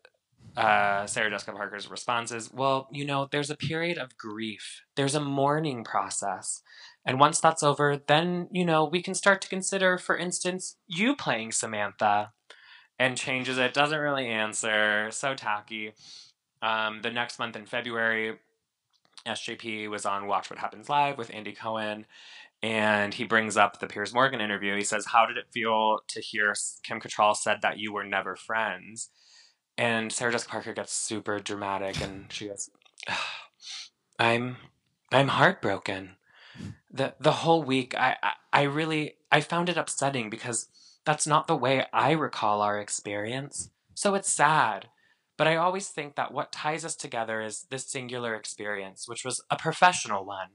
uh, 0.55 1.05
Sarah 1.05 1.29
Jessica 1.29 1.51
Parker's 1.51 1.89
response 1.89 2.31
is, 2.31 2.51
well, 2.53 2.87
you 2.91 3.05
know, 3.05 3.27
there's 3.29 3.49
a 3.49 3.55
period 3.55 3.97
of 3.97 4.17
grief. 4.17 4.83
There's 4.95 5.15
a 5.15 5.19
mourning 5.19 5.83
process. 5.83 6.61
And 7.05 7.19
once 7.19 7.39
that's 7.39 7.63
over, 7.63 8.01
then, 8.07 8.47
you 8.51 8.65
know, 8.65 8.85
we 8.85 9.01
can 9.01 9.13
start 9.13 9.41
to 9.41 9.49
consider, 9.49 9.97
for 9.97 10.17
instance, 10.17 10.77
you 10.87 11.15
playing 11.15 11.51
Samantha. 11.51 12.31
And 12.97 13.17
changes 13.17 13.57
it, 13.57 13.73
doesn't 13.73 13.99
really 13.99 14.27
answer, 14.27 15.09
so 15.11 15.33
tacky. 15.33 15.91
Um, 16.61 17.01
the 17.01 17.11
next 17.11 17.39
month 17.39 17.57
in 17.57 17.65
February, 17.65 18.37
SJP 19.25 19.89
was 19.89 20.05
on 20.05 20.27
Watch 20.27 20.49
What 20.49 20.59
Happens 20.59 20.87
Live 20.87 21.17
with 21.17 21.33
Andy 21.33 21.51
Cohen, 21.51 22.05
and 22.65 23.13
he 23.13 23.25
brings 23.25 23.57
up 23.57 23.79
the 23.79 23.85
Piers 23.85 24.11
Morgan 24.11 24.41
interview. 24.41 24.75
He 24.75 24.83
says, 24.83 25.05
How 25.05 25.27
did 25.27 25.37
it 25.37 25.51
feel 25.53 25.99
to 26.07 26.19
hear 26.19 26.55
Kim 26.81 26.99
Cattrall 26.99 27.35
said 27.35 27.61
that 27.61 27.77
you 27.77 27.93
were 27.93 28.03
never 28.03 28.35
friends? 28.35 29.11
And 29.77 30.11
Sarah 30.11 30.31
Jessica 30.31 30.51
Parker 30.51 30.73
gets 30.73 30.91
super 30.91 31.37
dramatic 31.37 32.01
and 32.01 32.25
she 32.33 32.47
goes, 32.47 32.71
ah, 33.07 33.29
I'm 34.17 34.57
I'm 35.11 35.27
heartbroken. 35.27 36.15
The 36.89 37.13
the 37.19 37.33
whole 37.33 37.61
week 37.61 37.93
I, 37.95 38.15
I, 38.23 38.31
I 38.51 38.61
really 38.63 39.17
I 39.31 39.41
found 39.41 39.69
it 39.69 39.77
upsetting 39.77 40.31
because 40.31 40.67
that's 41.05 41.27
not 41.27 41.45
the 41.45 41.55
way 41.55 41.85
I 41.93 42.13
recall 42.13 42.61
our 42.63 42.79
experience. 42.79 43.69
So 43.93 44.15
it's 44.15 44.31
sad. 44.31 44.87
But 45.37 45.47
I 45.47 45.55
always 45.57 45.89
think 45.89 46.15
that 46.15 46.33
what 46.33 46.51
ties 46.51 46.83
us 46.83 46.95
together 46.95 47.41
is 47.41 47.67
this 47.69 47.85
singular 47.85 48.33
experience, 48.33 49.07
which 49.07 49.23
was 49.23 49.43
a 49.51 49.55
professional 49.55 50.25
one. 50.25 50.47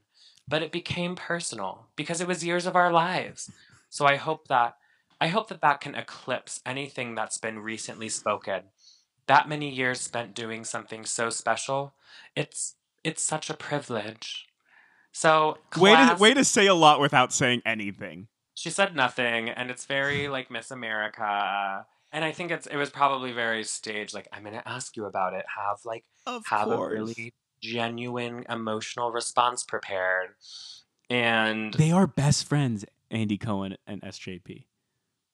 But 0.50 0.62
it 0.62 0.72
became 0.72 1.16
personal 1.16 1.86
because 1.96 2.20
it 2.20 2.28
was 2.28 2.44
years 2.44 2.66
of 2.66 2.76
our 2.76 2.92
lives. 2.92 3.50
So 3.88 4.04
I 4.04 4.16
hope 4.16 4.48
that 4.48 4.76
I 5.20 5.28
hope 5.28 5.48
that 5.48 5.62
that 5.62 5.80
can 5.80 5.94
eclipse 5.94 6.60
anything 6.66 7.14
that's 7.14 7.38
been 7.38 7.58
recently 7.60 8.08
spoken 8.08 8.64
that 9.30 9.48
many 9.48 9.70
years 9.70 10.00
spent 10.00 10.34
doing 10.34 10.64
something 10.64 11.04
so 11.04 11.30
special, 11.30 11.94
it's 12.34 12.74
it's 13.04 13.22
such 13.22 13.48
a 13.48 13.54
privilege. 13.54 14.48
So 15.12 15.58
class, 15.70 15.80
way 15.80 15.94
to 15.94 16.20
way 16.20 16.34
to 16.34 16.44
say 16.44 16.66
a 16.66 16.74
lot 16.74 17.00
without 17.00 17.32
saying 17.32 17.62
anything. 17.64 18.26
She 18.54 18.70
said 18.70 18.96
nothing, 18.96 19.48
and 19.48 19.70
it's 19.70 19.86
very 19.86 20.26
like 20.26 20.50
Miss 20.50 20.72
America. 20.72 21.86
And 22.12 22.24
I 22.24 22.32
think 22.32 22.50
it's 22.50 22.66
it 22.66 22.74
was 22.74 22.90
probably 22.90 23.30
very 23.30 23.62
staged. 23.62 24.14
Like 24.14 24.26
I'm 24.32 24.42
gonna 24.42 24.64
ask 24.66 24.96
you 24.96 25.04
about 25.04 25.34
it. 25.34 25.44
Have 25.56 25.78
like 25.84 26.04
of 26.26 26.44
have 26.48 26.66
course. 26.66 26.92
a 26.92 26.94
really 26.96 27.32
genuine 27.60 28.44
emotional 28.48 29.10
response 29.12 29.64
prepared. 29.64 30.30
And 31.08 31.74
they 31.74 31.90
are 31.90 32.06
best 32.06 32.48
friends, 32.48 32.84
Andy 33.10 33.36
Cohen 33.36 33.76
and 33.86 34.00
SJP. 34.02 34.64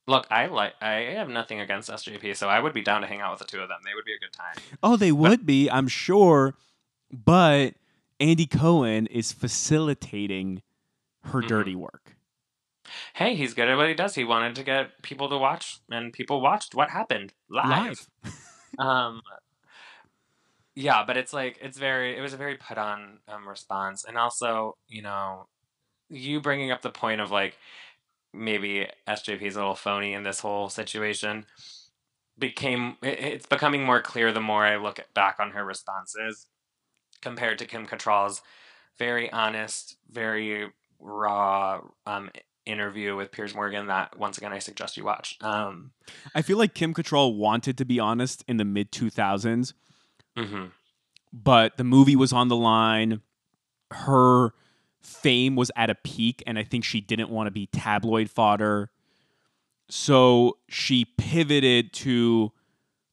Look, 0.08 0.26
I 0.30 0.46
like 0.46 0.74
I 0.80 1.14
have 1.16 1.28
nothing 1.28 1.60
against 1.60 1.90
SJP, 1.90 2.36
so 2.36 2.48
I 2.48 2.60
would 2.60 2.72
be 2.72 2.82
down 2.82 3.00
to 3.00 3.06
hang 3.08 3.20
out 3.20 3.32
with 3.32 3.40
the 3.40 3.46
two 3.46 3.60
of 3.60 3.68
them. 3.68 3.78
They 3.84 3.94
would 3.94 4.04
be 4.04 4.12
a 4.14 4.18
good 4.18 4.32
time. 4.32 4.54
Oh, 4.82 4.96
they 4.96 5.10
would 5.10 5.40
but, 5.40 5.46
be, 5.46 5.68
I'm 5.68 5.88
sure. 5.88 6.54
But 7.12 7.74
Andy 8.20 8.46
Cohen 8.46 9.06
is 9.06 9.32
facilitating 9.32 10.62
her 11.24 11.40
mm-hmm. 11.40 11.48
dirty 11.48 11.74
work. 11.74 12.16
Hey, 13.14 13.34
he's 13.34 13.52
good 13.52 13.68
at 13.68 13.76
what 13.76 13.88
he 13.88 13.94
does. 13.94 14.14
He 14.14 14.22
wanted 14.22 14.54
to 14.56 14.62
get 14.62 15.02
people 15.02 15.28
to 15.28 15.38
watch, 15.38 15.80
and 15.90 16.12
people 16.12 16.40
watched 16.40 16.74
what 16.74 16.90
happened 16.90 17.32
live. 17.50 18.06
live. 18.24 18.34
um, 18.78 19.22
yeah, 20.76 21.04
but 21.04 21.16
it's 21.16 21.32
like 21.32 21.58
it's 21.60 21.78
very. 21.78 22.16
It 22.16 22.20
was 22.20 22.34
a 22.34 22.36
very 22.36 22.56
put 22.56 22.76
on 22.78 23.18
um, 23.28 23.48
response, 23.48 24.04
and 24.04 24.18
also, 24.18 24.76
you 24.86 25.02
know, 25.02 25.46
you 26.10 26.40
bringing 26.40 26.70
up 26.70 26.82
the 26.82 26.90
point 26.90 27.20
of 27.20 27.30
like 27.30 27.56
maybe 28.34 28.86
SJP's 29.08 29.56
a 29.56 29.58
little 29.58 29.74
phony 29.74 30.12
in 30.12 30.22
this 30.22 30.40
whole 30.40 30.68
situation 30.68 31.46
became 32.38 32.96
it's 33.02 33.46
becoming 33.46 33.82
more 33.82 34.02
clear 34.02 34.30
the 34.30 34.40
more 34.40 34.66
I 34.66 34.76
look 34.76 35.00
back 35.14 35.36
on 35.40 35.52
her 35.52 35.64
responses 35.64 36.46
compared 37.22 37.58
to 37.58 37.64
Kim 37.64 37.86
Cattrall's 37.86 38.42
very 38.98 39.32
honest, 39.32 39.96
very 40.10 40.70
raw 41.00 41.80
um, 42.06 42.30
interview 42.66 43.16
with 43.16 43.32
Piers 43.32 43.54
Morgan 43.54 43.86
that 43.86 44.18
once 44.18 44.36
again 44.36 44.52
I 44.52 44.58
suggest 44.58 44.98
you 44.98 45.04
watch. 45.04 45.38
Um, 45.40 45.92
I 46.34 46.42
feel 46.42 46.58
like 46.58 46.74
Kim 46.74 46.92
Cattrall 46.92 47.34
wanted 47.34 47.78
to 47.78 47.86
be 47.86 47.98
honest 47.98 48.44
in 48.46 48.58
the 48.58 48.64
mid 48.66 48.92
2000s, 48.92 49.72
mm-hmm. 50.36 50.66
but 51.32 51.76
the 51.76 51.84
movie 51.84 52.16
was 52.16 52.32
on 52.32 52.48
the 52.48 52.56
line. 52.56 53.20
Her 53.90 54.52
fame 55.00 55.56
was 55.56 55.70
at 55.76 55.90
a 55.90 55.94
peak, 55.94 56.42
and 56.46 56.58
I 56.58 56.64
think 56.64 56.84
she 56.84 57.00
didn't 57.00 57.30
want 57.30 57.46
to 57.46 57.50
be 57.50 57.66
tabloid 57.66 58.30
fodder. 58.30 58.90
So 59.88 60.58
she 60.68 61.04
pivoted 61.04 61.92
to 61.94 62.52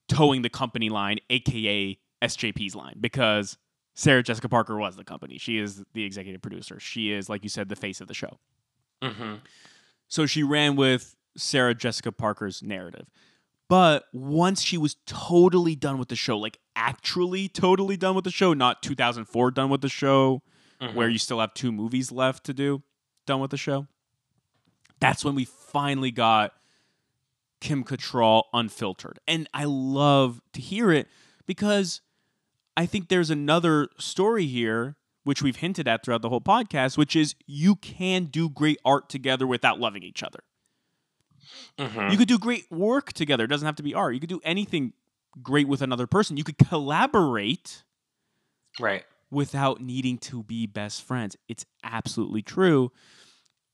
toeing 0.07 0.41
the 0.41 0.49
company 0.49 0.89
line, 0.89 1.19
aka 1.29 1.97
SJP's 2.21 2.75
line, 2.75 2.97
because 2.99 3.57
Sarah 3.95 4.23
Jessica 4.23 4.49
Parker 4.49 4.77
was 4.77 4.95
the 4.95 5.03
company. 5.03 5.37
She 5.37 5.59
is 5.59 5.83
the 5.93 6.03
executive 6.03 6.41
producer. 6.41 6.79
She 6.79 7.11
is, 7.11 7.29
like 7.29 7.43
you 7.43 7.49
said, 7.49 7.69
the 7.69 7.75
face 7.75 8.01
of 8.01 8.07
the 8.07 8.13
show. 8.13 8.39
Mm-hmm. 9.03 9.35
So 10.07 10.25
she 10.25 10.43
ran 10.43 10.75
with 10.75 11.15
Sarah 11.37 11.75
Jessica 11.75 12.11
Parker's 12.11 12.63
narrative. 12.63 13.07
But 13.73 14.05
once 14.13 14.61
she 14.61 14.77
was 14.77 14.97
totally 15.07 15.75
done 15.75 15.97
with 15.97 16.09
the 16.09 16.15
show, 16.15 16.37
like 16.37 16.59
actually 16.75 17.47
totally 17.49 17.97
done 17.97 18.13
with 18.13 18.23
the 18.23 18.29
show, 18.29 18.53
not 18.53 18.83
2004 18.83 19.49
done 19.49 19.71
with 19.71 19.81
the 19.81 19.89
show, 19.89 20.43
Mhm. 20.79 20.93
where 20.93 21.09
you 21.09 21.17
still 21.17 21.39
have 21.39 21.55
two 21.55 21.71
movies 21.71 22.11
left 22.11 22.43
to 22.43 22.53
do, 22.53 22.83
done 23.25 23.39
with 23.39 23.49
the 23.49 23.57
show, 23.57 23.87
that's 24.99 25.25
when 25.25 25.33
we 25.33 25.43
finally 25.43 26.11
got 26.11 26.53
Kim 27.61 27.83
Cattrall 27.83 28.43
unfiltered. 28.53 29.17
And 29.27 29.49
I 29.55 29.63
love 29.63 30.39
to 30.53 30.61
hear 30.61 30.91
it 30.91 31.07
because 31.47 32.01
I 32.77 32.85
think 32.85 33.09
there's 33.09 33.31
another 33.31 33.89
story 33.97 34.45
here, 34.45 34.97
which 35.23 35.41
we've 35.41 35.55
hinted 35.55 35.87
at 35.87 36.05
throughout 36.05 36.21
the 36.21 36.29
whole 36.29 36.41
podcast, 36.41 36.95
which 36.95 37.15
is 37.15 37.33
you 37.47 37.75
can 37.75 38.25
do 38.25 38.49
great 38.49 38.77
art 38.85 39.09
together 39.09 39.47
without 39.47 39.79
loving 39.79 40.03
each 40.03 40.21
other. 40.21 40.43
Mhm. 41.77 42.11
You 42.11 42.17
could 42.17 42.27
do 42.27 42.37
great 42.37 42.71
work 42.71 43.13
together. 43.13 43.45
It 43.45 43.47
doesn't 43.47 43.65
have 43.65 43.75
to 43.77 43.83
be 43.83 43.93
art. 43.93 44.13
You 44.13 44.19
could 44.19 44.29
do 44.29 44.41
anything 44.43 44.93
great 45.41 45.67
with 45.67 45.81
another 45.81 46.07
person. 46.07 46.37
You 46.37 46.43
could 46.43 46.57
collaborate 46.57 47.83
right. 48.79 49.03
without 49.31 49.81
needing 49.81 50.17
to 50.19 50.43
be 50.43 50.67
best 50.67 51.01
friends. 51.03 51.35
It's 51.47 51.65
absolutely 51.83 52.41
true, 52.41 52.91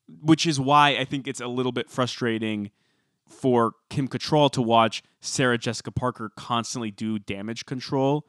which 0.07 0.45
is 0.45 0.59
why 0.59 0.97
I 0.97 1.05
think 1.05 1.27
it's 1.27 1.41
a 1.41 1.47
little 1.47 1.71
bit 1.71 1.89
frustrating 1.89 2.71
for 3.27 3.73
Kim 3.89 4.07
Cattrall 4.07 4.49
to 4.51 4.61
watch 4.61 5.03
Sarah 5.21 5.57
Jessica 5.57 5.91
Parker 5.91 6.31
constantly 6.35 6.91
do 6.91 7.19
damage 7.19 7.65
control, 7.65 8.25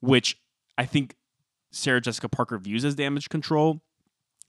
which 0.00 0.36
I 0.76 0.84
think 0.84 1.14
Sarah 1.70 2.00
Jessica 2.00 2.28
Parker 2.28 2.58
views 2.58 2.84
as 2.84 2.94
damage 2.94 3.28
control 3.28 3.82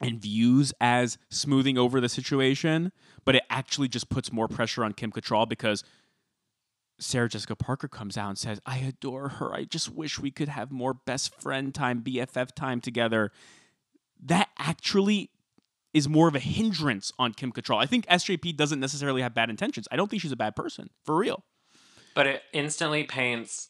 and 0.02 0.20
views 0.22 0.74
as 0.80 1.18
smoothing 1.30 1.78
over 1.78 2.00
the 2.00 2.10
situation, 2.10 2.92
but 3.26 3.36
it 3.36 3.44
actually 3.50 3.88
just 3.88 4.10
puts 4.10 4.32
more 4.32 4.48
pressure 4.48 4.84
on 4.84 4.94
Kim 4.94 5.12
Cattrall 5.12 5.48
because 5.50 5.84
Sarah 7.00 7.30
Jessica 7.30 7.56
Parker 7.56 7.88
comes 7.88 8.18
out 8.18 8.30
and 8.30 8.38
says, 8.38 8.60
I 8.66 8.78
adore 8.80 9.30
her. 9.30 9.54
I 9.54 9.66
just 9.66 9.90
wish 9.90 10.20
we 10.20 10.32
could 10.32 10.50
have 10.50 10.72
more 10.72 10.94
best 10.94 11.34
friend 11.40 11.74
time, 11.74 12.02
BFF 12.04 12.54
time 12.56 12.82
together. 12.82 13.32
That 14.24 14.50
actually 14.58 15.30
is 15.94 16.10
more 16.10 16.28
of 16.28 16.36
a 16.36 16.40
hindrance 16.40 17.12
on 17.18 17.34
Kim 17.34 17.52
Cattrall. 17.52 17.82
I 17.82 17.86
think 17.86 18.06
SJP 18.08 18.56
doesn't 18.58 18.80
necessarily 18.80 19.22
have 19.22 19.34
bad 19.34 19.50
intentions. 19.50 19.88
I 19.92 19.96
don't 19.96 20.10
think 20.10 20.22
she's 20.22 20.32
a 20.32 20.36
bad 20.38 20.56
person, 20.56 20.90
for 21.06 21.16
real. 21.16 21.44
But 22.14 22.28
it 22.28 22.44
instantly 22.52 23.04
paints 23.04 23.70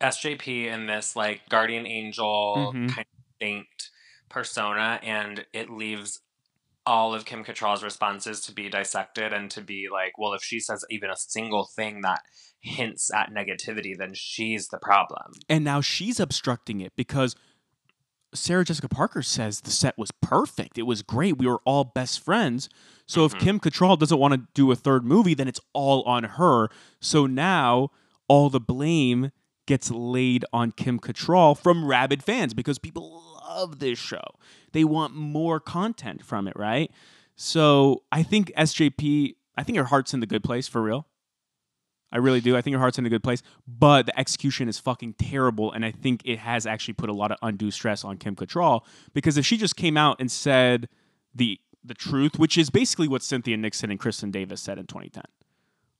SJP 0.00 0.66
in 0.66 0.86
this 0.86 1.14
like 1.16 1.48
guardian 1.48 1.86
angel 1.86 2.72
Mhm. 2.74 2.88
kind 2.88 3.00
of 3.00 3.24
saint 3.40 3.89
persona, 4.30 4.98
and 5.02 5.44
it 5.52 5.68
leaves 5.68 6.20
all 6.86 7.14
of 7.14 7.24
Kim 7.26 7.44
Cattrall's 7.44 7.82
responses 7.82 8.40
to 8.40 8.52
be 8.52 8.68
dissected 8.70 9.32
and 9.32 9.50
to 9.50 9.60
be 9.60 9.88
like, 9.92 10.16
well, 10.16 10.32
if 10.32 10.42
she 10.42 10.58
says 10.58 10.84
even 10.90 11.10
a 11.10 11.16
single 11.16 11.68
thing 11.76 12.00
that 12.00 12.22
hints 12.60 13.12
at 13.12 13.30
negativity, 13.30 13.96
then 13.96 14.12
she's 14.14 14.68
the 14.68 14.78
problem. 14.78 15.32
And 15.48 15.62
now 15.64 15.80
she's 15.82 16.18
obstructing 16.18 16.80
it 16.80 16.92
because 16.96 17.36
Sarah 18.34 18.64
Jessica 18.64 18.88
Parker 18.88 19.22
says 19.22 19.60
the 19.60 19.70
set 19.70 19.98
was 19.98 20.10
perfect. 20.22 20.78
It 20.78 20.84
was 20.84 21.02
great. 21.02 21.36
We 21.36 21.46
were 21.46 21.60
all 21.64 21.84
best 21.84 22.20
friends. 22.20 22.68
So 23.06 23.24
if 23.24 23.34
Mhm. 23.34 23.40
Kim 23.40 23.60
Cattrall 23.60 23.98
doesn't 23.98 24.18
want 24.18 24.34
to 24.34 24.46
do 24.54 24.70
a 24.70 24.76
third 24.76 25.04
movie, 25.04 25.34
then 25.34 25.48
it's 25.48 25.60
all 25.72 26.02
on 26.04 26.24
her. 26.24 26.68
So 27.00 27.26
now 27.26 27.90
all 28.28 28.48
the 28.48 28.60
blame 28.60 29.32
gets 29.66 29.90
laid 29.90 30.44
on 30.52 30.72
Kim 30.72 30.98
Cattrall 30.98 31.58
from 31.58 31.84
rabid 31.84 32.22
fans 32.22 32.54
because 32.54 32.78
people 32.78 33.29
love 33.54 33.78
this 33.78 33.98
show. 33.98 34.22
They 34.72 34.84
want 34.84 35.14
more 35.14 35.60
content 35.60 36.24
from 36.24 36.46
it, 36.48 36.54
right? 36.56 36.90
So 37.36 38.02
I 38.12 38.22
think 38.22 38.52
SJP, 38.56 39.34
I 39.56 39.62
think 39.62 39.78
her 39.78 39.84
heart's 39.84 40.14
in 40.14 40.20
the 40.20 40.26
good 40.26 40.44
place 40.44 40.68
for 40.68 40.82
real. 40.82 41.06
I 42.12 42.18
really 42.18 42.40
do. 42.40 42.56
I 42.56 42.60
think 42.60 42.74
her 42.74 42.80
heart's 42.80 42.98
in 42.98 43.06
a 43.06 43.08
good 43.08 43.22
place, 43.22 43.40
but 43.68 44.06
the 44.06 44.18
execution 44.18 44.68
is 44.68 44.78
fucking 44.80 45.14
terrible, 45.14 45.70
and 45.70 45.84
I 45.84 45.92
think 45.92 46.22
it 46.24 46.40
has 46.40 46.66
actually 46.66 46.94
put 46.94 47.08
a 47.08 47.12
lot 47.12 47.30
of 47.30 47.38
undue 47.40 47.70
stress 47.70 48.04
on 48.04 48.16
Kim 48.16 48.34
Cattrall 48.34 48.80
because 49.14 49.36
if 49.36 49.46
she 49.46 49.56
just 49.56 49.76
came 49.76 49.96
out 49.96 50.16
and 50.20 50.30
said 50.30 50.88
the 51.34 51.60
the 51.82 51.94
truth, 51.94 52.38
which 52.38 52.58
is 52.58 52.68
basically 52.68 53.08
what 53.08 53.22
Cynthia 53.22 53.56
Nixon 53.56 53.90
and 53.90 53.98
Kristin 53.98 54.30
Davis 54.30 54.60
said 54.60 54.76
in 54.78 54.86
2010, 54.86 55.22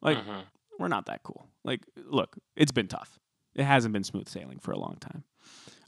like 0.02 0.18
Mhm. 0.18 0.42
we're 0.78 0.88
not 0.88 1.06
that 1.06 1.22
cool. 1.22 1.46
Like, 1.64 1.86
look, 1.96 2.36
it's 2.54 2.72
been 2.72 2.86
tough. 2.88 3.18
It 3.54 3.64
hasn't 3.64 3.92
been 3.94 4.04
smooth 4.04 4.28
sailing 4.28 4.58
for 4.58 4.72
a 4.72 4.78
long 4.78 4.96
time. 5.00 5.24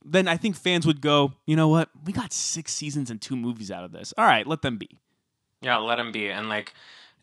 Then 0.05 0.29
I 0.29 0.37
think 0.37 0.57
fans 0.57 0.87
would 0.87 1.01
go, 1.01 1.35
you 1.47 1.57
know 1.57 1.69
what? 1.69 1.89
We 2.05 2.12
got 2.12 2.33
six 2.33 2.73
seasons 2.73 3.11
and 3.11 3.20
two 3.20 3.37
movies 3.37 3.70
out 3.70 3.85
of 3.85 3.93
this. 3.93 4.12
All 4.16 4.24
right, 4.24 4.47
let 4.47 4.62
them 4.62 4.79
be. 4.79 4.99
Yeah, 5.61 5.77
let 5.79 5.97
them 5.97 6.12
be. 6.12 6.29
And 6.31 6.49
like, 6.49 6.73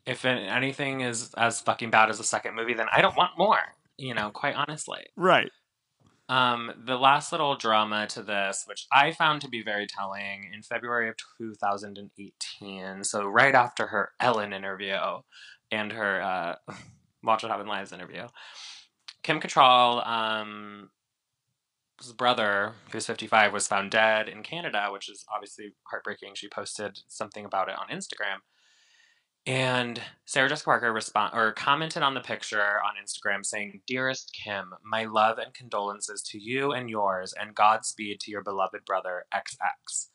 if 0.05 0.25
anything 0.25 1.01
is 1.01 1.33
as 1.35 1.59
fucking 1.61 1.91
bad 1.91 2.09
as 2.09 2.17
the 2.17 2.23
second 2.23 2.55
movie, 2.55 2.73
then 2.73 2.87
I 2.91 3.01
don't 3.01 3.17
want 3.17 3.37
more. 3.37 3.59
You 3.97 4.13
know, 4.13 4.29
quite 4.29 4.55
honestly. 4.55 5.01
Right. 5.17 5.51
Um, 6.29 6.71
the 6.85 6.95
last 6.95 7.31
little 7.31 7.55
drama 7.55 8.05
to 8.07 8.21
this, 8.21 8.63
which 8.67 8.85
I 8.93 9.11
found 9.11 9.41
to 9.41 9.49
be 9.49 9.63
very 9.63 9.87
telling, 9.87 10.51
in 10.53 10.61
February 10.61 11.09
of 11.09 11.15
2018, 11.39 13.03
so 13.03 13.25
right 13.25 13.55
after 13.55 13.87
her 13.87 14.11
Ellen 14.19 14.53
interview 14.53 14.99
and 15.71 15.91
her 15.91 16.21
uh, 16.21 16.55
Watch 17.23 17.41
What 17.41 17.51
Happens 17.51 17.67
Lives 17.67 17.91
interview, 17.91 18.27
Kim 19.23 19.41
Cattrall, 19.41 20.05
um, 20.07 20.91
brother, 22.17 22.73
who's 22.91 23.05
55, 23.05 23.53
was 23.53 23.67
found 23.67 23.91
dead 23.91 24.27
in 24.27 24.43
Canada, 24.43 24.87
which 24.91 25.09
is 25.09 25.25
obviously 25.33 25.73
heartbreaking. 25.83 26.35
She 26.35 26.47
posted 26.47 26.99
something 27.07 27.45
about 27.45 27.69
it 27.69 27.77
on 27.77 27.87
Instagram. 27.87 28.39
And 29.45 30.01
Sarah 30.25 30.49
Jessica 30.49 30.65
Parker 30.65 30.93
respond 30.93 31.33
or 31.33 31.51
commented 31.53 32.03
on 32.03 32.13
the 32.13 32.21
picture 32.21 32.81
on 32.83 32.93
Instagram 33.03 33.45
saying, 33.45 33.81
"Dearest 33.87 34.31
Kim, 34.33 34.73
my 34.83 35.05
love 35.05 35.37
and 35.37 35.53
condolences 35.53 36.21
to 36.23 36.39
you 36.39 36.71
and 36.71 36.89
yours, 36.89 37.33
and 37.33 37.55
Godspeed 37.55 38.19
to 38.21 38.31
your 38.31 38.43
beloved 38.43 38.85
brother 38.85 39.25
XX." 39.33 40.09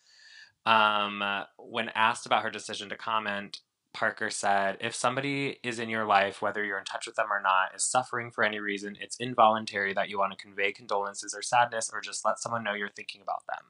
Um, 0.67 1.47
when 1.59 1.89
asked 1.91 2.27
about 2.27 2.43
her 2.43 2.51
decision 2.51 2.89
to 2.91 2.97
comment, 2.97 3.61
Parker 3.95 4.29
said, 4.29 4.77
"If 4.81 4.95
somebody 4.95 5.59
is 5.63 5.79
in 5.79 5.89
your 5.89 6.05
life, 6.05 6.43
whether 6.43 6.63
you're 6.65 6.79
in 6.79 6.85
touch 6.85 7.07
with 7.07 7.17
them 7.17 7.33
or 7.33 7.41
not, 7.41 7.75
is 7.75 7.85
suffering 7.85 8.31
for 8.31 8.45
any 8.45 8.59
reason, 8.59 8.99
it's 9.01 9.17
involuntary 9.17 9.95
that 9.95 10.11
you 10.11 10.19
want 10.19 10.33
to 10.33 10.39
convey 10.39 10.73
condolences 10.73 11.35
or 11.35 11.43
sadness, 11.43 11.91
or 11.93 12.01
just 12.01 12.25
let 12.25 12.39
someone 12.39 12.65
know 12.65 12.75
you're 12.75 12.91
thinking 12.91 13.23
about 13.23 13.47
them." 13.47 13.65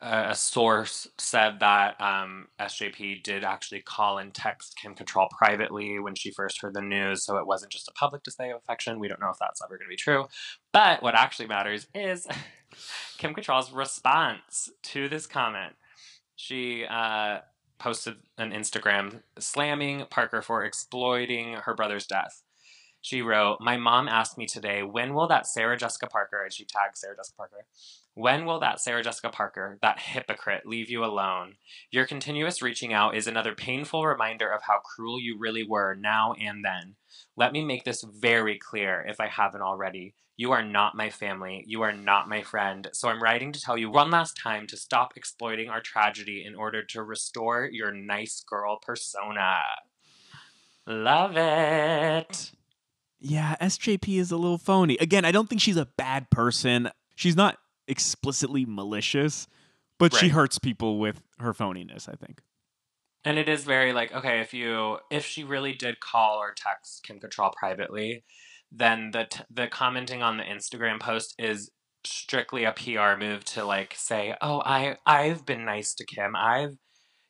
Uh, 0.00 0.26
a 0.28 0.34
source 0.34 1.08
said 1.18 1.58
that 1.58 2.00
um, 2.00 2.46
SJP 2.60 3.20
did 3.24 3.42
actually 3.42 3.80
call 3.80 4.18
and 4.18 4.32
text 4.32 4.76
Kim 4.80 4.94
Cattrall 4.94 5.28
privately 5.30 5.98
when 5.98 6.14
she 6.14 6.30
first 6.30 6.60
heard 6.60 6.74
the 6.74 6.80
news, 6.80 7.24
so 7.24 7.36
it 7.36 7.46
wasn't 7.48 7.72
just 7.72 7.88
a 7.88 7.92
public 7.92 8.22
display 8.22 8.50
of 8.50 8.58
affection. 8.58 9.00
We 9.00 9.08
don't 9.08 9.20
know 9.20 9.30
if 9.30 9.38
that's 9.40 9.60
ever 9.60 9.76
going 9.76 9.88
to 9.88 9.90
be 9.90 9.96
true. 9.96 10.28
But 10.72 11.02
what 11.02 11.16
actually 11.16 11.48
matters 11.48 11.88
is 11.96 12.28
Kim 13.18 13.34
Cattrall's 13.34 13.72
response 13.72 14.70
to 14.84 15.08
this 15.08 15.26
comment. 15.26 15.74
She 16.36 16.84
uh, 16.88 17.38
posted 17.78 18.16
an 18.36 18.50
Instagram 18.50 19.22
slamming 19.38 20.04
Parker 20.10 20.42
for 20.42 20.64
exploiting 20.64 21.54
her 21.54 21.74
brother's 21.74 22.06
death. 22.06 22.42
She 23.00 23.22
wrote, 23.22 23.58
My 23.60 23.76
mom 23.76 24.08
asked 24.08 24.36
me 24.36 24.46
today, 24.46 24.82
when 24.82 25.14
will 25.14 25.28
that 25.28 25.46
Sarah 25.46 25.76
Jessica 25.76 26.08
Parker, 26.08 26.42
and 26.42 26.52
she 26.52 26.64
tagged 26.64 26.96
Sarah 26.96 27.16
Jessica 27.16 27.36
Parker, 27.36 27.66
when 28.14 28.44
will 28.44 28.58
that 28.60 28.80
Sarah 28.80 29.04
Jessica 29.04 29.30
Parker, 29.30 29.78
that 29.80 30.00
hypocrite, 30.00 30.66
leave 30.66 30.90
you 30.90 31.04
alone? 31.04 31.54
Your 31.92 32.04
continuous 32.04 32.60
reaching 32.60 32.92
out 32.92 33.16
is 33.16 33.28
another 33.28 33.54
painful 33.54 34.04
reminder 34.04 34.48
of 34.48 34.62
how 34.64 34.80
cruel 34.80 35.20
you 35.20 35.38
really 35.38 35.62
were 35.62 35.94
now 35.94 36.32
and 36.32 36.64
then. 36.64 36.96
Let 37.36 37.52
me 37.52 37.64
make 37.64 37.84
this 37.84 38.02
very 38.02 38.58
clear 38.58 39.06
if 39.08 39.20
I 39.20 39.28
haven't 39.28 39.62
already. 39.62 40.14
You 40.38 40.52
are 40.52 40.62
not 40.62 40.96
my 40.96 41.10
family. 41.10 41.64
You 41.66 41.82
are 41.82 41.92
not 41.92 42.28
my 42.28 42.42
friend. 42.42 42.88
So 42.92 43.08
I'm 43.08 43.20
writing 43.20 43.50
to 43.50 43.60
tell 43.60 43.76
you 43.76 43.90
one 43.90 44.08
last 44.12 44.38
time 44.40 44.68
to 44.68 44.76
stop 44.76 45.14
exploiting 45.16 45.68
our 45.68 45.80
tragedy 45.80 46.44
in 46.46 46.54
order 46.54 46.84
to 46.84 47.02
restore 47.02 47.68
your 47.70 47.92
nice 47.92 48.44
girl 48.48 48.78
persona. 48.78 49.58
Love 50.86 51.36
it. 51.36 52.52
Yeah, 53.18 53.56
SJP 53.60 54.20
is 54.20 54.30
a 54.30 54.36
little 54.36 54.58
phony. 54.58 54.96
Again, 55.00 55.24
I 55.24 55.32
don't 55.32 55.48
think 55.48 55.60
she's 55.60 55.76
a 55.76 55.86
bad 55.86 56.30
person. 56.30 56.88
She's 57.16 57.34
not 57.34 57.58
explicitly 57.88 58.64
malicious, 58.64 59.48
but 59.98 60.14
she 60.14 60.28
hurts 60.28 60.60
people 60.60 61.00
with 61.00 61.20
her 61.40 61.52
phoniness, 61.52 62.08
I 62.08 62.14
think. 62.14 62.42
And 63.24 63.40
it 63.40 63.48
is 63.48 63.64
very 63.64 63.92
like, 63.92 64.14
okay, 64.14 64.40
if 64.40 64.54
you 64.54 64.98
if 65.10 65.26
she 65.26 65.42
really 65.42 65.72
did 65.72 65.98
call 65.98 66.36
or 66.38 66.54
text 66.54 67.02
Kim 67.02 67.18
Cattrall 67.18 67.52
privately, 67.54 68.22
then 68.70 69.10
the 69.12 69.26
t- 69.30 69.44
the 69.50 69.66
commenting 69.66 70.22
on 70.22 70.36
the 70.36 70.44
Instagram 70.44 71.00
post 71.00 71.34
is 71.38 71.70
strictly 72.04 72.64
a 72.64 72.72
PR 72.72 73.18
move 73.18 73.44
to 73.46 73.64
like 73.64 73.94
say, 73.96 74.34
"Oh, 74.40 74.62
I 74.64 74.96
I've 75.06 75.46
been 75.46 75.64
nice 75.64 75.94
to 75.94 76.04
Kim. 76.04 76.36
I've 76.36 76.76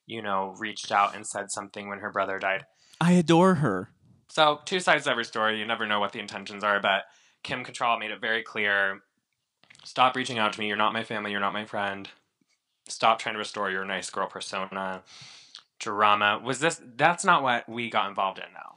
you 0.07 0.23
know 0.23 0.55
reached 0.59 0.91
out 0.91 1.15
and 1.15 1.27
said 1.27 1.51
something 1.51 1.89
when 1.89 2.01
her 2.01 2.11
brother 2.11 2.39
died." 2.39 2.65
I 3.01 3.13
adore 3.13 3.57
her. 3.57 3.91
So 4.29 4.61
two 4.65 4.81
sides 4.81 5.05
to 5.05 5.11
every 5.11 5.25
story. 5.25 5.59
You 5.59 5.67
never 5.67 5.87
know 5.87 6.01
what 6.01 6.13
the 6.13 6.19
intentions 6.19 6.65
are, 6.65 6.81
but 6.81 7.03
Kim 7.43 7.65
Cattrall 7.65 7.99
made 7.99 8.11
it 8.11 8.21
very 8.21 8.43
clear. 8.43 9.01
Stop 9.85 10.17
reaching 10.17 10.39
out 10.39 10.53
to 10.53 10.61
me. 10.61 10.67
You're 10.67 10.77
not 10.77 10.93
my 10.93 11.05
family. 11.05 11.31
You're 11.31 11.41
not 11.41 11.53
my 11.53 11.65
friend. 11.65 12.09
Stop 12.89 13.19
trying 13.19 13.35
to 13.35 13.39
restore 13.39 13.71
your 13.71 13.85
nice 13.85 14.11
girl 14.11 14.27
persona. 14.27 15.03
Drama 15.79 16.41
was 16.43 16.59
this? 16.59 16.81
That's 16.97 17.25
not 17.25 17.43
what 17.43 17.69
we 17.69 17.89
got 17.89 18.09
involved 18.09 18.39
in 18.39 18.53
now. 18.53 18.75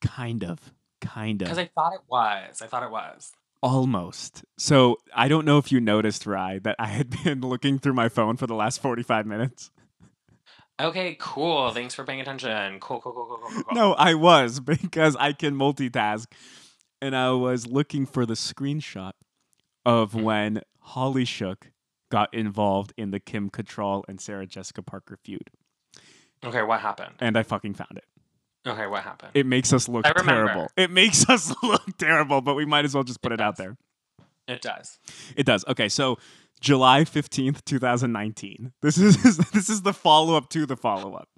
Kind 0.00 0.44
of. 0.44 0.72
Kind 1.08 1.42
of. 1.42 1.46
Because 1.46 1.58
I 1.58 1.66
thought 1.66 1.94
it 1.94 2.00
was. 2.08 2.60
I 2.62 2.66
thought 2.66 2.82
it 2.82 2.90
was. 2.90 3.32
Almost. 3.62 4.44
So 4.58 4.98
I 5.14 5.26
don't 5.28 5.44
know 5.44 5.58
if 5.58 5.72
you 5.72 5.80
noticed, 5.80 6.26
Rye, 6.26 6.58
that 6.60 6.76
I 6.78 6.86
had 6.86 7.10
been 7.24 7.40
looking 7.40 7.78
through 7.78 7.94
my 7.94 8.08
phone 8.08 8.36
for 8.36 8.46
the 8.46 8.54
last 8.54 8.80
45 8.80 9.26
minutes. 9.26 9.70
Okay, 10.80 11.16
cool. 11.18 11.70
Thanks 11.72 11.94
for 11.94 12.04
paying 12.04 12.20
attention. 12.20 12.78
Cool, 12.78 13.00
cool, 13.00 13.12
cool, 13.12 13.26
cool, 13.26 13.38
cool, 13.50 13.62
cool. 13.64 13.74
No, 13.74 13.92
I 13.94 14.14
was 14.14 14.60
because 14.60 15.16
I 15.16 15.32
can 15.32 15.54
multitask. 15.56 16.26
And 17.00 17.14
I 17.16 17.30
was 17.30 17.66
looking 17.66 18.06
for 18.06 18.26
the 18.26 18.34
screenshot 18.34 19.12
of 19.86 20.12
Mhm. 20.12 20.22
when 20.22 20.62
Holly 20.80 21.24
Shook 21.24 21.70
got 22.10 22.32
involved 22.34 22.92
in 22.96 23.10
the 23.12 23.20
Kim 23.20 23.50
Cattrall 23.50 24.02
and 24.08 24.20
Sarah 24.20 24.46
Jessica 24.46 24.82
Parker 24.82 25.16
feud. 25.24 25.50
Okay, 26.44 26.62
what 26.62 26.80
happened? 26.80 27.14
And 27.20 27.36
I 27.36 27.42
fucking 27.42 27.74
found 27.74 27.96
it. 27.98 28.04
Okay, 28.66 28.86
what 28.86 29.02
happened? 29.02 29.32
It 29.34 29.46
makes 29.46 29.72
us 29.72 29.88
look 29.88 30.04
terrible. 30.04 30.68
It 30.76 30.90
makes 30.90 31.28
us 31.28 31.54
look 31.62 31.96
terrible, 31.98 32.40
but 32.40 32.54
we 32.54 32.64
might 32.64 32.84
as 32.84 32.94
well 32.94 33.04
just 33.04 33.22
put 33.22 33.32
It 33.32 33.40
it, 33.40 33.40
out 33.40 33.56
there. 33.56 33.76
It 34.46 34.62
does. 34.62 34.98
It 35.36 35.46
does. 35.46 35.64
Okay, 35.68 35.88
so 35.88 36.18
July 36.60 37.02
15th, 37.02 37.64
2019. 37.64 38.72
This 38.82 38.98
is 38.98 39.36
this 39.52 39.68
is 39.68 39.82
the 39.82 39.92
follow-up 39.92 40.48
to 40.50 40.66
the 40.66 40.76
follow-up. 40.76 41.28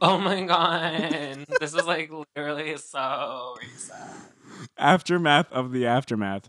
Oh 0.00 0.18
my 0.18 0.42
god. 0.44 1.46
this 1.60 1.74
is 1.74 1.86
like 1.86 2.10
literally 2.10 2.76
so 2.76 3.56
recent. 3.60 3.98
Aftermath 4.78 5.50
of 5.52 5.72
the 5.72 5.86
aftermath. 5.86 6.48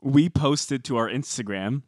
We 0.00 0.28
posted 0.28 0.84
to 0.84 0.98
our 0.98 1.08
Instagram 1.08 1.82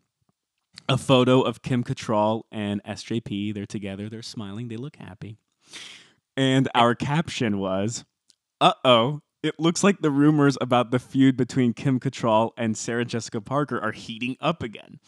a 0.88 0.97
photo 0.97 1.43
of 1.43 1.62
Kim 1.62 1.84
Cattrall 1.84 2.43
and 2.51 2.82
SJP. 2.84 3.55
They're 3.55 3.66
together, 3.66 4.09
they're 4.09 4.22
smiling, 4.22 4.68
they 4.68 4.76
look 4.76 4.97
happy. 4.97 5.38
And 6.36 6.68
our 6.74 6.94
caption 6.94 7.58
was, 7.58 8.04
"Uh-oh, 8.60 9.22
it 9.42 9.58
looks 9.58 9.82
like 9.82 10.00
the 10.00 10.10
rumors 10.10 10.58
about 10.60 10.90
the 10.90 10.98
feud 10.98 11.36
between 11.36 11.72
Kim 11.72 11.98
Cattrall 11.98 12.50
and 12.56 12.76
Sarah 12.76 13.04
Jessica 13.04 13.40
Parker 13.40 13.80
are 13.80 13.92
heating 13.92 14.36
up 14.40 14.62
again." 14.62 15.00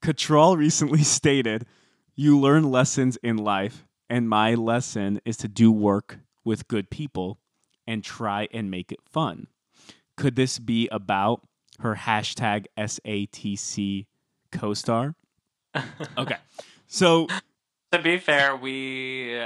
Cattrall 0.00 0.56
recently 0.56 1.02
stated, 1.18 1.66
"You 2.14 2.38
learn 2.38 2.70
lessons 2.70 3.16
in 3.22 3.36
life, 3.36 3.86
and 4.08 4.28
my 4.28 4.54
lesson 4.54 5.20
is 5.24 5.36
to 5.38 5.48
do 5.48 5.70
work 5.70 6.18
with 6.44 6.68
good 6.68 6.90
people 6.90 7.40
and 7.86 8.02
try 8.02 8.48
and 8.52 8.70
make 8.70 8.90
it 8.90 9.02
fun." 9.02 9.48
Could 10.16 10.36
this 10.36 10.58
be 10.58 10.88
about 10.88 11.46
her 11.80 11.96
hashtag 11.96 12.66
SATC 12.78 14.06
co-star? 14.52 15.14
Okay, 16.16 16.36
so 16.86 17.26
to 17.90 17.98
be 17.98 18.16
fair, 18.18 18.54
we 18.54 19.40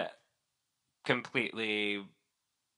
completely 1.09 2.05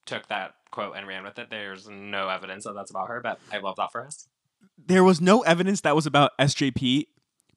took 0.07 0.27
that 0.29 0.55
quote 0.71 0.97
and 0.97 1.07
ran 1.07 1.25
with 1.25 1.39
it. 1.39 1.49
There's 1.51 1.89
no 1.89 2.29
evidence 2.29 2.65
that 2.65 2.73
that's 2.75 2.91
about 2.91 3.09
her, 3.09 3.21
but 3.21 3.39
I 3.53 3.59
love 3.59 3.77
that 3.77 3.93
for 3.93 4.07
us. 4.07 4.29
there 4.87 5.05
was 5.05 5.21
no 5.21 5.43
evidence 5.43 5.83
that 5.83 5.95
was 5.95 6.07
about 6.07 6.31
SJP, 6.39 7.07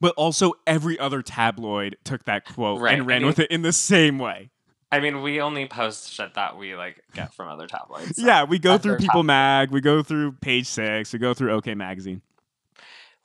but 0.02 0.14
also 0.16 0.54
every 0.68 0.98
other 1.00 1.22
tabloid 1.22 1.96
took 2.04 2.26
that 2.26 2.46
quote 2.46 2.82
Right, 2.82 2.94
and 2.94 3.04
I 3.04 3.06
ran 3.06 3.22
mean- 3.22 3.28
with 3.28 3.40
it 3.40 3.50
in 3.52 3.62
the 3.62 3.72
same 3.74 4.20
way. 4.20 4.50
I 4.92 5.00
mean, 5.00 5.24
we 5.24 5.42
only 5.42 5.66
post 5.66 6.12
shit 6.14 6.36
that 6.36 6.56
we 6.58 6.76
like 6.76 7.02
get 7.16 7.34
from 7.34 7.48
other 7.48 7.66
tabloids. 7.68 8.18
so- 8.18 8.26
yeah, 8.26 8.44
we 8.44 8.60
go 8.60 8.78
through 8.78 8.98
People 8.98 9.22
top- 9.22 9.26
Mag, 9.26 9.72
we 9.72 9.82
go 9.82 10.04
through 10.04 10.34
Page 10.34 10.68
Six, 10.68 11.14
we 11.14 11.18
go 11.20 11.34
through 11.34 11.52
OK 11.54 11.74
Magazine. 11.76 12.22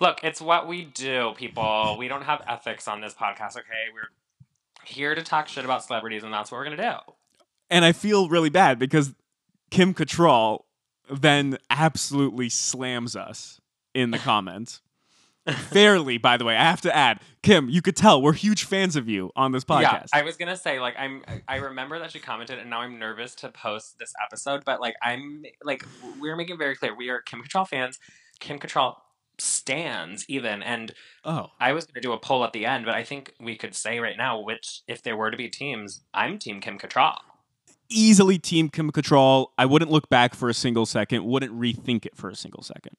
Look, 0.01 0.23
it's 0.23 0.41
what 0.41 0.67
we 0.69 0.85
do, 0.85 1.33
people. 1.37 1.97
We 1.99 2.09
don't 2.09 2.23
have 2.23 2.43
ethics 2.47 2.87
on 2.89 3.01
this 3.01 3.13
podcast, 3.15 3.57
okay? 3.59 3.91
We're 3.93 4.09
here 4.85 5.15
to 5.15 5.23
talk 5.23 5.49
shit 5.49 5.65
about 5.65 5.85
celebrities, 5.85 6.23
and 6.23 6.33
that's 6.33 6.51
what 6.53 6.59
we're 6.59 6.65
gonna 6.65 6.77
do. 7.07 7.13
And 7.71 7.85
I 7.85 7.93
feel 7.93 8.29
really 8.29 8.51
bad 8.51 8.79
because 8.79 9.15
Kim 9.71 9.95
Cattrall 9.95 10.61
then 11.11 11.59
absolutely 11.71 12.49
slams 12.49 13.17
us 13.17 13.61
in 13.95 14.11
the 14.11 14.19
comments. 14.19 14.81
Fairly, 15.51 16.19
by 16.19 16.37
the 16.37 16.45
way. 16.45 16.57
I 16.57 16.65
have 16.65 16.83
to 16.83 16.95
add, 16.95 17.21
Kim, 17.43 17.71
you 17.71 17.81
could 17.81 17.97
tell 17.97 18.21
we're 18.21 18.35
huge 18.35 18.65
fans 18.65 18.97
of 18.97 19.09
you 19.09 19.31
on 19.35 19.53
this 19.53 19.65
podcast. 19.65 19.83
Yeah, 19.83 20.21
I 20.21 20.23
was 20.23 20.37
gonna 20.37 20.57
say 20.57 20.79
like 20.79 20.95
I'm. 20.99 21.25
I 21.47 21.57
remember 21.57 21.99
that 22.01 22.11
she 22.11 22.19
commented, 22.19 22.59
and 22.59 22.69
now 22.69 22.81
I'm 22.81 22.99
nervous 22.99 23.35
to 23.37 23.49
post 23.49 23.99
this 23.99 24.13
episode. 24.23 24.63
But 24.67 24.81
like 24.81 24.95
I'm 25.03 25.45
like 25.65 25.87
we're 26.21 26.37
making 26.37 26.57
it 26.57 26.59
very 26.59 26.77
clear 26.77 26.95
we 26.95 27.09
are 27.09 27.23
Kim 27.23 27.43
Cattrall 27.43 27.67
fans. 27.67 27.99
Kim 28.41 28.59
Cattrall 28.59 28.97
stands 29.39 30.27
even, 30.29 30.63
and 30.63 30.93
oh, 31.25 31.47
I 31.59 31.73
was 31.73 31.87
gonna 31.87 32.03
do 32.03 32.13
a 32.13 32.19
poll 32.19 32.45
at 32.45 32.53
the 32.53 32.67
end, 32.67 32.85
but 32.85 32.95
I 32.95 33.03
think 33.03 33.33
we 33.41 33.57
could 33.57 33.75
say 33.75 34.01
right 34.01 34.19
now 34.19 34.41
which, 34.41 34.83
if 34.87 35.03
there 35.03 35.17
were 35.17 35.31
to 35.31 35.37
be 35.39 35.49
teams, 35.49 36.03
I'm 36.13 36.39
Team 36.39 36.61
Kim 36.61 36.79
Cattrall. 36.79 37.17
Easily 37.89 38.39
Team 38.39 38.69
Kim 38.69 38.91
Cattrall. 38.91 39.49
I 39.57 39.67
wouldn't 39.67 39.91
look 39.91 40.09
back 40.09 40.35
for 40.35 40.49
a 40.49 40.55
single 40.55 40.87
second, 40.87 41.25
wouldn't 41.25 41.53
rethink 41.59 42.07
it 42.07 42.17
for 42.17 42.29
a 42.31 42.37
single 42.37 42.63
second. 42.63 42.97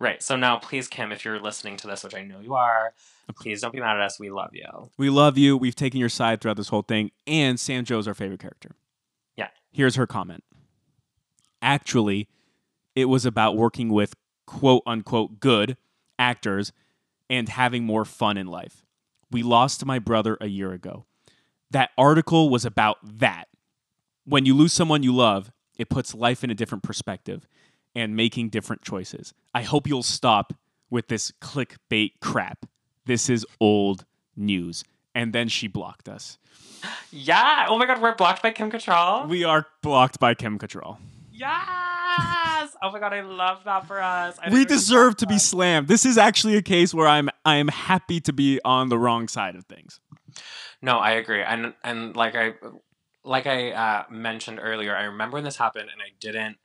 Right. 0.00 0.22
So 0.22 0.36
now, 0.36 0.58
please, 0.58 0.86
Kim, 0.86 1.10
if 1.10 1.24
you're 1.24 1.40
listening 1.40 1.76
to 1.78 1.88
this, 1.88 2.04
which 2.04 2.14
I 2.14 2.22
know 2.22 2.38
you 2.38 2.54
are, 2.54 2.94
please 3.36 3.60
don't 3.60 3.72
be 3.72 3.80
mad 3.80 3.96
at 3.96 4.02
us. 4.02 4.20
We 4.20 4.30
love 4.30 4.50
you. 4.52 4.90
We 4.96 5.10
love 5.10 5.36
you. 5.36 5.56
We've 5.56 5.74
taken 5.74 5.98
your 5.98 6.08
side 6.08 6.40
throughout 6.40 6.56
this 6.56 6.68
whole 6.68 6.82
thing, 6.82 7.10
and 7.26 7.58
Sam 7.58 7.84
Joe's 7.84 8.06
our 8.06 8.14
favorite 8.14 8.38
character. 8.38 8.70
Yeah. 9.36 9.48
Here's 9.72 9.96
her 9.96 10.06
comment. 10.06 10.44
Actually, 11.60 12.28
it 12.94 13.06
was 13.06 13.26
about 13.26 13.56
working 13.56 13.88
with 13.88 14.14
quote 14.46 14.82
unquote 14.86 15.40
good 15.40 15.76
actors 16.18 16.72
and 17.28 17.48
having 17.48 17.84
more 17.84 18.04
fun 18.04 18.36
in 18.36 18.46
life. 18.46 18.84
We 19.30 19.42
lost 19.42 19.84
my 19.84 19.98
brother 19.98 20.38
a 20.40 20.46
year 20.46 20.72
ago. 20.72 21.06
That 21.70 21.90
article 21.98 22.48
was 22.48 22.64
about 22.64 22.96
that. 23.18 23.48
When 24.28 24.44
you 24.44 24.54
lose 24.54 24.74
someone 24.74 25.02
you 25.02 25.14
love, 25.14 25.50
it 25.78 25.88
puts 25.88 26.14
life 26.14 26.44
in 26.44 26.50
a 26.50 26.54
different 26.54 26.84
perspective 26.84 27.48
and 27.94 28.14
making 28.14 28.50
different 28.50 28.82
choices. 28.82 29.32
I 29.54 29.62
hope 29.62 29.86
you'll 29.88 30.02
stop 30.02 30.52
with 30.90 31.08
this 31.08 31.32
clickbait 31.40 32.12
crap. 32.20 32.66
This 33.06 33.30
is 33.30 33.46
old 33.58 34.04
news. 34.36 34.84
And 35.14 35.32
then 35.32 35.48
she 35.48 35.66
blocked 35.66 36.08
us. 36.08 36.36
Yeah. 37.10 37.66
Oh 37.68 37.78
my 37.78 37.86
God, 37.86 38.02
we're 38.02 38.14
blocked 38.14 38.42
by 38.42 38.50
Kim 38.50 38.70
Cattrall. 38.70 39.26
We 39.28 39.44
are 39.44 39.66
blocked 39.82 40.20
by 40.20 40.34
Kim 40.34 40.58
Cattrall. 40.58 40.98
yes. 41.32 42.76
Oh 42.82 42.90
my 42.92 42.98
God, 43.00 43.12
I 43.12 43.22
love 43.22 43.64
that 43.64 43.86
for 43.86 44.00
us. 44.00 44.36
I 44.44 44.50
We 44.50 44.64
deserve 44.64 45.16
to 45.16 45.26
be 45.26 45.38
slammed. 45.38 45.88
This 45.88 46.04
is 46.04 46.18
actually 46.18 46.56
a 46.56 46.62
case 46.62 46.92
where 46.92 47.08
I'm 47.08 47.30
I 47.44 47.56
am 47.56 47.68
happy 47.68 48.20
to 48.20 48.32
be 48.32 48.60
on 48.64 48.88
the 48.90 48.98
wrong 48.98 49.26
side 49.26 49.56
of 49.56 49.64
things. 49.64 50.00
No, 50.82 50.98
I 50.98 51.12
agree. 51.12 51.42
And 51.42 51.74
and 51.82 52.14
like 52.14 52.34
I 52.36 52.54
like 53.28 53.46
I 53.46 53.72
uh, 53.72 54.04
mentioned 54.10 54.58
earlier, 54.60 54.96
I 54.96 55.04
remember 55.04 55.34
when 55.34 55.44
this 55.44 55.56
happened, 55.56 55.90
and 55.92 56.00
I 56.00 56.12
didn't 56.18 56.56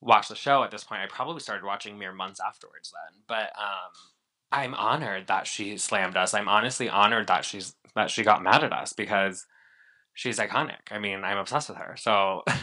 watch 0.00 0.28
the 0.28 0.36
show 0.36 0.62
at 0.62 0.70
this 0.70 0.84
point. 0.84 1.02
I 1.02 1.06
probably 1.06 1.40
started 1.40 1.64
watching 1.64 1.98
mere 1.98 2.12
months 2.12 2.40
afterwards 2.40 2.92
then. 2.92 3.22
But 3.26 3.50
um, 3.58 3.92
I'm 4.52 4.74
honored 4.74 5.26
that 5.26 5.46
she 5.46 5.76
slammed 5.76 6.16
us. 6.16 6.32
I'm 6.32 6.48
honestly 6.48 6.88
honored 6.88 7.26
that 7.26 7.44
she's 7.44 7.74
that 7.94 8.10
she 8.10 8.22
got 8.22 8.42
mad 8.42 8.62
at 8.62 8.72
us 8.72 8.92
because 8.92 9.46
she's 10.14 10.38
iconic. 10.38 10.92
I 10.92 10.98
mean, 10.98 11.24
I'm 11.24 11.38
obsessed 11.38 11.68
with 11.68 11.78
her. 11.78 11.96
So. 11.98 12.42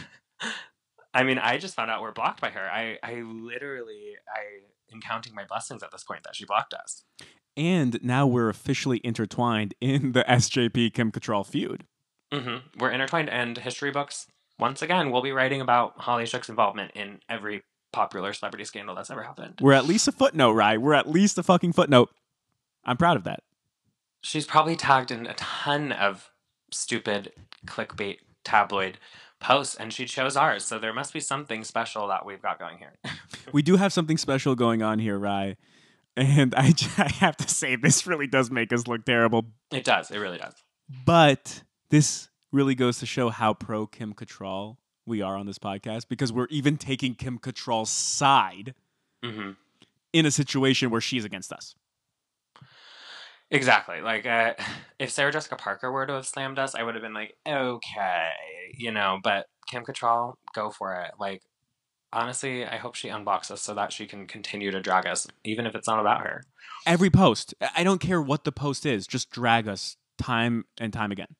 I 1.16 1.22
mean, 1.22 1.38
I 1.38 1.58
just 1.58 1.76
found 1.76 1.92
out 1.92 2.02
we're 2.02 2.10
blocked 2.10 2.40
by 2.40 2.50
her. 2.50 2.68
I, 2.68 2.98
I 3.00 3.22
literally, 3.22 4.16
I 4.28 4.92
am 4.92 5.00
counting 5.00 5.32
my 5.32 5.44
blessings 5.44 5.84
at 5.84 5.92
this 5.92 6.02
point 6.02 6.24
that 6.24 6.34
she 6.34 6.44
blocked 6.44 6.74
us. 6.74 7.04
And 7.56 8.00
now 8.02 8.26
we're 8.26 8.48
officially 8.48 9.00
intertwined 9.04 9.74
in 9.80 10.10
the 10.10 10.24
SJP 10.28 10.92
Kim 10.92 11.12
Cattrall 11.12 11.46
feud. 11.46 11.84
Hmm 12.40 12.56
We're 12.78 12.90
intertwined, 12.90 13.28
and 13.30 13.58
history 13.58 13.90
books. 13.90 14.26
Once 14.58 14.82
again, 14.82 15.10
we'll 15.10 15.22
be 15.22 15.32
writing 15.32 15.60
about 15.60 15.94
Holly 15.98 16.26
Shook's 16.26 16.48
involvement 16.48 16.92
in 16.94 17.20
every 17.28 17.62
popular 17.92 18.32
celebrity 18.32 18.64
scandal 18.64 18.94
that's 18.94 19.10
ever 19.10 19.22
happened. 19.22 19.58
We're 19.60 19.72
at 19.72 19.86
least 19.86 20.06
a 20.08 20.12
footnote, 20.12 20.52
right? 20.52 20.80
We're 20.80 20.94
at 20.94 21.08
least 21.08 21.38
a 21.38 21.42
fucking 21.42 21.72
footnote. 21.72 22.10
I'm 22.84 22.96
proud 22.96 23.16
of 23.16 23.24
that. 23.24 23.40
She's 24.22 24.46
probably 24.46 24.76
tagged 24.76 25.10
in 25.10 25.26
a 25.26 25.34
ton 25.34 25.92
of 25.92 26.30
stupid 26.70 27.32
clickbait 27.66 28.18
tabloid 28.44 28.98
posts, 29.40 29.74
and 29.74 29.92
she 29.92 30.06
chose 30.06 30.36
ours. 30.36 30.64
So 30.64 30.78
there 30.78 30.92
must 30.92 31.12
be 31.12 31.20
something 31.20 31.64
special 31.64 32.08
that 32.08 32.24
we've 32.24 32.42
got 32.42 32.58
going 32.58 32.78
here. 32.78 32.92
We 33.52 33.62
do 33.62 33.76
have 33.76 33.92
something 33.92 34.16
special 34.16 34.54
going 34.56 34.82
on 34.82 34.98
here, 34.98 35.18
Rye. 35.18 35.56
And 36.16 36.54
I 36.56 36.72
have 37.20 37.36
to 37.36 37.48
say, 37.48 37.76
this 37.76 38.06
really 38.06 38.26
does 38.26 38.50
make 38.50 38.72
us 38.72 38.86
look 38.88 39.04
terrible. 39.04 39.44
it 39.70 39.84
does. 39.84 40.10
It 40.10 40.18
really 40.18 40.38
does. 40.38 40.54
But 41.04 41.62
this 41.94 42.28
really 42.50 42.74
goes 42.74 42.98
to 42.98 43.06
show 43.06 43.30
how 43.30 43.54
pro 43.54 43.86
Kim 43.86 44.14
Cattrall 44.14 44.78
we 45.06 45.22
are 45.22 45.36
on 45.36 45.46
this 45.46 45.60
podcast 45.60 46.08
because 46.08 46.32
we're 46.32 46.48
even 46.50 46.76
taking 46.76 47.14
Kim 47.14 47.38
Cattrall's 47.38 47.90
side 47.90 48.74
hmm 49.24 49.52
in 50.12 50.26
a 50.26 50.30
situation 50.30 50.90
where 50.90 51.00
she's 51.00 51.24
against 51.24 51.52
us. 51.52 51.74
Exactly. 53.50 54.00
Like, 54.00 54.26
uh, 54.26 54.54
if 55.00 55.10
Sarah 55.10 55.32
Jessica 55.32 55.56
Parker 55.56 55.90
were 55.90 56.06
to 56.06 56.12
have 56.12 56.26
slammed 56.26 56.58
us, 56.58 56.76
I 56.76 56.84
would 56.84 56.94
have 56.94 57.02
been 57.02 57.14
like, 57.14 57.36
okay, 57.46 58.28
you 58.76 58.92
know. 58.92 59.18
But 59.22 59.46
Kim 59.68 59.84
Cattrall, 59.84 60.34
go 60.54 60.70
for 60.70 60.94
it. 60.94 61.12
Like, 61.18 61.42
honestly, 62.12 62.64
I 62.64 62.76
hope 62.76 62.94
she 62.94 63.08
unboxes 63.08 63.58
so 63.58 63.74
that 63.74 63.92
she 63.92 64.06
can 64.06 64.28
continue 64.28 64.70
to 64.70 64.80
drag 64.80 65.06
us, 65.06 65.26
even 65.44 65.66
if 65.66 65.74
it's 65.74 65.88
not 65.88 65.98
about 65.98 66.20
her. 66.20 66.44
Every 66.86 67.10
post. 67.10 67.54
I 67.76 67.82
don't 67.82 68.00
care 68.00 68.22
what 68.22 68.44
the 68.44 68.52
post 68.52 68.86
is. 68.86 69.08
Just 69.08 69.30
drag 69.30 69.66
us 69.66 69.96
time 70.16 70.64
and 70.78 70.92
time 70.92 71.10
again. 71.10 71.34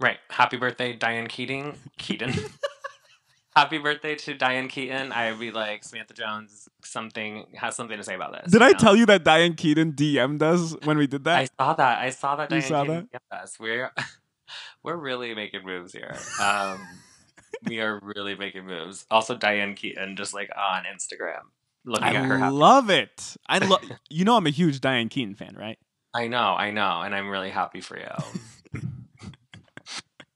Right. 0.00 0.18
Happy 0.30 0.56
birthday, 0.56 0.92
Diane 0.94 1.26
Keating. 1.28 1.76
Keaton. 1.98 2.32
Happy 3.56 3.78
birthday 3.78 4.16
to 4.16 4.34
Diane 4.34 4.66
Keaton. 4.66 5.12
I'd 5.12 5.38
be 5.38 5.52
like, 5.52 5.84
Samantha 5.84 6.12
Jones, 6.14 6.68
something 6.82 7.46
has 7.54 7.76
something 7.76 7.96
to 7.96 8.02
say 8.02 8.16
about 8.16 8.32
this. 8.32 8.50
Did 8.50 8.62
I 8.62 8.72
know? 8.72 8.78
tell 8.78 8.96
you 8.96 9.06
that 9.06 9.22
Diane 9.22 9.54
Keaton 9.54 9.92
DM'd 9.92 10.42
us 10.42 10.74
when 10.82 10.98
we 10.98 11.06
did 11.06 11.22
that? 11.24 11.38
I 11.38 11.48
saw 11.62 11.74
that. 11.74 11.98
I 11.98 12.10
saw 12.10 12.34
that 12.36 12.50
You 12.50 12.58
Diane 12.60 12.68
saw 12.68 12.82
Keaton 12.82 13.08
get 13.12 13.22
us. 13.30 13.56
We're 13.60 13.92
we're 14.82 14.96
really 14.96 15.34
making 15.36 15.64
moves 15.64 15.92
here. 15.92 16.16
Um, 16.42 16.80
we 17.68 17.78
are 17.80 18.00
really 18.02 18.34
making 18.34 18.66
moves. 18.66 19.06
Also, 19.08 19.36
Diane 19.36 19.74
Keaton 19.76 20.16
just 20.16 20.34
like 20.34 20.50
on 20.58 20.82
Instagram, 20.92 21.42
looking 21.84 22.08
I 22.08 22.14
at 22.14 22.24
her. 22.24 22.38
happy- 22.38 22.52
love 22.52 22.90
it. 22.90 23.36
I 23.46 23.58
love. 23.58 23.82
you 24.10 24.24
know, 24.24 24.36
I'm 24.36 24.48
a 24.48 24.50
huge 24.50 24.80
Diane 24.80 25.08
Keaton 25.08 25.36
fan, 25.36 25.54
right? 25.56 25.78
I 26.12 26.26
know, 26.26 26.54
I 26.56 26.72
know, 26.72 27.02
and 27.02 27.14
I'm 27.14 27.28
really 27.28 27.50
happy 27.50 27.80
for 27.80 27.96
you. 27.96 28.06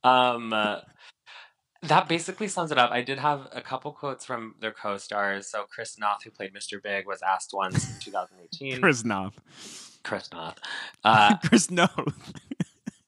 Um, 0.08 0.52
uh, 0.52 0.80
that 1.82 2.08
basically 2.08 2.48
sums 2.48 2.72
it 2.72 2.78
up. 2.78 2.90
I 2.90 3.02
did 3.02 3.18
have 3.18 3.48
a 3.52 3.60
couple 3.60 3.92
quotes 3.92 4.24
from 4.24 4.54
their 4.60 4.72
co-stars. 4.72 5.46
So 5.48 5.64
Chris 5.70 5.98
Noth, 5.98 6.24
who 6.24 6.30
played 6.30 6.52
Mr. 6.52 6.82
Big, 6.82 7.06
was 7.06 7.22
asked 7.22 7.50
once 7.52 7.88
in 7.94 8.00
2018. 8.00 8.80
Chris 8.80 9.04
Noth. 9.04 9.98
Chris 10.02 10.30
Noth. 10.32 10.58
Uh, 11.04 11.36
Chris 11.44 11.70
Noth. 11.70 12.32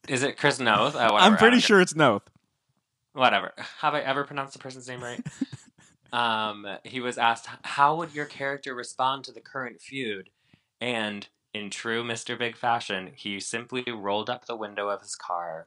is 0.09 0.23
it 0.23 0.37
Chris 0.39 0.59
Noth? 0.61 0.95
Uh, 0.95 1.11
I'm 1.15 1.37
pretty 1.37 1.59
sure 1.61 1.81
it's 1.81 1.95
Noth. 1.97 2.23
whatever. 3.13 3.53
Have 3.81 3.95
I 3.95 4.01
ever 4.01 4.25
pronounced 4.25 4.53
the 4.53 4.59
person's 4.61 4.89
name 4.89 5.03
right? 5.03 5.21
um, 6.13 6.67
he 6.85 7.01
was 7.01 7.19
asked, 7.19 7.49
"How 7.63 7.97
would 7.97 8.15
your 8.15 8.27
character 8.27 8.75
respond 8.75 9.25
to 9.25 9.33
the 9.33 9.41
current 9.41 9.81
feud?" 9.81 10.31
And 10.81 11.27
in 11.53 11.69
true 11.71 12.03
Mr. 12.05 12.39
Big 12.39 12.57
fashion, 12.57 13.11
he 13.15 13.41
simply 13.41 13.85
rolled 13.91 14.31
up 14.31 14.47
the 14.47 14.57
window 14.57 14.89
of 14.89 15.01
his 15.03 15.17
car. 15.17 15.67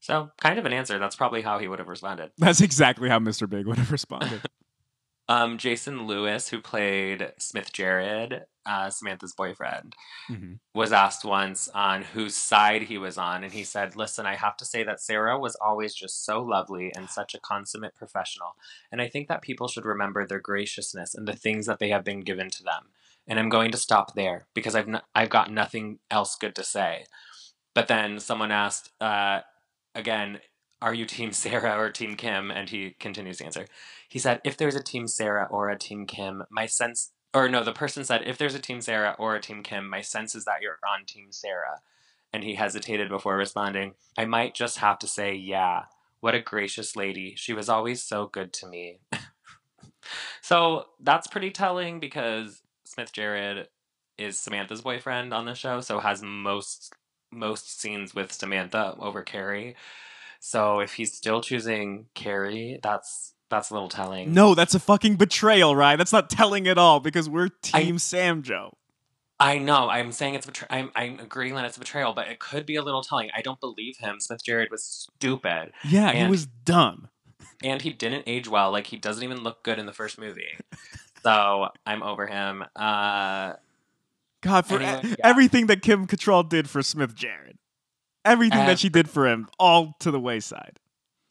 So, 0.00 0.30
kind 0.40 0.58
of 0.58 0.64
an 0.66 0.72
answer. 0.72 0.98
That's 0.98 1.16
probably 1.16 1.42
how 1.42 1.58
he 1.58 1.68
would 1.68 1.78
have 1.78 1.88
responded. 1.88 2.32
That's 2.38 2.60
exactly 2.60 3.08
how 3.08 3.18
Mr. 3.18 3.48
Big 3.48 3.66
would 3.66 3.78
have 3.78 3.92
responded. 3.92 4.42
Um, 5.28 5.58
Jason 5.58 6.08
Lewis, 6.08 6.48
who 6.48 6.60
played 6.60 7.32
Smith 7.38 7.72
Jerrod, 7.72 8.42
uh, 8.66 8.90
Samantha's 8.90 9.32
boyfriend, 9.32 9.94
Mhm. 10.28 10.58
was 10.74 10.92
asked 10.92 11.24
once 11.24 11.68
on 11.68 12.02
whose 12.02 12.34
side 12.34 12.82
he 12.82 12.98
was 12.98 13.16
on, 13.16 13.44
and 13.44 13.52
he 13.52 13.62
said, 13.62 13.94
Listen, 13.94 14.26
I 14.26 14.34
have 14.34 14.56
to 14.56 14.64
say 14.64 14.82
that 14.82 15.00
Sarah 15.00 15.38
was 15.38 15.54
always 15.54 15.94
just 15.94 16.24
so 16.24 16.42
lovely 16.42 16.92
and 16.96 17.08
such 17.08 17.32
a 17.36 17.38
consummate 17.38 17.94
professional. 17.94 18.56
And 18.90 19.00
I 19.00 19.06
think 19.06 19.28
that 19.28 19.40
people 19.40 19.68
should 19.68 19.84
remember 19.84 20.26
their 20.26 20.40
graciousness 20.40 21.14
and 21.14 21.28
the 21.28 21.36
things 21.36 21.66
that 21.66 21.78
they 21.78 21.90
have 21.90 22.02
been 22.04 22.22
given 22.22 22.50
to 22.50 22.64
them. 22.64 22.88
And 23.28 23.38
I'm 23.38 23.50
going 23.50 23.70
to 23.70 23.78
stop 23.78 24.16
there 24.16 24.48
because 24.52 24.74
I've, 24.74 24.88
n- 24.88 25.02
I've 25.14 25.30
got 25.30 25.48
nothing 25.48 26.00
else 26.10 26.34
good 26.34 26.56
to 26.56 26.64
say. 26.64 27.04
But 27.72 27.86
then 27.86 28.18
someone 28.18 28.50
asked, 28.50 28.90
uh, 29.00 29.42
again, 29.94 30.40
are 30.82 30.94
you 30.94 31.04
Team 31.06 31.32
Sarah 31.32 31.78
or 31.78 31.90
Team 31.90 32.16
Kim? 32.16 32.50
And 32.50 32.68
he 32.68 32.96
continues 32.98 33.38
to 33.38 33.44
answer. 33.44 33.66
He 34.08 34.18
said, 34.18 34.40
if 34.44 34.56
there's 34.56 34.76
a 34.76 34.82
Team 34.82 35.06
Sarah 35.06 35.46
or 35.50 35.68
a 35.68 35.78
Team 35.78 36.06
Kim, 36.06 36.44
my 36.50 36.66
sense, 36.66 37.12
or 37.34 37.48
no, 37.48 37.62
the 37.62 37.72
person 37.72 38.04
said, 38.04 38.22
if 38.26 38.38
there's 38.38 38.54
a 38.54 38.60
Team 38.60 38.80
Sarah 38.80 39.14
or 39.18 39.34
a 39.34 39.40
Team 39.40 39.62
Kim, 39.62 39.88
my 39.88 40.00
sense 40.00 40.34
is 40.34 40.44
that 40.46 40.62
you're 40.62 40.78
on 40.86 41.04
Team 41.04 41.28
Sarah. 41.30 41.80
And 42.32 42.44
he 42.44 42.54
hesitated 42.54 43.08
before 43.08 43.36
responding. 43.36 43.94
I 44.16 44.24
might 44.24 44.54
just 44.54 44.78
have 44.78 44.98
to 45.00 45.06
say, 45.06 45.34
yeah. 45.34 45.84
What 46.20 46.34
a 46.34 46.40
gracious 46.40 46.96
lady. 46.96 47.34
She 47.36 47.54
was 47.54 47.68
always 47.68 48.02
so 48.02 48.26
good 48.26 48.52
to 48.54 48.66
me. 48.66 48.98
so 50.42 50.86
that's 51.00 51.26
pretty 51.26 51.50
telling 51.50 51.98
because 51.98 52.62
Smith 52.84 53.12
Jerrod 53.12 53.66
is 54.18 54.38
Samantha's 54.38 54.82
boyfriend 54.82 55.32
on 55.32 55.46
the 55.46 55.54
show, 55.54 55.80
so 55.80 55.98
has 55.98 56.22
most 56.22 56.94
most 57.30 57.80
scenes 57.80 58.14
with 58.14 58.32
Samantha 58.32 58.94
over 58.98 59.22
Carrie. 59.22 59.76
So 60.40 60.80
if 60.80 60.94
he's 60.94 61.12
still 61.12 61.40
choosing 61.40 62.06
Carrie, 62.14 62.80
that's 62.82 63.34
that's 63.50 63.70
a 63.70 63.74
little 63.74 63.88
telling. 63.88 64.32
no, 64.32 64.54
that's 64.54 64.74
a 64.74 64.80
fucking 64.80 65.16
betrayal, 65.16 65.74
right? 65.74 65.96
That's 65.96 66.12
not 66.12 66.30
telling 66.30 66.68
at 66.68 66.78
all 66.78 67.00
because 67.00 67.28
we're 67.28 67.50
I- 67.74 67.82
Team 67.82 67.98
Sam 67.98 68.42
Joe. 68.42 68.74
I 69.42 69.56
know. 69.56 69.88
I'm 69.88 70.12
saying 70.12 70.34
it's 70.34 70.44
betray. 70.46 70.66
I'm 70.70 70.90
I'm 70.94 71.18
agreeing 71.18 71.54
that 71.54 71.64
it's 71.64 71.76
a 71.76 71.80
betrayal, 71.80 72.12
but 72.12 72.28
it 72.28 72.38
could 72.40 72.66
be 72.66 72.76
a 72.76 72.82
little 72.82 73.02
telling. 73.02 73.30
I 73.34 73.40
don't 73.40 73.58
believe 73.58 73.96
him. 73.96 74.20
Smith 74.20 74.44
Jerrod 74.44 74.70
was 74.70 74.84
stupid, 74.84 75.72
Yeah, 75.82 76.12
he 76.12 76.28
was 76.30 76.44
dumb. 76.46 77.08
and 77.62 77.80
he 77.80 77.90
didn't 77.90 78.24
age 78.26 78.48
well. 78.48 78.70
Like 78.70 78.88
he 78.88 78.98
doesn't 78.98 79.24
even 79.24 79.42
look 79.42 79.62
good 79.62 79.78
in 79.78 79.86
the 79.86 79.92
first 79.92 80.18
movie. 80.18 80.58
So 81.22 81.68
I'm 81.84 82.02
over 82.02 82.26
him. 82.26 82.64
Uh, 82.74 83.52
God, 84.42 84.66
for 84.66 84.80
e- 84.80 84.84
yeah. 84.84 85.14
everything 85.22 85.66
that 85.66 85.82
Kim 85.82 86.06
Cattrall 86.06 86.48
did 86.48 86.68
for 86.68 86.82
Smith 86.82 87.14
Jerrod, 87.14 87.56
everything 88.24 88.66
that 88.66 88.78
she 88.78 88.88
did 88.88 89.08
for 89.10 89.26
him, 89.26 89.48
all 89.58 89.96
to 90.00 90.10
the 90.10 90.20
wayside. 90.20 90.78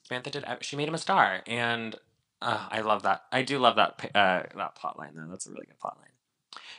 Samantha 0.03 0.31
did. 0.31 0.45
She 0.61 0.75
made 0.75 0.87
him 0.87 0.95
a 0.95 0.99
star, 0.99 1.41
and 1.45 1.95
uh, 2.41 2.67
I 2.69 2.81
love 2.81 3.03
that. 3.03 3.23
I 3.31 3.41
do 3.41 3.59
love 3.59 3.75
that 3.75 4.11
uh, 4.15 4.43
that 4.55 4.75
plot 4.75 4.97
line 4.97 5.11
though. 5.15 5.27
That's 5.29 5.47
a 5.47 5.51
really 5.51 5.65
good 5.67 5.79
plot 5.79 5.97
line. 5.97 6.05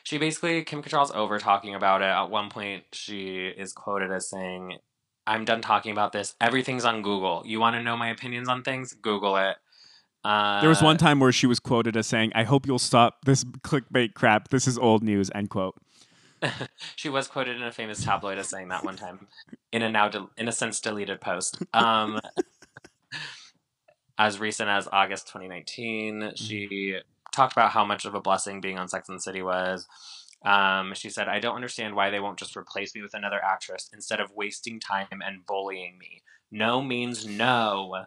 She 0.03 0.19
basically 0.19 0.65
Kim 0.65 0.83
Cattrall's 0.83 1.13
over 1.13 1.39
talking 1.39 1.75
about 1.75 2.03
it. 2.03 2.07
At 2.07 2.31
one 2.31 2.49
point, 2.51 2.85
she 2.93 3.47
is 3.47 3.73
quoted 3.73 4.11
as 4.11 4.29
saying, 4.29 4.79
"I'm 5.27 5.45
done 5.45 5.61
talking 5.61 5.93
about 5.93 6.13
this. 6.13 6.35
Everything's 6.41 6.85
on 6.85 7.03
Google. 7.03 7.43
You 7.45 7.61
want 7.61 7.77
to 7.77 7.83
know 7.83 7.97
my 7.97 8.09
opinions 8.09 8.49
on 8.49 8.63
things? 8.63 8.93
Google 8.95 9.37
it." 9.37 9.57
Uh, 10.25 10.61
There 10.61 10.69
was 10.69 10.83
one 10.83 10.97
time 10.97 11.19
where 11.21 11.33
she 11.33 11.47
was 11.47 11.61
quoted 11.61 11.97
as 11.97 12.07
saying, 12.07 12.33
"I 12.35 12.45
hope 12.45 12.67
you'll 12.67 12.79
stop 12.79 13.25
this 13.25 13.45
clickbait 13.45 14.15
crap. 14.15 14.49
This 14.49 14.67
is 14.67 14.77
old 14.79 15.03
news." 15.03 15.31
End 15.35 15.51
quote. 15.51 15.77
she 16.97 17.09
was 17.09 17.29
quoted 17.29 17.57
in 17.57 17.63
a 17.63 17.73
famous 17.73 18.05
tabloid 18.05 18.39
as 18.39 18.49
saying 18.49 18.69
that 18.69 18.85
one 18.85 18.97
time 18.97 19.27
in 19.73 19.83
a 19.83 19.91
now 19.91 20.09
del- 20.09 20.31
in 20.37 20.49
a 20.49 20.53
since 20.53 20.81
deleted 20.81 21.21
post. 21.21 21.59
Um, 21.73 22.21
as 24.19 24.39
recent 24.39 24.69
as 24.69 24.89
August 24.93 25.29
2019, 25.29 26.33
she 26.37 26.99
talked 27.33 27.53
about 27.53 27.71
how 27.71 27.85
much 27.85 28.05
of 28.05 28.15
a 28.15 28.21
blessing 28.21 28.61
being 28.61 28.79
on 28.79 28.89
Sex 28.89 29.09
and 29.09 29.17
the 29.17 29.23
City 29.23 29.43
was. 29.43 29.87
Um, 30.45 30.95
she 30.95 31.11
said, 31.11 31.29
"I 31.29 31.39
don't 31.39 31.57
understand 31.57 31.95
why 31.95 32.11
they 32.11 32.21
won't 32.21 32.39
just 32.39 32.57
replace 32.57 32.95
me 32.95 33.03
with 33.03 33.15
another 33.15 33.43
actress 33.45 33.91
instead 33.93 34.21
of 34.21 34.33
wasting 34.33 34.81
time 34.81 35.07
and 35.25 35.45
bullying 35.47 35.99
me. 35.99 36.23
No 36.51 36.83
means 36.83 37.27
no." 37.27 38.07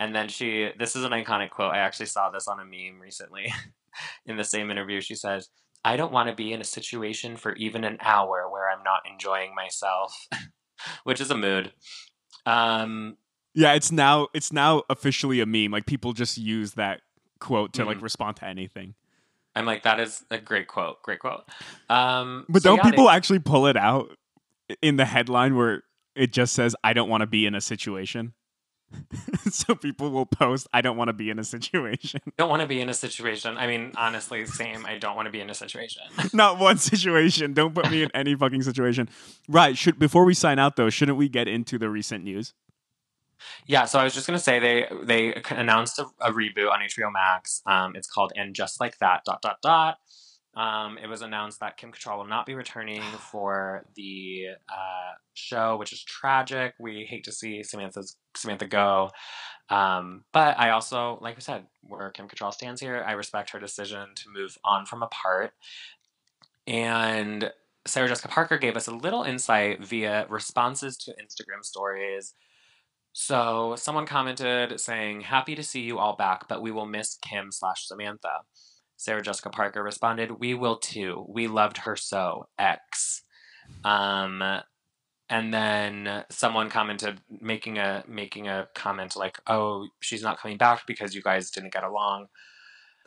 And 0.00 0.14
then 0.14 0.28
she, 0.28 0.70
this 0.78 0.94
is 0.94 1.04
an 1.04 1.10
iconic 1.10 1.50
quote. 1.50 1.74
I 1.74 1.78
actually 1.78 2.06
saw 2.06 2.30
this 2.30 2.46
on 2.46 2.60
a 2.60 2.64
meme 2.64 3.00
recently. 3.00 3.52
in 4.26 4.36
the 4.36 4.44
same 4.44 4.70
interview, 4.70 5.00
she 5.00 5.14
says, 5.14 5.48
I 5.84 5.96
don't 5.96 6.12
want 6.12 6.28
to 6.28 6.34
be 6.34 6.52
in 6.52 6.60
a 6.60 6.64
situation 6.64 7.36
for 7.36 7.54
even 7.54 7.84
an 7.84 7.98
hour 8.00 8.48
where 8.50 8.68
I'm 8.68 8.82
not 8.82 9.02
enjoying 9.10 9.54
myself, 9.54 10.26
which 11.04 11.20
is 11.20 11.30
a 11.30 11.36
mood. 11.36 11.72
Um, 12.46 13.16
Yeah, 13.54 13.72
it's 13.74 13.90
now 13.92 14.28
it's 14.34 14.52
now 14.52 14.82
officially 14.90 15.40
a 15.40 15.46
meme. 15.46 15.70
Like 15.70 15.86
people 15.86 16.12
just 16.12 16.38
use 16.38 16.74
that 16.74 17.00
quote 17.40 17.72
to 17.74 17.84
like 17.84 17.98
Mhm. 17.98 18.02
respond 18.02 18.36
to 18.36 18.44
anything. 18.44 18.94
I'm 19.54 19.64
like, 19.66 19.82
that 19.84 19.98
is 19.98 20.24
a 20.30 20.38
great 20.38 20.68
quote. 20.68 21.02
Great 21.02 21.18
quote. 21.20 21.44
Um, 21.88 22.44
But 22.48 22.62
so 22.62 22.70
don't 22.70 22.76
yeah, 22.78 22.90
people 22.90 23.04
they- 23.06 23.12
actually 23.12 23.40
pull 23.40 23.66
it 23.66 23.76
out 23.76 24.10
in 24.82 24.96
the 24.96 25.04
headline 25.04 25.56
where 25.56 25.82
it 26.14 26.32
just 26.32 26.52
says 26.54 26.76
"I 26.84 26.92
don't 26.92 27.08
want 27.08 27.22
to 27.22 27.26
be 27.26 27.46
in 27.46 27.54
a 27.54 27.60
situation"? 27.60 28.34
so 29.50 29.74
people 29.74 30.10
will 30.10 30.26
post, 30.26 30.68
"I 30.72 30.80
don't 30.80 30.96
want 30.96 31.08
to 31.08 31.12
be 31.12 31.30
in 31.30 31.38
a 31.38 31.44
situation." 31.44 32.20
don't 32.38 32.48
want 32.48 32.62
to 32.62 32.68
be 32.68 32.80
in 32.80 32.88
a 32.88 32.94
situation. 32.94 33.56
I 33.56 33.66
mean, 33.66 33.92
honestly, 33.96 34.44
same. 34.46 34.86
I 34.86 34.98
don't 34.98 35.16
want 35.16 35.26
to 35.26 35.32
be 35.32 35.40
in 35.40 35.50
a 35.50 35.54
situation. 35.54 36.02
Not 36.32 36.58
one 36.58 36.78
situation. 36.78 37.52
Don't 37.52 37.74
put 37.74 37.90
me 37.90 38.02
in 38.02 38.10
any 38.14 38.34
fucking 38.34 38.62
situation. 38.62 39.08
Right. 39.48 39.76
Should 39.76 39.98
before 39.98 40.24
we 40.24 40.34
sign 40.34 40.58
out 40.58 40.76
though, 40.76 40.90
shouldn't 40.90 41.18
we 41.18 41.28
get 41.28 41.48
into 41.48 41.78
the 41.78 41.90
recent 41.90 42.24
news? 42.24 42.54
yeah. 43.66 43.84
So 43.84 43.98
I 43.98 44.04
was 44.04 44.14
just 44.14 44.26
gonna 44.26 44.38
say 44.38 44.58
they 44.58 44.86
they 45.02 45.42
announced 45.50 45.98
a, 45.98 46.06
a 46.20 46.32
reboot 46.32 46.70
on 46.70 46.80
HBO 46.80 47.12
Max. 47.12 47.62
Um, 47.66 47.94
it's 47.94 48.08
called 48.08 48.32
And 48.36 48.54
Just 48.54 48.80
Like 48.80 48.98
That. 48.98 49.24
Dot 49.24 49.42
dot 49.42 49.58
dot. 49.62 49.98
Um, 50.58 50.98
it 50.98 51.06
was 51.06 51.22
announced 51.22 51.60
that 51.60 51.76
Kim 51.76 51.92
Cattrall 51.92 52.18
will 52.18 52.26
not 52.26 52.44
be 52.44 52.54
returning 52.54 53.02
for 53.30 53.84
the 53.94 54.46
uh, 54.68 55.12
show, 55.34 55.76
which 55.76 55.92
is 55.92 56.02
tragic. 56.02 56.74
We 56.80 57.06
hate 57.08 57.24
to 57.24 57.32
see 57.32 57.62
Samantha's 57.62 58.16
Samantha 58.36 58.66
go, 58.66 59.10
um, 59.70 60.24
but 60.32 60.58
I 60.58 60.70
also, 60.70 61.18
like 61.20 61.36
we 61.36 61.42
said, 61.42 61.66
where 61.82 62.10
Kim 62.10 62.26
Cattrall 62.28 62.52
stands 62.52 62.80
here, 62.80 63.04
I 63.06 63.12
respect 63.12 63.50
her 63.50 63.60
decision 63.60 64.08
to 64.16 64.24
move 64.34 64.56
on 64.64 64.86
from 64.86 65.02
Apart. 65.02 65.52
And 66.66 67.52
Sarah 67.86 68.08
Jessica 68.08 68.28
Parker 68.28 68.58
gave 68.58 68.76
us 68.76 68.88
a 68.88 68.94
little 68.94 69.22
insight 69.22 69.84
via 69.84 70.26
responses 70.28 70.96
to 70.98 71.12
Instagram 71.12 71.62
stories. 71.62 72.34
So 73.12 73.74
someone 73.76 74.06
commented 74.06 74.80
saying, 74.80 75.22
"Happy 75.22 75.54
to 75.54 75.62
see 75.62 75.80
you 75.80 75.98
all 75.98 76.16
back, 76.16 76.48
but 76.48 76.62
we 76.62 76.70
will 76.70 76.86
miss 76.86 77.16
Kim 77.16 77.50
slash 77.52 77.86
Samantha." 77.86 78.40
Sarah 78.98 79.22
Jessica 79.22 79.48
Parker 79.48 79.82
responded, 79.82 80.32
"We 80.32 80.52
will 80.52 80.76
too. 80.76 81.24
We 81.28 81.48
loved 81.48 81.78
her 81.78 81.96
so." 81.96 82.48
X. 82.58 83.22
Um, 83.84 84.42
and 85.30 85.54
then 85.54 86.24
someone 86.30 86.68
commented 86.68 87.22
making 87.30 87.78
a 87.78 88.04
making 88.06 88.48
a 88.48 88.68
comment 88.74 89.16
like, 89.16 89.38
"Oh, 89.46 89.88
she's 90.00 90.22
not 90.22 90.38
coming 90.38 90.58
back 90.58 90.86
because 90.86 91.14
you 91.14 91.22
guys 91.22 91.50
didn't 91.50 91.72
get 91.72 91.84
along." 91.84 92.28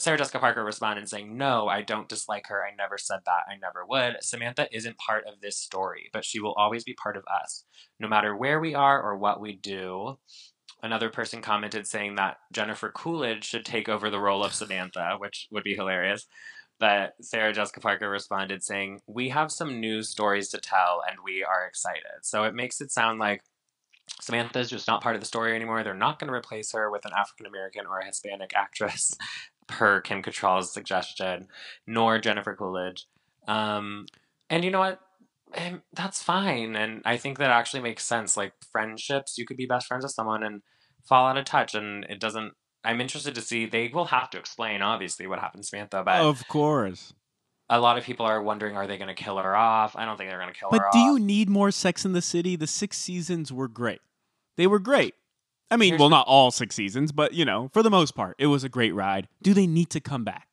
Sarah 0.02 0.18
Jessica 0.18 0.40
Parker 0.40 0.64
responded 0.64 1.08
saying, 1.08 1.38
No, 1.38 1.68
I 1.68 1.84
don't 1.84 2.10
dislike 2.10 2.48
her. 2.48 2.66
I 2.66 2.74
never 2.76 2.98
said 2.98 3.20
that. 3.26 3.44
I 3.48 3.56
never 3.62 3.86
would. 3.86 4.18
Samantha 4.24 4.68
isn't 4.76 4.98
part 4.98 5.26
of 5.28 5.42
this 5.42 5.58
story, 5.58 6.10
but 6.12 6.26
she 6.26 6.40
will 6.40 6.54
always 6.54 6.84
be 6.84 6.96
part 6.96 7.16
of 7.16 7.24
us, 7.26 7.66
no 8.00 8.08
matter 8.08 8.36
where 8.36 8.60
we 8.60 8.74
are 8.74 9.00
or 9.00 9.16
what 9.16 9.40
we 9.40 9.54
do. 9.54 10.18
Another 10.84 11.10
person 11.10 11.42
commented 11.42 11.86
saying 11.86 12.16
that 12.16 12.38
Jennifer 12.52 12.90
Coolidge 12.90 13.44
should 13.44 13.66
take 13.66 13.88
over 13.88 14.10
the 14.10 14.20
role 14.20 14.44
of 14.44 14.54
Samantha, 14.54 15.16
which 15.20 15.48
would 15.52 15.64
be 15.64 15.76
hilarious. 15.76 16.28
But 16.80 17.14
Sarah 17.22 17.54
Jessica 17.54 17.80
Parker 17.80 18.10
responded 18.10 18.64
saying, 18.64 19.02
We 19.06 19.30
have 19.30 19.52
some 19.52 19.80
new 19.80 20.02
stories 20.02 20.50
to 20.50 20.58
tell 20.58 21.04
and 21.08 21.20
we 21.24 21.44
are 21.44 21.68
excited. 21.68 22.24
So 22.24 22.44
it 22.46 22.56
makes 22.56 22.82
it 22.82 22.92
sound 22.92 23.20
like 23.20 23.44
Samantha's 24.20 24.70
just 24.70 24.88
not 24.88 25.02
part 25.02 25.16
of 25.16 25.22
the 25.22 25.28
story 25.28 25.56
anymore. 25.56 25.84
They're 25.84 25.94
not 25.94 26.18
going 26.18 26.30
to 26.30 26.34
replace 26.34 26.72
her 26.72 26.90
with 26.90 27.06
an 27.06 27.12
African 27.16 27.46
American 27.46 27.86
or 27.86 28.00
a 28.00 28.06
Hispanic 28.06 28.54
actress, 28.56 29.16
per 29.68 30.02
Kim 30.02 30.24
Cattrall's 30.24 30.74
suggestion, 30.74 31.48
nor 31.86 32.18
Jennifer 32.18 32.56
Coolidge. 32.56 33.06
Um, 33.48 34.08
and 34.50 34.66
you 34.66 34.72
know 34.72 34.80
what? 34.80 35.00
And 35.54 35.82
that's 35.94 36.24
fine. 36.24 36.76
And 36.76 37.02
I 37.06 37.18
think 37.18 37.38
that 37.38 37.50
actually 37.52 37.82
makes 37.82 38.04
sense. 38.06 38.38
Like 38.38 38.54
friendships, 38.72 39.38
you 39.38 39.46
could 39.46 39.58
be 39.58 39.66
best 39.66 39.88
friends 39.88 40.04
with 40.04 40.14
someone 40.14 40.44
and 40.44 40.62
fall 41.08 41.28
out 41.28 41.38
of 41.38 41.46
touch, 41.46 41.76
and 41.76 42.06
it 42.10 42.20
doesn't. 42.20 42.54
I'm 42.84 43.02
interested 43.02 43.36
to 43.36 43.42
see. 43.42 43.66
They 43.66 43.90
will 43.94 44.06
have 44.06 44.30
to 44.32 44.40
explain, 44.40 44.82
obviously, 44.82 45.28
what 45.28 45.40
happened 45.40 45.64
to 45.64 45.68
Samantha, 45.68 46.04
but 46.04 46.22
Of 46.22 46.48
course. 46.48 47.14
a 47.70 47.80
lot 47.80 47.98
of 47.98 48.04
people 48.04 48.26
are 48.26 48.42
wondering, 48.42 48.76
are 48.76 48.88
they 48.88 48.98
going 48.98 49.14
to 49.16 49.24
kill 49.24 49.38
her 49.38 49.56
off? 49.56 49.96
I 49.96 50.06
don't 50.06 50.18
think 50.18 50.30
they're 50.32 50.40
going 50.42 50.52
to 50.54 50.60
kill 50.60 50.70
her 50.72 50.78
But 50.78 50.86
off. 50.88 50.94
do 50.94 51.00
you 51.00 51.20
need 51.20 51.48
more 51.48 51.70
Sex 51.72 52.06
in 52.06 52.14
the 52.14 52.22
City? 52.24 52.56
The 52.56 52.66
six 52.68 52.98
seasons 52.98 53.52
were 53.52 53.68
great. 53.68 54.02
They 54.58 54.66
were 54.68 54.80
great. 54.80 55.14
I 55.70 55.78
mean, 55.78 55.90
Here's 55.92 56.00
well, 56.00 56.10
not 56.10 56.28
all 56.28 56.50
six 56.52 56.76
seasons, 56.76 57.12
but 57.12 57.34
you 57.34 57.46
know, 57.46 57.70
for 57.72 57.82
the 57.84 57.90
most 57.92 58.16
part, 58.16 58.36
it 58.40 58.48
was 58.48 58.64
a 58.64 58.70
great 58.70 58.94
ride. 58.96 59.28
Do 59.42 59.54
they 59.54 59.68
need 59.68 59.90
to 59.92 60.00
come 60.02 60.24
back? 60.24 60.51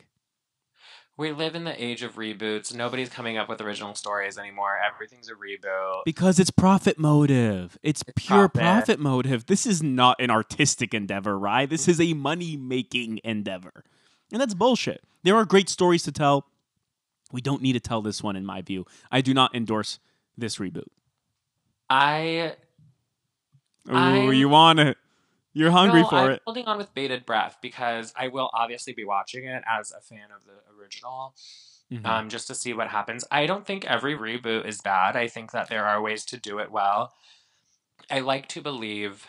We 1.19 1.33
live 1.33 1.57
in 1.57 1.65
the 1.65 1.83
age 1.85 2.03
of 2.05 2.15
reboots. 2.15 2.73
Nobody's 2.73 3.09
coming 3.09 3.37
up 3.37 3.49
with 3.49 3.61
original 3.61 3.95
stories 3.97 4.39
anymore. 4.39 4.79
Everything's 4.79 5.29
a 5.29 5.33
reboot. 5.35 6.03
Because 6.05 6.39
it's 6.39 6.51
profit 6.53 6.97
motive. 6.97 7.77
It's, 7.83 8.05
It's 8.07 8.25
pure 8.27 8.49
profit. 8.49 8.61
profit 8.63 9.01
motive. 9.01 9.47
This 9.47 9.67
is 9.67 9.83
not 9.83 10.17
an 10.21 10.31
artistic 10.31 10.95
endeavor, 10.95 11.37
right? 11.37 11.69
This 11.69 11.89
is 11.89 12.01
a 12.01 12.15
money 12.15 12.57
making 12.57 13.19
endeavor. 13.25 13.83
And 14.31 14.41
that's 14.41 14.55
bullshit. 14.55 15.03
There 15.25 15.35
are 15.35 15.45
great 15.45 15.69
stories 15.69 16.05
to 16.05 16.13
tell. 16.13 16.47
We 17.33 17.41
don't 17.41 17.63
need 17.63 17.73
to 17.73 17.81
tell 17.81 18.01
this 18.01 18.23
one, 18.23 18.37
in 18.37 18.47
my 18.47 18.63
view. 18.63 18.87
I 19.11 19.21
do 19.21 19.35
not 19.35 19.55
endorse 19.57 19.99
this 20.37 20.59
reboot. 20.59 20.87
I 21.91 22.55
Ooh, 23.91 23.97
I'm- 23.97 24.33
you 24.35 24.49
want 24.49 24.79
it. 24.79 24.99
You're 25.59 25.73
hungry 25.73 26.03
no, 26.03 26.09
for 26.09 26.17
I'm 26.17 26.31
it. 26.31 26.43
holding 26.47 26.67
on 26.67 26.79
with 26.79 26.95
bated 26.95 27.27
breath 27.27 27.57
because 27.61 28.13
I 28.17 28.29
will 28.29 28.49
obviously 28.55 28.93
be 28.93 29.05
watching 29.05 29.45
it 29.45 29.65
as 29.67 29.91
a 29.91 30.01
fan 30.01 30.29
of 30.33 30.45
the 30.45 30.53
original, 30.79 31.35
Mhm. 31.91 32.07
um, 32.07 32.29
just 32.29 32.47
to 32.47 32.55
see 32.55 32.73
what 32.75 32.87
happens. 32.87 33.25
I 33.33 33.45
don't 33.47 33.67
think 33.67 33.85
every 33.85 34.15
reboot 34.17 34.67
is 34.67 34.81
bad. 34.81 35.17
I 35.17 35.27
think 35.27 35.51
that 35.51 35.69
there 35.69 35.85
are 35.85 36.01
ways 36.01 36.25
to 36.27 36.37
do 36.37 36.61
it 36.61 36.71
well. 36.71 37.13
I 38.09 38.21
like 38.21 38.47
to 38.51 38.63
believe 38.63 39.27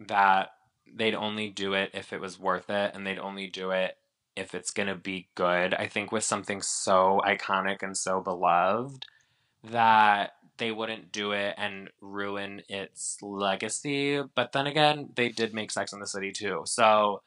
that 0.00 0.52
they'd 0.86 1.14
only 1.14 1.50
do 1.50 1.74
it 1.74 1.90
if 1.92 2.10
it 2.10 2.22
was 2.22 2.38
worth 2.38 2.70
it, 2.70 2.94
and 2.94 3.06
they'd 3.06 3.18
only 3.18 3.46
do 3.46 3.70
it 3.70 3.98
if 4.34 4.54
it's 4.54 4.70
gonna 4.70 4.94
be 4.94 5.28
good. 5.34 5.74
I 5.74 5.88
think 5.88 6.10
with 6.10 6.24
something 6.24 6.62
so 6.62 7.20
iconic 7.26 7.82
and 7.82 7.94
so 7.94 8.22
beloved 8.22 9.04
that 9.62 10.35
they 10.58 10.72
wouldn't 10.72 11.12
do 11.12 11.32
it 11.32 11.54
and 11.56 11.90
ruin 12.00 12.62
its 12.68 13.18
legacy. 13.22 14.22
But 14.34 14.52
then 14.52 14.66
again, 14.66 15.10
they 15.14 15.28
did 15.28 15.54
make 15.54 15.70
Sex 15.70 15.92
in 15.92 16.00
the 16.00 16.06
City 16.06 16.32
too. 16.32 16.62
So 16.64 17.22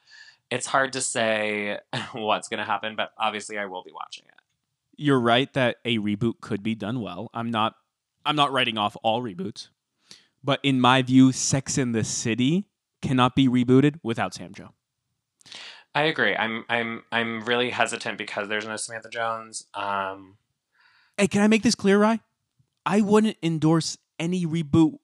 it's 0.49 0.65
hard 0.65 0.93
to 0.93 1.01
say 1.01 1.79
what's 2.13 2.47
going 2.47 2.59
to 2.59 2.65
happen, 2.65 2.95
but 2.95 3.11
obviously 3.17 3.57
I 3.57 3.65
will 3.65 3.83
be 3.83 3.91
watching 3.91 4.25
it. 4.27 4.35
You're 4.95 5.19
right 5.19 5.51
that 5.53 5.77
a 5.85 5.97
reboot 5.97 6.41
could 6.41 6.61
be 6.61 6.75
done 6.75 7.01
well. 7.01 7.29
I'm 7.33 7.51
not 7.51 7.75
I'm 8.25 8.35
not 8.35 8.51
writing 8.51 8.77
off 8.77 8.97
all 9.01 9.21
reboots. 9.21 9.69
But 10.43 10.59
in 10.63 10.79
my 10.79 11.01
view, 11.01 11.31
Sex 11.31 11.77
in 11.77 11.93
the 11.93 12.03
City 12.03 12.65
cannot 13.01 13.35
be 13.35 13.47
rebooted 13.47 13.99
without 14.03 14.33
Sam 14.33 14.53
Joe. 14.53 14.69
I 15.95 16.03
agree. 16.03 16.35
I'm 16.35 16.65
I'm 16.69 17.03
I'm 17.11 17.41
really 17.41 17.69
hesitant 17.69 18.17
because 18.17 18.47
there's 18.49 18.67
no 18.67 18.75
Samantha 18.75 19.09
Jones. 19.09 19.67
Um 19.73 20.37
Hey, 21.17 21.27
can 21.27 21.41
I 21.41 21.47
make 21.47 21.63
this 21.63 21.75
clear, 21.75 21.97
Rye? 21.97 22.21
I 22.85 23.01
wouldn't 23.01 23.37
endorse 23.43 23.97
any 24.19 24.45
reboot 24.45 24.99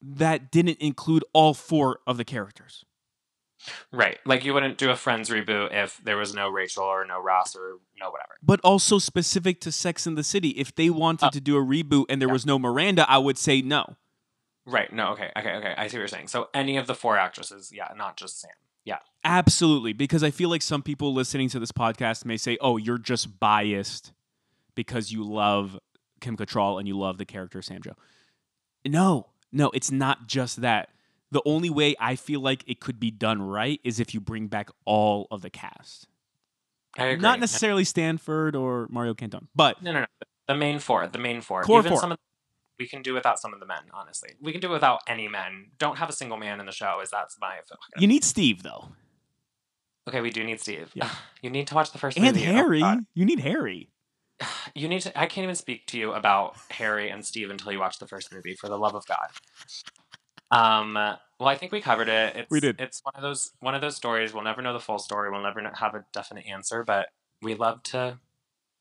that 0.00 0.50
didn't 0.50 0.78
include 0.80 1.24
all 1.32 1.54
four 1.54 2.00
of 2.06 2.16
the 2.16 2.24
characters. 2.24 2.84
right. 3.92 4.18
Like 4.24 4.44
you 4.44 4.54
wouldn't 4.54 4.78
do 4.78 4.90
a 4.90 4.96
Friends 4.96 5.30
reboot 5.30 5.72
if 5.72 5.98
there 6.04 6.16
was 6.16 6.32
no 6.32 6.48
Rachel 6.48 6.84
or 6.84 7.04
no 7.04 7.20
Ross 7.20 7.56
or 7.56 7.78
no 8.00 8.10
whatever. 8.10 8.36
But 8.42 8.60
also 8.62 8.98
specific 8.98 9.60
to 9.62 9.72
Sex 9.72 10.06
in 10.06 10.14
the 10.14 10.22
City. 10.22 10.50
If 10.50 10.74
they 10.74 10.90
wanted 10.90 11.26
Oh. 11.26 11.30
to 11.30 11.40
do 11.40 11.56
a 11.56 11.60
reboot 11.64 12.06
and 12.08 12.20
there 12.22 12.28
Yeah. 12.28 12.32
was 12.34 12.46
no 12.46 12.58
Miranda, 12.58 13.08
I 13.10 13.18
would 13.18 13.36
say 13.36 13.60
no. 13.60 13.96
Right. 14.64 14.92
No, 14.92 15.08
okay. 15.12 15.32
Okay, 15.36 15.54
okay. 15.56 15.74
I 15.76 15.88
see 15.88 15.96
what 15.96 16.00
you're 16.02 16.08
saying. 16.08 16.28
So 16.28 16.48
any 16.54 16.76
of 16.76 16.86
the 16.86 16.94
four 16.94 17.16
actresses, 17.18 17.72
yeah, 17.72 17.88
not 17.96 18.16
just 18.16 18.40
Sam. 18.40 18.50
Yeah. 18.84 18.98
Absolutely, 19.24 19.92
because 19.92 20.22
I 20.22 20.30
feel 20.30 20.48
like 20.50 20.62
some 20.62 20.82
people 20.82 21.12
listening 21.12 21.48
to 21.50 21.58
this 21.58 21.72
podcast 21.72 22.24
may 22.24 22.36
say, 22.36 22.56
"Oh, 22.60 22.76
you're 22.76 22.96
just 22.98 23.40
biased 23.40 24.12
because 24.74 25.10
you 25.10 25.24
love 25.24 25.78
Kim 26.20 26.36
Cattrall 26.36 26.78
and 26.78 26.86
you 26.88 26.98
love 26.98 27.18
the 27.18 27.24
character 27.24 27.62
Sam 27.62 27.82
Joe." 27.82 27.94
No, 28.84 29.26
no, 29.52 29.70
it's 29.74 29.90
not 29.90 30.26
just 30.26 30.60
that. 30.60 30.90
The 31.30 31.42
only 31.44 31.68
way 31.68 31.94
I 32.00 32.16
feel 32.16 32.40
like 32.40 32.64
it 32.66 32.80
could 32.80 32.98
be 32.98 33.10
done 33.10 33.42
right 33.42 33.80
is 33.84 34.00
if 34.00 34.14
you 34.14 34.20
bring 34.20 34.46
back 34.46 34.70
all 34.86 35.26
of 35.30 35.42
the 35.42 35.50
cast, 35.50 36.08
I 36.96 37.06
agree. 37.06 37.20
not 37.22 37.38
necessarily 37.38 37.84
Stanford 37.84 38.56
or 38.56 38.88
Mario 38.90 39.14
Cantone, 39.14 39.48
but 39.54 39.82
No, 39.82 39.92
no, 39.92 40.00
no. 40.00 40.06
The 40.46 40.54
main 40.54 40.78
four. 40.78 41.06
The 41.06 41.18
main 41.18 41.42
four. 41.42 41.62
Core 41.62 41.80
Even 41.80 41.92
four. 41.92 42.00
some 42.00 42.12
of 42.12 42.18
we 42.78 42.86
can 42.86 43.02
do 43.02 43.12
without 43.12 43.38
some 43.40 43.52
of 43.52 43.60
the 43.60 43.66
men, 43.66 43.82
honestly. 43.92 44.30
We 44.40 44.52
can 44.52 44.60
do 44.60 44.70
without 44.70 45.00
any 45.08 45.28
men. 45.28 45.66
Don't 45.78 45.98
have 45.98 46.08
a 46.08 46.12
single 46.12 46.38
man 46.38 46.60
in 46.60 46.66
the 46.66 46.72
show, 46.72 47.00
is 47.02 47.10
that's 47.10 47.36
my 47.40 47.56
focus. 47.68 47.88
you 47.98 48.06
need 48.06 48.24
Steve 48.24 48.62
though, 48.62 48.88
Okay, 50.08 50.22
we 50.22 50.30
do 50.30 50.42
need 50.42 50.60
Steve. 50.60 50.90
Yeah. 50.94 51.10
You 51.40 51.50
need 51.50 51.68
to 51.68 51.74
watch 51.76 51.92
the 51.92 51.98
first 51.98 52.16
and 52.16 52.26
movie. 52.26 52.42
Oh, 52.48 52.52
Harry. 52.52 52.80
God. 52.80 53.04
you 53.14 53.24
need 53.24 53.38
Harry. 53.38 53.90
you 54.74 54.88
need 54.88 55.02
to 55.02 55.18
I 55.18 55.26
can't 55.26 55.44
even 55.44 55.54
speak 55.54 55.86
to 55.88 55.98
you 55.98 56.12
about 56.12 56.56
Harry 56.70 57.10
and 57.10 57.24
Steve 57.24 57.50
until 57.50 57.72
you 57.72 57.78
watch 57.78 57.98
the 57.98 58.06
first 58.06 58.32
movie, 58.32 58.54
for 58.54 58.68
the 58.68 58.78
love 58.78 58.94
of 58.94 59.04
God. 59.06 59.28
Um 60.50 60.94
well 60.94 61.48
I 61.48 61.56
think 61.56 61.72
we 61.72 61.80
covered 61.80 62.08
it. 62.08 62.36
It's 62.36 62.50
We 62.50 62.60
did. 62.60 62.80
it's 62.80 63.00
one 63.04 63.14
of 63.16 63.22
those 63.22 63.52
one 63.60 63.74
of 63.74 63.80
those 63.80 63.96
stories. 63.96 64.32
We'll 64.32 64.44
never 64.44 64.62
know 64.62 64.72
the 64.72 64.80
full 64.80 64.98
story. 64.98 65.30
We'll 65.30 65.42
never 65.42 65.62
have 65.74 65.94
a 65.94 66.04
definite 66.12 66.46
answer, 66.46 66.84
but 66.84 67.08
we 67.42 67.54
love 67.54 67.82
to 67.84 68.18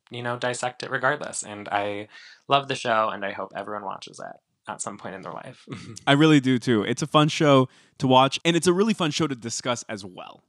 you 0.10 0.24
know, 0.24 0.38
dissect 0.38 0.84
it 0.84 0.92
regardless. 0.92 1.44
And 1.44 1.68
I 1.70 2.08
love 2.48 2.68
the 2.68 2.76
show 2.76 3.10
and 3.10 3.26
I 3.26 3.32
hope 3.32 3.52
everyone 3.56 3.84
watches 3.84 4.20
it 4.20 4.72
at 4.72 4.82
some 4.82 4.98
point 4.98 5.16
in 5.16 5.22
their 5.22 5.34
life. 5.34 5.66
I 6.08 6.14
really 6.14 6.40
do 6.40 6.60
too. 6.60 6.84
It's 6.84 7.02
a 7.02 7.08
fun 7.08 7.30
show 7.30 7.70
to 8.00 8.08
watch, 8.08 8.40
and 8.44 8.56
it's 8.56 8.68
a 8.68 8.74
really 8.74 8.94
fun 8.94 9.12
show 9.12 9.28
to 9.28 9.36
discuss 9.36 9.84
as 9.90 10.04
well. 10.04 10.44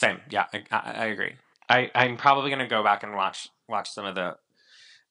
Same. 0.00 0.20
Yeah, 0.30 0.46
I, 0.52 0.64
I, 0.72 1.06
agree. 1.06 1.34
I, 1.68 1.90
I'm 1.94 2.16
probably 2.16 2.50
gonna 2.50 2.66
go 2.66 2.82
back 2.82 3.04
and 3.04 3.14
watch 3.14 3.48
watch 3.68 3.90
some 3.90 4.04
of 4.04 4.14
the 4.16 4.36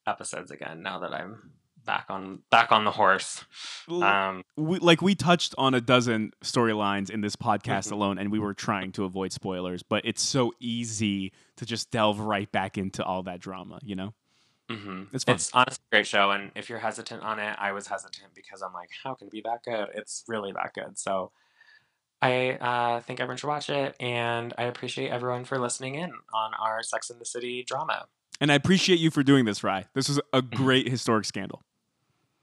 episodes 0.07 0.51
again 0.51 0.81
now 0.81 0.99
that 0.99 1.13
I'm 1.13 1.51
back 1.85 2.05
on 2.09 2.39
back 2.51 2.71
on 2.71 2.85
the 2.85 2.91
horse. 2.91 3.43
Um, 3.89 4.43
we, 4.55 4.77
like 4.79 5.01
we 5.01 5.15
touched 5.15 5.55
on 5.57 5.73
a 5.73 5.81
dozen 5.81 6.31
storylines 6.43 7.09
in 7.09 7.21
this 7.21 7.35
podcast 7.35 7.87
Mhm. 7.89 7.93
alone 7.93 8.17
and 8.19 8.31
we 8.31 8.37
were 8.39 8.53
trying 8.53 8.91
to 8.93 9.03
avoid 9.05 9.31
spoilers 9.33 9.81
but 9.81 10.05
it's 10.05 10.21
so 10.21 10.53
easy 10.59 11.31
to 11.55 11.65
just 11.65 11.89
delve 11.89 12.19
right 12.19 12.51
back 12.51 12.77
into 12.77 13.03
all 13.03 13.23
that 13.23 13.39
drama 13.39 13.79
you 13.83 13.95
know 13.95 14.13
mhm. 14.69 15.07
It's. 15.11 15.25
It's 15.27 15.51
honestly 15.53 15.81
a 15.91 15.95
great 15.95 16.07
show, 16.07 16.31
and 16.31 16.51
if 16.55 16.69
you're 16.69 16.79
hesitant 16.79 17.23
on 17.23 17.39
it, 17.39 17.55
I 17.59 17.71
was 17.73 17.87
hesitant 17.87 18.33
because 18.35 18.61
I'm 18.61 18.73
like, 18.73 18.89
how 19.03 19.15
can 19.15 19.27
it 19.27 19.31
be 19.31 19.41
that 19.41 19.63
good? 19.65 19.89
It's 19.95 20.23
really 20.27 20.51
that 20.53 20.73
good. 20.73 20.97
So 20.97 21.31
I 22.21 22.51
uh, 22.51 23.01
think 23.01 23.19
everyone 23.19 23.37
should 23.37 23.47
watch 23.47 23.69
it, 23.69 23.95
and 23.99 24.53
I 24.57 24.63
appreciate 24.65 25.09
everyone 25.09 25.43
for 25.43 25.57
listening 25.57 25.95
in 25.95 26.11
on 26.33 26.53
our 26.53 26.83
Sex 26.83 27.09
in 27.09 27.17
the 27.19 27.25
City 27.25 27.63
drama. 27.63 28.05
And 28.41 28.51
i 28.51 28.55
appreciate 28.55 28.99
you 28.99 29.09
for 29.09 29.23
doing 29.23 29.45
this 29.45 29.63
rye 29.63 29.85
this 29.93 30.09
was 30.09 30.19
a 30.33 30.41
great 30.41 30.89
historic 30.89 31.25
scandal 31.25 31.61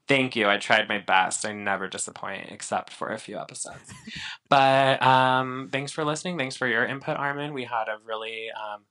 Thank 0.07 0.35
you. 0.35 0.49
I 0.49 0.57
tried 0.57 0.89
my 0.89 0.97
best. 0.97 1.45
I 1.45 1.53
never 1.53 1.87
disappoint, 1.87 2.47
except 2.49 2.91
for 2.91 3.09
a 3.09 3.19
few 3.19 3.37
episodes. 3.37 3.93
but 4.49 4.99
um, 5.03 5.69
thanks 5.71 5.91
for 5.91 6.03
listening. 6.03 6.35
Thanks 6.35 6.55
for 6.57 6.65
your 6.67 6.83
input, 6.83 7.15
Armin. 7.15 7.53
We 7.53 7.65
had 7.65 7.87
a 7.87 7.99
really 8.03 8.47
um, 8.49 8.85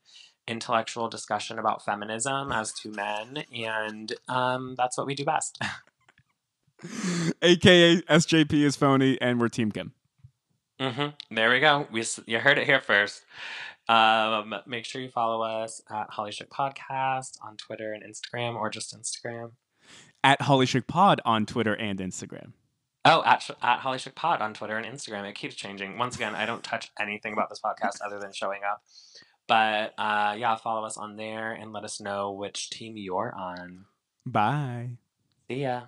intellectual 0.47 1.09
discussion 1.09 1.59
about 1.59 1.85
feminism 1.85 2.53
as 2.53 2.73
two 2.73 2.93
men, 2.93 3.43
and 3.53 4.13
um, 4.29 4.77
that's 4.79 4.97
what 4.97 5.09
we 5.09 5.17
do 5.17 5.25
best. 5.25 5.61
aka 7.43 7.97
sjp 8.03 8.53
is 8.53 8.77
phony 8.77 9.21
and 9.21 9.41
we're 9.41 9.49
team 9.49 9.73
kim 9.73 9.93
hmm 10.81 11.09
There 11.29 11.51
we 11.51 11.59
go. 11.59 11.89
We 11.91 12.05
you 12.27 12.39
heard 12.39 12.57
it 12.57 12.67
here 12.67 12.81
first. 12.81 13.25
Um, 13.89 14.55
make 14.67 14.85
sure 14.85 15.01
you 15.01 15.09
follow 15.09 15.43
us 15.43 15.81
at 15.91 16.11
Holly 16.11 16.33
Shook 16.33 16.51
Podcast 16.51 17.39
on 17.43 17.57
Twitter 17.57 17.93
and 17.93 18.03
Instagram, 18.03 18.55
or 18.57 18.69
just 18.71 18.95
Instagram. 18.97 19.53
at 20.23 20.43
holly 20.43 20.67
Chic 20.67 20.87
pod 20.87 21.21
on 21.25 21.47
twitter 21.47 21.73
and 21.75 21.99
instagram 22.01 22.53
Oh, 23.05 23.23
at, 23.25 23.49
at 23.63 23.79
Holly 23.79 23.99
Shook 23.99 24.15
Pod 24.17 24.43
on 24.43 24.53
Twitter 24.53 24.77
and 24.77 24.85
Instagram. 24.85 25.25
It 25.27 25.35
keeps 25.35 25.55
changing. 25.55 25.97
Once 25.97 26.17
again, 26.17 26.35
I 26.35 26.45
don't 26.45 26.63
touch 26.65 26.91
anything 27.01 27.33
about 27.33 27.49
this 27.49 27.61
podcast 27.65 28.05
other 28.05 28.19
than 28.19 28.33
showing 28.33 28.61
up. 28.71 28.83
But 29.47 29.95
uh, 29.97 30.35
yeah, 30.37 30.57
follow 30.57 30.85
us 30.85 30.99
on 30.99 31.17
there 31.17 31.53
and 31.53 31.73
let 31.73 31.85
us 31.85 32.01
know 32.01 32.33
which 32.33 32.69
team 32.69 32.99
you're 32.99 33.33
on. 33.35 33.87
Bye. 34.27 34.91
See 35.49 35.63
ya. 35.63 35.83